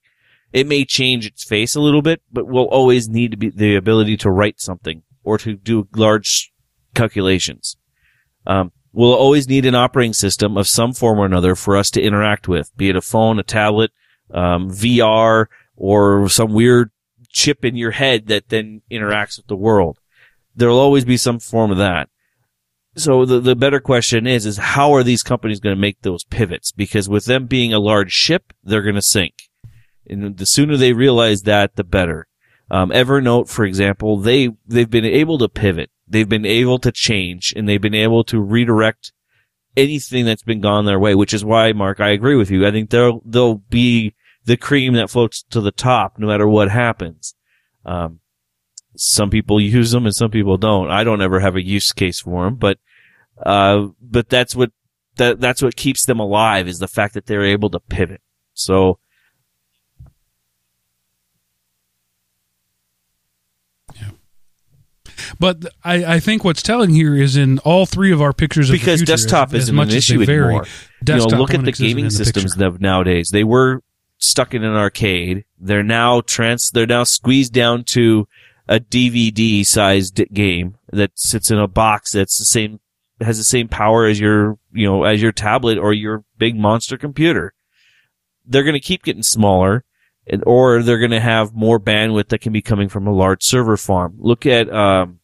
It 0.52 0.66
may 0.66 0.86
change 0.86 1.28
its 1.28 1.44
face 1.44 1.76
a 1.76 1.82
little 1.82 2.02
bit, 2.02 2.22
but 2.32 2.48
we'll 2.48 2.66
always 2.66 3.10
need 3.10 3.32
to 3.32 3.38
be 3.38 3.50
the 3.50 3.76
ability 3.76 4.18
to 4.18 4.32
write 4.32 4.60
something 4.60 5.04
or 5.24 5.38
to 5.40 5.56
do 5.56 5.88
large 5.94 6.52
calculations. 6.96 7.78
Um, 8.48 8.72
we'll 8.94 9.14
always 9.14 9.48
need 9.50 9.66
an 9.66 9.76
operating 9.76 10.14
system 10.14 10.58
of 10.58 10.68
some 10.68 10.94
form 10.94 11.20
or 11.20 11.26
another 11.26 11.56
for 11.56 11.76
us 11.76 11.92
to 11.92 12.02
interact 12.02 12.48
with, 12.48 12.76
be 12.78 12.90
it 12.90 12.96
a 12.96 13.02
phone, 13.02 13.38
a 13.38 13.44
tablet, 13.44 13.92
um, 14.34 14.72
VR, 14.72 15.48
or 15.76 16.30
some 16.30 16.54
weird 16.54 16.92
chip 17.30 17.66
in 17.66 17.76
your 17.76 17.92
head 17.92 18.28
that 18.28 18.50
then 18.50 18.82
interacts 18.90 19.38
with 19.38 19.48
the 19.48 19.56
world. 19.56 20.00
There'll 20.56 20.80
always 20.80 21.06
be 21.06 21.18
some 21.18 21.40
form 21.40 21.72
of 21.72 21.78
that. 21.78 22.10
So 22.98 23.26
the, 23.26 23.42
the 23.42 23.58
better 23.58 23.82
question 23.82 24.26
is, 24.26 24.46
is 24.46 24.58
how 24.58 24.94
are 24.94 25.04
these 25.04 25.22
companies 25.22 25.60
going 25.60 25.76
to 25.76 25.82
make 25.82 26.02
those 26.02 26.24
pivots? 26.24 26.72
Because 26.72 27.10
with 27.10 27.26
them 27.26 27.46
being 27.46 27.74
a 27.74 27.80
large 27.80 28.14
ship, 28.14 28.54
they're 28.64 28.82
going 28.82 28.96
to 28.96 29.02
sink. 29.02 29.34
And 30.08 30.38
the 30.38 30.46
sooner 30.46 30.78
they 30.78 30.94
realize 30.94 31.42
that, 31.42 31.76
the 31.76 31.84
better. 31.84 32.28
Um, 32.72 32.92
Evernote, 32.92 33.50
for 33.50 33.66
example, 33.66 34.18
they, 34.18 34.50
they've 34.66 34.90
been 34.90 35.06
able 35.06 35.38
to 35.40 35.50
pivot. 35.50 35.92
They've 36.08 36.30
been 36.30 36.46
able 36.46 36.80
to 36.80 36.92
change 36.92 37.54
and 37.56 37.68
they've 37.68 37.82
been 37.82 37.94
able 37.94 38.24
to 38.26 38.40
redirect 38.40 39.12
anything 39.76 40.24
that's 40.24 40.44
been 40.44 40.62
gone 40.62 40.86
their 40.86 41.00
way, 41.00 41.16
which 41.16 41.34
is 41.34 41.44
why, 41.44 41.74
Mark, 41.74 42.00
I 42.00 42.10
agree 42.10 42.36
with 42.36 42.50
you. 42.50 42.66
I 42.66 42.72
think 42.72 42.92
they'll, 42.92 43.22
they'll 43.26 43.56
be 43.56 44.16
the 44.46 44.58
cream 44.58 44.94
that 44.94 45.10
floats 45.10 45.44
to 45.50 45.62
the 45.62 45.72
top 45.72 46.18
no 46.18 46.28
matter 46.28 46.48
what 46.48 46.70
happens. 46.70 47.36
Um, 47.86 48.20
some 48.96 49.30
people 49.30 49.60
use 49.60 49.92
them 49.92 50.06
and 50.06 50.16
some 50.16 50.32
people 50.32 50.58
don't. 50.58 50.90
I 50.90 51.04
don't 51.04 51.22
ever 51.22 51.40
have 51.40 51.56
a 51.56 51.66
use 51.66 51.92
case 51.92 52.22
for 52.22 52.46
them, 52.46 52.56
but, 52.56 52.80
uh, 53.44 53.88
but 54.02 54.30
that's 54.30 54.56
what, 54.56 54.72
that, 55.18 55.40
that's 55.40 55.62
what 55.62 55.76
keeps 55.76 56.06
them 56.06 56.20
alive 56.20 56.68
is 56.68 56.80
the 56.80 56.88
fact 56.88 57.14
that 57.16 57.26
they're 57.26 57.46
able 57.46 57.70
to 57.72 57.80
pivot. 57.80 58.22
So, 58.54 59.00
But 65.40 65.66
I, 65.84 66.16
I 66.16 66.20
think 66.20 66.44
what's 66.44 66.62
telling 66.62 66.92
here 66.92 67.16
is 67.16 67.36
in 67.36 67.60
all 67.60 67.86
three 67.86 68.12
of 68.12 68.22
our 68.22 68.34
pictures 68.34 68.70
of 68.70 68.74
the 68.74 68.80
because 68.80 69.02
desktop 69.02 69.50
as, 69.50 69.56
as 69.56 69.64
isn't 69.64 69.76
much 69.76 69.90
an 69.90 69.96
as 69.96 70.10
issue 70.10 70.26
vary, 70.26 70.46
anymore. 70.46 70.66
You 71.06 71.16
know, 71.16 71.26
look 71.26 71.54
at 71.54 71.64
the 71.64 71.72
gaming 71.72 72.06
the 72.06 72.12
systems 72.12 72.60
of 72.60 72.80
nowadays. 72.80 73.30
They 73.32 73.44
were 73.44 73.82
stuck 74.18 74.54
in 74.54 74.64
an 74.64 74.76
arcade. 74.76 75.46
They're 75.60 75.84
now 75.84 76.22
trans. 76.22 76.72
They're 76.72 76.86
now 76.86 77.04
squeezed 77.04 77.54
down 77.54 77.84
to 77.86 78.28
a 78.68 78.80
DVD 78.80 79.66
sized 79.66 80.22
game 80.34 80.78
that 80.92 81.12
sits 81.16 81.52
in 81.52 81.60
a 81.60 81.68
box 81.68 82.12
that's 82.14 82.38
the 82.38 82.46
same 82.46 82.80
has 83.22 83.38
the 83.38 83.44
same 83.44 83.68
power 83.68 84.08
as 84.08 84.20
your 84.20 84.58
you 84.74 84.86
know 84.86 85.04
as 85.04 85.22
your 85.22 85.32
tablet 85.32 85.78
or 85.78 85.94
your 85.94 86.24
big 86.38 86.56
monster 86.56 86.98
computer. 86.98 87.54
They're 88.46 88.64
going 88.64 88.74
to 88.74 88.80
keep 88.80 89.04
getting 89.04 89.24
smaller. 89.24 89.84
And, 90.28 90.44
or 90.48 90.82
they're 90.82 90.98
going 90.98 91.12
to 91.12 91.20
have 91.20 91.54
more 91.54 91.80
bandwidth 91.80 92.30
that 92.30 92.42
can 92.42 92.52
be 92.52 92.62
coming 92.62 92.90
from 92.90 93.06
a 93.06 93.14
large 93.14 93.44
server 93.44 93.78
farm. 93.78 94.16
Look 94.18 94.48
at, 94.48 94.74
um, 94.74 95.20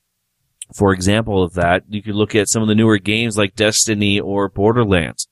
for 0.76 0.94
example 0.94 1.44
of 1.44 1.56
that, 1.56 1.84
you 1.90 2.04
could 2.04 2.14
look 2.14 2.36
at 2.36 2.50
some 2.50 2.62
of 2.62 2.68
the 2.68 2.76
newer 2.76 3.00
games 3.00 3.36
like 3.36 3.56
Destiny 3.56 4.20
or 4.20 4.48
Borderlands. 4.48 5.28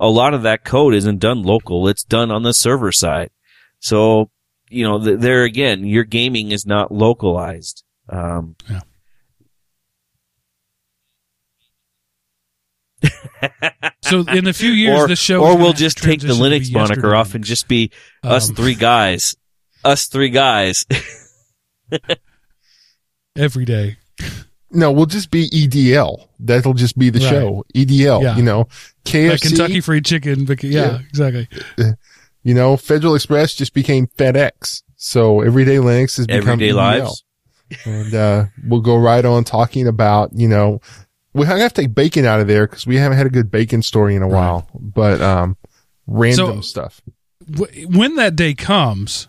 A 0.00 0.08
lot 0.08 0.34
of 0.34 0.42
that 0.42 0.64
code 0.64 0.94
isn't 0.94 1.18
done 1.18 1.42
local. 1.42 1.86
It's 1.88 2.02
done 2.04 2.30
on 2.30 2.42
the 2.42 2.52
server 2.52 2.90
side. 2.92 3.30
So, 3.78 4.30
you 4.68 4.84
know, 4.84 5.02
th- 5.02 5.20
there 5.20 5.44
again, 5.44 5.84
your 5.84 6.04
gaming 6.04 6.50
is 6.50 6.66
not 6.66 6.90
localized. 6.92 7.84
Um, 8.08 8.56
Yeah. 8.68 8.80
So 14.02 14.20
in 14.20 14.46
a 14.46 14.52
few 14.52 14.70
years, 14.70 15.00
or, 15.00 15.08
this 15.08 15.18
show, 15.18 15.42
or 15.42 15.56
we'll 15.56 15.72
just 15.72 15.96
take 15.96 16.20
the 16.20 16.28
Linux 16.28 16.70
moniker 16.70 17.14
off 17.14 17.34
and 17.34 17.42
just 17.42 17.68
be 17.68 17.90
us 18.22 18.50
Um, 18.50 18.54
three 18.54 18.74
guys. 18.74 19.34
Us 19.82 20.06
three 20.08 20.28
guys. 20.28 20.84
every 23.36 23.64
day. 23.64 23.96
No, 24.74 24.90
we'll 24.92 25.06
just 25.06 25.30
be 25.30 25.48
EDL. 25.50 26.28
That'll 26.40 26.74
just 26.74 26.98
be 26.98 27.08
the 27.10 27.20
Right. 27.20 27.28
show. 27.30 27.64
EDL. 27.74 28.22
Yeah. 28.22 28.36
You 28.36 28.42
know, 28.42 28.68
KFC. 29.04 29.30
Like 29.30 29.40
Kentucky 29.40 29.80
Fried 29.80 30.04
Chicken. 30.04 30.44
bec- 30.44 30.62
Yeah, 30.62 30.70
Yeah. 30.70 30.98
exactly. 31.08 31.48
You 32.46 32.52
know, 32.52 32.76
Federal 32.76 33.14
Express 33.14 33.54
just 33.54 33.72
became 33.72 34.06
FedEx. 34.18 34.82
So 34.96 35.40
Everyday 35.40 35.76
Linux 35.76 36.18
has 36.18 36.26
become 36.26 36.42
Everyday 36.60 36.72
EDL. 36.72 36.76
lives. 36.76 37.24
and 37.86 38.14
uh, 38.14 38.44
we'll 38.66 38.82
go 38.82 38.96
right 38.98 39.24
on 39.24 39.42
talking 39.44 39.86
about 39.88 40.30
you 40.34 40.46
know 40.46 40.80
we 41.32 41.46
have 41.46 41.72
to 41.72 41.80
take 41.82 41.94
bacon 41.94 42.26
out 42.26 42.40
of 42.40 42.46
there 42.46 42.66
because 42.66 42.86
we 42.86 42.96
haven't 42.96 43.16
had 43.16 43.26
a 43.26 43.30
good 43.30 43.50
bacon 43.50 43.80
story 43.80 44.14
in 44.14 44.22
a 44.22 44.26
Right. 44.28 44.32
while 44.34 44.68
but 44.74 45.22
um 45.22 45.56
random 46.06 46.56
So- 46.56 46.60
stuff 46.60 47.00
Wh- 47.58 47.88
When 47.88 48.16
that 48.16 48.36
day 48.36 48.52
comes, 48.54 49.12
Sa- 49.12 49.28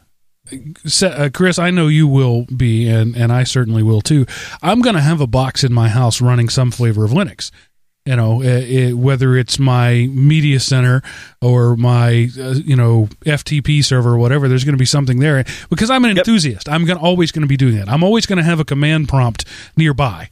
uh, 1.03 1.29
Chris, 1.33 1.57
I 1.59 1.71
know 1.71 1.87
you 1.87 2.07
will 2.07 2.45
be, 2.45 2.87
and, 2.87 3.15
and 3.15 3.31
I 3.31 3.43
certainly 3.43 3.83
will 3.83 4.01
too. 4.01 4.25
I'm 4.61 4.81
going 4.81 4.95
to 4.95 5.01
have 5.01 5.21
a 5.21 5.27
box 5.27 5.63
in 5.63 5.73
my 5.73 5.89
house 5.89 6.21
running 6.21 6.49
some 6.49 6.71
flavor 6.71 7.03
of 7.05 7.11
Linux. 7.11 7.51
You 8.05 8.15
know, 8.15 8.43
it, 8.43 8.93
whether 8.93 9.35
it's 9.35 9.57
my 9.57 10.07
media 10.13 10.59
center 10.59 11.01
or 11.41 11.75
my 11.75 12.29
uh, 12.39 12.53
you 12.53 12.75
know 12.75 13.09
FTP 13.25 13.83
server 13.83 14.11
or 14.11 14.17
whatever, 14.19 14.47
there's 14.47 14.63
going 14.63 14.75
to 14.75 14.79
be 14.79 14.85
something 14.85 15.17
there 15.19 15.43
because 15.71 15.89
I'm 15.89 16.05
an 16.05 16.15
Yep. 16.15 16.19
enthusiast. 16.27 16.69
I'm 16.69 16.85
gonna, 16.85 16.99
always 17.01 17.31
going 17.31 17.41
to 17.41 17.47
be 17.47 17.57
doing 17.57 17.77
that. 17.77 17.89
I'm 17.89 18.03
always 18.03 18.27
going 18.27 18.37
to 18.37 18.43
have 18.43 18.59
a 18.59 18.65
command 18.65 19.09
prompt 19.09 19.45
nearby. 19.75 20.29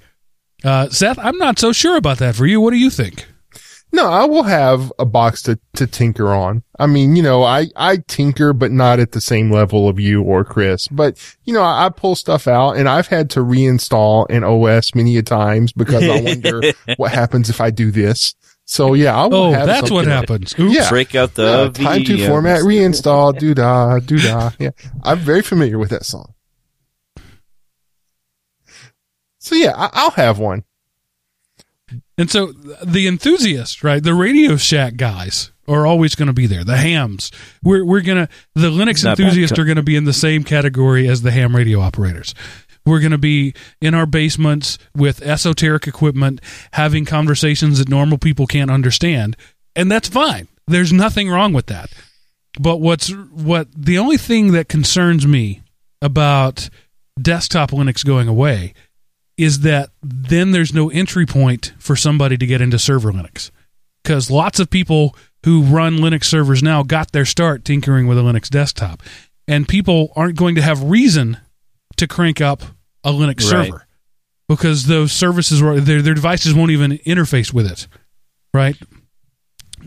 Uh, 0.63 0.87
Seth, 0.89 1.17
I'm 1.17 1.37
not 1.39 1.57
so 1.57 1.71
sure 1.71 1.97
about 1.97 2.19
that 2.19 2.35
for 2.35 2.45
you. 2.45 2.61
What 2.61 2.71
do 2.71 2.77
you 2.77 2.91
think? 2.91 3.25
No, 3.93 4.07
I 4.07 4.25
will 4.25 4.43
have 4.43 4.91
a 4.97 5.05
box 5.05 5.43
to, 5.43 5.59
to 5.75 5.85
tinker 5.85 6.33
on. 6.33 6.63
I 6.79 6.87
mean, 6.87 7.15
you 7.15 7.21
know, 7.21 7.43
I, 7.43 7.67
I 7.75 7.97
tinker, 8.07 8.51
but 8.51 8.71
not 8.71 8.99
at 8.99 9.11
the 9.11 9.21
same 9.21 9.51
level 9.51 9.87
of 9.87 9.99
you 9.99 10.23
or 10.23 10.43
Chris. 10.43 10.87
But, 10.87 11.23
you 11.43 11.53
know, 11.53 11.61
I, 11.61 11.85
I 11.85 11.89
pull 11.89 12.15
stuff 12.15 12.47
out 12.47 12.71
and 12.71 12.89
I've 12.89 13.05
had 13.05 13.29
to 13.31 13.41
reinstall 13.41 14.25
an 14.31 14.43
OS 14.43 14.95
many 14.95 15.15
a 15.17 15.21
times 15.21 15.73
because 15.73 16.09
I 16.09 16.19
wonder 16.19 16.73
what 16.97 17.11
happens 17.11 17.51
if 17.51 17.61
I 17.61 17.69
do 17.69 17.91
this. 17.91 18.33
So 18.65 18.95
yeah, 18.95 19.15
I 19.15 19.27
will 19.27 19.51
have. 19.51 19.53
Oh, 19.53 19.67
have 19.67 19.67
that's 19.67 19.91
what 19.91 20.05
happens. 20.07 20.55
Oops. 20.57 20.73
Yeah. 20.73 20.89
Break 20.89 21.13
out 21.13 21.35
the 21.35 21.71
Yeah, 21.77 21.85
time 21.85 22.03
to 22.05 22.27
format, 22.27 22.61
reinstall, 22.61 23.37
doo 23.37 23.53
da, 23.53 23.99
doo 23.99 24.17
da. 24.17 24.51
Yeah. 24.57 24.71
I'm 25.03 25.19
very 25.19 25.43
familiar 25.43 25.77
with 25.77 25.91
that 25.91 26.05
song. 26.05 26.33
So 29.37 29.53
yeah, 29.53 29.73
I, 29.75 29.89
I'll 29.93 30.11
have 30.11 30.39
one. 30.39 30.63
And 32.17 32.29
so 32.29 32.51
the 32.85 33.07
enthusiasts, 33.07 33.83
right? 33.83 34.03
The 34.03 34.13
Radio 34.13 34.57
Shack 34.57 34.95
guys 34.97 35.51
are 35.67 35.85
always 35.85 36.15
going 36.15 36.27
to 36.27 36.33
be 36.33 36.47
there. 36.47 36.63
The 36.63 36.77
hams. 36.77 37.31
We're 37.63 37.85
we're 37.85 38.01
going 38.01 38.27
to 38.27 38.29
the 38.55 38.69
Linux 38.69 39.03
Not 39.03 39.19
enthusiasts 39.19 39.57
are 39.57 39.65
going 39.65 39.77
to 39.77 39.83
be 39.83 39.95
in 39.95 40.05
the 40.05 40.13
same 40.13 40.43
category 40.43 41.07
as 41.07 41.21
the 41.21 41.31
ham 41.31 41.55
radio 41.55 41.79
operators. 41.79 42.33
We're 42.85 42.99
going 42.99 43.11
to 43.11 43.17
be 43.17 43.53
in 43.81 43.95
our 43.95 44.05
basements 44.05 44.77
with 44.95 45.21
esoteric 45.21 45.87
equipment 45.87 46.41
having 46.73 47.05
conversations 47.05 47.79
that 47.79 47.87
normal 47.87 48.17
people 48.17 48.45
can't 48.45 48.69
understand, 48.69 49.37
and 49.75 49.91
that's 49.91 50.09
fine. 50.09 50.49
There's 50.67 50.91
nothing 50.91 51.29
wrong 51.29 51.53
with 51.53 51.67
that. 51.67 51.89
But 52.59 52.77
what's 52.77 53.09
what 53.09 53.67
the 53.75 53.97
only 53.97 54.17
thing 54.17 54.51
that 54.51 54.67
concerns 54.67 55.25
me 55.25 55.61
about 56.01 56.69
desktop 57.21 57.71
Linux 57.71 58.05
going 58.05 58.27
away 58.27 58.73
is 59.43 59.59
that 59.61 59.89
then 60.01 60.51
there's 60.51 60.73
no 60.73 60.89
entry 60.89 61.25
point 61.25 61.73
for 61.77 61.95
somebody 61.95 62.37
to 62.37 62.45
get 62.45 62.61
into 62.61 62.79
server 62.79 63.11
Linux. 63.11 63.51
Because 64.03 64.29
lots 64.31 64.59
of 64.59 64.69
people 64.69 65.15
who 65.45 65.61
run 65.63 65.97
Linux 65.97 66.25
servers 66.25 66.63
now 66.63 66.83
got 66.83 67.11
their 67.11 67.25
start 67.25 67.63
tinkering 67.63 68.07
with 68.07 68.17
a 68.17 68.21
Linux 68.21 68.49
desktop. 68.49 69.01
And 69.47 69.67
people 69.67 70.11
aren't 70.15 70.37
going 70.37 70.55
to 70.55 70.61
have 70.61 70.83
reason 70.83 71.37
to 71.97 72.07
crank 72.07 72.41
up 72.41 72.63
a 73.03 73.11
Linux 73.11 73.49
Right. 73.51 73.67
server 73.67 73.87
because 74.47 74.87
those 74.87 75.11
services, 75.11 75.61
were- 75.61 75.79
their, 75.79 76.01
their 76.01 76.13
devices 76.13 76.53
won't 76.53 76.71
even 76.71 76.93
interface 77.05 77.53
with 77.53 77.69
it. 77.69 77.87
Right? 78.53 78.77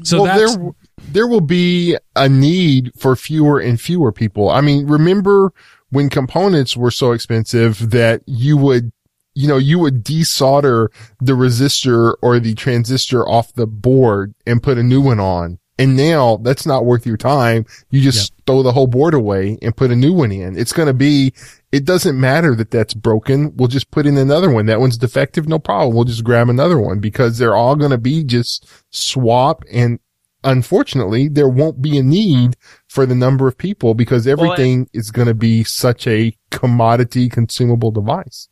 So 0.03 0.23
well, 0.23 0.39
that's. 0.39 0.57
there, 0.57 0.71
there 1.09 1.27
will 1.27 1.41
be 1.41 1.97
a 2.15 2.29
need 2.29 2.93
for 2.99 3.17
fewer 3.17 3.59
and 3.59 3.81
fewer 3.81 4.13
people. 4.13 4.51
I 4.51 4.61
mean, 4.61 4.87
remember 4.87 5.53
when 5.91 6.11
components 6.11 6.77
were 6.77 6.91
so 6.91 7.13
expensive 7.13 7.91
that 7.91 8.23
you 8.27 8.57
would, 8.59 8.93
you 9.37 9.47
know, 9.47 9.59
you 9.59 9.79
would 9.79 10.03
desolder 10.03 10.89
the 11.21 11.35
resistor 11.35 12.15
or 12.23 12.41
the 12.41 12.55
transistor 12.55 13.29
off 13.29 13.53
the 13.53 13.67
board 13.67 14.35
and 14.47 14.63
put 14.63 14.79
a 14.79 14.83
new 14.83 15.03
one 15.03 15.21
on. 15.21 15.59
And 15.79 15.95
now 15.95 16.39
that's 16.39 16.65
not 16.65 16.87
worth 16.87 17.07
your 17.07 17.19
time. 17.19 17.67
You 17.91 18.01
just 18.01 18.33
throw 18.47 18.63
the 18.63 18.73
whole 18.73 18.87
board 18.87 19.13
away 19.13 19.59
and 19.61 19.77
put 19.77 19.91
a 19.91 19.97
new 19.97 20.15
one 20.15 20.33
in. 20.33 20.57
It's 20.59 20.73
going 20.73 20.87
to 20.87 20.95
be, 20.95 21.35
it 21.71 21.85
doesn't 21.85 22.19
matter 22.19 22.55
that 22.55 22.71
that's 22.71 22.95
broken. 22.95 23.55
We'll 23.57 23.69
just 23.69 23.91
put 23.91 24.07
in 24.07 24.17
another 24.17 24.51
one. 24.51 24.65
That 24.65 24.81
one's 24.81 24.97
defective. 24.97 25.47
No 25.47 25.59
problem. 25.59 25.95
We'll 25.95 26.07
just 26.07 26.25
grab 26.25 26.49
another 26.49 26.81
one 26.81 27.01
because 27.01 27.37
they're 27.37 27.55
all 27.55 27.77
going 27.77 27.91
to 27.91 27.99
be 27.99 28.25
just 28.25 28.67
swap. 28.89 29.65
And 29.71 30.01
unfortunately, 30.45 31.29
there 31.29 31.49
won't 31.49 31.83
be 31.83 31.99
a 31.99 32.03
need 32.03 32.57
for 32.89 33.05
the 33.05 33.15
number 33.15 33.47
of 33.47 33.59
people 33.59 33.93
because 33.93 34.27
everything 34.27 34.89
is 34.95 35.11
going 35.11 35.29
to 35.29 35.35
be 35.35 35.63
such 35.63 36.07
a 36.07 36.35
commodity 36.51 37.29
consumable 37.29 37.91
device. 37.91 38.49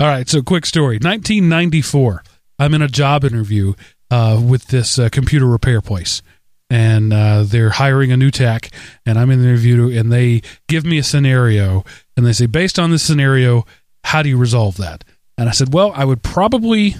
All 0.00 0.06
right, 0.06 0.28
so 0.28 0.42
quick 0.42 0.64
story. 0.64 0.94
1994. 0.98 2.22
I'm 2.60 2.72
in 2.72 2.82
a 2.82 2.88
job 2.88 3.24
interview 3.24 3.74
uh, 4.12 4.40
with 4.40 4.68
this 4.68 4.96
uh, 4.96 5.08
computer 5.08 5.44
repair 5.44 5.80
place, 5.80 6.22
and 6.70 7.12
uh, 7.12 7.42
they're 7.42 7.70
hiring 7.70 8.12
a 8.12 8.16
new 8.16 8.30
tech. 8.30 8.70
And 9.04 9.18
I'm 9.18 9.28
in 9.32 9.42
the 9.42 9.48
interview, 9.48 9.98
and 9.98 10.12
they 10.12 10.42
give 10.68 10.84
me 10.84 10.98
a 10.98 11.02
scenario, 11.02 11.84
and 12.16 12.24
they 12.24 12.32
say, 12.32 12.46
based 12.46 12.78
on 12.78 12.92
this 12.92 13.02
scenario, 13.02 13.66
how 14.04 14.22
do 14.22 14.28
you 14.28 14.36
resolve 14.36 14.76
that? 14.76 15.02
And 15.36 15.48
I 15.48 15.52
said, 15.52 15.74
well, 15.74 15.90
I 15.96 16.04
would 16.04 16.22
probably 16.22 16.94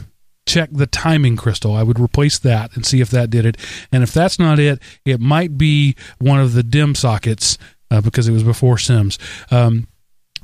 check 0.49 0.71
the 0.73 0.89
timing 0.89 1.37
crystal. 1.37 1.77
I 1.77 1.85
would 1.85 2.01
replace 2.01 2.41
that 2.41 2.75
and 2.75 2.85
see 2.85 3.01
if 3.01 3.11
that 3.11 3.31
did 3.31 3.47
it. 3.47 3.59
And 3.93 4.03
if 4.03 4.13
that's 4.13 4.41
not 4.41 4.59
it, 4.59 4.83
it 5.05 5.21
might 5.21 5.57
be 5.57 5.95
one 6.19 6.41
of 6.41 6.53
the 6.53 6.63
DIMM 6.63 6.97
sockets 6.97 7.59
uh, 7.93 8.01
because 8.01 8.27
it 8.27 8.33
was 8.33 8.43
before 8.43 8.77
SIMMs. 8.77 9.19
Um, 9.53 9.87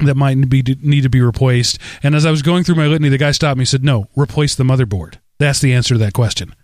that 0.01 0.17
might 0.17 0.49
be 0.49 0.63
need 0.83 1.03
to 1.03 1.09
be 1.11 1.21
replaced. 1.21 1.79
And 2.03 2.15
as 2.15 2.25
I 2.27 2.31
was 2.31 2.43
going 2.43 2.65
through 2.65 2.75
my 2.77 2.87
litany, 2.87 3.09
the 3.09 3.19
guy 3.19 3.31
stopped 3.33 3.59
me 3.59 3.63
and 3.63 3.69
said, 3.69 3.85
"No, 3.85 4.07
replace 4.17 4.55
the 4.55 4.65
motherboard." 4.65 5.15
That's 5.39 5.61
the 5.61 5.73
answer 5.73 5.95
to 5.95 5.99
that 5.99 6.13
question. 6.13 6.55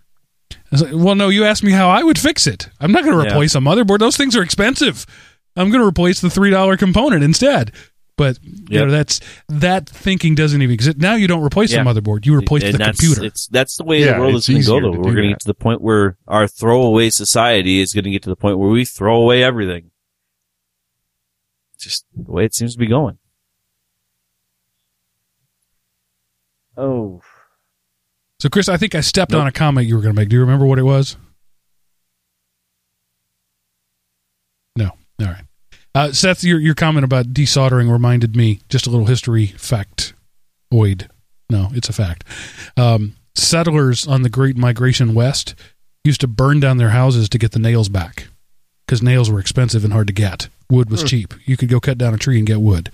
I 0.53 0.55
was 0.71 0.81
like, 0.83 0.91
well, 0.93 1.15
no, 1.15 1.29
you 1.29 1.43
asked 1.45 1.63
me 1.63 1.71
how 1.71 1.89
I 1.89 2.03
would 2.03 2.17
fix 2.19 2.47
it. 2.47 2.69
I'm 2.79 2.91
not 2.91 3.03
going 3.03 3.17
to 3.17 3.23
Yeah. 3.23 3.31
replace 3.33 3.55
a 3.55 3.59
motherboard. 3.59 3.99
Those 3.99 4.17
things 4.17 4.35
are 4.35 4.41
expensive. 4.41 5.05
I'm 5.55 5.69
going 5.69 5.81
to 5.81 5.87
replace 5.87 6.19
the 6.21 6.29
three 6.29 6.49
dollar 6.49 6.77
component 6.77 7.23
instead. 7.23 7.71
But 8.17 8.37
you 8.43 8.63
Yep. 8.69 8.85
know 8.85 8.91
that's 8.91 9.19
that 9.49 9.89
thinking 9.89 10.35
doesn't 10.35 10.61
even 10.61 10.73
exist. 10.73 10.97
Now 10.97 11.15
you 11.15 11.27
don't 11.27 11.41
replace 11.43 11.71
Yeah. 11.71 11.83
the 11.83 11.89
motherboard. 12.01 12.25
You 12.25 12.35
replace 12.35 12.63
and 12.63 12.73
the 12.75 12.77
that's, 12.79 12.99
computer. 12.99 13.25
It's 13.25 13.47
that's 13.47 13.77
the 13.77 13.83
way 13.83 14.01
Yeah, 14.01 14.13
the 14.15 14.19
world 14.19 14.35
is 14.35 14.47
going 14.47 14.61
to 14.61 14.67
go. 14.67 14.79
Though 14.81 14.91
we're 14.91 15.13
going 15.15 15.23
to 15.23 15.29
get 15.29 15.39
to 15.39 15.47
the 15.47 15.53
point 15.53 15.81
where 15.81 16.17
our 16.27 16.47
throwaway 16.47 17.09
society 17.09 17.79
is 17.81 17.93
going 17.93 18.03
to 18.03 18.11
get 18.11 18.21
to 18.23 18.29
the 18.29 18.35
point 18.35 18.57
where 18.59 18.69
we 18.69 18.85
throw 18.85 19.21
away 19.21 19.43
everything. 19.43 19.91
Just 21.79 22.05
the 22.15 22.31
way 22.31 22.45
it 22.45 22.53
seems 22.53 22.73
to 22.73 22.79
be 22.79 22.87
going. 22.87 23.17
Oh, 26.81 27.21
So, 28.39 28.49
Chris, 28.49 28.67
I 28.67 28.77
think 28.77 28.95
I 28.95 29.01
stepped 29.01 29.31
Nope. 29.33 29.41
on 29.41 29.47
a 29.47 29.51
comment 29.51 29.87
you 29.87 29.95
were 29.95 30.01
going 30.01 30.15
to 30.15 30.19
make. 30.19 30.29
Do 30.29 30.35
you 30.35 30.41
remember 30.41 30.65
what 30.65 30.79
it 30.79 30.83
was? 30.83 31.15
No. 34.75 34.91
All 35.19 35.27
right. 35.27 35.43
Uh, 35.93 36.11
Seth, 36.11 36.43
your 36.43 36.59
your 36.59 36.73
comment 36.75 37.03
about 37.03 37.27
desoldering 37.33 37.91
reminded 37.91 38.35
me 38.35 38.61
just 38.69 38.87
a 38.87 38.89
little 38.89 39.07
history 39.07 39.47
fact. 39.47 40.13
Oid. 40.73 41.09
No, 41.49 41.67
it's 41.73 41.89
a 41.89 41.93
fact. 41.93 42.23
Um, 42.77 43.15
settlers 43.35 44.07
on 44.07 44.21
the 44.21 44.29
Great 44.29 44.55
Migration 44.55 45.13
West 45.13 45.53
used 46.05 46.21
to 46.21 46.27
burn 46.27 46.61
down 46.61 46.77
their 46.77 46.91
houses 46.91 47.27
to 47.29 47.37
get 47.37 47.51
the 47.51 47.59
nails 47.59 47.89
back 47.89 48.27
because 48.87 49.03
nails 49.03 49.29
were 49.29 49.39
expensive 49.39 49.83
and 49.83 49.91
hard 49.91 50.07
to 50.07 50.13
get. 50.13 50.47
Wood 50.69 50.89
was 50.89 51.03
cheap. 51.03 51.33
You 51.45 51.57
could 51.57 51.67
go 51.69 51.81
cut 51.81 51.97
down 51.97 52.13
a 52.13 52.17
tree 52.17 52.37
and 52.37 52.47
get 52.47 52.61
wood. 52.61 52.89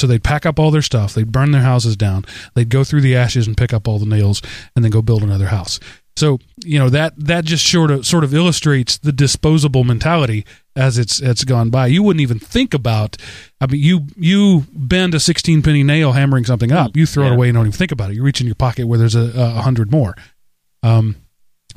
So 0.00 0.06
they'd 0.06 0.24
pack 0.24 0.46
up 0.46 0.58
all 0.58 0.70
their 0.70 0.82
stuff, 0.82 1.14
they'd 1.14 1.30
burn 1.30 1.50
their 1.50 1.62
houses 1.62 1.96
down, 1.96 2.24
they'd 2.54 2.70
go 2.70 2.84
through 2.84 3.02
the 3.02 3.14
ashes 3.14 3.46
and 3.46 3.56
pick 3.56 3.72
up 3.72 3.86
all 3.86 3.98
the 3.98 4.06
nails, 4.06 4.40
and 4.74 4.84
then 4.84 4.90
go 4.90 5.02
build 5.02 5.22
another 5.22 5.48
house. 5.48 5.78
So 6.16 6.38
you 6.64 6.78
know 6.78 6.90
that 6.90 7.14
that 7.16 7.44
just 7.44 7.66
sort 7.66 7.90
of 7.90 8.06
sort 8.06 8.24
of 8.24 8.34
illustrates 8.34 8.98
the 8.98 9.12
disposable 9.12 9.84
mentality 9.84 10.44
as 10.76 10.98
it's 10.98 11.20
it's 11.20 11.44
gone 11.44 11.70
by. 11.70 11.86
You 11.86 12.02
wouldn't 12.02 12.20
even 12.20 12.38
think 12.38 12.74
about. 12.74 13.16
I 13.60 13.66
mean, 13.66 13.80
you 13.82 14.06
you 14.16 14.66
bend 14.72 15.14
a 15.14 15.20
sixteen 15.20 15.62
penny 15.62 15.82
nail 15.82 16.12
hammering 16.12 16.44
something 16.44 16.72
up, 16.72 16.96
you 16.96 17.06
throw 17.06 17.26
it 17.26 17.32
away 17.32 17.48
and 17.48 17.56
don't 17.56 17.66
even 17.66 17.72
think 17.72 17.92
about 17.92 18.10
it. 18.10 18.16
You 18.16 18.22
reach 18.22 18.40
in 18.40 18.46
your 18.46 18.54
pocket 18.54 18.86
where 18.86 18.98
there's 18.98 19.14
a, 19.14 19.32
a 19.34 19.62
hundred 19.62 19.90
more. 19.90 20.16
Um, 20.82 21.16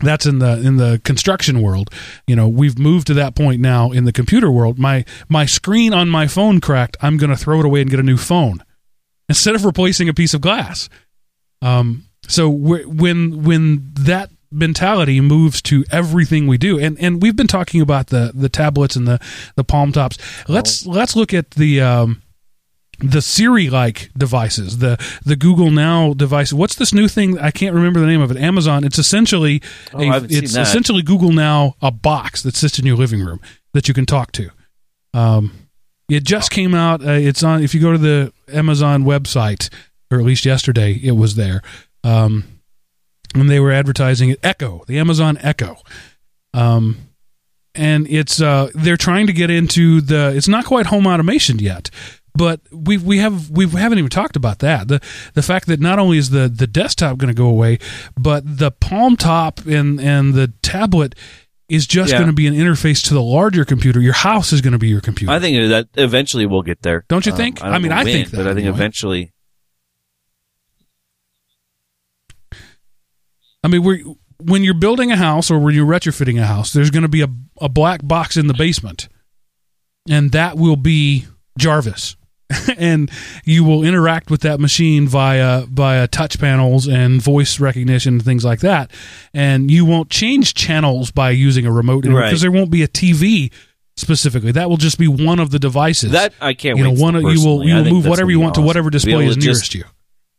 that's 0.01 0.25
in 0.25 0.39
the 0.39 0.59
in 0.61 0.77
the 0.77 1.01
construction 1.03 1.61
world. 1.61 1.89
You 2.27 2.35
know 2.35 2.47
we've 2.47 2.77
moved 2.77 3.07
to 3.07 3.13
that 3.15 3.35
point 3.35 3.61
now 3.61 3.91
in 3.91 4.05
the 4.05 4.11
computer 4.11 4.51
world. 4.51 4.79
My 4.79 5.05
my 5.29 5.45
screen 5.45 5.93
on 5.93 6.09
my 6.09 6.27
phone 6.27 6.59
cracked 6.59 6.97
i'm 7.01 7.17
going 7.17 7.29
to 7.29 7.37
throw 7.37 7.59
it 7.59 7.65
away 7.65 7.81
and 7.81 7.89
get 7.89 7.99
a 7.99 8.03
new 8.03 8.17
phone 8.17 8.63
instead 9.29 9.55
of 9.55 9.65
replacing 9.65 10.09
a 10.09 10.13
piece 10.13 10.33
of 10.33 10.41
glass. 10.41 10.89
Um 11.61 12.05
so 12.27 12.49
when 12.49 13.43
when 13.43 13.91
that 13.93 14.29
mentality 14.51 15.19
moves 15.19 15.61
to 15.63 15.83
everything 15.91 16.47
we 16.47 16.57
do 16.57 16.79
and 16.79 16.97
and 16.99 17.21
we've 17.21 17.35
been 17.35 17.47
talking 17.47 17.81
about 17.81 18.07
the 18.07 18.31
the 18.33 18.49
tablets 18.49 18.95
and 18.95 19.07
the 19.07 19.19
the 19.55 19.63
palm 19.63 19.91
tops. 19.91 20.17
Let's 20.47 20.85
let's 20.85 21.15
look 21.15 21.33
at 21.33 21.51
the 21.51 21.81
um 21.81 22.22
the 23.03 23.21
Siri 23.21 23.69
like 23.69 24.09
devices, 24.17 24.77
the 24.79 24.97
the 25.25 25.35
Google 25.35 25.69
Now 25.71 26.13
device. 26.13 26.53
What's 26.53 26.75
this 26.75 26.93
new 26.93 27.07
thing? 27.07 27.37
I 27.37 27.51
can't 27.51 27.75
remember 27.75 27.99
the 27.99 28.07
name 28.07 28.21
of 28.21 28.31
it. 28.31 28.37
Amazon. 28.37 28.83
It's 28.83 28.97
essentially 28.97 29.61
Oh, 29.93 29.99
a, 30.01 30.23
it's 30.23 30.55
essentially 30.55 31.01
Google 31.01 31.31
Now, 31.31 31.75
a 31.81 31.91
box 31.91 32.41
that 32.43 32.55
sits 32.55 32.79
in 32.79 32.85
your 32.85 32.97
living 32.97 33.19
room 33.23 33.39
that 33.73 33.87
you 33.87 33.93
can 33.93 34.05
talk 34.05 34.31
to. 34.33 34.49
Um, 35.13 35.51
it 36.09 36.23
just 36.23 36.51
came 36.51 36.73
out. 36.73 37.05
Uh, 37.05 37.11
it's 37.11 37.43
on. 37.43 37.61
If 37.63 37.75
you 37.75 37.81
go 37.81 37.91
to 37.91 37.97
the 37.97 38.33
Amazon 38.51 39.03
website, 39.03 39.69
or 40.11 40.19
at 40.19 40.25
least 40.25 40.45
yesterday, 40.45 40.93
it 41.03 41.11
was 41.13 41.35
there. 41.35 41.61
Um, 42.03 42.45
and 43.35 43.49
they 43.49 43.59
were 43.59 43.71
advertising 43.71 44.29
it. 44.29 44.39
Echo, 44.43 44.83
the 44.87 44.99
Amazon 44.99 45.37
Echo. 45.41 45.77
Um, 46.53 46.97
and 47.75 48.07
it's 48.07 48.39
uh, 48.39 48.69
they're 48.75 48.97
trying 48.97 49.25
to 49.27 49.33
get 49.33 49.49
into 49.49 50.01
the. 50.01 50.33
It's 50.35 50.47
not 50.47 50.65
quite 50.65 50.87
home 50.87 51.07
automation 51.07 51.57
yet, 51.57 51.89
But 52.35 52.61
we 52.71 52.97
we 52.97 53.19
have 53.19 53.49
we 53.51 53.67
haven't 53.67 53.99
even 53.99 54.09
talked 54.09 54.35
about 54.35 54.59
that. 54.59 54.87
The 54.87 54.99
the 55.35 55.43
fact 55.43 55.67
that 55.67 55.79
not 55.79 55.99
only 55.99 56.17
is 56.17 56.31
the 56.31 56.47
the 56.49 56.65
desktop 56.67 57.17
going 57.19 57.27
to 57.33 57.37
go 57.37 57.45
away, 57.47 57.77
but 58.17 58.43
the 58.57 58.71
Palm 58.71 59.15
Top 59.17 59.65
and 59.67 59.99
and 60.01 60.33
the 60.33 60.51
tablet 60.63 61.13
is 61.69 61.85
just 61.87 62.11
Yeah. 62.11 62.17
going 62.17 62.27
to 62.29 62.33
be 62.35 62.47
an 62.47 62.55
interface 62.55 63.07
to 63.07 63.13
the 63.13 63.21
larger 63.21 63.65
computer. 63.65 64.01
Your 64.01 64.13
house 64.13 64.51
is 64.51 64.61
going 64.61 64.73
to 64.73 64.79
be 64.79 64.89
your 64.89 64.99
computer. 65.01 65.31
I 65.31 65.39
think 65.39 65.69
that 65.69 65.87
eventually 65.95 66.45
we'll 66.45 66.61
get 66.63 66.81
there. 66.81 67.05
Don't 67.07 67.25
you 67.25 67.31
Um, 67.31 67.37
think? 67.37 67.59
don't 67.59 67.71
I 67.71 67.77
mean, 67.79 67.91
I 67.91 68.03
think 68.03 68.31
that 68.31 68.37
but 68.37 68.47
I 68.47 68.49
think 68.49 68.65
anyway. 68.65 68.75
eventually. 68.77 69.33
I 73.63 73.67
mean, 73.69 73.83
we're, 73.83 73.99
when 74.39 74.63
you're 74.63 74.73
building 74.73 75.11
a 75.11 75.15
house 75.15 75.49
or 75.49 75.59
when 75.59 75.73
you're 75.73 75.85
retrofitting 75.87 76.39
a 76.41 76.45
house, 76.45 76.73
there's 76.73 76.89
going 76.89 77.03
to 77.03 77.07
be 77.09 77.21
a, 77.21 77.27
a 77.61 77.69
black 77.69 78.01
box 78.05 78.35
in 78.35 78.47
the 78.47 78.53
basement, 78.53 79.07
and 80.09 80.31
that 80.31 80.57
will 80.57 80.75
be 80.75 81.25
Jarvis. 81.57 82.15
and 82.77 83.09
you 83.45 83.63
will 83.63 83.83
interact 83.83 84.29
with 84.29 84.41
that 84.41 84.59
machine 84.59 85.07
via 85.07 85.65
via 85.65 86.07
touch 86.07 86.39
panels 86.39 86.87
and 86.87 87.21
voice 87.21 87.59
recognition 87.59 88.15
and 88.15 88.23
things 88.25 88.43
like 88.45 88.59
that. 88.59 88.91
And 89.33 89.71
you 89.71 89.85
won't 89.85 90.09
change 90.09 90.53
channels 90.53 91.09
by 91.11 91.31
using 91.31 91.65
a 91.65 91.71
remote 91.71 92.01
because 92.03 92.15
Right. 92.15 92.39
there 92.39 92.51
won't 92.51 92.69
be 92.69 92.83
a 92.83 92.87
TV 92.87 93.51
specifically. 93.95 94.51
That 94.51 94.69
will 94.69 94.77
just 94.77 94.97
be 94.97 95.07
one 95.07 95.39
of 95.39 95.51
the 95.51 95.59
devices. 95.59 96.11
That 96.11 96.33
I 96.41 96.53
can't 96.53 96.77
you 96.77 96.83
know, 96.83 96.91
one 96.91 97.15
of- 97.15 97.23
you 97.23 97.45
will 97.45 97.63
you 97.63 97.75
will 97.75 97.85
move 97.85 98.05
whatever 98.05 98.29
you 98.31 98.39
want 98.39 98.55
to 98.55 98.59
awesome. 98.59 98.65
whatever 98.67 98.89
To 98.89 98.95
be 98.95 98.97
display 98.97 99.13
able 99.23 99.29
is 99.31 99.37
nearest 99.37 99.73
you. 99.75 99.85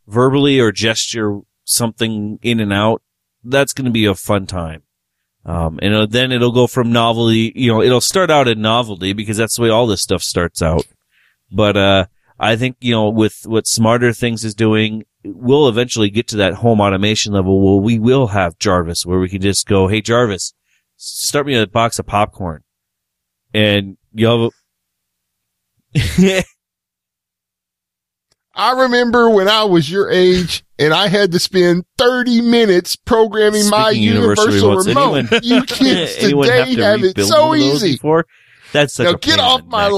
verbally 0.07 0.59
or 0.59 0.71
gesture 0.71 1.39
something 1.65 2.37
in 2.41 2.59
and 2.59 2.71
out. 2.71 3.01
That's 3.43 3.73
going 3.73 3.85
to 3.85 3.91
be 3.91 4.05
a 4.05 4.15
fun 4.15 4.45
time. 4.45 4.83
Um, 5.45 5.77
and 5.81 6.11
then 6.11 6.31
it'll 6.31 6.51
go 6.51 6.65
from 6.65 6.91
novelty, 6.91 7.51
you 7.55 7.71
know, 7.71 7.81
it'll 7.81 8.01
start 8.01 8.31
out 8.31 8.47
in 8.47 8.61
novelty 8.61 9.13
because 9.13 9.37
that's 9.37 9.55
the 9.57 9.61
way 9.61 9.69
all 9.69 9.85
this 9.85 10.01
stuff 10.01 10.23
starts 10.23 10.61
out. 10.63 10.83
But, 11.51 11.77
uh, 11.77 12.05
I 12.39 12.55
think, 12.57 12.77
you 12.81 12.91
know, 12.91 13.09
with 13.09 13.41
what 13.45 13.65
Smarter 13.67 14.11
Things 14.11 14.43
is 14.43 14.53
doing, 14.55 15.03
we'll 15.23 15.67
eventually 15.69 16.09
get 16.09 16.27
to 16.29 16.37
that 16.37 16.55
home 16.55 16.81
automation 16.81 17.33
level 17.33 17.61
where 17.61 17.81
we 17.81 17.97
will 17.97 18.27
have 18.27 18.59
Jarvis, 18.59 19.05
where 19.05 19.19
we 19.19 19.29
can 19.29 19.41
just 19.41 19.65
go, 19.67 19.87
Hey, 19.87 20.01
Jarvis, 20.01 20.53
start 20.97 21.45
me 21.47 21.55
a 21.55 21.65
box 21.67 21.97
of 21.99 22.05
popcorn. 22.07 22.63
And 23.53 23.97
you'll 24.13 24.51
have, 25.95 26.43
I 28.53 28.71
remember 28.71 29.29
when 29.29 29.47
I 29.49 29.63
was 29.65 29.89
your 29.91 30.09
age 30.09 30.63
and 30.79 30.93
I 30.93 31.07
had 31.07 31.31
to 31.33 31.39
spend 31.39 31.85
30 31.97 32.41
minutes 32.41 32.95
programming 32.95 33.69
my 33.69 33.91
Speaking 33.91 34.09
of 34.09 34.15
universal 34.15 34.51
remotes, 34.75 34.85
remote. 34.87 35.13
anyone- 35.15 35.39
you 35.43 35.63
kids 35.63 36.15
today 36.19 36.59
have 36.59 36.67
have 36.77 37.03
it 37.03 37.19
so 37.21 37.47
one 37.49 37.59
of 37.61 37.65
those 37.65 37.83
easy. 37.83 37.93
Before? 37.95 38.25
That's 38.71 38.93
such 38.93 39.05
Now 39.05 39.11
a 39.11 39.17
get 39.17 39.39
off 39.39 39.63
my 39.65 39.83
neck. 39.87 39.91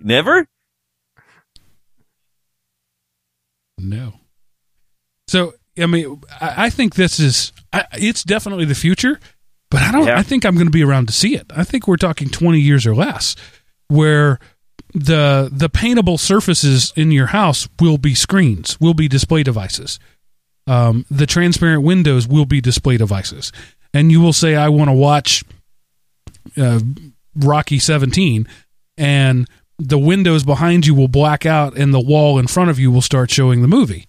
Never? 0.00 0.46
No. 3.78 4.14
So 5.28 5.54
I 5.78 5.86
mean, 5.86 6.20
I, 6.40 6.66
I 6.66 6.70
think 6.70 6.94
this 6.94 7.20
is 7.20 7.52
I, 7.72 7.84
it's 7.94 8.24
definitely 8.24 8.64
the 8.64 8.74
future, 8.74 9.20
but 9.70 9.82
I 9.82 9.92
don't. 9.92 10.06
Yeah. 10.06 10.18
I 10.18 10.22
think 10.22 10.44
I'm 10.44 10.54
going 10.54 10.66
to 10.66 10.72
be 10.72 10.84
around 10.84 11.06
to 11.06 11.12
see 11.12 11.36
it. 11.36 11.46
I 11.54 11.64
think 11.64 11.86
we're 11.86 11.96
talking 11.96 12.28
20 12.28 12.58
years 12.58 12.86
or 12.86 12.94
less, 12.94 13.36
where 13.88 14.38
the 14.92 15.48
the 15.52 15.68
paintable 15.68 16.18
surfaces 16.18 16.92
in 16.96 17.10
your 17.12 17.26
house 17.26 17.68
will 17.80 17.98
be 17.98 18.14
screens, 18.14 18.80
will 18.80 18.94
be 18.94 19.08
display 19.08 19.42
devices. 19.42 19.98
Um, 20.66 21.06
the 21.10 21.26
transparent 21.26 21.82
windows 21.82 22.28
will 22.28 22.46
be 22.46 22.60
display 22.60 22.96
devices, 22.96 23.52
and 23.94 24.10
you 24.10 24.20
will 24.20 24.32
say, 24.32 24.56
"I 24.56 24.68
want 24.68 24.88
to 24.88 24.94
watch 24.94 25.44
uh, 26.56 26.80
Rocky 27.34 27.78
17," 27.78 28.46
and 28.96 29.48
the 29.80 29.98
windows 29.98 30.44
behind 30.44 30.86
you 30.86 30.94
will 30.94 31.08
black 31.08 31.46
out, 31.46 31.76
and 31.76 31.92
the 31.92 32.00
wall 32.00 32.38
in 32.38 32.46
front 32.46 32.70
of 32.70 32.78
you 32.78 32.90
will 32.90 33.02
start 33.02 33.30
showing 33.30 33.62
the 33.62 33.68
movie. 33.68 34.06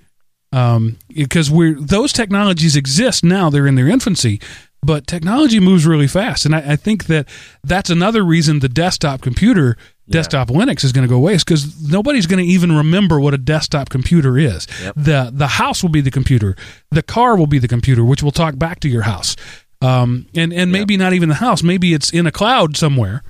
Um, 0.53 0.98
because 1.07 1.49
we're 1.49 1.80
those 1.80 2.11
technologies 2.11 2.76
exist 2.76 3.23
now; 3.23 3.49
they're 3.49 3.68
in 3.68 3.76
their 3.76 3.88
infancy, 3.88 4.41
but 4.84 5.07
technology 5.07 5.60
moves 5.60 5.85
really 5.85 6.07
fast, 6.07 6.45
and 6.45 6.53
I, 6.53 6.73
I 6.73 6.76
think 6.76 7.06
that 7.06 7.27
that's 7.64 7.89
another 7.89 8.23
reason 8.23 8.60
the 8.60 8.68
desktop 8.68 9.22
computer, 9.22 9.77
desktop 10.10 10.49
Linux, 10.49 10.84
is 10.84 10.91
going 10.91 11.07
to 11.07 11.10
go 11.10 11.15
away, 11.15 11.35
is 11.35 11.43
because 11.45 11.89
nobody's 11.89 12.27
going 12.27 12.43
to 12.43 12.52
even 12.52 12.76
remember 12.76 13.19
what 13.19 13.34
a 13.34 13.38
desktop 13.38 13.89
computer 13.89 14.38
is. 14.38 14.68
Yep. 14.81 14.93
the 14.98 15.31
The 15.34 15.48
house 15.48 15.84
will 15.84 15.89
be 15.89 16.02
the 16.02 16.11
computer, 16.11 16.57
the 16.89 17.03
car 17.03 17.38
will 17.38 17.48
be 17.48 17.60
the 17.60 17.69
computer, 17.69 18.03
which 18.03 18.22
will 18.22 18.31
talk 18.31 18.57
back 18.57 18.81
to 18.81 18.89
your 18.89 19.03
house, 19.03 19.38
um, 19.81 20.27
and 20.35 20.52
and 20.52 20.69
maybe 20.69 20.98
not 20.98 21.14
even 21.14 21.30
the 21.30 21.35
house, 21.35 21.64
maybe 21.64 21.93
it's 21.93 22.10
in 22.11 22.27
a 22.27 22.31
cloud 22.31 22.76
somewhere, 22.76 23.23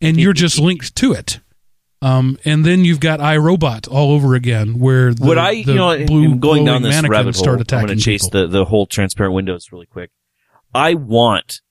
and 0.00 0.18
you're 0.18 0.32
just 0.32 0.58
linked 0.58 0.96
to 0.96 1.12
it. 1.12 1.40
Um, 2.04 2.38
and 2.44 2.66
then 2.66 2.84
you've 2.84 3.00
got 3.00 3.20
iRobot 3.20 3.90
all 3.90 4.12
over 4.12 4.34
again, 4.34 4.78
where 4.78 5.14
the, 5.14 5.24
Would 5.24 5.38
I, 5.38 5.62
the 5.62 5.72
you 5.72 5.74
know, 5.74 6.04
blue 6.04 6.34
going 6.36 6.66
down 6.66 6.82
this 6.82 7.02
rabbit 7.08 7.34
start 7.34 7.70
hole, 7.70 7.78
I'm 7.80 7.86
going 7.86 7.98
to 7.98 8.04
chase 8.04 8.26
people. 8.26 8.42
the, 8.42 8.46
the 8.48 8.64
whole 8.66 8.86
transparent 8.86 9.34
windows 9.34 9.72
really 9.72 9.86
quick. 9.86 10.10
I 10.74 10.92
want 10.92 11.62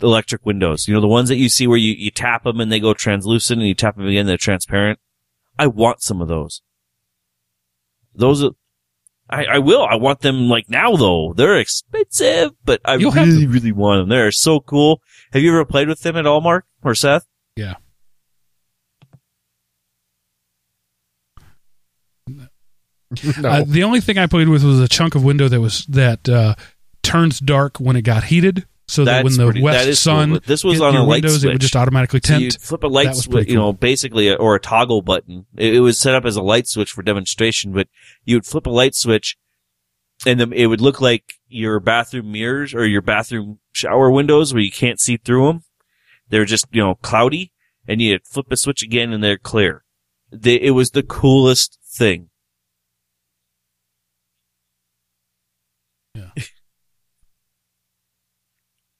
electric 0.00 0.46
windows. 0.46 0.88
You 0.88 0.94
know, 0.94 1.02
the 1.02 1.06
ones 1.06 1.28
that 1.28 1.36
you 1.36 1.50
see 1.50 1.66
where 1.66 1.76
you, 1.76 1.92
you 1.92 2.10
tap 2.10 2.44
them 2.44 2.60
and 2.60 2.72
they 2.72 2.80
go 2.80 2.94
translucent 2.94 3.60
and 3.60 3.68
you 3.68 3.74
tap 3.74 3.96
them 3.96 4.06
again, 4.06 4.24
they're 4.24 4.38
transparent. 4.38 4.98
I 5.58 5.66
want 5.66 6.00
some 6.00 6.22
of 6.22 6.28
those. 6.28 6.62
Those 8.14 8.42
are, 8.42 8.52
I, 9.28 9.44
I 9.44 9.58
will. 9.58 9.84
I 9.84 9.96
want 9.96 10.20
them 10.20 10.48
like 10.48 10.70
now 10.70 10.96
though. 10.96 11.34
They're 11.36 11.58
expensive, 11.58 12.52
but 12.64 12.80
I 12.86 12.94
You'll 12.94 13.12
really, 13.12 13.46
really 13.46 13.72
want 13.72 14.00
them. 14.00 14.08
They're 14.08 14.32
so 14.32 14.60
cool. 14.60 15.02
Have 15.34 15.42
you 15.42 15.50
ever 15.50 15.66
played 15.66 15.88
with 15.88 16.00
them 16.00 16.16
at 16.16 16.26
all, 16.26 16.40
Mark 16.40 16.64
or 16.82 16.94
Seth? 16.94 17.26
Yeah. 17.54 17.74
No. 23.40 23.48
Uh, 23.48 23.64
the 23.66 23.82
only 23.84 24.00
thing 24.00 24.18
I 24.18 24.26
played 24.26 24.48
with 24.48 24.62
was 24.64 24.80
a 24.80 24.88
chunk 24.88 25.14
of 25.14 25.24
window 25.24 25.48
that 25.48 25.60
was 25.60 25.84
that 25.86 26.28
uh, 26.28 26.54
turns 27.02 27.40
dark 27.40 27.78
when 27.78 27.96
it 27.96 28.02
got 28.02 28.24
heated, 28.24 28.66
so 28.86 29.04
that 29.04 29.24
when 29.24 29.34
the 29.36 29.44
pretty- 29.44 29.62
west 29.62 29.88
is 29.88 29.98
cool, 30.04 30.12
sun 30.14 30.40
this 30.46 30.64
was 30.64 30.74
hit 30.78 30.82
on 30.84 30.94
your 30.94 31.02
a 31.02 31.06
light 31.06 31.22
windows, 31.24 31.44
it 31.44 31.48
would 31.48 31.60
just 31.60 31.76
automatically 31.76 32.20
So 32.24 32.34
tint. 32.34 32.42
you 32.42 32.50
flip 32.52 32.82
a 32.84 32.88
light 32.88 33.14
switch, 33.16 33.30
pretty 33.30 33.52
you 33.52 33.58
know, 33.58 33.72
basically, 33.72 34.28
a, 34.28 34.34
or 34.34 34.54
a 34.54 34.60
toggle 34.60 35.02
button. 35.02 35.46
It, 35.56 35.74
it 35.76 35.80
was 35.80 35.98
set 35.98 36.14
up 36.14 36.24
as 36.24 36.36
a 36.36 36.42
light 36.42 36.66
switch 36.68 36.92
for 36.92 37.02
demonstration, 37.02 37.72
but 37.72 37.88
you 38.24 38.36
would 38.36 38.46
flip 38.46 38.66
a 38.66 38.70
light 38.70 38.94
switch 38.94 39.36
and 40.26 40.38
then 40.38 40.52
it 40.52 40.66
would 40.66 40.80
look 40.80 41.00
like 41.00 41.34
your 41.48 41.80
bathroom 41.80 42.30
mirrors 42.32 42.74
or 42.74 42.86
your 42.86 43.02
bathroom 43.02 43.58
shower 43.72 44.10
windows 44.10 44.52
where 44.54 44.62
you 44.62 44.70
can't 44.72 45.00
see 45.00 45.16
through 45.16 45.46
them. 45.46 45.62
They're 46.28 46.44
just, 46.44 46.66
you 46.70 46.82
know, 46.82 46.94
cloudy 46.96 47.52
and 47.88 48.00
you 48.00 48.18
flip 48.24 48.46
a 48.50 48.56
switch 48.56 48.82
again 48.82 49.12
and 49.12 49.22
they're 49.22 49.36
clear. 49.38 49.84
They, 50.30 50.54
it 50.54 50.70
was 50.70 50.92
the 50.92 51.02
coolest 51.02 51.78
thing. 51.94 52.30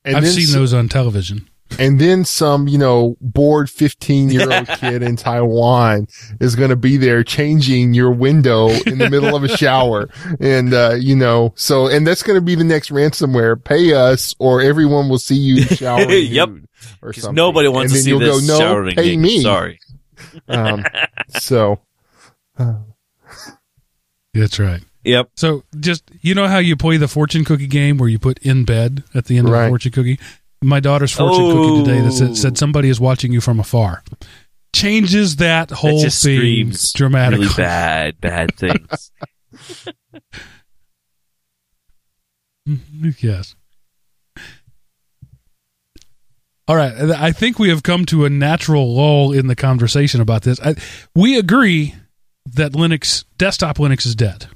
And 0.05 0.17
I've 0.17 0.29
seen 0.29 0.45
s- 0.45 0.53
those 0.53 0.73
on 0.75 0.89
television. 0.89 1.49
And 1.79 1.99
then 1.99 2.27
some, 2.27 2.69
you 2.69 2.77
know, 2.77 3.17
bored 3.23 3.71
15 3.71 4.29
year 4.29 4.53
old 4.53 4.67
kid 4.79 5.03
in 5.03 5.17
Taiwan 5.17 6.07
is 6.39 6.55
going 6.55 6.69
to 6.69 6.77
be 6.77 6.99
there 6.99 7.25
changing 7.25 7.95
your 7.95 8.11
window 8.11 8.69
in 8.69 8.99
the 8.99 9.09
middle 9.09 9.35
of 9.35 9.43
a 9.43 9.57
shower. 9.57 10.11
And, 10.39 10.75
uh, 10.75 10.97
you 11.01 11.17
know, 11.17 11.55
so, 11.57 11.87
and 11.87 12.07
that's 12.07 12.23
going 12.23 12.37
to 12.37 12.43
be 12.45 12.57
the 12.57 12.65
next 12.65 12.91
ransomware. 12.91 13.63
Pay 13.65 13.95
us 13.95 14.35
or 14.39 14.61
everyone 14.61 15.09
will 15.09 15.19
see 15.19 15.37
you 15.37 15.63
showering 15.63 16.27
Yep. 16.27 16.49
or 17.01 17.09
Because 17.09 17.23
something. 17.23 17.37
nobody 17.37 17.69
wants 17.69 17.93
and 17.93 17.99
to 18.01 18.03
see 18.03 18.11
you'll 18.11 18.19
this 18.19 18.47
go, 18.47 18.53
no, 18.53 18.59
showering 18.59 18.95
pay 18.97 19.17
me. 19.17 19.41
Sorry. 19.41 19.81
Um, 20.49 20.85
so, 21.41 21.81
uh, 22.59 22.75
That's 24.35 24.59
right. 24.59 24.83
Yep. 25.05 25.31
So 25.37 25.65
just 25.81 26.05
you 26.21 26.35
know 26.35 26.47
how 26.47 26.59
you 26.59 26.77
play 26.77 26.97
the 26.97 27.09
fortune 27.09 27.45
cookie 27.45 27.67
game 27.67 27.99
where 27.99 28.09
you 28.09 28.19
put 28.19 28.39
in 28.39 28.65
bed 28.65 29.03
at 29.15 29.25
the 29.27 29.37
end 29.39 29.49
of 29.49 29.53
Right. 29.53 29.65
the 29.65 29.69
fortune 29.71 29.93
cookie. 29.93 30.19
My 30.63 30.79
daughter's 30.81 31.11
fortune 31.13 31.51
cookie 31.51 31.85
today 31.85 32.01
that 32.03 32.13
said, 32.13 32.31
Oh. 32.31 32.35
said 32.35 32.57
somebody 32.59 32.89
is 32.89 33.01
watching 33.01 33.33
you 33.33 33.41
from 33.41 33.59
afar. 33.59 34.05
Changes 34.75 35.37
that 35.37 35.69
That 35.69 35.75
whole 35.75 36.01
just 36.01 36.23
thing 36.23 36.73
dramatically. 36.95 37.47
really 37.47 37.57
bad, 37.57 38.21
bad 38.21 38.55
things. 38.57 39.11
Mm-hmm. 42.69 43.11
yes. 43.19 43.55
All 46.69 46.77
right. 46.77 46.93
I 47.11 47.33
think 47.33 47.59
we 47.59 47.69
have 47.71 47.83
come 47.83 48.07
to 48.07 48.25
a 48.25 48.31
natural 48.31 48.95
lull 48.95 49.33
in 49.33 49.49
the 49.49 49.57
conversation 49.57 50.21
about 50.21 50.43
this. 50.43 50.61
I, 50.61 50.77
we 51.15 51.37
agree 51.37 51.97
that 52.47 52.73
Linux, 52.73 53.25
desktop 53.37 53.79
Linux 53.79 54.07
is 54.07 54.15
dead. 54.15 54.47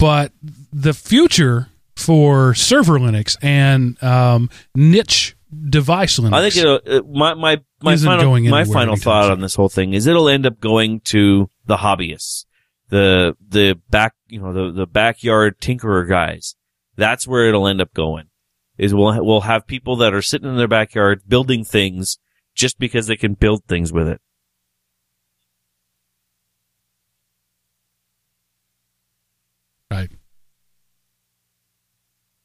But 0.00 0.32
the 0.72 0.94
future 0.94 1.68
for 1.94 2.54
server 2.54 2.98
Linux 2.98 3.36
and 3.42 4.02
um, 4.02 4.48
niche 4.74 5.36
device 5.68 6.18
Linux. 6.18 6.32
I 6.32 6.50
think 6.50 6.56
it'll, 6.56 6.80
uh, 6.86 7.02
my 7.02 7.34
my 7.34 7.60
my 7.82 7.96
final 7.96 8.40
my 8.40 8.64
final 8.64 8.96
thought 8.96 9.30
on 9.30 9.40
this 9.40 9.54
whole 9.54 9.68
thing 9.68 9.92
is 9.92 10.06
it'll 10.06 10.28
end 10.28 10.46
up 10.46 10.60
going 10.60 11.00
to 11.00 11.50
the 11.66 11.76
hobbyists, 11.76 12.46
the 12.88 13.36
the 13.46 13.78
back 13.90 14.14
you 14.28 14.40
know 14.40 14.52
the 14.52 14.72
the 14.72 14.86
backyard 14.86 15.60
tinkerer 15.60 16.08
guys. 16.08 16.56
That's 16.96 17.26
where 17.26 17.46
it'll 17.48 17.66
end 17.66 17.80
up 17.80 17.92
going. 17.94 18.28
Is 18.78 18.94
we'll 18.94 19.22
we'll 19.24 19.42
have 19.42 19.66
people 19.66 19.96
that 19.96 20.14
are 20.14 20.22
sitting 20.22 20.48
in 20.48 20.56
their 20.56 20.68
backyard 20.68 21.22
building 21.28 21.64
things 21.64 22.18
just 22.54 22.78
because 22.78 23.06
they 23.06 23.16
can 23.16 23.34
build 23.34 23.64
things 23.64 23.92
with 23.92 24.08
it. 24.08 24.20
Right. 29.90 30.10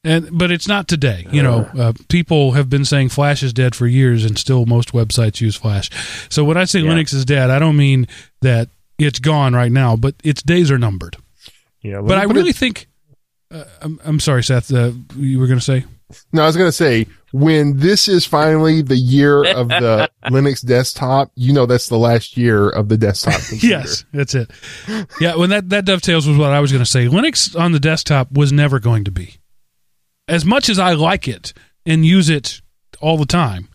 And 0.04 0.38
but 0.38 0.52
it's 0.52 0.68
not 0.68 0.88
today. 0.88 1.26
You 1.32 1.42
know, 1.42 1.70
uh, 1.78 1.94
people 2.10 2.52
have 2.52 2.70
been 2.70 2.86
saying 2.86 3.10
Flash 3.10 3.42
is 3.42 3.54
dead 3.54 3.74
for 3.74 3.88
years, 3.88 4.24
and 4.24 4.38
still 4.38 4.68
most 4.68 4.94
websites 4.94 5.42
use 5.42 5.56
Flash. 5.56 5.90
So 6.30 6.44
when 6.44 6.58
I 6.58 6.66
say 6.66 6.82
yeah. 6.82 6.92
Linux 6.92 7.14
is 7.14 7.26
dead, 7.26 7.50
I 7.50 7.58
don't 7.58 7.76
mean 7.76 8.08
that 8.42 8.70
it's 9.00 9.18
gone 9.18 9.54
right 9.54 9.72
now, 9.72 9.96
but 9.96 10.14
its 10.24 10.44
days 10.44 10.70
are 10.70 10.78
numbered. 10.78 11.18
Yeah, 11.82 12.02
but 12.02 12.20
I 12.20 12.24
really 12.24 12.54
think. 12.54 12.88
Uh, 13.52 13.64
I'm, 13.82 14.00
I'm 14.04 14.20
sorry, 14.20 14.44
Seth. 14.44 14.72
Uh, 14.72 14.92
you 15.16 15.40
were 15.40 15.48
going 15.48 15.60
to 15.60 15.66
say 15.66 15.86
no, 16.32 16.44
I 16.44 16.46
was 16.46 16.56
going 16.56 16.68
to 16.68 16.72
say 16.72 17.08
when 17.32 17.78
this 17.78 18.08
is 18.08 18.26
finally 18.26 18.82
the 18.82 18.96
year 18.96 19.44
of 19.44 19.70
the 19.70 20.10
Linux 20.26 20.66
desktop, 20.66 21.32
you 21.36 21.52
know 21.52 21.66
that's 21.66 21.90
the 21.90 21.98
last 21.98 22.38
year 22.38 22.70
of 22.70 22.90
the 22.90 22.98
desktop 22.98 23.42
computer. 23.50 23.68
Yes, 23.80 24.06
that's 24.14 24.36
it. 24.36 24.52
Yeah, 25.20 25.36
when 25.36 25.50
that 25.50 25.70
that 25.70 25.86
dovetails 25.86 26.28
with 26.28 26.38
what 26.38 26.52
I 26.52 26.60
was 26.60 26.72
going 26.72 26.84
to 26.84 26.90
say. 26.90 27.06
Linux 27.08 27.60
on 27.60 27.72
the 27.72 27.80
desktop 27.80 28.32
was 28.32 28.52
never 28.52 28.80
going 28.80 29.04
to 29.06 29.12
be. 29.12 29.36
As 30.28 30.46
much 30.46 30.70
as 30.70 30.78
I 30.80 30.94
like 30.94 31.28
it 31.28 31.54
and 31.86 32.06
use 32.06 32.30
it 32.30 32.62
all 33.02 33.18
the 33.18 33.26
time, 33.26 33.68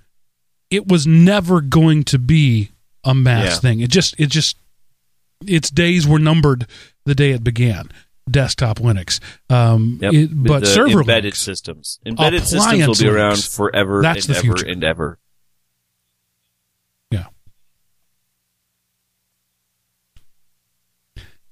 it 0.71 0.87
was 0.89 1.07
never 1.07 1.61
going 1.61 2.05
to 2.05 2.19
be 2.19 2.71
a 3.05 3.15
mass 3.15 3.55
Yeah. 3.55 3.61
thing. 3.61 3.81
It 3.81 3.91
just 3.91 4.15
it 4.19 4.31
just 4.31 4.57
its 5.47 5.71
days 5.71 6.07
were 6.07 6.19
numbered 6.21 6.67
the 7.07 7.15
day 7.15 7.31
it 7.31 7.43
began. 7.43 7.89
Desktop 8.31 8.79
Linux, 8.79 9.21
um, 9.49 9.99
Yep. 10.03 10.13
it- 10.15 10.31
but 10.45 10.67
server 10.67 11.01
embedded 11.01 11.35
Linux, 11.35 11.37
systems, 11.39 11.99
embedded 12.07 12.43
systems 12.43 12.65
will 12.67 12.73
Appliance 12.73 13.01
be 13.03 13.09
around 13.09 13.45
forever 13.45 14.03
That's 14.03 14.27
and 14.27 14.35
the 14.35 14.39
ever 14.39 14.57
future. 14.57 14.67
and 14.71 14.85
ever. 14.85 15.19
Yeah. 17.11 17.27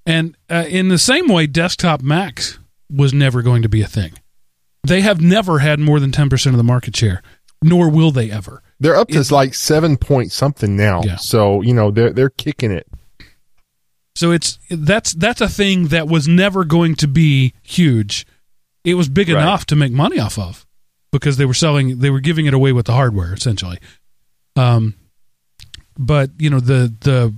And 0.07 0.37
uh, 0.49 0.65
in 0.69 0.89
the 0.89 0.99
same 0.99 1.29
way, 1.29 1.47
desktop 1.47 2.03
Macs 2.03 2.59
was 2.91 3.13
never 3.13 3.43
going 3.43 3.63
to 3.63 3.69
be 3.69 3.83
a 3.83 3.87
thing. 3.87 4.13
They 4.85 5.03
have 5.03 5.21
never 5.21 5.59
had 5.59 5.81
more 5.81 6.01
than 6.01 6.11
10% 6.13 6.47
of 6.47 6.57
the 6.57 6.63
market 6.65 6.97
share, 6.97 7.23
nor 7.63 7.91
will 7.91 8.11
they 8.11 8.31
ever. 8.31 8.63
They're 8.81 8.97
up 8.97 9.09
to 9.09 9.35
like 9.35 9.55
seven 9.55 9.97
point 9.97 10.33
something 10.33 10.77
now. 10.77 11.03
Yeah. 11.05 11.17
So, 11.17 11.61
you 11.63 11.75
know, 11.75 11.91
they're, 11.91 12.11
they're 12.13 12.31
kicking 12.31 12.71
it. 12.71 12.87
So 14.19 14.33
it's 14.33 14.59
that's 14.69 15.13
that's 15.13 15.41
a 15.41 15.49
thing 15.49 15.89
that 15.89 16.09
was 16.09 16.27
never 16.27 16.65
going 16.65 16.97
to 16.97 17.07
be 17.07 17.55
huge. 17.63 18.27
It 18.83 18.95
was 18.95 19.09
big 19.09 19.29
Right. 19.29 19.41
enough 19.41 19.65
to 19.67 19.77
make 19.77 19.93
money 19.93 20.19
off 20.19 20.41
of 20.41 20.67
because 21.13 21.37
they 21.37 21.45
were 21.45 21.55
selling 21.55 22.01
they 22.01 22.11
were 22.11 22.19
giving 22.19 22.47
it 22.47 22.53
away 22.53 22.73
with 22.73 22.87
the 22.87 22.95
hardware 22.95 23.33
essentially. 23.33 23.79
Um 24.57 24.95
but 25.97 26.31
you 26.37 26.51
know 26.51 26.59
the 26.59 26.93
the 27.01 27.33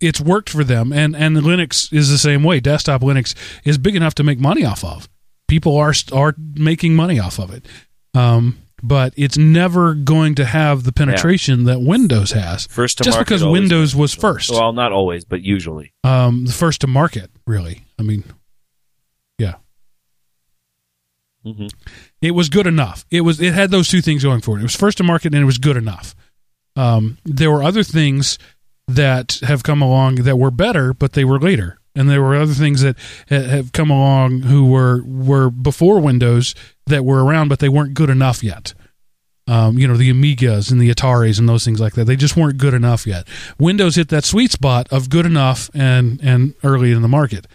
it's 0.00 0.20
worked 0.20 0.48
for 0.48 0.62
them 0.62 0.92
and 0.92 1.16
and 1.16 1.36
Linux 1.38 1.92
is 1.92 2.08
the 2.08 2.18
same 2.18 2.44
way. 2.44 2.60
Desktop 2.60 3.00
Linux 3.00 3.34
is 3.64 3.76
big 3.76 3.96
enough 3.96 4.14
to 4.14 4.22
make 4.22 4.38
money 4.38 4.64
off 4.64 4.84
of. 4.84 5.08
People 5.48 5.76
are 5.76 5.92
are 6.12 6.36
making 6.54 6.94
money 6.94 7.18
off 7.18 7.40
of 7.40 7.52
it. 7.52 7.66
Um 8.14 8.58
but 8.82 9.14
it's 9.16 9.38
never 9.38 9.94
going 9.94 10.34
to 10.36 10.44
have 10.44 10.84
the 10.84 10.92
penetration 10.92 11.64
that 11.64 11.80
Windows 11.80 12.32
has. 12.32 12.66
First 12.66 12.98
to 12.98 13.04
Just 13.04 13.16
market 13.16 13.26
because 13.26 13.44
Windows 13.44 13.94
was 13.94 14.14
first. 14.14 14.50
Well, 14.50 14.72
not 14.72 14.92
always, 14.92 15.24
but 15.24 15.42
usually. 15.42 15.92
um, 16.04 16.46
the 16.46 16.52
first 16.52 16.80
to 16.82 16.86
market, 16.86 17.30
really. 17.46 17.84
I 17.98 18.02
mean, 18.02 18.24
yeah, 19.38 19.54
hmm 21.44 21.66
it 22.20 22.32
was 22.32 22.48
good 22.48 22.66
enough. 22.66 23.04
It 23.10 23.22
was 23.22 23.40
it 23.40 23.52
had 23.54 23.70
those 23.70 23.88
two 23.88 24.00
things 24.00 24.22
going 24.22 24.40
for 24.40 24.56
it. 24.56 24.60
It 24.60 24.64
was 24.64 24.76
first 24.76 24.98
to 24.98 25.04
market 25.04 25.34
and 25.34 25.42
it 25.42 25.46
was 25.46 25.58
good 25.58 25.76
enough. 25.76 26.14
Um, 26.76 27.18
there 27.24 27.50
were 27.50 27.62
other 27.62 27.82
things 27.82 28.38
that 28.88 29.40
have 29.42 29.62
come 29.62 29.82
along 29.82 30.16
that 30.16 30.36
were 30.38 30.50
better, 30.50 30.92
but 30.94 31.12
they 31.12 31.24
were 31.24 31.38
later, 31.40 31.78
and 31.94 32.08
there 32.08 32.22
were 32.22 32.36
other 32.36 32.54
things 32.54 32.80
that 32.82 32.96
have 33.28 33.72
come 33.72 33.90
along 33.90 34.42
who 34.42 34.66
were 34.66 35.02
were 35.04 35.50
before 35.50 36.00
Windows 36.00 36.54
that 36.86 37.04
were 37.04 37.24
around, 37.24 37.48
but 37.48 37.58
they 37.58 37.68
weren't 37.68 37.94
good 37.94 38.10
enough 38.10 38.42
yet. 38.42 38.74
Um, 39.48 39.76
you 39.76 39.88
know, 39.88 39.96
the 39.96 40.12
Amigas 40.12 40.70
and 40.70 40.80
the 40.80 40.90
Ataris 40.90 41.38
and 41.38 41.48
those 41.48 41.64
things 41.64 41.80
like 41.80 41.94
that. 41.94 42.04
They 42.04 42.16
just 42.16 42.36
weren't 42.36 42.58
good 42.58 42.74
enough 42.74 43.06
yet. 43.06 43.26
Windows 43.58 43.96
hit 43.96 44.08
that 44.08 44.24
sweet 44.24 44.52
spot 44.52 44.86
of 44.92 45.10
good 45.10 45.26
enough 45.26 45.68
and 45.74 46.20
and 46.22 46.54
early 46.62 46.92
in 46.92 47.02
the 47.02 47.08
market. 47.08 47.46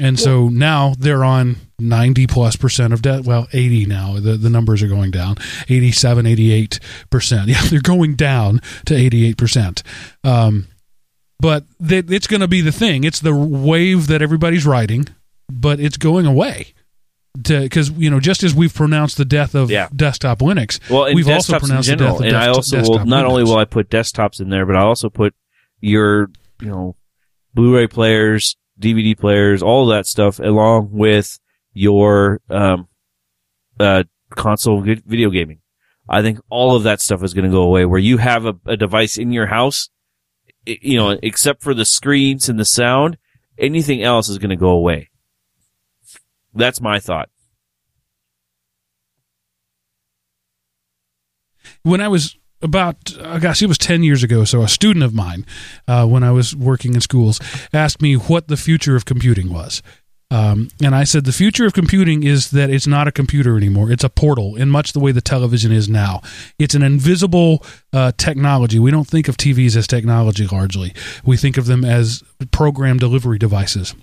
And 0.00 0.18
so 0.18 0.48
now 0.48 0.94
they're 0.98 1.22
on 1.22 1.56
90 1.78 2.26
plus 2.26 2.56
percent 2.56 2.92
of 2.92 3.00
debt. 3.00 3.24
Well, 3.24 3.46
80 3.52 3.86
now. 3.86 4.14
The, 4.14 4.36
the 4.36 4.50
numbers 4.50 4.82
are 4.82 4.88
going 4.88 5.12
down 5.12 5.36
87, 5.68 6.26
88 6.26 6.80
percent. 7.10 7.48
Yeah, 7.54 7.62
they're 7.66 7.80
going 7.80 8.16
down 8.16 8.60
to 8.86 8.94
88 8.94 9.36
percent. 9.36 9.82
Um, 10.24 10.66
but 11.40 11.64
th- 11.86 12.10
it's 12.10 12.26
going 12.26 12.40
to 12.40 12.48
be 12.48 12.60
the 12.60 12.72
thing. 12.72 13.04
It's 13.04 13.20
the 13.20 13.34
wave 13.34 14.06
that 14.08 14.22
everybody's 14.22 14.66
riding, 14.66 15.06
but 15.50 15.80
it's 15.80 15.96
going 15.96 16.26
away. 16.26 16.74
Because, 17.36 17.90
you 17.90 18.10
know, 18.10 18.20
just 18.20 18.44
as 18.44 18.54
we've 18.54 18.72
pronounced 18.72 19.16
the 19.16 19.24
death 19.24 19.56
of 19.56 19.68
Yeah. 19.70 19.88
desktop 19.94 20.38
Linux, 20.38 20.78
Well, 20.88 21.12
we've 21.12 21.28
also 21.28 21.58
pronounced 21.58 21.88
the 21.88 21.96
death 21.96 22.14
of 22.20 22.20
and 22.26 22.36
I 22.36 22.46
dest- 22.46 22.72
also 22.74 22.92
will 22.98 23.04
not 23.06 23.24
only 23.26 23.42
will 23.42 23.56
I 23.58 23.64
put 23.64 23.90
desktops 23.90 24.40
in 24.40 24.50
there, 24.50 24.64
but 24.64 24.76
I 24.76 24.82
also 24.82 25.10
put 25.10 25.34
your 25.80 26.30
you 26.60 26.68
know 26.68 26.96
Blu-ray 27.54 27.88
players, 27.88 28.56
DVD 28.80 29.16
players, 29.18 29.62
all 29.62 29.86
that 29.86 30.06
stuff, 30.06 30.38
along 30.38 30.90
with 30.92 31.38
your 31.72 32.40
um, 32.50 32.86
uh, 33.80 34.04
console 34.30 34.80
video 34.80 35.30
gaming. 35.30 35.58
I 36.08 36.22
think 36.22 36.38
all 36.50 36.76
of 36.76 36.84
that 36.84 37.00
stuff 37.00 37.22
is 37.24 37.34
going 37.34 37.44
to 37.46 37.50
go 37.50 37.62
away. 37.62 37.84
Where 37.84 37.98
you 38.00 38.18
have 38.18 38.46
a, 38.46 38.54
a 38.66 38.76
device 38.76 39.16
in 39.18 39.32
your 39.32 39.46
house, 39.46 39.88
i- 39.88 39.93
you 40.66 40.96
know, 40.96 41.18
except 41.22 41.62
for 41.62 41.74
the 41.74 41.84
screens 41.84 42.48
and 42.48 42.58
the 42.58 42.64
sound, 42.64 43.18
anything 43.58 44.02
else 44.02 44.28
is 44.28 44.38
going 44.38 44.50
to 44.50 44.56
go 44.56 44.70
away. 44.70 45.10
That's 46.54 46.80
my 46.80 47.00
thought. 47.00 47.28
when 51.84 52.00
I 52.00 52.08
was 52.08 52.36
about, 52.62 53.16
uh, 53.18 53.38
gosh, 53.38 53.62
it 53.62 53.66
was 53.66 53.78
10 53.78 54.02
years 54.02 54.22
ago. 54.22 54.44
So 54.44 54.62
a 54.62 54.68
student 54.68 55.04
of 55.04 55.14
mine, 55.14 55.46
uh, 55.86 56.06
when 56.06 56.24
I 56.24 56.32
was 56.32 56.56
working 56.56 56.94
in 56.94 57.00
schools, 57.00 57.38
asked 57.72 58.02
me 58.02 58.14
what 58.14 58.48
the 58.48 58.56
future 58.56 58.96
of 58.96 59.04
computing 59.04 59.52
was. 59.52 59.82
Um, 60.30 60.68
and 60.82 60.94
I 60.94 61.04
said, 61.04 61.26
the 61.26 61.32
future 61.32 61.64
of 61.64 61.74
computing 61.74 62.24
is 62.24 62.50
that 62.50 62.70
it's 62.70 62.86
not 62.86 63.06
a 63.06 63.12
computer 63.12 63.56
anymore. 63.56 63.92
It's 63.92 64.04
a 64.04 64.08
portal 64.08 64.56
in 64.56 64.70
much 64.70 64.92
the 64.92 65.00
way 65.00 65.12
the 65.12 65.20
television 65.20 65.70
is 65.70 65.88
now. 65.88 66.22
It's 66.58 66.74
an 66.74 66.82
invisible 66.82 67.64
uh, 67.92 68.12
technology. 68.16 68.78
We 68.78 68.90
don't 68.90 69.06
think 69.06 69.28
of 69.28 69.36
TVs 69.36 69.76
as 69.76 69.86
technology 69.86 70.46
largely, 70.46 70.92
we 71.24 71.36
think 71.36 71.56
of 71.56 71.66
them 71.66 71.84
as 71.84 72.22
program 72.50 72.98
delivery 72.98 73.38
devices 73.38 73.94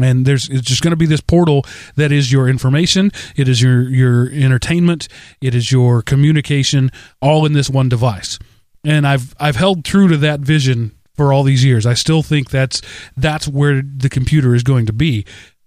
and 0.00 0.24
there's 0.24 0.48
it's 0.48 0.66
just 0.66 0.82
going 0.82 0.92
to 0.92 0.96
be 0.96 1.06
this 1.06 1.20
portal 1.20 1.64
that 1.96 2.10
is 2.10 2.32
your 2.32 2.48
information 2.48 3.10
it 3.36 3.46
is 3.48 3.60
your 3.60 3.82
your 3.88 4.30
entertainment 4.30 5.06
it 5.40 5.54
is 5.54 5.70
your 5.70 6.00
communication 6.00 6.90
all 7.20 7.44
in 7.44 7.52
this 7.52 7.68
one 7.68 7.88
device 7.88 8.38
and 8.84 9.06
i've 9.06 9.34
i've 9.38 9.56
held 9.56 9.84
true 9.84 10.08
to 10.08 10.16
that 10.16 10.40
vision 10.40 10.92
for 11.16 11.32
all 11.32 11.42
these 11.42 11.64
years 11.64 11.86
i 11.86 11.94
still 11.94 12.22
think 12.22 12.50
that's 12.50 12.80
that's 13.16 13.46
where 13.48 13.82
the 13.82 14.08
computer 14.08 14.54
is 14.54 14.62
going 14.62 14.86
to 14.86 14.92
be 14.92 15.24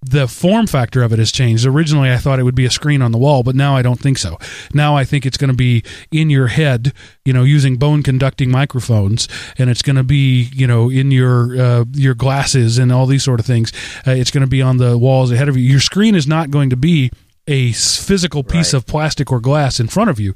the 0.08 0.28
form 0.28 0.68
factor 0.68 1.02
of 1.02 1.12
it 1.14 1.18
has 1.18 1.32
changed. 1.32 1.66
Originally, 1.66 2.12
I 2.12 2.18
thought 2.18 2.38
it 2.38 2.44
would 2.44 2.54
be 2.54 2.66
a 2.66 2.70
screen 2.70 3.02
on 3.02 3.12
the 3.12 3.18
wall, 3.18 3.42
but 3.42 3.56
now 3.56 3.76
I 3.76 3.82
don't 3.82 4.00
think 4.00 4.20
so. 4.20 4.38
Now 4.72 4.96
I 4.96 5.04
think 5.04 5.26
it's 5.26 5.38
going 5.38 5.50
to 5.50 5.56
be 5.56 5.84
in 6.12 6.30
your 6.30 6.46
head, 6.46 6.94
you 7.24 7.34
know, 7.34 7.44
using 7.44 7.78
bone 7.78 8.04
conducting 8.04 8.52
microphones, 8.52 9.28
and 9.58 9.68
it's 9.68 9.82
going 9.82 9.96
to 9.96 10.04
be, 10.04 10.50
you 10.54 10.68
know, 10.68 10.92
in 10.92 11.10
your 11.10 11.60
uh, 11.60 11.86
your 11.94 12.14
glasses 12.14 12.78
and 12.78 12.92
all 12.92 13.08
these 13.08 13.24
sort 13.24 13.40
of 13.40 13.48
things. 13.48 13.72
Uh, 14.06 14.12
it's 14.12 14.30
going 14.30 14.42
to 14.44 14.48
be 14.50 14.62
on 14.62 14.78
the 14.78 14.96
walls 14.96 15.32
ahead 15.32 15.50
of 15.50 15.58
you. 15.58 15.64
Your 15.64 15.80
screen 15.80 16.14
is 16.14 16.28
not 16.28 16.52
going 16.52 16.70
to 16.70 16.78
be 16.78 17.10
a 17.48 17.72
physical 17.72 18.44
piece 18.44 18.74
Right. 18.76 18.78
of 18.80 18.86
plastic 18.86 19.32
or 19.32 19.40
glass 19.40 19.80
in 19.80 19.88
front 19.88 20.12
of 20.12 20.20
you. 20.20 20.36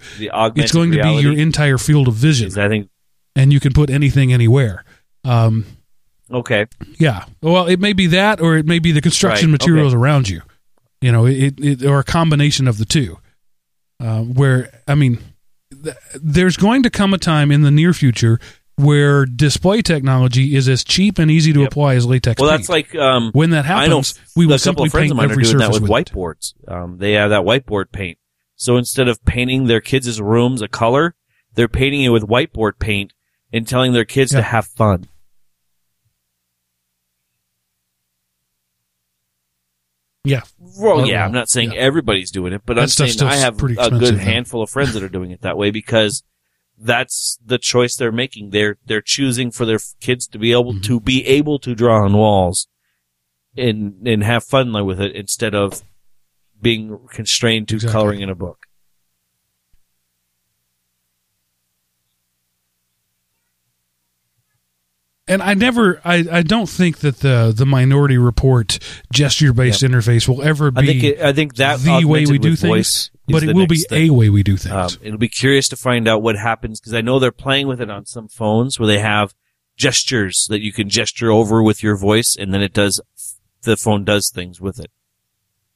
It's 0.64 0.72
going 0.72 0.92
to 0.94 1.04
be 1.04 1.22
your 1.22 1.38
entire 1.38 1.78
field 1.78 2.08
of 2.08 2.16
vision, 2.16 2.58
I 2.60 2.70
think, 2.70 2.90
and 3.36 3.54
you 3.54 3.60
can 3.60 3.74
put 3.74 3.92
anything 3.92 4.34
anywhere. 4.34 4.84
Um, 5.30 5.66
okay. 6.32 6.66
yeah. 6.98 7.26
Well, 7.42 7.68
it 7.68 7.80
may 7.80 7.94
be 7.94 8.08
that, 8.08 8.42
or 8.42 8.58
it 8.58 8.66
may 8.66 8.80
be 8.80 8.92
the 8.92 9.02
construction 9.02 9.50
Right, 9.50 9.60
materials 9.60 9.94
around 9.94 10.30
you. 10.30 10.42
You 11.02 11.12
know, 11.12 11.26
it, 11.26 11.60
it 11.60 11.86
or 11.86 12.00
a 12.00 12.04
combination 12.04 12.68
of 12.68 12.78
the 12.78 12.86
two. 12.86 13.18
Uh, 14.02 14.22
where 14.22 14.72
I 14.88 14.96
mean, 14.96 15.20
th- 15.84 15.96
there's 16.22 16.58
going 16.58 16.84
to 16.84 16.90
come 16.90 17.14
a 17.14 17.18
time 17.18 17.52
in 17.52 17.62
the 17.62 17.72
near 17.72 17.94
future 17.94 18.40
where 18.78 19.26
display 19.26 19.82
technology 19.82 20.56
is 20.56 20.70
as 20.70 20.84
cheap 20.86 21.20
and 21.20 21.30
easy 21.30 21.52
to 21.54 21.60
Yep. 21.62 21.68
apply 21.72 21.96
as 21.96 22.06
latex. 22.06 22.40
Well, 22.42 22.50
paint. 22.50 22.62
that's 22.62 22.70
like 22.70 22.96
um, 22.96 23.32
when 23.34 23.50
that 23.52 23.66
happens, 23.66 24.18
we 24.38 24.46
will 24.46 24.58
simply 24.58 24.90
paint 24.90 25.12
of 25.12 25.18
mine 25.18 25.28
are 25.30 25.32
every 25.34 25.44
doing 25.44 25.58
that 25.58 25.72
with 25.72 25.82
with 25.82 25.92
whiteboards. 25.92 26.54
Um, 26.68 26.98
they 26.98 27.14
have 27.14 27.30
that 27.32 27.42
whiteboard 27.44 27.92
paint. 27.92 28.18
So 28.56 28.78
instead 28.78 29.08
of 29.10 29.24
painting 29.26 29.66
their 29.68 29.82
kids' 29.82 30.20
rooms 30.22 30.62
a 30.62 30.68
color, 30.70 31.16
they're 31.56 31.68
painting 31.68 32.04
it 32.04 32.10
with 32.10 32.24
whiteboard 32.24 32.80
paint 32.80 33.14
and 33.52 33.68
telling 33.68 33.92
their 33.94 34.06
kids 34.06 34.32
Yeah. 34.34 34.40
to 34.40 34.44
have 34.44 34.66
fun. 34.68 35.08
Yeah. 40.24 40.42
Well, 40.78 41.06
yeah, 41.08 41.26
I'm 41.26 41.32
not 41.32 41.50
saying 41.50 41.72
yeah. 41.72 41.80
everybody's 41.80 42.30
doing 42.32 42.52
it, 42.54 42.62
but 42.66 42.76
That 42.76 42.82
I'm 42.84 42.88
saying 42.90 43.22
I 43.24 43.38
have 43.38 43.56
a 43.64 43.68
good 43.68 43.78
though. 43.78 44.18
handful 44.18 44.62
of 44.62 44.70
friends 44.70 44.94
that 44.94 45.02
are 45.04 45.10
doing 45.10 45.32
it 45.32 45.42
that 45.42 45.58
way 45.58 45.72
because 45.82 46.24
that's 46.78 47.38
the 47.46 47.58
choice 47.58 47.96
they're 47.96 48.12
making. 48.12 48.50
They're 48.52 48.78
they're 48.86 49.02
choosing 49.02 49.52
for 49.52 49.66
their 49.66 49.80
kids 50.02 50.28
to 50.28 50.38
be 50.40 50.52
able 50.52 50.74
Mhm. 50.74 50.84
to 50.84 51.00
be 51.00 51.26
able 51.26 51.60
to 51.60 51.74
draw 51.76 52.04
on 52.04 52.14
walls 52.14 52.68
and 53.58 54.06
and 54.08 54.24
have 54.24 54.44
fun 54.44 54.72
with 54.86 55.00
it 55.02 55.16
instead 55.16 55.56
of 55.56 55.84
being 56.62 57.00
constrained 57.12 57.68
to 57.70 57.76
Exactly. 57.76 57.92
coloring 57.94 58.22
in 58.22 58.30
a 58.30 58.36
book. 58.36 58.66
And 65.30 65.44
I 65.44 65.54
never, 65.54 66.02
I, 66.04 66.26
I 66.32 66.42
don't 66.42 66.68
think 66.68 67.00
that 67.00 67.20
the 67.20 67.54
the 67.56 67.66
Minority 67.66 68.18
Report 68.18 68.80
gesture 69.14 69.54
based 69.54 69.84
interface 69.84 70.28
will 70.28 70.42
ever 70.42 70.72
be 70.72 70.82
I 70.82 70.86
think 70.86 71.04
it, 71.04 71.22
I 71.22 71.34
think 71.34 71.56
that 71.58 71.80
the 71.80 72.04
way 72.06 72.26
we 72.26 72.40
do 72.40 72.56
things, 72.56 73.12
but 73.28 73.44
it 73.44 73.56
will 73.56 73.68
be 73.68 73.86
thing. 73.88 74.10
a 74.10 74.14
way 74.14 74.30
we 74.30 74.42
do 74.42 74.58
things. 74.58 74.96
Um, 74.96 75.00
it'll 75.04 75.20
be 75.20 75.30
curious 75.30 75.70
to 75.70 75.76
find 75.76 76.08
out 76.08 76.24
what 76.24 76.36
happens 76.36 76.80
because 76.80 76.96
I 76.96 77.02
know 77.02 77.20
they're 77.20 77.32
playing 77.32 77.68
with 77.68 77.80
it 77.80 77.92
on 77.92 78.08
some 78.08 78.28
phones 78.28 78.80
where 78.80 78.88
they 78.88 78.98
have 78.98 79.36
gestures 79.78 80.48
that 80.50 80.62
you 80.62 80.74
can 80.74 80.90
gesture 80.90 81.32
over 81.32 81.62
with 81.62 81.84
your 81.84 81.96
voice, 81.96 82.36
and 82.38 82.52
then 82.52 82.64
it 82.64 82.74
does 82.74 83.00
the 83.62 83.78
phone 83.78 84.04
does 84.04 84.32
things 84.32 84.60
with 84.60 84.80
it. 84.80 84.90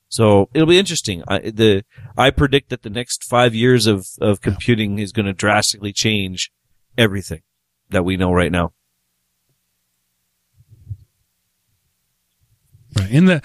So 0.10 0.50
it'll 0.56 0.68
be 0.68 0.80
interesting. 0.80 1.24
I, 1.28 1.40
the 1.40 1.84
I 2.18 2.32
predict 2.32 2.70
that 2.72 2.82
the 2.82 2.90
next 2.90 3.24
five 3.24 3.54
years 3.54 3.86
of 3.86 4.08
of 4.20 4.42
computing 4.42 4.98
is 4.98 5.12
going 5.12 5.28
to 5.28 5.34
drastically 5.34 5.94
change 5.94 6.52
everything 6.98 7.44
that 7.92 8.04
we 8.04 8.18
know 8.18 8.34
right 8.34 8.52
now. 8.52 8.74
Right. 12.98 13.12
In 13.12 13.26
the 13.26 13.42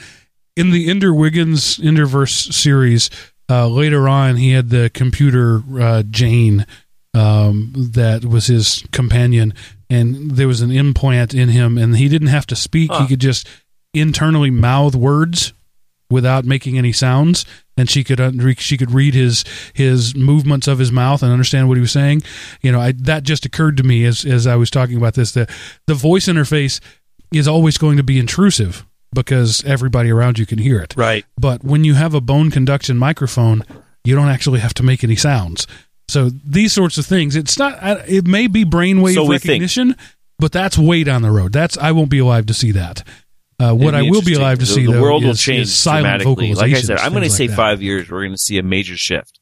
in 0.57 0.71
the 0.71 0.89
Ender 0.91 1.15
Wiggins 1.15 1.79
Enderverse 1.79 2.53
series, 2.53 3.11
uh, 3.49 3.69
later 3.69 4.09
on 4.09 4.37
he 4.37 4.53
had 4.53 4.71
the 4.71 4.91
computer 4.93 5.63
uh, 5.81 6.03
Jane 6.03 6.67
um, 7.15 7.73
that 7.93 8.25
was 8.25 8.47
his 8.47 8.85
companion, 8.93 9.55
and 9.89 10.33
there 10.33 10.49
was 10.49 10.61
an 10.61 10.71
implant 10.71 11.33
in 11.35 11.49
him, 11.49 11.79
and 11.79 11.97
he 11.97 12.09
didn't 12.09 12.29
have 12.29 12.47
to 12.49 12.57
speak; 12.57 12.91
Huh. 12.93 13.03
he 13.03 13.09
could 13.09 13.21
just 13.21 13.47
internally 13.95 14.51
mouth 14.51 14.95
words 14.95 15.53
without 16.11 16.45
making 16.45 16.79
any 16.79 16.93
sounds, 16.93 17.45
and 17.77 17.89
she 17.89 18.03
could 18.03 18.21
un- 18.21 18.55
she 18.59 18.77
could 18.77 18.91
read 18.91 19.15
his 19.15 19.45
his 19.75 20.15
movements 20.15 20.67
of 20.67 20.79
his 20.79 20.91
mouth 20.93 21.23
and 21.23 21.33
understand 21.33 21.69
what 21.69 21.77
he 21.77 21.81
was 21.83 21.93
saying. 21.93 22.23
You 22.63 22.73
know, 22.73 22.81
I, 22.81 22.93
that 22.93 23.23
just 23.23 23.47
occurred 23.47 23.77
to 23.79 23.83
me 23.83 24.05
as 24.05 24.25
as 24.25 24.47
I 24.47 24.57
was 24.57 24.71
talking 24.71 24.97
about 24.97 25.15
this. 25.15 25.33
that 25.33 25.51
the 25.87 25.95
voice 25.95 26.27
interface 26.27 26.81
is 27.33 27.47
always 27.49 27.79
going 27.79 27.97
to 27.97 28.03
be 28.03 28.19
intrusive 28.19 28.85
because 29.13 29.65
everybody 29.65 30.11
around 30.11 30.39
you 30.39 30.47
can 30.47 30.59
hear 30.59 30.81
it. 30.81 30.95
Right. 30.97 31.25
But 31.39 31.65
when 31.65 31.85
you 31.85 31.95
have 31.95 32.15
a 32.15 32.21
bone 32.21 32.51
conduction 32.51 32.97
microphone, 32.97 33.65
you 34.05 34.15
don't 34.15 34.29
actually 34.29 34.61
have 34.61 34.75
to 34.75 34.83
make 34.83 35.03
any 35.05 35.17
sounds. 35.17 35.67
So 36.09 36.31
these 36.31 36.73
sorts 36.73 36.97
of 36.99 37.07
things, 37.07 37.37
it's 37.37 37.59
not. 37.59 37.79
It 38.09 38.27
may 38.27 38.47
be 38.47 38.65
brainwave 38.65 39.15
So 39.15 39.25
we 39.25 39.39
think. 39.39 39.51
recognition, 39.51 39.97
but 40.39 40.53
that's 40.53 40.79
way 40.79 41.05
down 41.05 41.23
the 41.23 41.31
road. 41.31 41.53
That's 41.53 41.77
I 41.79 41.93
won't 41.93 42.11
be 42.11 42.19
alive 42.19 42.47
to 42.47 42.55
see 42.55 42.71
that. 42.73 43.07
Uh, 43.61 43.75
what 43.75 43.95
I 43.95 44.03
It'll 44.07 44.23
be 44.23 44.35
alive 44.35 44.61
to 44.61 44.65
The- 44.65 44.71
see 44.73 44.87
the 44.87 44.93
though 44.93 45.03
world 45.03 45.25
will 45.25 45.35
change 45.35 45.63
is 45.63 45.75
silent 45.75 46.23
dramatically. 46.23 46.55
Like 46.55 46.73
I 46.75 46.81
said, 46.81 46.99
I'm 46.99 47.11
going 47.13 47.25
to 47.25 47.31
say 47.31 47.49
like 47.49 47.57
five 47.57 47.83
years. 47.83 48.09
We're 48.09 48.21
going 48.21 48.33
to 48.33 48.39
see 48.39 48.57
a 48.57 48.63
major 48.63 48.97
shift. 48.97 49.41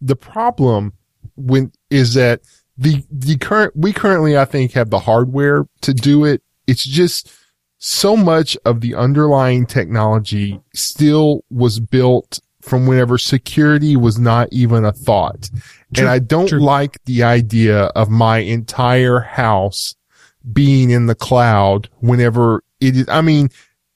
the 0.00 0.16
problem 0.16 0.92
when 1.36 1.72
is 1.90 2.14
that 2.14 2.40
the 2.76 3.04
the 3.10 3.36
current 3.38 3.74
we 3.76 3.92
currently 3.92 4.36
I 4.36 4.44
think 4.44 4.72
have 4.72 4.90
the 4.90 4.98
hardware 4.98 5.66
to 5.82 5.94
do 5.94 6.24
it. 6.24 6.42
It's 6.66 6.84
just 6.84 7.32
so 7.78 8.16
much 8.16 8.56
of 8.64 8.80
the 8.80 8.94
underlying 8.94 9.66
technology 9.66 10.60
still 10.74 11.44
was 11.50 11.80
built 11.80 12.40
from 12.60 12.86
whenever 12.86 13.16
security 13.16 13.96
was 13.96 14.18
not 14.18 14.48
even 14.50 14.84
a 14.84 14.92
thought. 14.92 15.48
True, 15.94 16.02
and 16.02 16.08
I 16.08 16.18
don't 16.18 16.48
true. 16.48 16.58
like 16.58 17.02
the 17.04 17.22
idea 17.22 17.84
of 17.84 18.10
my 18.10 18.38
entire 18.38 19.20
house 19.20 19.94
being 20.52 20.90
in 20.90 21.06
the 21.06 21.14
cloud 21.14 21.88
whenever 22.00 22.64
it 22.80 22.96
is, 22.96 23.08
I 23.08 23.20
mean, 23.20 23.50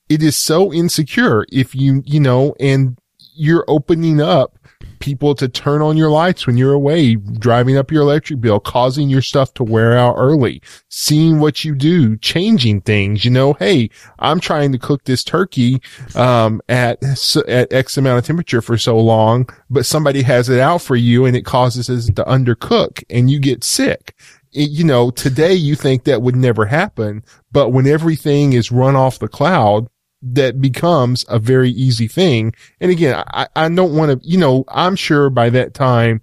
it 0.08 0.22
is 0.22 0.36
so 0.36 0.72
insecure 0.72 1.46
if 1.50 1.74
you, 1.74 2.02
you 2.06 2.20
know, 2.20 2.54
and 2.60 2.96
you're 3.34 3.64
opening 3.66 4.20
up 4.20 4.56
people 5.00 5.34
to 5.34 5.48
turn 5.48 5.82
on 5.82 5.96
your 5.96 6.10
lights 6.10 6.46
when 6.46 6.56
you're 6.56 6.72
away, 6.72 7.16
driving 7.16 7.76
up 7.76 7.90
your 7.90 8.02
electric 8.02 8.40
bill, 8.40 8.60
causing 8.60 9.08
your 9.08 9.22
stuff 9.22 9.52
to 9.54 9.64
wear 9.64 9.98
out 9.98 10.14
early, 10.16 10.62
seeing 10.88 11.40
what 11.40 11.64
you 11.64 11.74
do, 11.74 12.16
changing 12.18 12.80
things, 12.82 13.24
you 13.24 13.30
know, 13.30 13.54
hey, 13.54 13.90
I'm 14.20 14.38
trying 14.38 14.72
to 14.72 14.78
cook 14.78 15.04
this 15.04 15.24
turkey, 15.24 15.82
um, 16.14 16.60
at, 16.68 17.02
at 17.48 17.72
X 17.72 17.96
amount 17.96 18.18
of 18.18 18.24
temperature 18.24 18.62
for 18.62 18.78
so 18.78 18.98
long, 18.98 19.48
but 19.68 19.86
somebody 19.86 20.22
has 20.22 20.48
it 20.48 20.60
out 20.60 20.82
for 20.82 20.96
you 20.96 21.24
and 21.24 21.36
it 21.36 21.44
causes 21.44 21.88
it 21.88 22.14
to 22.16 22.24
undercook 22.24 23.02
and 23.10 23.30
you 23.30 23.40
get 23.40 23.64
sick. 23.64 24.14
You 24.52 24.84
know, 24.84 25.10
today 25.10 25.54
you 25.54 25.76
think 25.76 26.04
that 26.04 26.22
would 26.22 26.36
never 26.36 26.66
happen, 26.66 27.24
but 27.52 27.70
when 27.70 27.86
everything 27.86 28.52
is 28.52 28.72
run 28.72 28.96
off 28.96 29.20
the 29.20 29.28
cloud, 29.28 29.88
that 30.22 30.60
becomes 30.60 31.24
a 31.28 31.38
very 31.38 31.70
easy 31.70 32.06
thing. 32.08 32.52
And 32.80 32.90
again, 32.90 33.22
I, 33.28 33.48
I 33.56 33.68
don't 33.68 33.96
want 33.96 34.22
to, 34.22 34.28
you 34.28 34.38
know, 34.38 34.64
I'm 34.68 34.96
sure 34.96 35.30
by 35.30 35.50
that 35.50 35.74
time, 35.74 36.20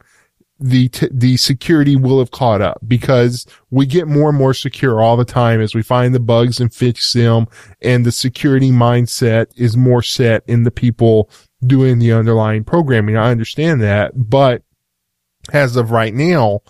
the, 0.59 0.89
t- 0.89 1.09
the 1.11 1.37
security 1.37 1.95
will 1.95 2.17
have 2.17 2.31
caught 2.31 2.61
up 2.61 2.79
because 2.87 3.45
we 3.69 3.85
get 3.85 4.07
more 4.07 4.29
and 4.29 4.37
more 4.37 4.55
secure 4.55 5.01
all 5.01 5.15
the 5.15 5.25
time 5.25 5.61
as 5.61 5.75
we 5.75 5.83
find 5.83 6.15
the 6.15 6.19
bugs 6.19 6.59
and 6.59 6.73
fix 6.73 7.13
them. 7.13 7.47
And 7.81 8.05
the 8.05 8.11
security 8.11 8.71
mindset 8.71 9.47
is 9.55 9.77
more 9.77 10.01
set 10.01 10.43
in 10.47 10.63
the 10.63 10.71
people 10.71 11.29
doing 11.65 11.99
the 11.99 12.11
underlying 12.11 12.63
programming. 12.63 13.17
I 13.17 13.31
understand 13.31 13.81
that, 13.81 14.13
but 14.15 14.63
as 15.53 15.75
of 15.75 15.91
right 15.91 16.13
now, 16.13 16.61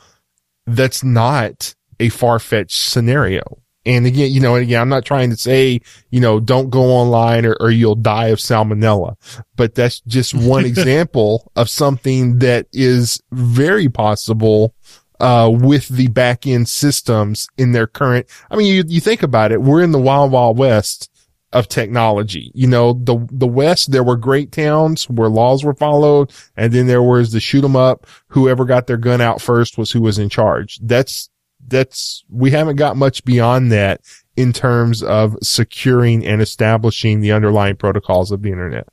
that's 0.66 1.04
not 1.04 1.74
a 2.00 2.10
far-fetched 2.10 2.78
scenario. 2.78 3.60
And 3.88 4.06
again, 4.06 4.32
you 4.32 4.42
know, 4.42 4.56
and 4.56 4.64
again, 4.64 4.82
I'm 4.82 4.90
not 4.90 5.06
trying 5.06 5.30
to 5.30 5.38
say, 5.38 5.82
you 6.12 6.20
know, 6.20 6.40
don't 6.40 6.70
go 6.70 6.84
online 6.84 7.46
or, 7.46 7.56
or 7.60 7.72
you'll 7.72 7.96
die 7.96 8.28
of 8.28 8.40
salmonella, 8.40 9.16
but 9.56 9.76
that's 9.76 10.02
just 10.02 10.34
one 10.36 10.66
example 10.66 11.52
of 11.56 11.70
something 11.70 12.40
that 12.40 12.68
is 12.74 13.22
very 13.32 13.90
possible, 13.90 14.76
uh, 15.20 15.50
with 15.52 15.88
the 15.88 16.08
back 16.10 16.46
end 16.46 16.70
systems 16.70 17.48
in 17.58 17.72
their 17.72 17.88
current. 17.88 18.28
I 18.52 18.56
mean, 18.56 18.68
you, 18.68 18.84
you 18.86 19.00
think 19.00 19.24
about 19.24 19.52
it, 19.52 19.62
we're 19.62 19.82
in 19.82 19.92
the 19.92 20.00
wild, 20.00 20.32
wild 20.32 20.58
west 20.58 21.10
of 21.54 21.68
technology. 21.68 22.52
You 22.54 22.68
know, 22.68 22.94
the, 22.94 23.26
the 23.32 23.48
West, 23.48 23.92
there 23.92 24.04
were 24.04 24.18
great 24.18 24.52
towns 24.52 25.10
where 25.10 25.30
laws 25.30 25.64
were 25.64 25.74
followed. 25.74 26.32
And 26.56 26.74
then 26.74 26.88
there 26.88 27.02
was 27.02 27.32
the 27.32 27.40
shoot 27.40 27.64
'em 27.64 27.76
up. 27.76 28.06
Whoever 28.28 28.66
got 28.66 28.88
their 28.88 28.98
gun 28.98 29.22
out 29.22 29.42
first 29.42 29.78
was 29.78 29.92
who 29.92 30.02
was 30.02 30.20
in 30.20 30.30
charge. 30.30 30.78
That's, 30.84 31.30
that's, 31.68 32.24
we 32.30 32.52
haven't 32.52 32.78
got 32.78 32.98
much 32.98 33.24
beyond 33.24 33.72
that 33.72 34.02
in 34.36 34.54
terms 34.54 35.04
of 35.04 35.36
securing 35.42 36.26
and 36.26 36.42
establishing 36.42 37.22
the 37.22 37.32
underlying 37.32 37.76
protocols 37.76 38.32
of 38.32 38.42
the 38.42 38.52
internet. 38.52 38.88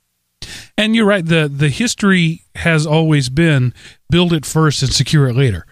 And 0.77 0.95
you're 0.95 1.05
right. 1.05 1.25
The 1.25 1.47
the 1.51 1.69
history 1.69 2.43
has 2.55 2.85
always 2.85 3.29
been 3.29 3.73
build 4.09 4.33
it 4.33 4.45
first 4.45 4.83
and 4.83 4.91
secure 4.91 5.27
it 5.27 5.35
later. 5.35 5.65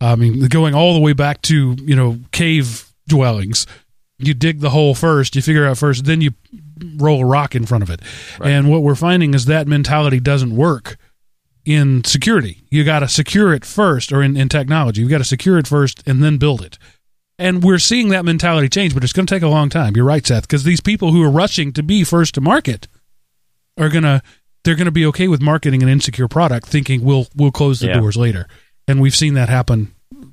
I 0.00 0.16
mean, 0.16 0.46
going 0.46 0.74
all 0.74 0.94
the 0.94 1.00
way 1.00 1.12
back 1.12 1.42
to 1.42 1.76
you 1.78 1.96
know 1.96 2.18
cave 2.32 2.92
dwellings. 3.08 3.66
You 4.18 4.32
dig 4.32 4.60
the 4.60 4.70
hole 4.70 4.94
first, 4.94 5.36
you 5.36 5.42
figure 5.42 5.66
out 5.66 5.76
first, 5.76 6.06
then 6.06 6.22
you 6.22 6.30
roll 6.96 7.20
a 7.20 7.26
rock 7.26 7.54
in 7.54 7.66
front 7.66 7.82
of 7.82 7.90
it. 7.90 8.00
And 8.42 8.70
what 8.70 8.82
we're 8.82 8.94
finding 8.94 9.34
is 9.34 9.44
that 9.44 9.68
mentality 9.68 10.20
doesn't 10.20 10.56
work 10.56 10.96
in 11.66 12.04
security. 12.04 12.62
You 12.70 12.84
got 12.84 13.00
to 13.00 13.08
secure 13.08 13.52
it 13.52 13.64
first, 13.64 14.12
or 14.12 14.22
in, 14.22 14.36
in 14.36 14.48
technology, 14.48 15.02
you 15.02 15.08
got 15.08 15.18
to 15.18 15.24
secure 15.24 15.58
it 15.58 15.66
first 15.66 16.02
and 16.06 16.22
then 16.22 16.38
build 16.38 16.62
it. 16.62 16.78
And 17.38 17.62
we're 17.62 17.78
seeing 17.80 18.08
that 18.10 18.24
mentality 18.24 18.68
change, 18.70 18.94
but 18.94 19.04
it's 19.04 19.12
going 19.12 19.26
to 19.26 19.34
take 19.34 19.42
a 19.42 19.48
long 19.48 19.68
time. 19.68 19.94
You're 19.94 20.06
right, 20.06 20.24
Seth, 20.26 20.44
because 20.44 20.64
these 20.64 20.80
people 20.80 21.12
who 21.12 21.22
are 21.22 21.30
rushing 21.30 21.72
to 21.74 21.82
be 21.82 22.02
first 22.04 22.34
to 22.36 22.40
market 22.40 22.88
are 23.78 23.90
gonna 23.90 24.22
they're 24.64 24.74
gonna 24.76 24.90
be 24.90 25.04
okay 25.06 25.28
with 25.28 25.42
marketing 25.42 25.82
an 25.82 25.88
insecure 25.88 26.28
product, 26.28 26.66
thinking 26.66 27.04
we'll 27.04 27.26
we'll 27.36 27.50
close 27.50 27.80
the 27.80 27.88
Yeah. 27.88 27.98
doors 28.00 28.16
later. 28.16 28.46
And 28.88 29.00
we've 29.02 29.14
seen 29.14 29.34
that 29.34 29.50
happen 29.50 29.92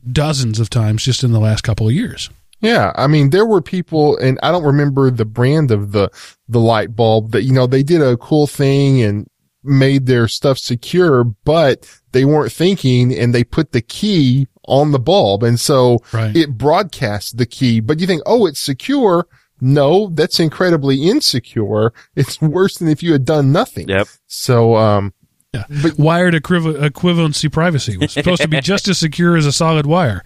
dozens 0.10 0.60
of 0.60 0.70
times 0.70 1.04
just 1.04 1.24
in 1.26 1.32
the 1.34 1.40
last 1.42 1.62
couple 1.62 1.88
of 1.88 1.94
years. 1.94 2.30
Yeah, 2.62 2.94
I 2.96 3.08
mean, 3.08 3.32
there 3.32 3.46
were 3.46 3.62
people, 3.62 4.16
and 4.20 4.40
I 4.42 4.52
don't 4.52 4.64
remember 4.64 5.12
the 5.12 5.26
brand 5.26 5.72
of 5.72 5.92
the 5.92 6.10
the 6.48 6.62
light 6.62 6.96
bulb 6.96 7.32
that 7.32 7.44
you 7.44 7.52
know 7.52 7.68
they 7.68 7.84
did 7.84 8.02
a 8.02 8.16
cool 8.16 8.48
thing 8.48 9.02
and 9.02 9.28
made 9.64 10.06
their 10.06 10.28
stuff 10.28 10.58
secure, 10.58 11.24
but 11.24 11.90
they 12.12 12.26
weren't 12.26 12.52
thinking, 12.52 13.14
and 13.18 13.34
they 13.34 13.44
put 13.44 13.72
the 13.72 13.82
key 13.82 14.48
on 14.68 14.92
the 14.92 15.00
bulb, 15.00 15.44
and 15.44 15.60
so 15.60 16.00
Right. 16.14 16.36
it 16.36 16.58
broadcasts 16.58 17.32
the 17.32 17.46
key. 17.46 17.80
But 17.80 18.00
you 18.00 18.08
think, 18.08 18.22
oh, 18.26 18.46
it's 18.46 18.60
secure. 18.60 19.28
No, 19.62 20.10
that's 20.14 20.40
incredibly 20.40 21.04
insecure. 21.10 21.94
It's 22.16 22.42
worse 22.42 22.78
than 22.78 22.88
if 22.90 23.02
you 23.04 23.12
had 23.14 23.26
done 23.26 23.52
nothing. 23.52 23.88
Yep. 23.90 24.08
So, 24.28 24.76
um, 24.76 25.14
Yeah. 25.54 25.64
But- 25.82 26.00
Wired 26.00 26.34
equiv- 26.34 26.90
equivalency 26.90 27.52
privacy 27.52 27.96
was 27.98 28.12
supposed 28.12 28.42
to 28.42 28.48
be 28.48 28.60
just 28.74 28.88
as 28.88 28.98
secure 28.98 29.38
as 29.38 29.46
a 29.46 29.52
solid 29.52 29.86
wire. 29.86 30.24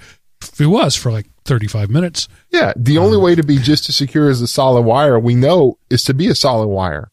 It 0.60 0.68
was 0.68 0.96
for 0.96 1.12
like 1.12 1.28
35 1.46 1.90
minutes. 1.90 2.28
Yeah, 2.52 2.74
the 2.76 2.98
only 3.00 3.18
way 3.18 3.34
to 3.36 3.44
be 3.44 3.58
just 3.58 3.90
as 3.90 3.96
secure 3.96 4.30
as 4.30 4.42
a 4.42 4.48
solid 4.48 4.82
wire 4.84 5.20
we 5.20 5.34
know 5.36 5.80
is 5.90 6.04
to 6.04 6.14
be 6.14 6.28
a 6.28 6.36
solid 6.36 6.68
wire. 6.68 7.10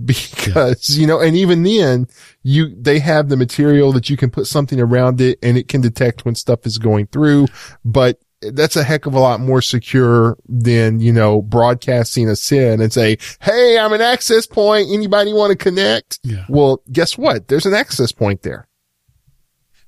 Because, 0.06 0.98
you 0.98 1.06
know, 1.06 1.20
and 1.20 1.36
even 1.36 1.62
then 1.62 2.08
you, 2.42 2.74
they 2.74 2.98
have 3.00 3.28
the 3.28 3.36
material 3.36 3.92
that 3.92 4.08
you 4.08 4.16
can 4.16 4.30
put 4.30 4.46
something 4.46 4.80
around 4.80 5.20
it 5.20 5.38
and 5.42 5.58
it 5.58 5.68
can 5.68 5.80
detect 5.80 6.24
when 6.24 6.34
stuff 6.34 6.64
is 6.64 6.78
going 6.78 7.06
through. 7.08 7.46
But 7.84 8.18
that's 8.40 8.76
a 8.76 8.82
heck 8.82 9.06
of 9.06 9.14
a 9.14 9.20
lot 9.20 9.40
more 9.40 9.60
secure 9.60 10.38
than, 10.48 11.00
you 11.00 11.12
know, 11.12 11.42
broadcasting 11.42 12.28
a 12.28 12.36
SIN 12.36 12.80
and 12.80 12.92
say, 12.92 13.18
Hey, 13.40 13.78
I'm 13.78 13.92
an 13.92 14.00
access 14.00 14.46
point. 14.46 14.88
Anybody 14.90 15.32
want 15.32 15.50
to 15.50 15.56
connect? 15.56 16.18
Yeah. 16.22 16.46
Well, 16.48 16.82
guess 16.90 17.18
what? 17.18 17.48
There's 17.48 17.66
an 17.66 17.74
access 17.74 18.12
point 18.12 18.42
there. 18.42 18.66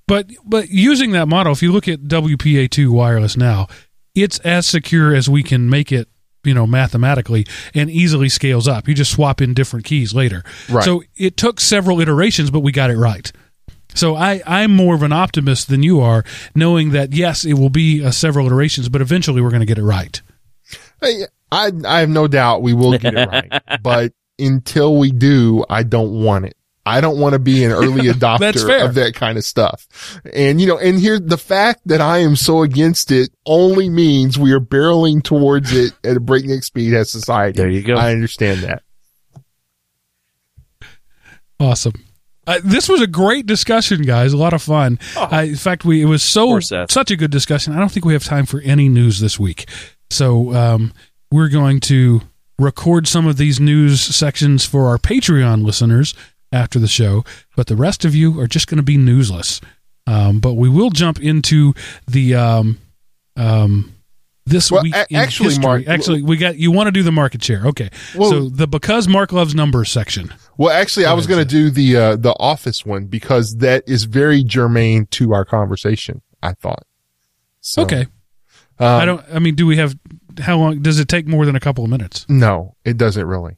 But 0.07 0.31
but 0.45 0.69
using 0.69 1.13
that 1.13 1.29
model, 1.29 1.53
if 1.53 1.63
you 1.63 1.73
look 1.73 1.89
at 1.89 2.03
WPA2 2.03 2.91
wireless 2.91 3.37
now, 3.37 3.69
it's 4.15 4.39
as 4.41 4.67
secure 4.67 5.15
as 5.15 5.29
we 5.29 5.43
can 5.43 5.71
make 5.71 5.91
it, 5.91 6.09
you 6.45 6.55
know, 6.55 6.67
mathematically 6.67 7.47
and 7.75 7.91
easily 7.91 8.29
scales 8.29 8.69
up. 8.69 8.89
You 8.89 8.95
just 8.95 9.13
swap 9.13 9.41
in 9.41 9.55
different 9.55 9.85
keys 9.85 10.15
later. 10.15 10.43
Right. 10.69 10.85
So 10.85 11.03
it 11.17 11.37
took 11.37 11.61
several 11.61 12.01
iterations, 12.01 12.51
but 12.51 12.61
we 12.61 12.73
got 12.73 12.91
it 12.91 12.97
right. 12.97 13.31
So 13.95 14.17
I, 14.17 14.43
I'm 14.47 14.75
more 14.75 14.95
of 14.95 15.03
an 15.03 15.13
optimist 15.13 15.69
than 15.69 15.83
you 15.83 16.01
are, 16.01 16.25
knowing 16.55 16.91
that 16.93 17.13
yes, 17.13 17.45
it 17.45 17.55
will 17.55 17.71
be 17.71 18.05
uh, 18.05 18.11
several 18.11 18.47
iterations, 18.47 18.89
but 18.89 19.01
eventually 19.01 19.43
we're 19.43 19.51
going 19.51 19.61
to 19.61 19.67
get 19.67 19.79
it 19.79 19.85
right. 19.85 20.21
Hey, 21.01 21.25
I, 21.51 21.73
I 21.85 22.01
have 22.01 22.09
no 22.09 22.27
doubt 22.27 22.63
we 22.63 22.73
will 22.73 22.97
get 22.97 23.15
it 23.15 23.29
right, 23.29 23.63
but 23.83 24.13
until 24.39 24.97
we 24.97 25.11
do, 25.11 25.65
I 25.69 25.83
don't 25.83 26.23
want 26.23 26.47
it. 26.47 26.57
I 26.85 27.01
don't 27.01 27.19
want 27.19 27.35
to 27.35 27.39
be 27.39 27.65
an 27.65 27.71
early 27.71 28.09
adopter 28.09 28.85
of 28.85 28.95
that 28.95 29.15
kind 29.15 29.39
of 29.39 29.45
stuff. 29.45 29.87
And, 30.33 30.61
you 30.61 30.67
know, 30.67 30.79
and 30.79 30.99
here, 30.99 31.19
the 31.21 31.39
fact 31.39 31.83
that 31.87 32.01
I 32.01 32.19
am 32.19 32.35
so 32.35 32.63
against 32.63 33.13
it 33.13 33.31
only 33.47 33.89
means 33.89 34.39
we 34.39 34.53
are 34.53 34.61
barreling 34.61 35.23
towards 35.23 35.73
it 35.73 35.93
at 36.05 36.17
a 36.17 36.21
breakneck 36.21 36.65
speed 36.65 36.95
as 36.95 37.11
society. 37.11 37.57
There 37.57 37.71
you 37.71 37.83
go. 37.83 37.95
I 37.95 38.11
understand 38.11 38.63
that. 38.63 38.83
Awesome. 41.61 41.95
Uh, 42.45 42.59
this 42.65 42.89
was 42.89 43.01
a 43.01 43.07
great 43.07 43.47
discussion, 43.47 44.03
guys. 44.03 44.33
A 44.33 44.37
lot 44.37 44.53
of 44.53 44.61
fun. 44.63 44.99
Uh, 45.17 45.45
in 45.47 45.55
fact, 45.55 45.85
we 45.85 46.03
it 46.03 46.07
was 46.07 46.25
so 46.25 46.59
such 46.59 47.13
a 47.13 47.17
good 47.17 47.31
discussion. 47.31 47.73
I 47.73 47.79
don't 47.79 47.93
think 47.93 48.05
we 48.05 48.15
have 48.15 48.25
time 48.25 48.47
for 48.47 48.61
any 48.63 48.89
news 48.89 49.21
this 49.21 49.39
week, 49.39 49.69
so 50.11 50.53
um, 50.53 50.93
we're 51.31 51.49
going 51.49 51.79
to 51.81 52.23
record 52.59 53.07
some 53.07 53.29
of 53.29 53.37
these 53.37 53.61
news 53.61 54.01
sections 54.01 54.65
for 54.65 54.89
our 54.89 54.99
Patreon 54.99 55.65
listeners 55.65 56.15
after 56.53 56.79
the 56.79 56.89
show. 56.89 57.25
But 57.57 57.67
the 57.67 57.77
rest 57.77 58.05
of 58.05 58.15
you 58.15 58.39
are 58.41 58.47
just 58.47 58.67
going 58.69 58.77
to 58.79 58.83
be 58.83 58.97
newsless. 58.97 59.63
Um, 60.07 60.41
but 60.41 60.55
we 60.55 60.69
will 60.69 60.91
jump 60.91 61.21
into 61.21 61.75
the 62.09 62.35
um, 62.35 62.79
um, 63.37 63.95
this 64.45 64.71
Well, 64.73 64.83
week 64.83 64.95
a- 64.95 65.15
actually, 65.15 65.51
history. 65.51 65.63
Mark- 65.63 65.87
actually, 65.89 66.23
we 66.23 66.37
got 66.37 66.57
you 66.59 66.73
want 66.73 66.89
to 66.89 66.93
do 66.93 67.03
the 67.05 67.13
market 67.13 67.43
share. 67.45 67.65
Okay, 67.67 67.89
Well- 68.17 68.31
so 68.31 68.49
the 68.49 68.67
because 68.67 69.07
Mark 69.07 69.33
loves 69.33 69.55
numbers 69.55 69.91
section. 69.91 70.35
Well, 70.59 70.71
actually, 70.71 71.07
I 71.07 71.13
was 71.15 71.27
going 71.27 71.39
to 71.41 71.49
do 71.49 71.71
the, 71.71 71.97
uh, 71.97 72.17
the 72.17 72.35
office 72.39 72.85
one 72.85 73.07
because 73.07 73.57
that 73.59 73.85
is 73.87 74.05
very 74.05 74.43
germane 74.45 75.07
to 75.13 75.33
our 75.33 75.45
conversation. 75.45 76.21
I 76.43 76.53
thought. 76.55 76.85
So, 77.61 77.83
Okay. 77.83 78.03
um, 78.81 78.87
I 79.01 79.05
don't. 79.05 79.25
I 79.33 79.39
mean, 79.39 79.55
do 79.55 79.65
we 79.67 79.77
have? 79.77 79.97
How 80.41 80.59
long 80.59 80.83
does 80.83 80.99
it 80.99 81.07
take? 81.07 81.29
More 81.29 81.47
than 81.47 81.55
a 81.55 81.61
couple 81.61 81.85
of 81.85 81.91
minutes? 81.91 82.27
No, 82.29 82.75
it 82.85 82.97
doesn't 82.97 83.25
really. 83.25 83.57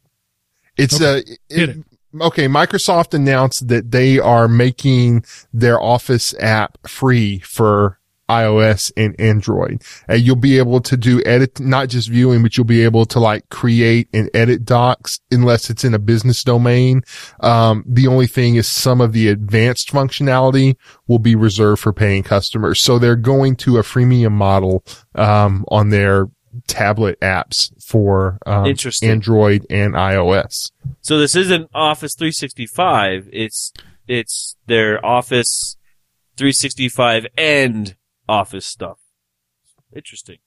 It's 0.76 1.00
Okay. 1.00 1.20
uh, 1.32 1.34
Hit 1.56 1.68
it, 1.70 1.84
okay. 2.20 2.46
Microsoft 2.46 3.14
announced 3.14 3.68
that 3.68 3.90
they 3.90 4.18
are 4.18 4.48
making 4.48 5.24
their 5.52 5.80
Office 5.80 6.34
app 6.40 6.78
free 6.86 7.38
for 7.40 7.98
iOS 8.28 8.90
and 8.96 9.18
Android. 9.20 9.82
And 10.08 10.22
you'll 10.22 10.36
be 10.36 10.58
able 10.58 10.80
to 10.80 10.96
do 10.96 11.22
edit, 11.24 11.60
not 11.60 11.88
just 11.88 12.08
viewing, 12.08 12.42
but 12.42 12.56
you'll 12.56 12.64
be 12.64 12.82
able 12.82 13.04
to 13.06 13.20
like 13.20 13.48
create 13.50 14.08
and 14.12 14.30
edit 14.34 14.64
docs 14.64 15.20
unless 15.30 15.70
it's 15.70 15.84
in 15.84 15.94
a 15.94 15.98
business 15.98 16.42
domain. 16.42 17.02
Um, 17.40 17.84
the 17.86 18.06
only 18.06 18.26
thing 18.26 18.56
is 18.56 18.66
some 18.66 19.00
of 19.00 19.12
the 19.12 19.28
advanced 19.28 19.90
functionality 19.90 20.76
will 21.06 21.18
be 21.18 21.34
reserved 21.34 21.82
for 21.82 21.92
paying 21.92 22.22
customers. 22.22 22.80
So 22.80 22.98
they're 22.98 23.16
going 23.16 23.56
to 23.56 23.78
a 23.78 23.82
freemium 23.82 24.32
model, 24.32 24.84
um, 25.14 25.64
on 25.68 25.90
their 25.90 26.28
tablet 26.66 27.18
apps 27.20 27.70
for, 27.82 28.39
um, 28.47 28.66
Android 29.02 29.66
and 29.70 29.94
iOS. 29.94 30.70
So 31.01 31.18
this 31.18 31.35
isn't 31.36 31.70
Office 31.74 32.14
365. 32.14 33.28
It's 33.32 33.72
it's 34.06 34.56
their 34.66 35.05
Office 35.05 35.76
365 36.36 37.26
and 37.36 37.97
Office 38.28 38.66
stuff. 38.66 38.98
Interesting. 39.94 40.39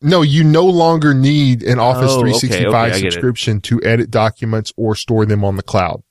No, 0.00 0.22
you 0.22 0.42
no 0.42 0.64
longer 0.64 1.14
need 1.14 1.62
an 1.62 1.78
Office 1.78 2.10
Oh, 2.10 2.20
okay, 2.20 2.32
365 2.32 2.74
okay, 2.74 2.96
I 2.96 3.00
subscription 3.00 3.60
to 3.62 3.80
edit 3.84 4.10
documents 4.10 4.72
or 4.76 4.96
store 4.96 5.24
them 5.24 5.44
on 5.44 5.56
the 5.56 5.62
cloud. 5.62 6.02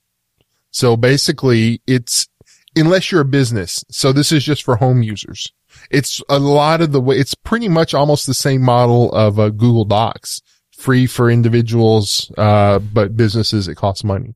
So 0.69 0.95
basically 0.95 1.81
it's, 1.85 2.27
unless 2.75 3.11
you're 3.11 3.21
a 3.21 3.25
business. 3.25 3.83
So 3.89 4.13
this 4.13 4.31
is 4.31 4.45
just 4.45 4.63
for 4.63 4.77
home 4.77 5.03
users. 5.03 5.51
It's 5.91 6.21
a 6.29 6.39
lot 6.39 6.81
of 6.81 6.91
the 6.91 7.01
way, 7.01 7.17
it's 7.17 7.35
pretty 7.35 7.67
much 7.67 7.93
almost 7.93 8.25
the 8.25 8.33
same 8.33 8.61
model 8.61 9.11
of 9.11 9.39
uh, 9.39 9.49
Google 9.49 9.85
Docs. 9.85 10.41
Free 10.77 11.05
for 11.05 11.29
individuals, 11.29 12.31
uh, 12.39 12.79
but 12.79 13.15
businesses 13.15 13.67
it 13.67 13.75
costs 13.75 14.03
money. 14.03 14.33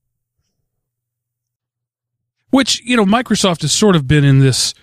Which 2.51 2.81
you 2.85 2.95
know, 2.95 3.05
Microsoft 3.05 3.63
has 3.63 3.71
sort 3.71 3.95
of 3.95 4.07
been 4.07 4.23
in 4.23 4.41
this. 4.41 4.75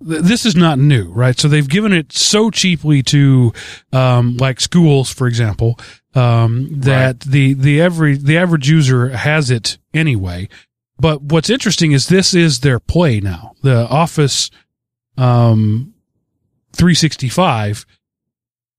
This 0.00 0.44
is 0.44 0.56
not 0.56 0.80
new, 0.80 1.12
right? 1.12 1.38
So 1.38 1.46
they've 1.46 1.68
given 1.68 1.92
it 1.92 2.12
so 2.12 2.50
cheaply 2.50 3.02
to, 3.04 3.52
um, 3.92 4.36
like 4.36 4.60
schools, 4.60 5.10
for 5.10 5.28
example, 5.28 5.78
um, 6.16 6.68
that 6.72 7.20
the 7.20 7.54
the 7.54 7.80
every 7.80 8.16
the 8.16 8.36
average 8.36 8.68
user 8.68 9.10
has 9.10 9.48
it 9.48 9.78
anyway. 9.94 10.48
But 10.98 11.22
what's 11.22 11.50
interesting 11.50 11.92
is 11.92 12.08
this 12.08 12.34
is 12.34 12.60
their 12.60 12.80
play 12.80 13.20
now. 13.20 13.52
The 13.62 13.86
Office, 13.88 14.50
um, 15.16 15.94
365 16.76 17.86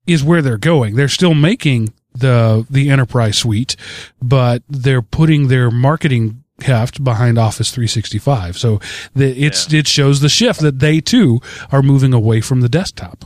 is 0.06 0.24
where 0.24 0.42
they're 0.42 0.58
going. 0.58 0.96
They're 0.96 1.08
still 1.08 1.34
making 1.34 1.94
the 2.14 2.66
the 2.70 2.90
enterprise 2.90 3.38
suite, 3.38 3.76
but 4.22 4.64
they're 4.70 5.02
putting 5.02 5.48
their 5.48 5.70
marketing 5.70 6.44
heft 6.62 7.04
behind 7.04 7.38
Office 7.38 7.72
365. 7.72 8.58
So 8.58 8.80
the, 9.14 9.46
it's 9.46 9.72
it 9.72 9.88
shows 9.88 10.22
the 10.22 10.30
shift 10.30 10.62
that 10.62 10.80
they 10.80 11.02
too 11.02 11.40
are 11.72 11.84
moving 11.84 12.14
away 12.14 12.42
from 12.42 12.62
the 12.62 12.70
desktop. 12.70 13.26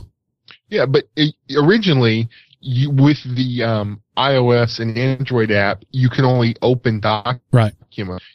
Yeah, 0.68 0.86
but 0.86 1.04
it, 1.16 1.34
originally, 1.56 2.28
you, 2.60 2.90
with 2.90 3.22
the 3.24 3.62
um, 3.62 4.01
iOS 4.16 4.78
and 4.78 4.96
Android 4.96 5.50
app, 5.50 5.84
you 5.90 6.08
can 6.08 6.24
only 6.24 6.54
open 6.62 7.00
documents. 7.00 7.42
Right. 7.52 7.72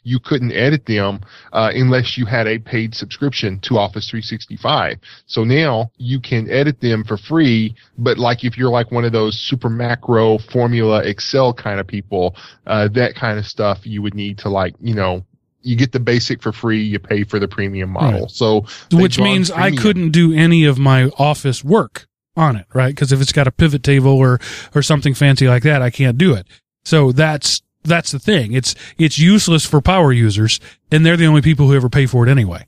You 0.04 0.20
couldn't 0.20 0.52
edit 0.52 0.86
them 0.86 1.20
uh, 1.52 1.72
unless 1.74 2.16
you 2.16 2.26
had 2.26 2.46
a 2.46 2.58
paid 2.58 2.94
subscription 2.94 3.58
to 3.60 3.78
Office 3.78 4.08
365. 4.08 4.98
So 5.26 5.44
now 5.44 5.90
you 5.96 6.20
can 6.20 6.48
edit 6.50 6.80
them 6.80 7.04
for 7.04 7.16
free, 7.16 7.74
but 7.96 8.18
like 8.18 8.44
if 8.44 8.56
you're 8.56 8.70
like 8.70 8.92
one 8.92 9.04
of 9.04 9.12
those 9.12 9.38
super 9.38 9.68
macro 9.68 10.38
formula 10.38 11.02
Excel 11.02 11.52
kind 11.52 11.80
of 11.80 11.86
people, 11.86 12.36
uh, 12.66 12.88
that 12.88 13.14
kind 13.14 13.38
of 13.38 13.46
stuff 13.46 13.80
you 13.84 14.02
would 14.02 14.14
need 14.14 14.38
to 14.38 14.48
like, 14.48 14.74
you 14.80 14.94
know, 14.94 15.24
you 15.62 15.76
get 15.76 15.92
the 15.92 16.00
basic 16.00 16.42
for 16.42 16.52
free, 16.52 16.82
you 16.82 16.98
pay 16.98 17.24
for 17.24 17.38
the 17.38 17.48
premium 17.48 17.90
model. 17.90 18.22
Right. 18.22 18.30
So 18.30 18.64
Which 18.92 19.18
means 19.18 19.50
I 19.50 19.72
couldn't 19.72 20.10
do 20.10 20.32
any 20.32 20.64
of 20.64 20.78
my 20.78 21.10
office 21.18 21.64
work 21.64 22.07
on 22.38 22.56
it, 22.56 22.66
right? 22.72 22.94
Because 22.94 23.12
if 23.12 23.20
it's 23.20 23.32
got 23.32 23.46
a 23.46 23.50
pivot 23.52 23.82
table 23.82 24.12
or 24.12 24.38
or 24.74 24.82
something 24.82 25.14
fancy 25.14 25.48
like 25.48 25.62
that, 25.64 25.82
I 25.82 25.90
can't 25.90 26.16
do 26.16 26.34
it. 26.34 26.46
So 26.84 27.12
that's 27.12 27.62
that's 27.84 28.12
the 28.12 28.18
thing. 28.18 28.52
It's 28.52 28.74
it's 28.96 29.18
useless 29.18 29.66
for 29.66 29.80
power 29.80 30.12
users, 30.12 30.60
and 30.90 31.04
they're 31.04 31.16
the 31.16 31.26
only 31.26 31.42
people 31.42 31.66
who 31.66 31.74
ever 31.74 31.88
pay 31.88 32.06
for 32.06 32.26
it 32.26 32.30
anyway. 32.30 32.66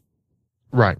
Right. 0.73 0.99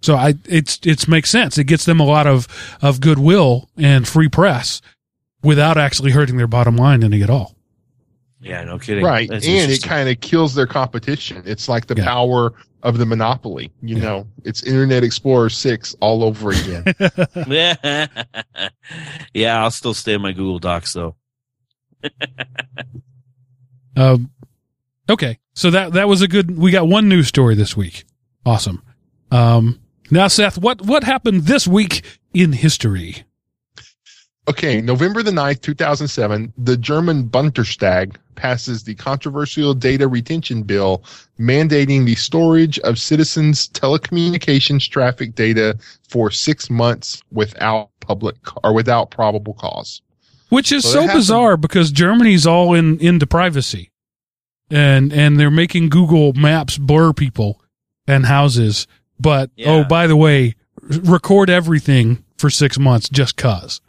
So 0.00 0.14
I 0.14 0.34
it's 0.46 0.78
it's 0.84 1.08
makes 1.08 1.30
sense. 1.30 1.58
It 1.58 1.64
gets 1.64 1.84
them 1.84 2.00
a 2.00 2.04
lot 2.04 2.26
of 2.26 2.46
of 2.82 3.00
goodwill 3.00 3.68
and 3.76 4.06
free 4.06 4.28
press 4.28 4.80
without 5.42 5.78
actually 5.78 6.10
hurting 6.12 6.36
their 6.36 6.46
bottom 6.46 6.76
line 6.76 7.02
any 7.04 7.22
at 7.22 7.30
all. 7.30 7.54
Yeah, 8.40 8.62
no 8.64 8.78
kidding. 8.78 9.04
Right. 9.04 9.28
That's 9.28 9.46
and 9.46 9.70
it 9.70 9.82
kind 9.82 10.08
of 10.08 10.20
kills 10.20 10.54
their 10.54 10.66
competition. 10.66 11.42
It's 11.44 11.68
like 11.68 11.86
the 11.86 11.96
Yeah. 11.96 12.04
power 12.04 12.52
of 12.82 12.98
the 12.98 13.06
monopoly. 13.06 13.70
You 13.82 13.96
Yeah. 13.96 14.02
know, 14.02 14.26
it's 14.44 14.62
Internet 14.62 15.02
Explorer 15.04 15.50
6 15.50 15.96
all 16.00 16.22
over 16.22 16.50
again. 16.50 16.84
yeah, 19.34 19.62
I'll 19.62 19.70
still 19.70 19.94
stay 19.94 20.14
in 20.14 20.22
my 20.22 20.32
Google 20.32 20.58
Docs 20.58 20.92
though. 20.92 21.16
Um, 23.96 24.30
okay, 25.10 25.38
so 25.54 25.70
that 25.70 25.92
that 25.94 26.06
was 26.06 26.22
a 26.22 26.28
good. 26.28 26.56
We 26.56 26.70
got 26.70 26.86
one 26.86 27.08
news 27.08 27.26
story 27.26 27.56
this 27.56 27.76
week. 27.76 28.04
Awesome. 28.46 28.80
Um, 29.32 29.80
now, 30.08 30.28
Seth, 30.28 30.56
what 30.56 30.82
what 30.82 31.02
happened 31.02 31.42
this 31.46 31.66
week 31.66 32.04
in 32.32 32.52
history? 32.52 33.24
Okay. 34.48 34.80
November 34.80 35.22
the 35.22 35.30
9th, 35.30 35.60
2007, 35.60 36.52
the 36.58 36.76
German 36.76 37.28
Bundestag 37.28 38.16
passes 38.34 38.84
the 38.84 38.94
controversial 38.94 39.74
data 39.74 40.06
retention 40.06 40.62
bill 40.62 41.02
mandating 41.40 42.04
the 42.04 42.14
storage 42.14 42.78
of 42.80 42.98
citizens' 42.98 43.68
telecommunications 43.68 44.88
traffic 44.88 45.34
data 45.34 45.76
for 46.08 46.30
six 46.30 46.70
months 46.70 47.22
without 47.32 47.90
public 48.00 48.36
or 48.64 48.72
without 48.72 49.10
probable 49.10 49.54
cause. 49.54 50.00
Which 50.50 50.72
is 50.72 50.84
Well, 50.84 50.92
so 50.92 50.98
that 51.00 51.06
happened- 51.08 51.18
bizarre 51.18 51.56
because 51.56 51.90
Germany's 51.90 52.46
all 52.46 52.74
in 52.74 52.98
into 53.00 53.26
privacy, 53.26 53.90
and 54.70 55.12
and 55.12 55.38
they're 55.38 55.50
making 55.50 55.88
Google 55.90 56.32
Maps 56.32 56.78
blur 56.78 57.12
people 57.12 57.60
and 58.06 58.24
houses 58.26 58.86
but 59.20 59.50
oh, 59.50 59.52
Yeah. 59.56 59.68
oh, 59.72 59.84
by 59.84 60.06
the 60.06 60.16
way, 60.16 60.54
record 60.80 61.50
everything 61.50 62.22
for 62.36 62.50
six 62.50 62.78
months 62.78 63.08
just 63.08 63.36
cause. 63.36 63.80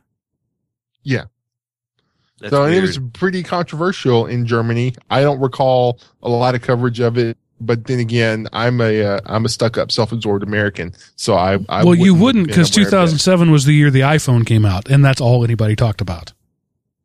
That's 1.06 2.52
so 2.52 2.64
and 2.64 2.74
it 2.74 2.82
was 2.82 2.98
pretty 3.14 3.44
controversial 3.44 4.26
in 4.26 4.46
Germany. 4.46 4.96
I 5.10 5.22
don't 5.22 5.40
recall 5.42 6.00
a 6.24 6.30
lot 6.30 6.56
of 6.56 6.62
coverage 6.62 7.02
of 7.02 7.18
it, 7.18 7.38
but 7.60 7.86
then 7.86 8.00
again, 8.00 8.48
I'm 8.54 8.80
a 8.80 9.02
uh, 9.04 9.20
I'm 9.26 9.44
a 9.44 9.50
stuck 9.50 9.78
up, 9.78 9.92
self 9.92 10.14
absorbed 10.14 10.44
American, 10.44 10.94
so 11.18 11.34
I, 11.36 11.60
I 11.68 11.84
well, 11.84 11.96
you 11.96 12.16
wouldn't 12.16 12.48
because 12.48 12.76
aware 12.78 12.86
of 12.88 12.92
that. 12.92 12.98
2007 13.08 13.52
was 13.52 13.66
the 13.66 13.74
year 13.74 13.92
the 13.92 14.02
iPhone 14.02 14.46
came 14.46 14.66
out, 14.66 14.90
and 14.90 15.04
that's 15.04 15.20
all 15.20 15.44
anybody 15.44 15.76
talked 15.76 16.00
about. 16.00 16.32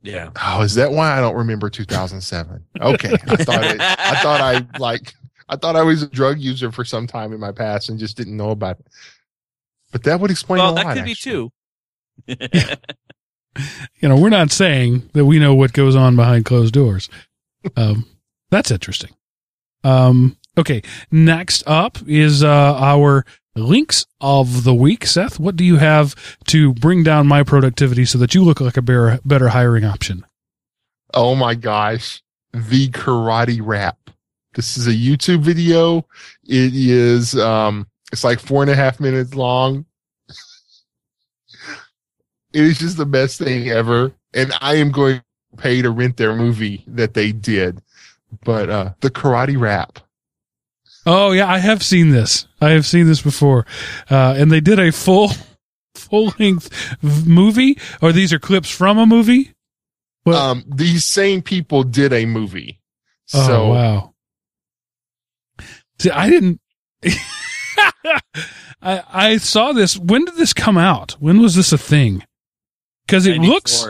yeah. 0.02 0.30
Oh, 0.40 0.62
is 0.62 0.76
that 0.76 0.92
why 0.92 1.18
I 1.18 1.20
don't 1.20 1.34
remember 1.34 1.68
2007? 1.68 2.64
Okay, 2.80 3.12
I 3.12 3.16
thought 3.36 3.64
it, 3.64 3.80
I 3.80 4.20
thought 4.22 4.40
I 4.40 4.78
like 4.78 5.14
I 5.48 5.56
thought 5.56 5.74
I 5.74 5.82
was 5.82 6.00
a 6.04 6.06
drug 6.08 6.38
user 6.38 6.70
for 6.70 6.84
some 6.84 7.08
time 7.08 7.32
in 7.32 7.40
my 7.40 7.50
past 7.50 7.88
and 7.88 7.98
just 7.98 8.16
didn't 8.16 8.36
know 8.36 8.50
about 8.50 8.78
it. 8.78 8.86
But 9.90 10.04
that 10.04 10.20
would 10.20 10.30
explain 10.30 10.58
Well, 10.60 10.72
a 10.72 10.74
that 10.76 10.84
lot. 10.84 10.94
could 10.96 11.04
be 11.04 11.10
actually. 11.10 11.50
too. 12.28 12.36
You 14.00 14.08
know, 14.08 14.16
we're 14.16 14.28
not 14.28 14.50
saying 14.50 15.10
that 15.12 15.24
we 15.24 15.38
know 15.38 15.54
what 15.54 15.72
goes 15.72 15.96
on 15.96 16.16
behind 16.16 16.44
closed 16.44 16.74
doors. 16.74 17.08
Um, 17.76 18.06
that's 18.50 18.70
interesting. 18.70 19.10
Um, 19.82 20.36
okay, 20.56 20.82
next 21.10 21.62
up 21.66 21.98
is 22.06 22.42
uh, 22.42 22.76
our 22.78 23.24
links 23.56 24.06
of 24.20 24.64
the 24.64 24.74
week. 24.74 25.06
Seth, 25.06 25.38
what 25.38 25.56
do 25.56 25.64
you 25.64 25.76
have 25.76 26.38
to 26.46 26.74
bring 26.74 27.02
down 27.02 27.26
my 27.26 27.42
productivity 27.42 28.04
so 28.04 28.18
that 28.18 28.34
you 28.34 28.42
look 28.44 28.60
like 28.60 28.76
a 28.76 28.82
better, 28.82 29.20
better 29.24 29.48
hiring 29.48 29.84
option? 29.84 30.24
Oh 31.12 31.34
my 31.34 31.54
gosh. 31.54 32.22
The 32.52 32.88
karate 32.90 33.60
rap. 33.62 33.98
This 34.54 34.76
is 34.76 34.86
a 34.86 34.92
YouTube 34.92 35.40
video. 35.40 36.06
It 36.44 36.74
is, 36.74 37.36
um, 37.36 37.88
it's 38.12 38.24
like 38.24 38.38
four 38.38 38.62
and 38.62 38.70
a 38.70 38.76
half 38.76 39.00
minutes 39.00 39.34
long. 39.34 39.84
It 42.54 42.62
is 42.64 42.78
just 42.78 42.96
the 42.96 43.04
best 43.06 43.38
thing 43.38 43.68
ever. 43.68 44.12
And 44.32 44.52
I 44.62 44.76
am 44.76 44.90
going 44.90 45.18
to 45.18 45.62
pay 45.62 45.82
to 45.82 45.90
rent 45.90 46.16
their 46.16 46.34
movie 46.34 46.84
that 46.88 47.12
they 47.14 47.32
did. 47.32 47.82
But, 48.44 48.70
uh, 48.70 48.94
the 49.00 49.10
karate 49.10 49.60
rap. 49.60 49.98
Oh 51.06 51.32
yeah, 51.32 51.46
I 51.46 51.58
have 51.58 51.82
seen 51.82 52.08
this. 52.10 52.46
I 52.62 52.70
have 52.70 52.86
seen 52.86 53.06
this 53.06 53.20
before, 53.20 53.66
uh, 54.10 54.34
and 54.38 54.50
they 54.50 54.60
did 54.60 54.78
a 54.78 54.90
full, 54.90 55.28
full 55.94 56.32
length 56.38 56.70
movie, 57.02 57.76
or 58.00 58.10
these 58.10 58.32
are 58.32 58.38
clips 58.38 58.70
from 58.70 58.96
a 58.96 59.04
movie. 59.04 59.52
Well, 60.24 60.38
Um, 60.52 60.64
these 60.66 61.04
same 61.04 61.42
people 61.42 61.82
did 61.82 62.14
a 62.14 62.24
movie. 62.24 62.80
oh 63.34 63.46
So 63.46 63.68
wow! 63.68 64.14
See, 66.00 66.10
I 66.10 66.30
didn't. 66.30 66.58
I 68.82 69.02
I 69.12 69.36
saw 69.36 69.72
this. 69.72 69.98
When 69.98 70.24
did 70.24 70.36
this 70.36 70.54
come 70.54 70.78
out? 70.78 71.12
When 71.20 71.40
was 71.42 71.54
this 71.54 71.70
a 71.72 71.78
thing? 71.78 72.24
Because 73.06 73.26
it 73.26 73.38
looks 73.38 73.86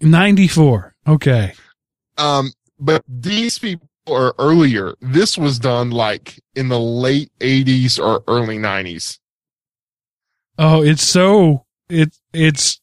94. 0.00 0.94
Okay. 1.06 1.54
Um, 2.18 2.52
but 2.78 3.02
these 3.08 3.58
people 3.58 3.88
are 4.08 4.34
earlier. 4.38 4.94
This 5.00 5.36
was 5.36 5.58
done 5.58 5.90
like 5.90 6.40
in 6.54 6.68
the 6.68 6.78
late 6.78 7.30
eighties 7.40 7.98
or 7.98 8.22
early 8.28 8.58
nineties. 8.58 9.18
Oh, 10.58 10.82
it's 10.82 11.02
so 11.02 11.64
it 11.88 12.16
it's 12.32 12.80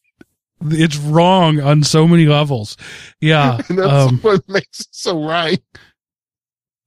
it's 0.62 0.98
wrong 0.98 1.60
on 1.60 1.84
so 1.84 2.08
many 2.08 2.26
levels. 2.26 2.78
Yeah. 3.20 3.60
And 3.68 3.78
that's 3.80 4.12
um, 4.12 4.20
what 4.20 4.48
makes 4.48 4.82
it 4.82 4.88
so 4.92 5.24
right. 5.24 5.62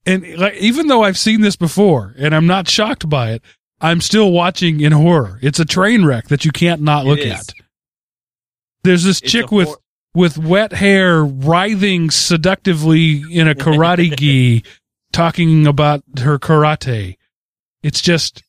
and 0.05 0.37
like 0.37 0.55
even 0.55 0.87
though 0.87 1.03
I've 1.03 1.17
seen 1.17 1.41
this 1.41 1.55
before 1.55 2.15
and 2.17 2.33
I'm 2.35 2.47
not 2.47 2.67
shocked 2.67 3.09
by 3.09 3.31
it, 3.31 3.43
I'm 3.81 4.01
still 4.01 4.31
watching 4.31 4.81
in 4.81 4.91
horror. 4.91 5.39
It's 5.41 5.59
a 5.59 5.65
train 5.65 6.05
wreck 6.05 6.27
that 6.27 6.45
you 6.45 6.51
can't 6.51 6.81
not 6.81 7.05
look 7.05 7.19
at. 7.19 7.53
There's 8.87 9.03
this 9.03 9.21
It's 9.21 9.29
chick 9.33 9.51
with 9.51 9.67
hor- 9.67 9.77
with 10.15 10.37
wet 10.37 10.71
hair 10.71 11.21
writhing 11.21 12.09
seductively 12.09 13.21
in 13.29 13.49
a 13.49 13.53
karate 13.53 14.15
gi 14.17 14.63
talking 15.11 15.67
about 15.67 16.03
her 16.19 16.39
karate. 16.39 17.17
It's 17.83 17.99
just 17.99 18.43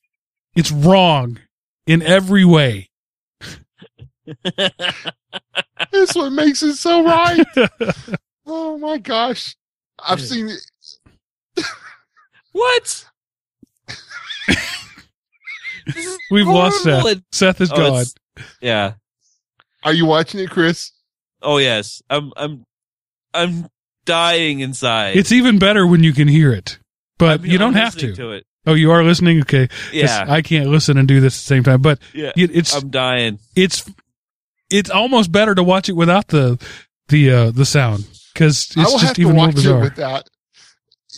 it's 0.54 0.70
wrong 0.70 1.40
in 1.88 2.02
every 2.02 2.44
way. 2.44 2.88
That's 4.56 6.14
what 6.14 6.30
makes 6.30 6.62
it 6.62 6.76
so 6.76 7.04
right. 7.04 7.44
Oh 8.50 8.78
my 8.78 8.96
gosh. 8.96 9.56
I've 9.98 10.22
seen 10.22 10.48
it. 10.48 11.64
what? 12.52 13.04
We've 16.30 16.46
lost. 16.46 16.82
Seth. 16.82 17.22
Seth 17.30 17.60
is 17.60 17.70
oh, 17.70 17.76
gone. 17.76 18.04
Yeah. 18.62 18.94
Are 19.84 19.92
you 19.92 20.06
watching 20.06 20.40
it, 20.40 20.50
Chris? 20.50 20.92
Oh 21.42 21.58
yes. 21.58 22.02
I'm. 22.10 22.32
I'm. 22.36 22.64
I'm 23.34 23.68
dying 24.04 24.60
inside. 24.60 25.16
It's 25.16 25.32
even 25.32 25.58
better 25.58 25.86
when 25.86 26.02
you 26.02 26.12
can 26.12 26.28
hear 26.28 26.52
it. 26.52 26.78
But 27.18 27.40
I'm- 27.40 27.46
you 27.46 27.58
don't 27.58 27.76
I'm 27.76 27.82
have 27.82 27.96
to. 27.96 28.14
to 28.14 28.30
it. 28.32 28.44
Oh, 28.66 28.74
you 28.74 28.90
are 28.90 29.02
listening? 29.04 29.40
Okay. 29.42 29.68
Yeah. 29.92 30.24
I 30.28 30.42
can't 30.42 30.68
listen 30.68 30.98
and 30.98 31.06
do 31.08 31.20
this 31.20 31.34
at 31.38 31.42
the 31.42 31.46
same 31.46 31.62
time. 31.62 31.80
But 31.80 32.00
yeah. 32.12 32.32
it's 32.36 32.74
I'm 32.74 32.90
dying. 32.90 33.38
it's 33.56 33.88
it's 34.70 34.90
almost 34.90 35.32
better 35.32 35.54
to 35.54 35.62
watch 35.62 35.88
it 35.88 35.92
without 35.94 36.28
the 36.28 36.58
the 37.08 37.30
uh 37.30 37.50
the 37.50 37.64
sound 37.64 38.06
because 38.34 38.66
it's 38.66 38.74
just 38.74 39.04
have 39.04 39.14
to 39.14 39.22
even 39.22 39.36
more 39.36 39.46
watch 39.46 39.52
it 39.54 39.56
bizarre. 39.56 39.80
without. 39.80 40.28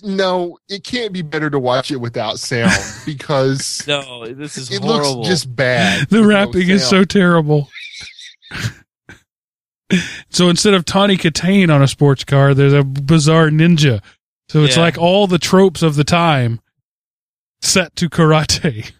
No, 0.02 0.58
it 0.68 0.84
can't 0.84 1.12
be 1.12 1.22
better 1.22 1.50
to 1.50 1.58
watch 1.58 1.90
it 1.90 1.96
without 1.96 2.38
sound 2.38 2.72
because 3.06 3.84
No, 3.86 4.26
this 4.32 4.56
is 4.56 4.70
it 4.70 4.82
horrible. 4.82 5.16
looks 5.16 5.28
just 5.28 5.54
bad. 5.54 6.08
the 6.08 6.18
with 6.20 6.22
no 6.22 6.28
rapping 6.28 6.68
is 6.70 6.86
so 6.88 7.04
terrible. 7.04 7.68
so 10.30 10.48
instead 10.48 10.74
of 10.74 10.84
Tawny 10.84 11.16
Kitaen 11.16 11.72
on 11.74 11.82
a 11.82 11.88
sports 11.88 12.24
car, 12.24 12.54
there's 12.54 12.72
a 12.72 12.82
bizarre 12.84 13.48
ninja. 13.48 14.00
So 14.48 14.64
it's 14.64 14.76
Yeah. 14.76 14.82
like 14.82 14.98
all 14.98 15.26
the 15.26 15.38
tropes 15.38 15.82
of 15.82 15.94
the 15.96 16.04
time 16.04 16.60
set 17.60 17.94
to 17.96 18.08
karate. 18.08 18.92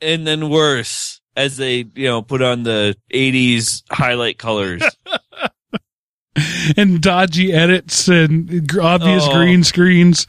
and 0.00 0.26
then 0.26 0.50
worse 0.50 1.20
as 1.36 1.56
they, 1.56 1.86
you 1.94 2.04
know, 2.06 2.20
put 2.22 2.42
on 2.42 2.62
the 2.64 2.96
'80s 3.12 3.82
highlight 3.90 4.38
colors. 4.38 4.82
and 6.76 7.00
dodgy 7.00 7.52
edits 7.52 8.08
and 8.08 8.70
obvious 8.78 9.24
Oh. 9.26 9.32
green 9.34 9.64
screens. 9.64 10.26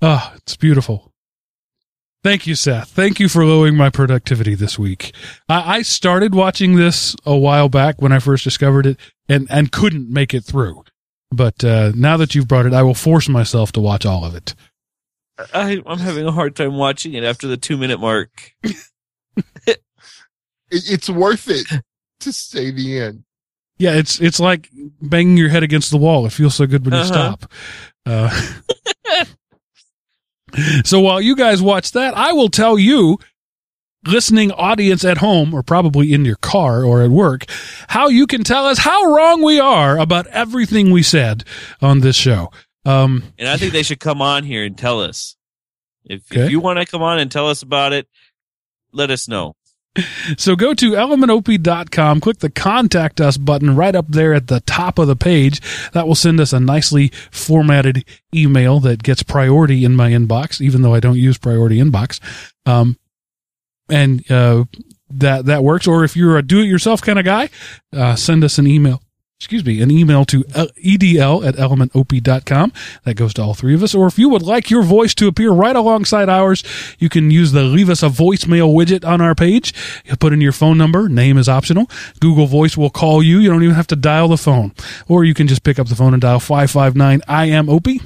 Ah, 0.00 0.32
it's 0.36 0.56
beautiful. 0.56 1.09
Thank 2.22 2.46
you, 2.46 2.54
Seth. 2.54 2.90
Thank 2.90 3.18
you 3.18 3.28
for 3.28 3.44
lowering 3.46 3.76
my 3.76 3.88
productivity 3.88 4.54
this 4.54 4.78
week. 4.78 5.14
I, 5.48 5.76
I 5.78 5.82
started 5.82 6.34
watching 6.34 6.76
this 6.76 7.16
a 7.24 7.36
while 7.36 7.68
back 7.70 8.02
when 8.02 8.12
I 8.12 8.18
first 8.18 8.44
discovered 8.44 8.84
it 8.86 8.98
and, 9.28 9.46
and 9.50 9.72
couldn't 9.72 10.10
make 10.10 10.34
it 10.34 10.42
through. 10.44 10.84
But 11.30 11.64
uh, 11.64 11.92
now 11.94 12.16
that 12.18 12.34
you've 12.34 12.48
brought 12.48 12.66
it, 12.66 12.74
I 12.74 12.82
will 12.82 12.94
force 12.94 13.28
myself 13.28 13.72
to 13.72 13.80
watch 13.80 14.04
all 14.04 14.24
of 14.24 14.34
it. 14.34 14.54
I, 15.54 15.80
I'm 15.86 15.98
having 15.98 16.26
a 16.26 16.32
hard 16.32 16.54
time 16.56 16.74
watching 16.76 17.14
it 17.14 17.24
after 17.24 17.46
the 17.48 17.56
two 17.56 17.76
minute 17.78 18.00
mark. 18.00 18.52
It, 20.72 20.84
it's 20.88 21.10
worth 21.10 21.48
it 21.48 21.66
to 22.20 22.32
say 22.32 22.70
the 22.70 23.00
end. 23.00 23.24
Yeah, 23.78 23.94
it's 23.94 24.20
it's 24.20 24.38
like 24.38 24.68
banging 25.02 25.36
your 25.36 25.48
head 25.48 25.64
against 25.64 25.90
the 25.90 25.96
wall. 25.96 26.26
It 26.26 26.30
feels 26.32 26.54
so 26.54 26.64
good 26.66 26.84
when 26.84 26.94
you 26.94 27.00
Uh-huh. 27.00 27.36
stop. 27.36 27.52
Uh, 28.06 28.50
so 30.84 31.00
while 31.00 31.20
you 31.20 31.34
guys 31.36 31.60
watch 31.62 31.92
that, 31.92 32.16
I 32.16 32.32
will 32.32 32.48
tell 32.48 32.78
you, 32.78 33.18
listening 34.06 34.50
audience 34.52 35.04
at 35.04 35.18
home 35.18 35.52
or 35.52 35.62
probably 35.62 36.12
in 36.14 36.24
your 36.24 36.36
car 36.36 36.84
or 36.84 37.02
at 37.02 37.10
work, 37.10 37.44
how 37.88 38.08
you 38.08 38.26
can 38.26 38.42
tell 38.42 38.66
us 38.66 38.78
how 38.78 39.04
wrong 39.12 39.42
we 39.42 39.60
are 39.60 39.98
about 39.98 40.26
everything 40.28 40.90
we 40.90 41.02
said 41.02 41.44
on 41.82 42.00
this 42.00 42.16
show. 42.16 42.50
Um, 42.86 43.24
And 43.38 43.48
I 43.48 43.56
think 43.58 43.72
they 43.74 43.82
should 43.82 44.00
come 44.00 44.22
on 44.22 44.44
here 44.44 44.64
and 44.64 44.76
tell 44.76 45.02
us. 45.02 45.36
If, 46.04 46.22
Okay. 46.32 46.44
if 46.46 46.50
you 46.50 46.60
want 46.60 46.78
to 46.78 46.86
come 46.86 47.02
on 47.02 47.18
and 47.18 47.30
tell 47.30 47.48
us 47.48 47.62
about 47.62 47.92
it, 47.92 48.08
let 48.92 49.10
us 49.10 49.28
know. 49.28 49.54
So 50.36 50.54
go 50.56 50.72
to 50.74 50.92
elementop.com, 50.92 52.20
click 52.20 52.38
the 52.38 52.50
contact 52.50 53.20
us 53.20 53.36
button 53.36 53.74
right 53.74 53.94
up 53.94 54.06
there 54.08 54.32
at 54.32 54.46
the 54.46 54.60
top 54.60 54.98
of 54.98 55.08
the 55.08 55.16
page. 55.16 55.60
That 55.90 56.06
will 56.06 56.14
send 56.14 56.40
us 56.40 56.52
a 56.52 56.60
nicely 56.60 57.08
formatted 57.30 58.04
email 58.34 58.80
that 58.80 59.02
gets 59.02 59.22
priority 59.22 59.84
in 59.84 59.96
my 59.96 60.10
inbox, 60.10 60.60
even 60.60 60.82
though 60.82 60.94
I 60.94 61.00
don't 61.00 61.18
use 61.18 61.38
priority 61.38 61.78
inbox. 61.78 62.20
Um, 62.66 62.98
and, 63.88 64.28
uh, 64.30 64.64
that, 65.10 65.46
that 65.46 65.64
works. 65.64 65.88
Or 65.88 66.04
if 66.04 66.16
you're 66.16 66.38
a 66.38 66.42
do 66.42 66.60
it 66.60 66.66
yourself 66.66 67.02
kind 67.02 67.18
of 67.18 67.24
guy, 67.24 67.50
uh, 67.92 68.14
send 68.14 68.44
us 68.44 68.58
an 68.58 68.68
email. 68.68 69.02
Excuse 69.40 69.64
me, 69.64 69.80
an 69.80 69.90
email 69.90 70.26
to 70.26 70.44
edl 70.44 71.46
at 71.46 71.54
elementop.com. 71.54 72.72
That 73.04 73.14
goes 73.14 73.32
to 73.34 73.42
all 73.42 73.54
three 73.54 73.74
of 73.74 73.82
us. 73.82 73.94
Or 73.94 74.06
if 74.06 74.18
you 74.18 74.28
would 74.28 74.42
like 74.42 74.68
your 74.68 74.82
voice 74.82 75.14
to 75.14 75.28
appear 75.28 75.50
right 75.50 75.74
alongside 75.74 76.28
ours, 76.28 76.62
you 76.98 77.08
can 77.08 77.30
use 77.30 77.52
the 77.52 77.62
leave 77.62 77.88
us 77.88 78.02
a 78.02 78.10
voicemail 78.10 78.74
widget 78.74 79.02
on 79.02 79.22
our 79.22 79.34
page. 79.34 79.72
You 80.04 80.16
put 80.16 80.34
in 80.34 80.42
your 80.42 80.52
phone 80.52 80.76
number, 80.76 81.08
name 81.08 81.38
is 81.38 81.48
optional. 81.48 81.88
Google 82.20 82.48
Voice 82.48 82.76
will 82.76 82.90
call 82.90 83.22
you. 83.22 83.38
You 83.38 83.48
don't 83.48 83.62
even 83.62 83.76
have 83.76 83.86
to 83.86 83.96
dial 83.96 84.28
the 84.28 84.36
phone. 84.36 84.72
Or 85.08 85.24
you 85.24 85.32
can 85.32 85.48
just 85.48 85.62
pick 85.62 85.78
up 85.78 85.88
the 85.88 85.96
phone 85.96 86.12
and 86.12 86.20
dial 86.20 86.38
559 86.38 87.22
I 87.26 87.46
am 87.46 87.70
Opie. 87.70 88.02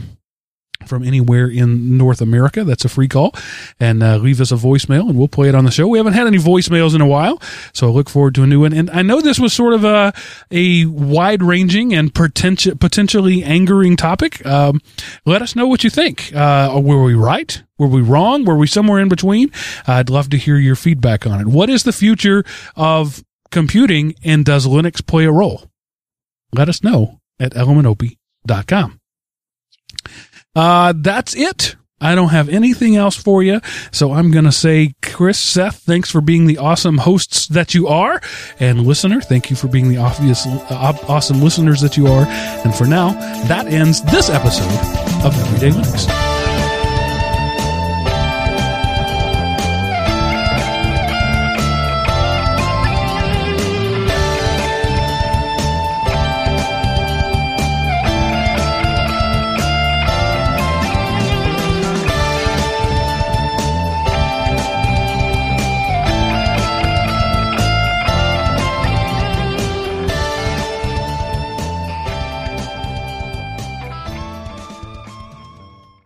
From 0.89 1.03
anywhere 1.03 1.49
in 1.49 1.97
North 1.97 2.21
America. 2.21 2.65
That's 2.65 2.85
a 2.85 2.89
free 2.89 3.09
call. 3.09 3.35
And 3.79 4.03
uh, 4.03 4.17
leave 4.17 4.41
us 4.41 4.53
a 4.53 4.57
voicemail 4.57 5.09
and 5.09 5.19
we'll 5.19 5.29
play 5.29 5.49
it 5.49 5.55
on 5.55 5.65
the 5.65 5.71
show. 5.71 5.87
We 5.89 5.99
haven't 5.99 6.15
had 6.15 6.27
any 6.27 6.39
voicemails 6.39 6.95
in 6.95 7.01
a 7.01 7.07
while, 7.07 7.41
so 7.73 7.89
I 7.89 7.91
look 7.91 8.09
forward 8.09 8.35
to 8.37 8.43
a 8.43 8.47
new 8.47 8.61
one. 8.61 8.73
And 8.73 8.91
I 8.91 9.03
know 9.03 9.21
this 9.21 9.39
was 9.39 9.53
sort 9.53 9.75
of 9.75 9.85
a, 9.85 10.13
a 10.51 10.87
wide 10.87 11.43
ranging 11.43 11.95
and 11.95 12.13
potenti- 12.13 12.79
potentially 12.79 13.43
angering 13.43 13.97
topic. 13.97 14.45
Um, 14.47 14.81
let 15.25 15.43
us 15.43 15.57
know 15.57 15.67
what 15.67 15.85
you 15.85 15.91
think. 15.91 16.35
Uh, 16.35 16.81
were 16.83 17.03
we 17.03 17.15
right? 17.15 17.63
Were 17.79 17.89
we 17.89 18.03
wrong? 18.03 18.45
Were 18.45 18.57
we 18.57 18.67
somewhere 18.67 19.01
in 19.01 19.09
between? 19.09 19.51
I'd 19.87 20.11
love 20.11 20.31
to 20.31 20.37
hear 20.37 20.57
your 20.57 20.77
feedback 20.77 21.27
on 21.27 21.41
it. 21.41 21.47
What 21.47 21.69
is 21.71 21.83
the 21.83 21.93
future 21.93 22.45
of 22.77 23.25
computing 23.51 24.15
and 24.25 24.45
does 24.45 24.67
Linux 24.67 25.05
play 25.05 25.25
a 25.25 25.33
role? 25.33 25.71
Let 26.53 26.69
us 26.69 26.85
know 26.85 27.21
at 27.41 27.53
elementop.com. 27.53 29.01
Uh, 30.55 30.93
that's 30.97 31.35
it. 31.35 31.77
I 32.01 32.15
don't 32.15 32.29
have 32.29 32.51
anything 32.51 32.97
else 32.97 33.17
for 33.17 33.43
you. 33.43 33.61
So 33.91 34.13
I'm 34.13 34.31
going 34.31 34.45
to 34.45 34.53
say, 34.53 34.95
Chris, 35.01 35.39
Seth, 35.39 35.79
thanks 35.81 36.11
for 36.11 36.21
being 36.21 36.47
the 36.47 36.59
awesome 36.59 36.99
hosts 36.99 37.47
that 37.49 37.73
you 37.75 37.89
are. 37.89 38.21
And 38.61 38.87
listener, 38.87 39.23
thank 39.23 39.49
you 39.49 39.57
for 39.57 39.69
being 39.69 39.89
the 39.89 39.97
obvious, 39.97 40.47
uh, 40.47 40.99
awesome 41.09 41.41
listeners 41.41 41.81
that 41.81 41.97
you 41.97 42.07
are. 42.09 42.27
And 42.27 42.75
for 42.75 42.85
now, 42.85 43.13
that 43.47 43.69
ends 43.69 44.03
this 44.03 44.29
episode 44.29 44.69
of 45.25 45.35
Everyday 45.35 45.71
Linux. 45.71 46.34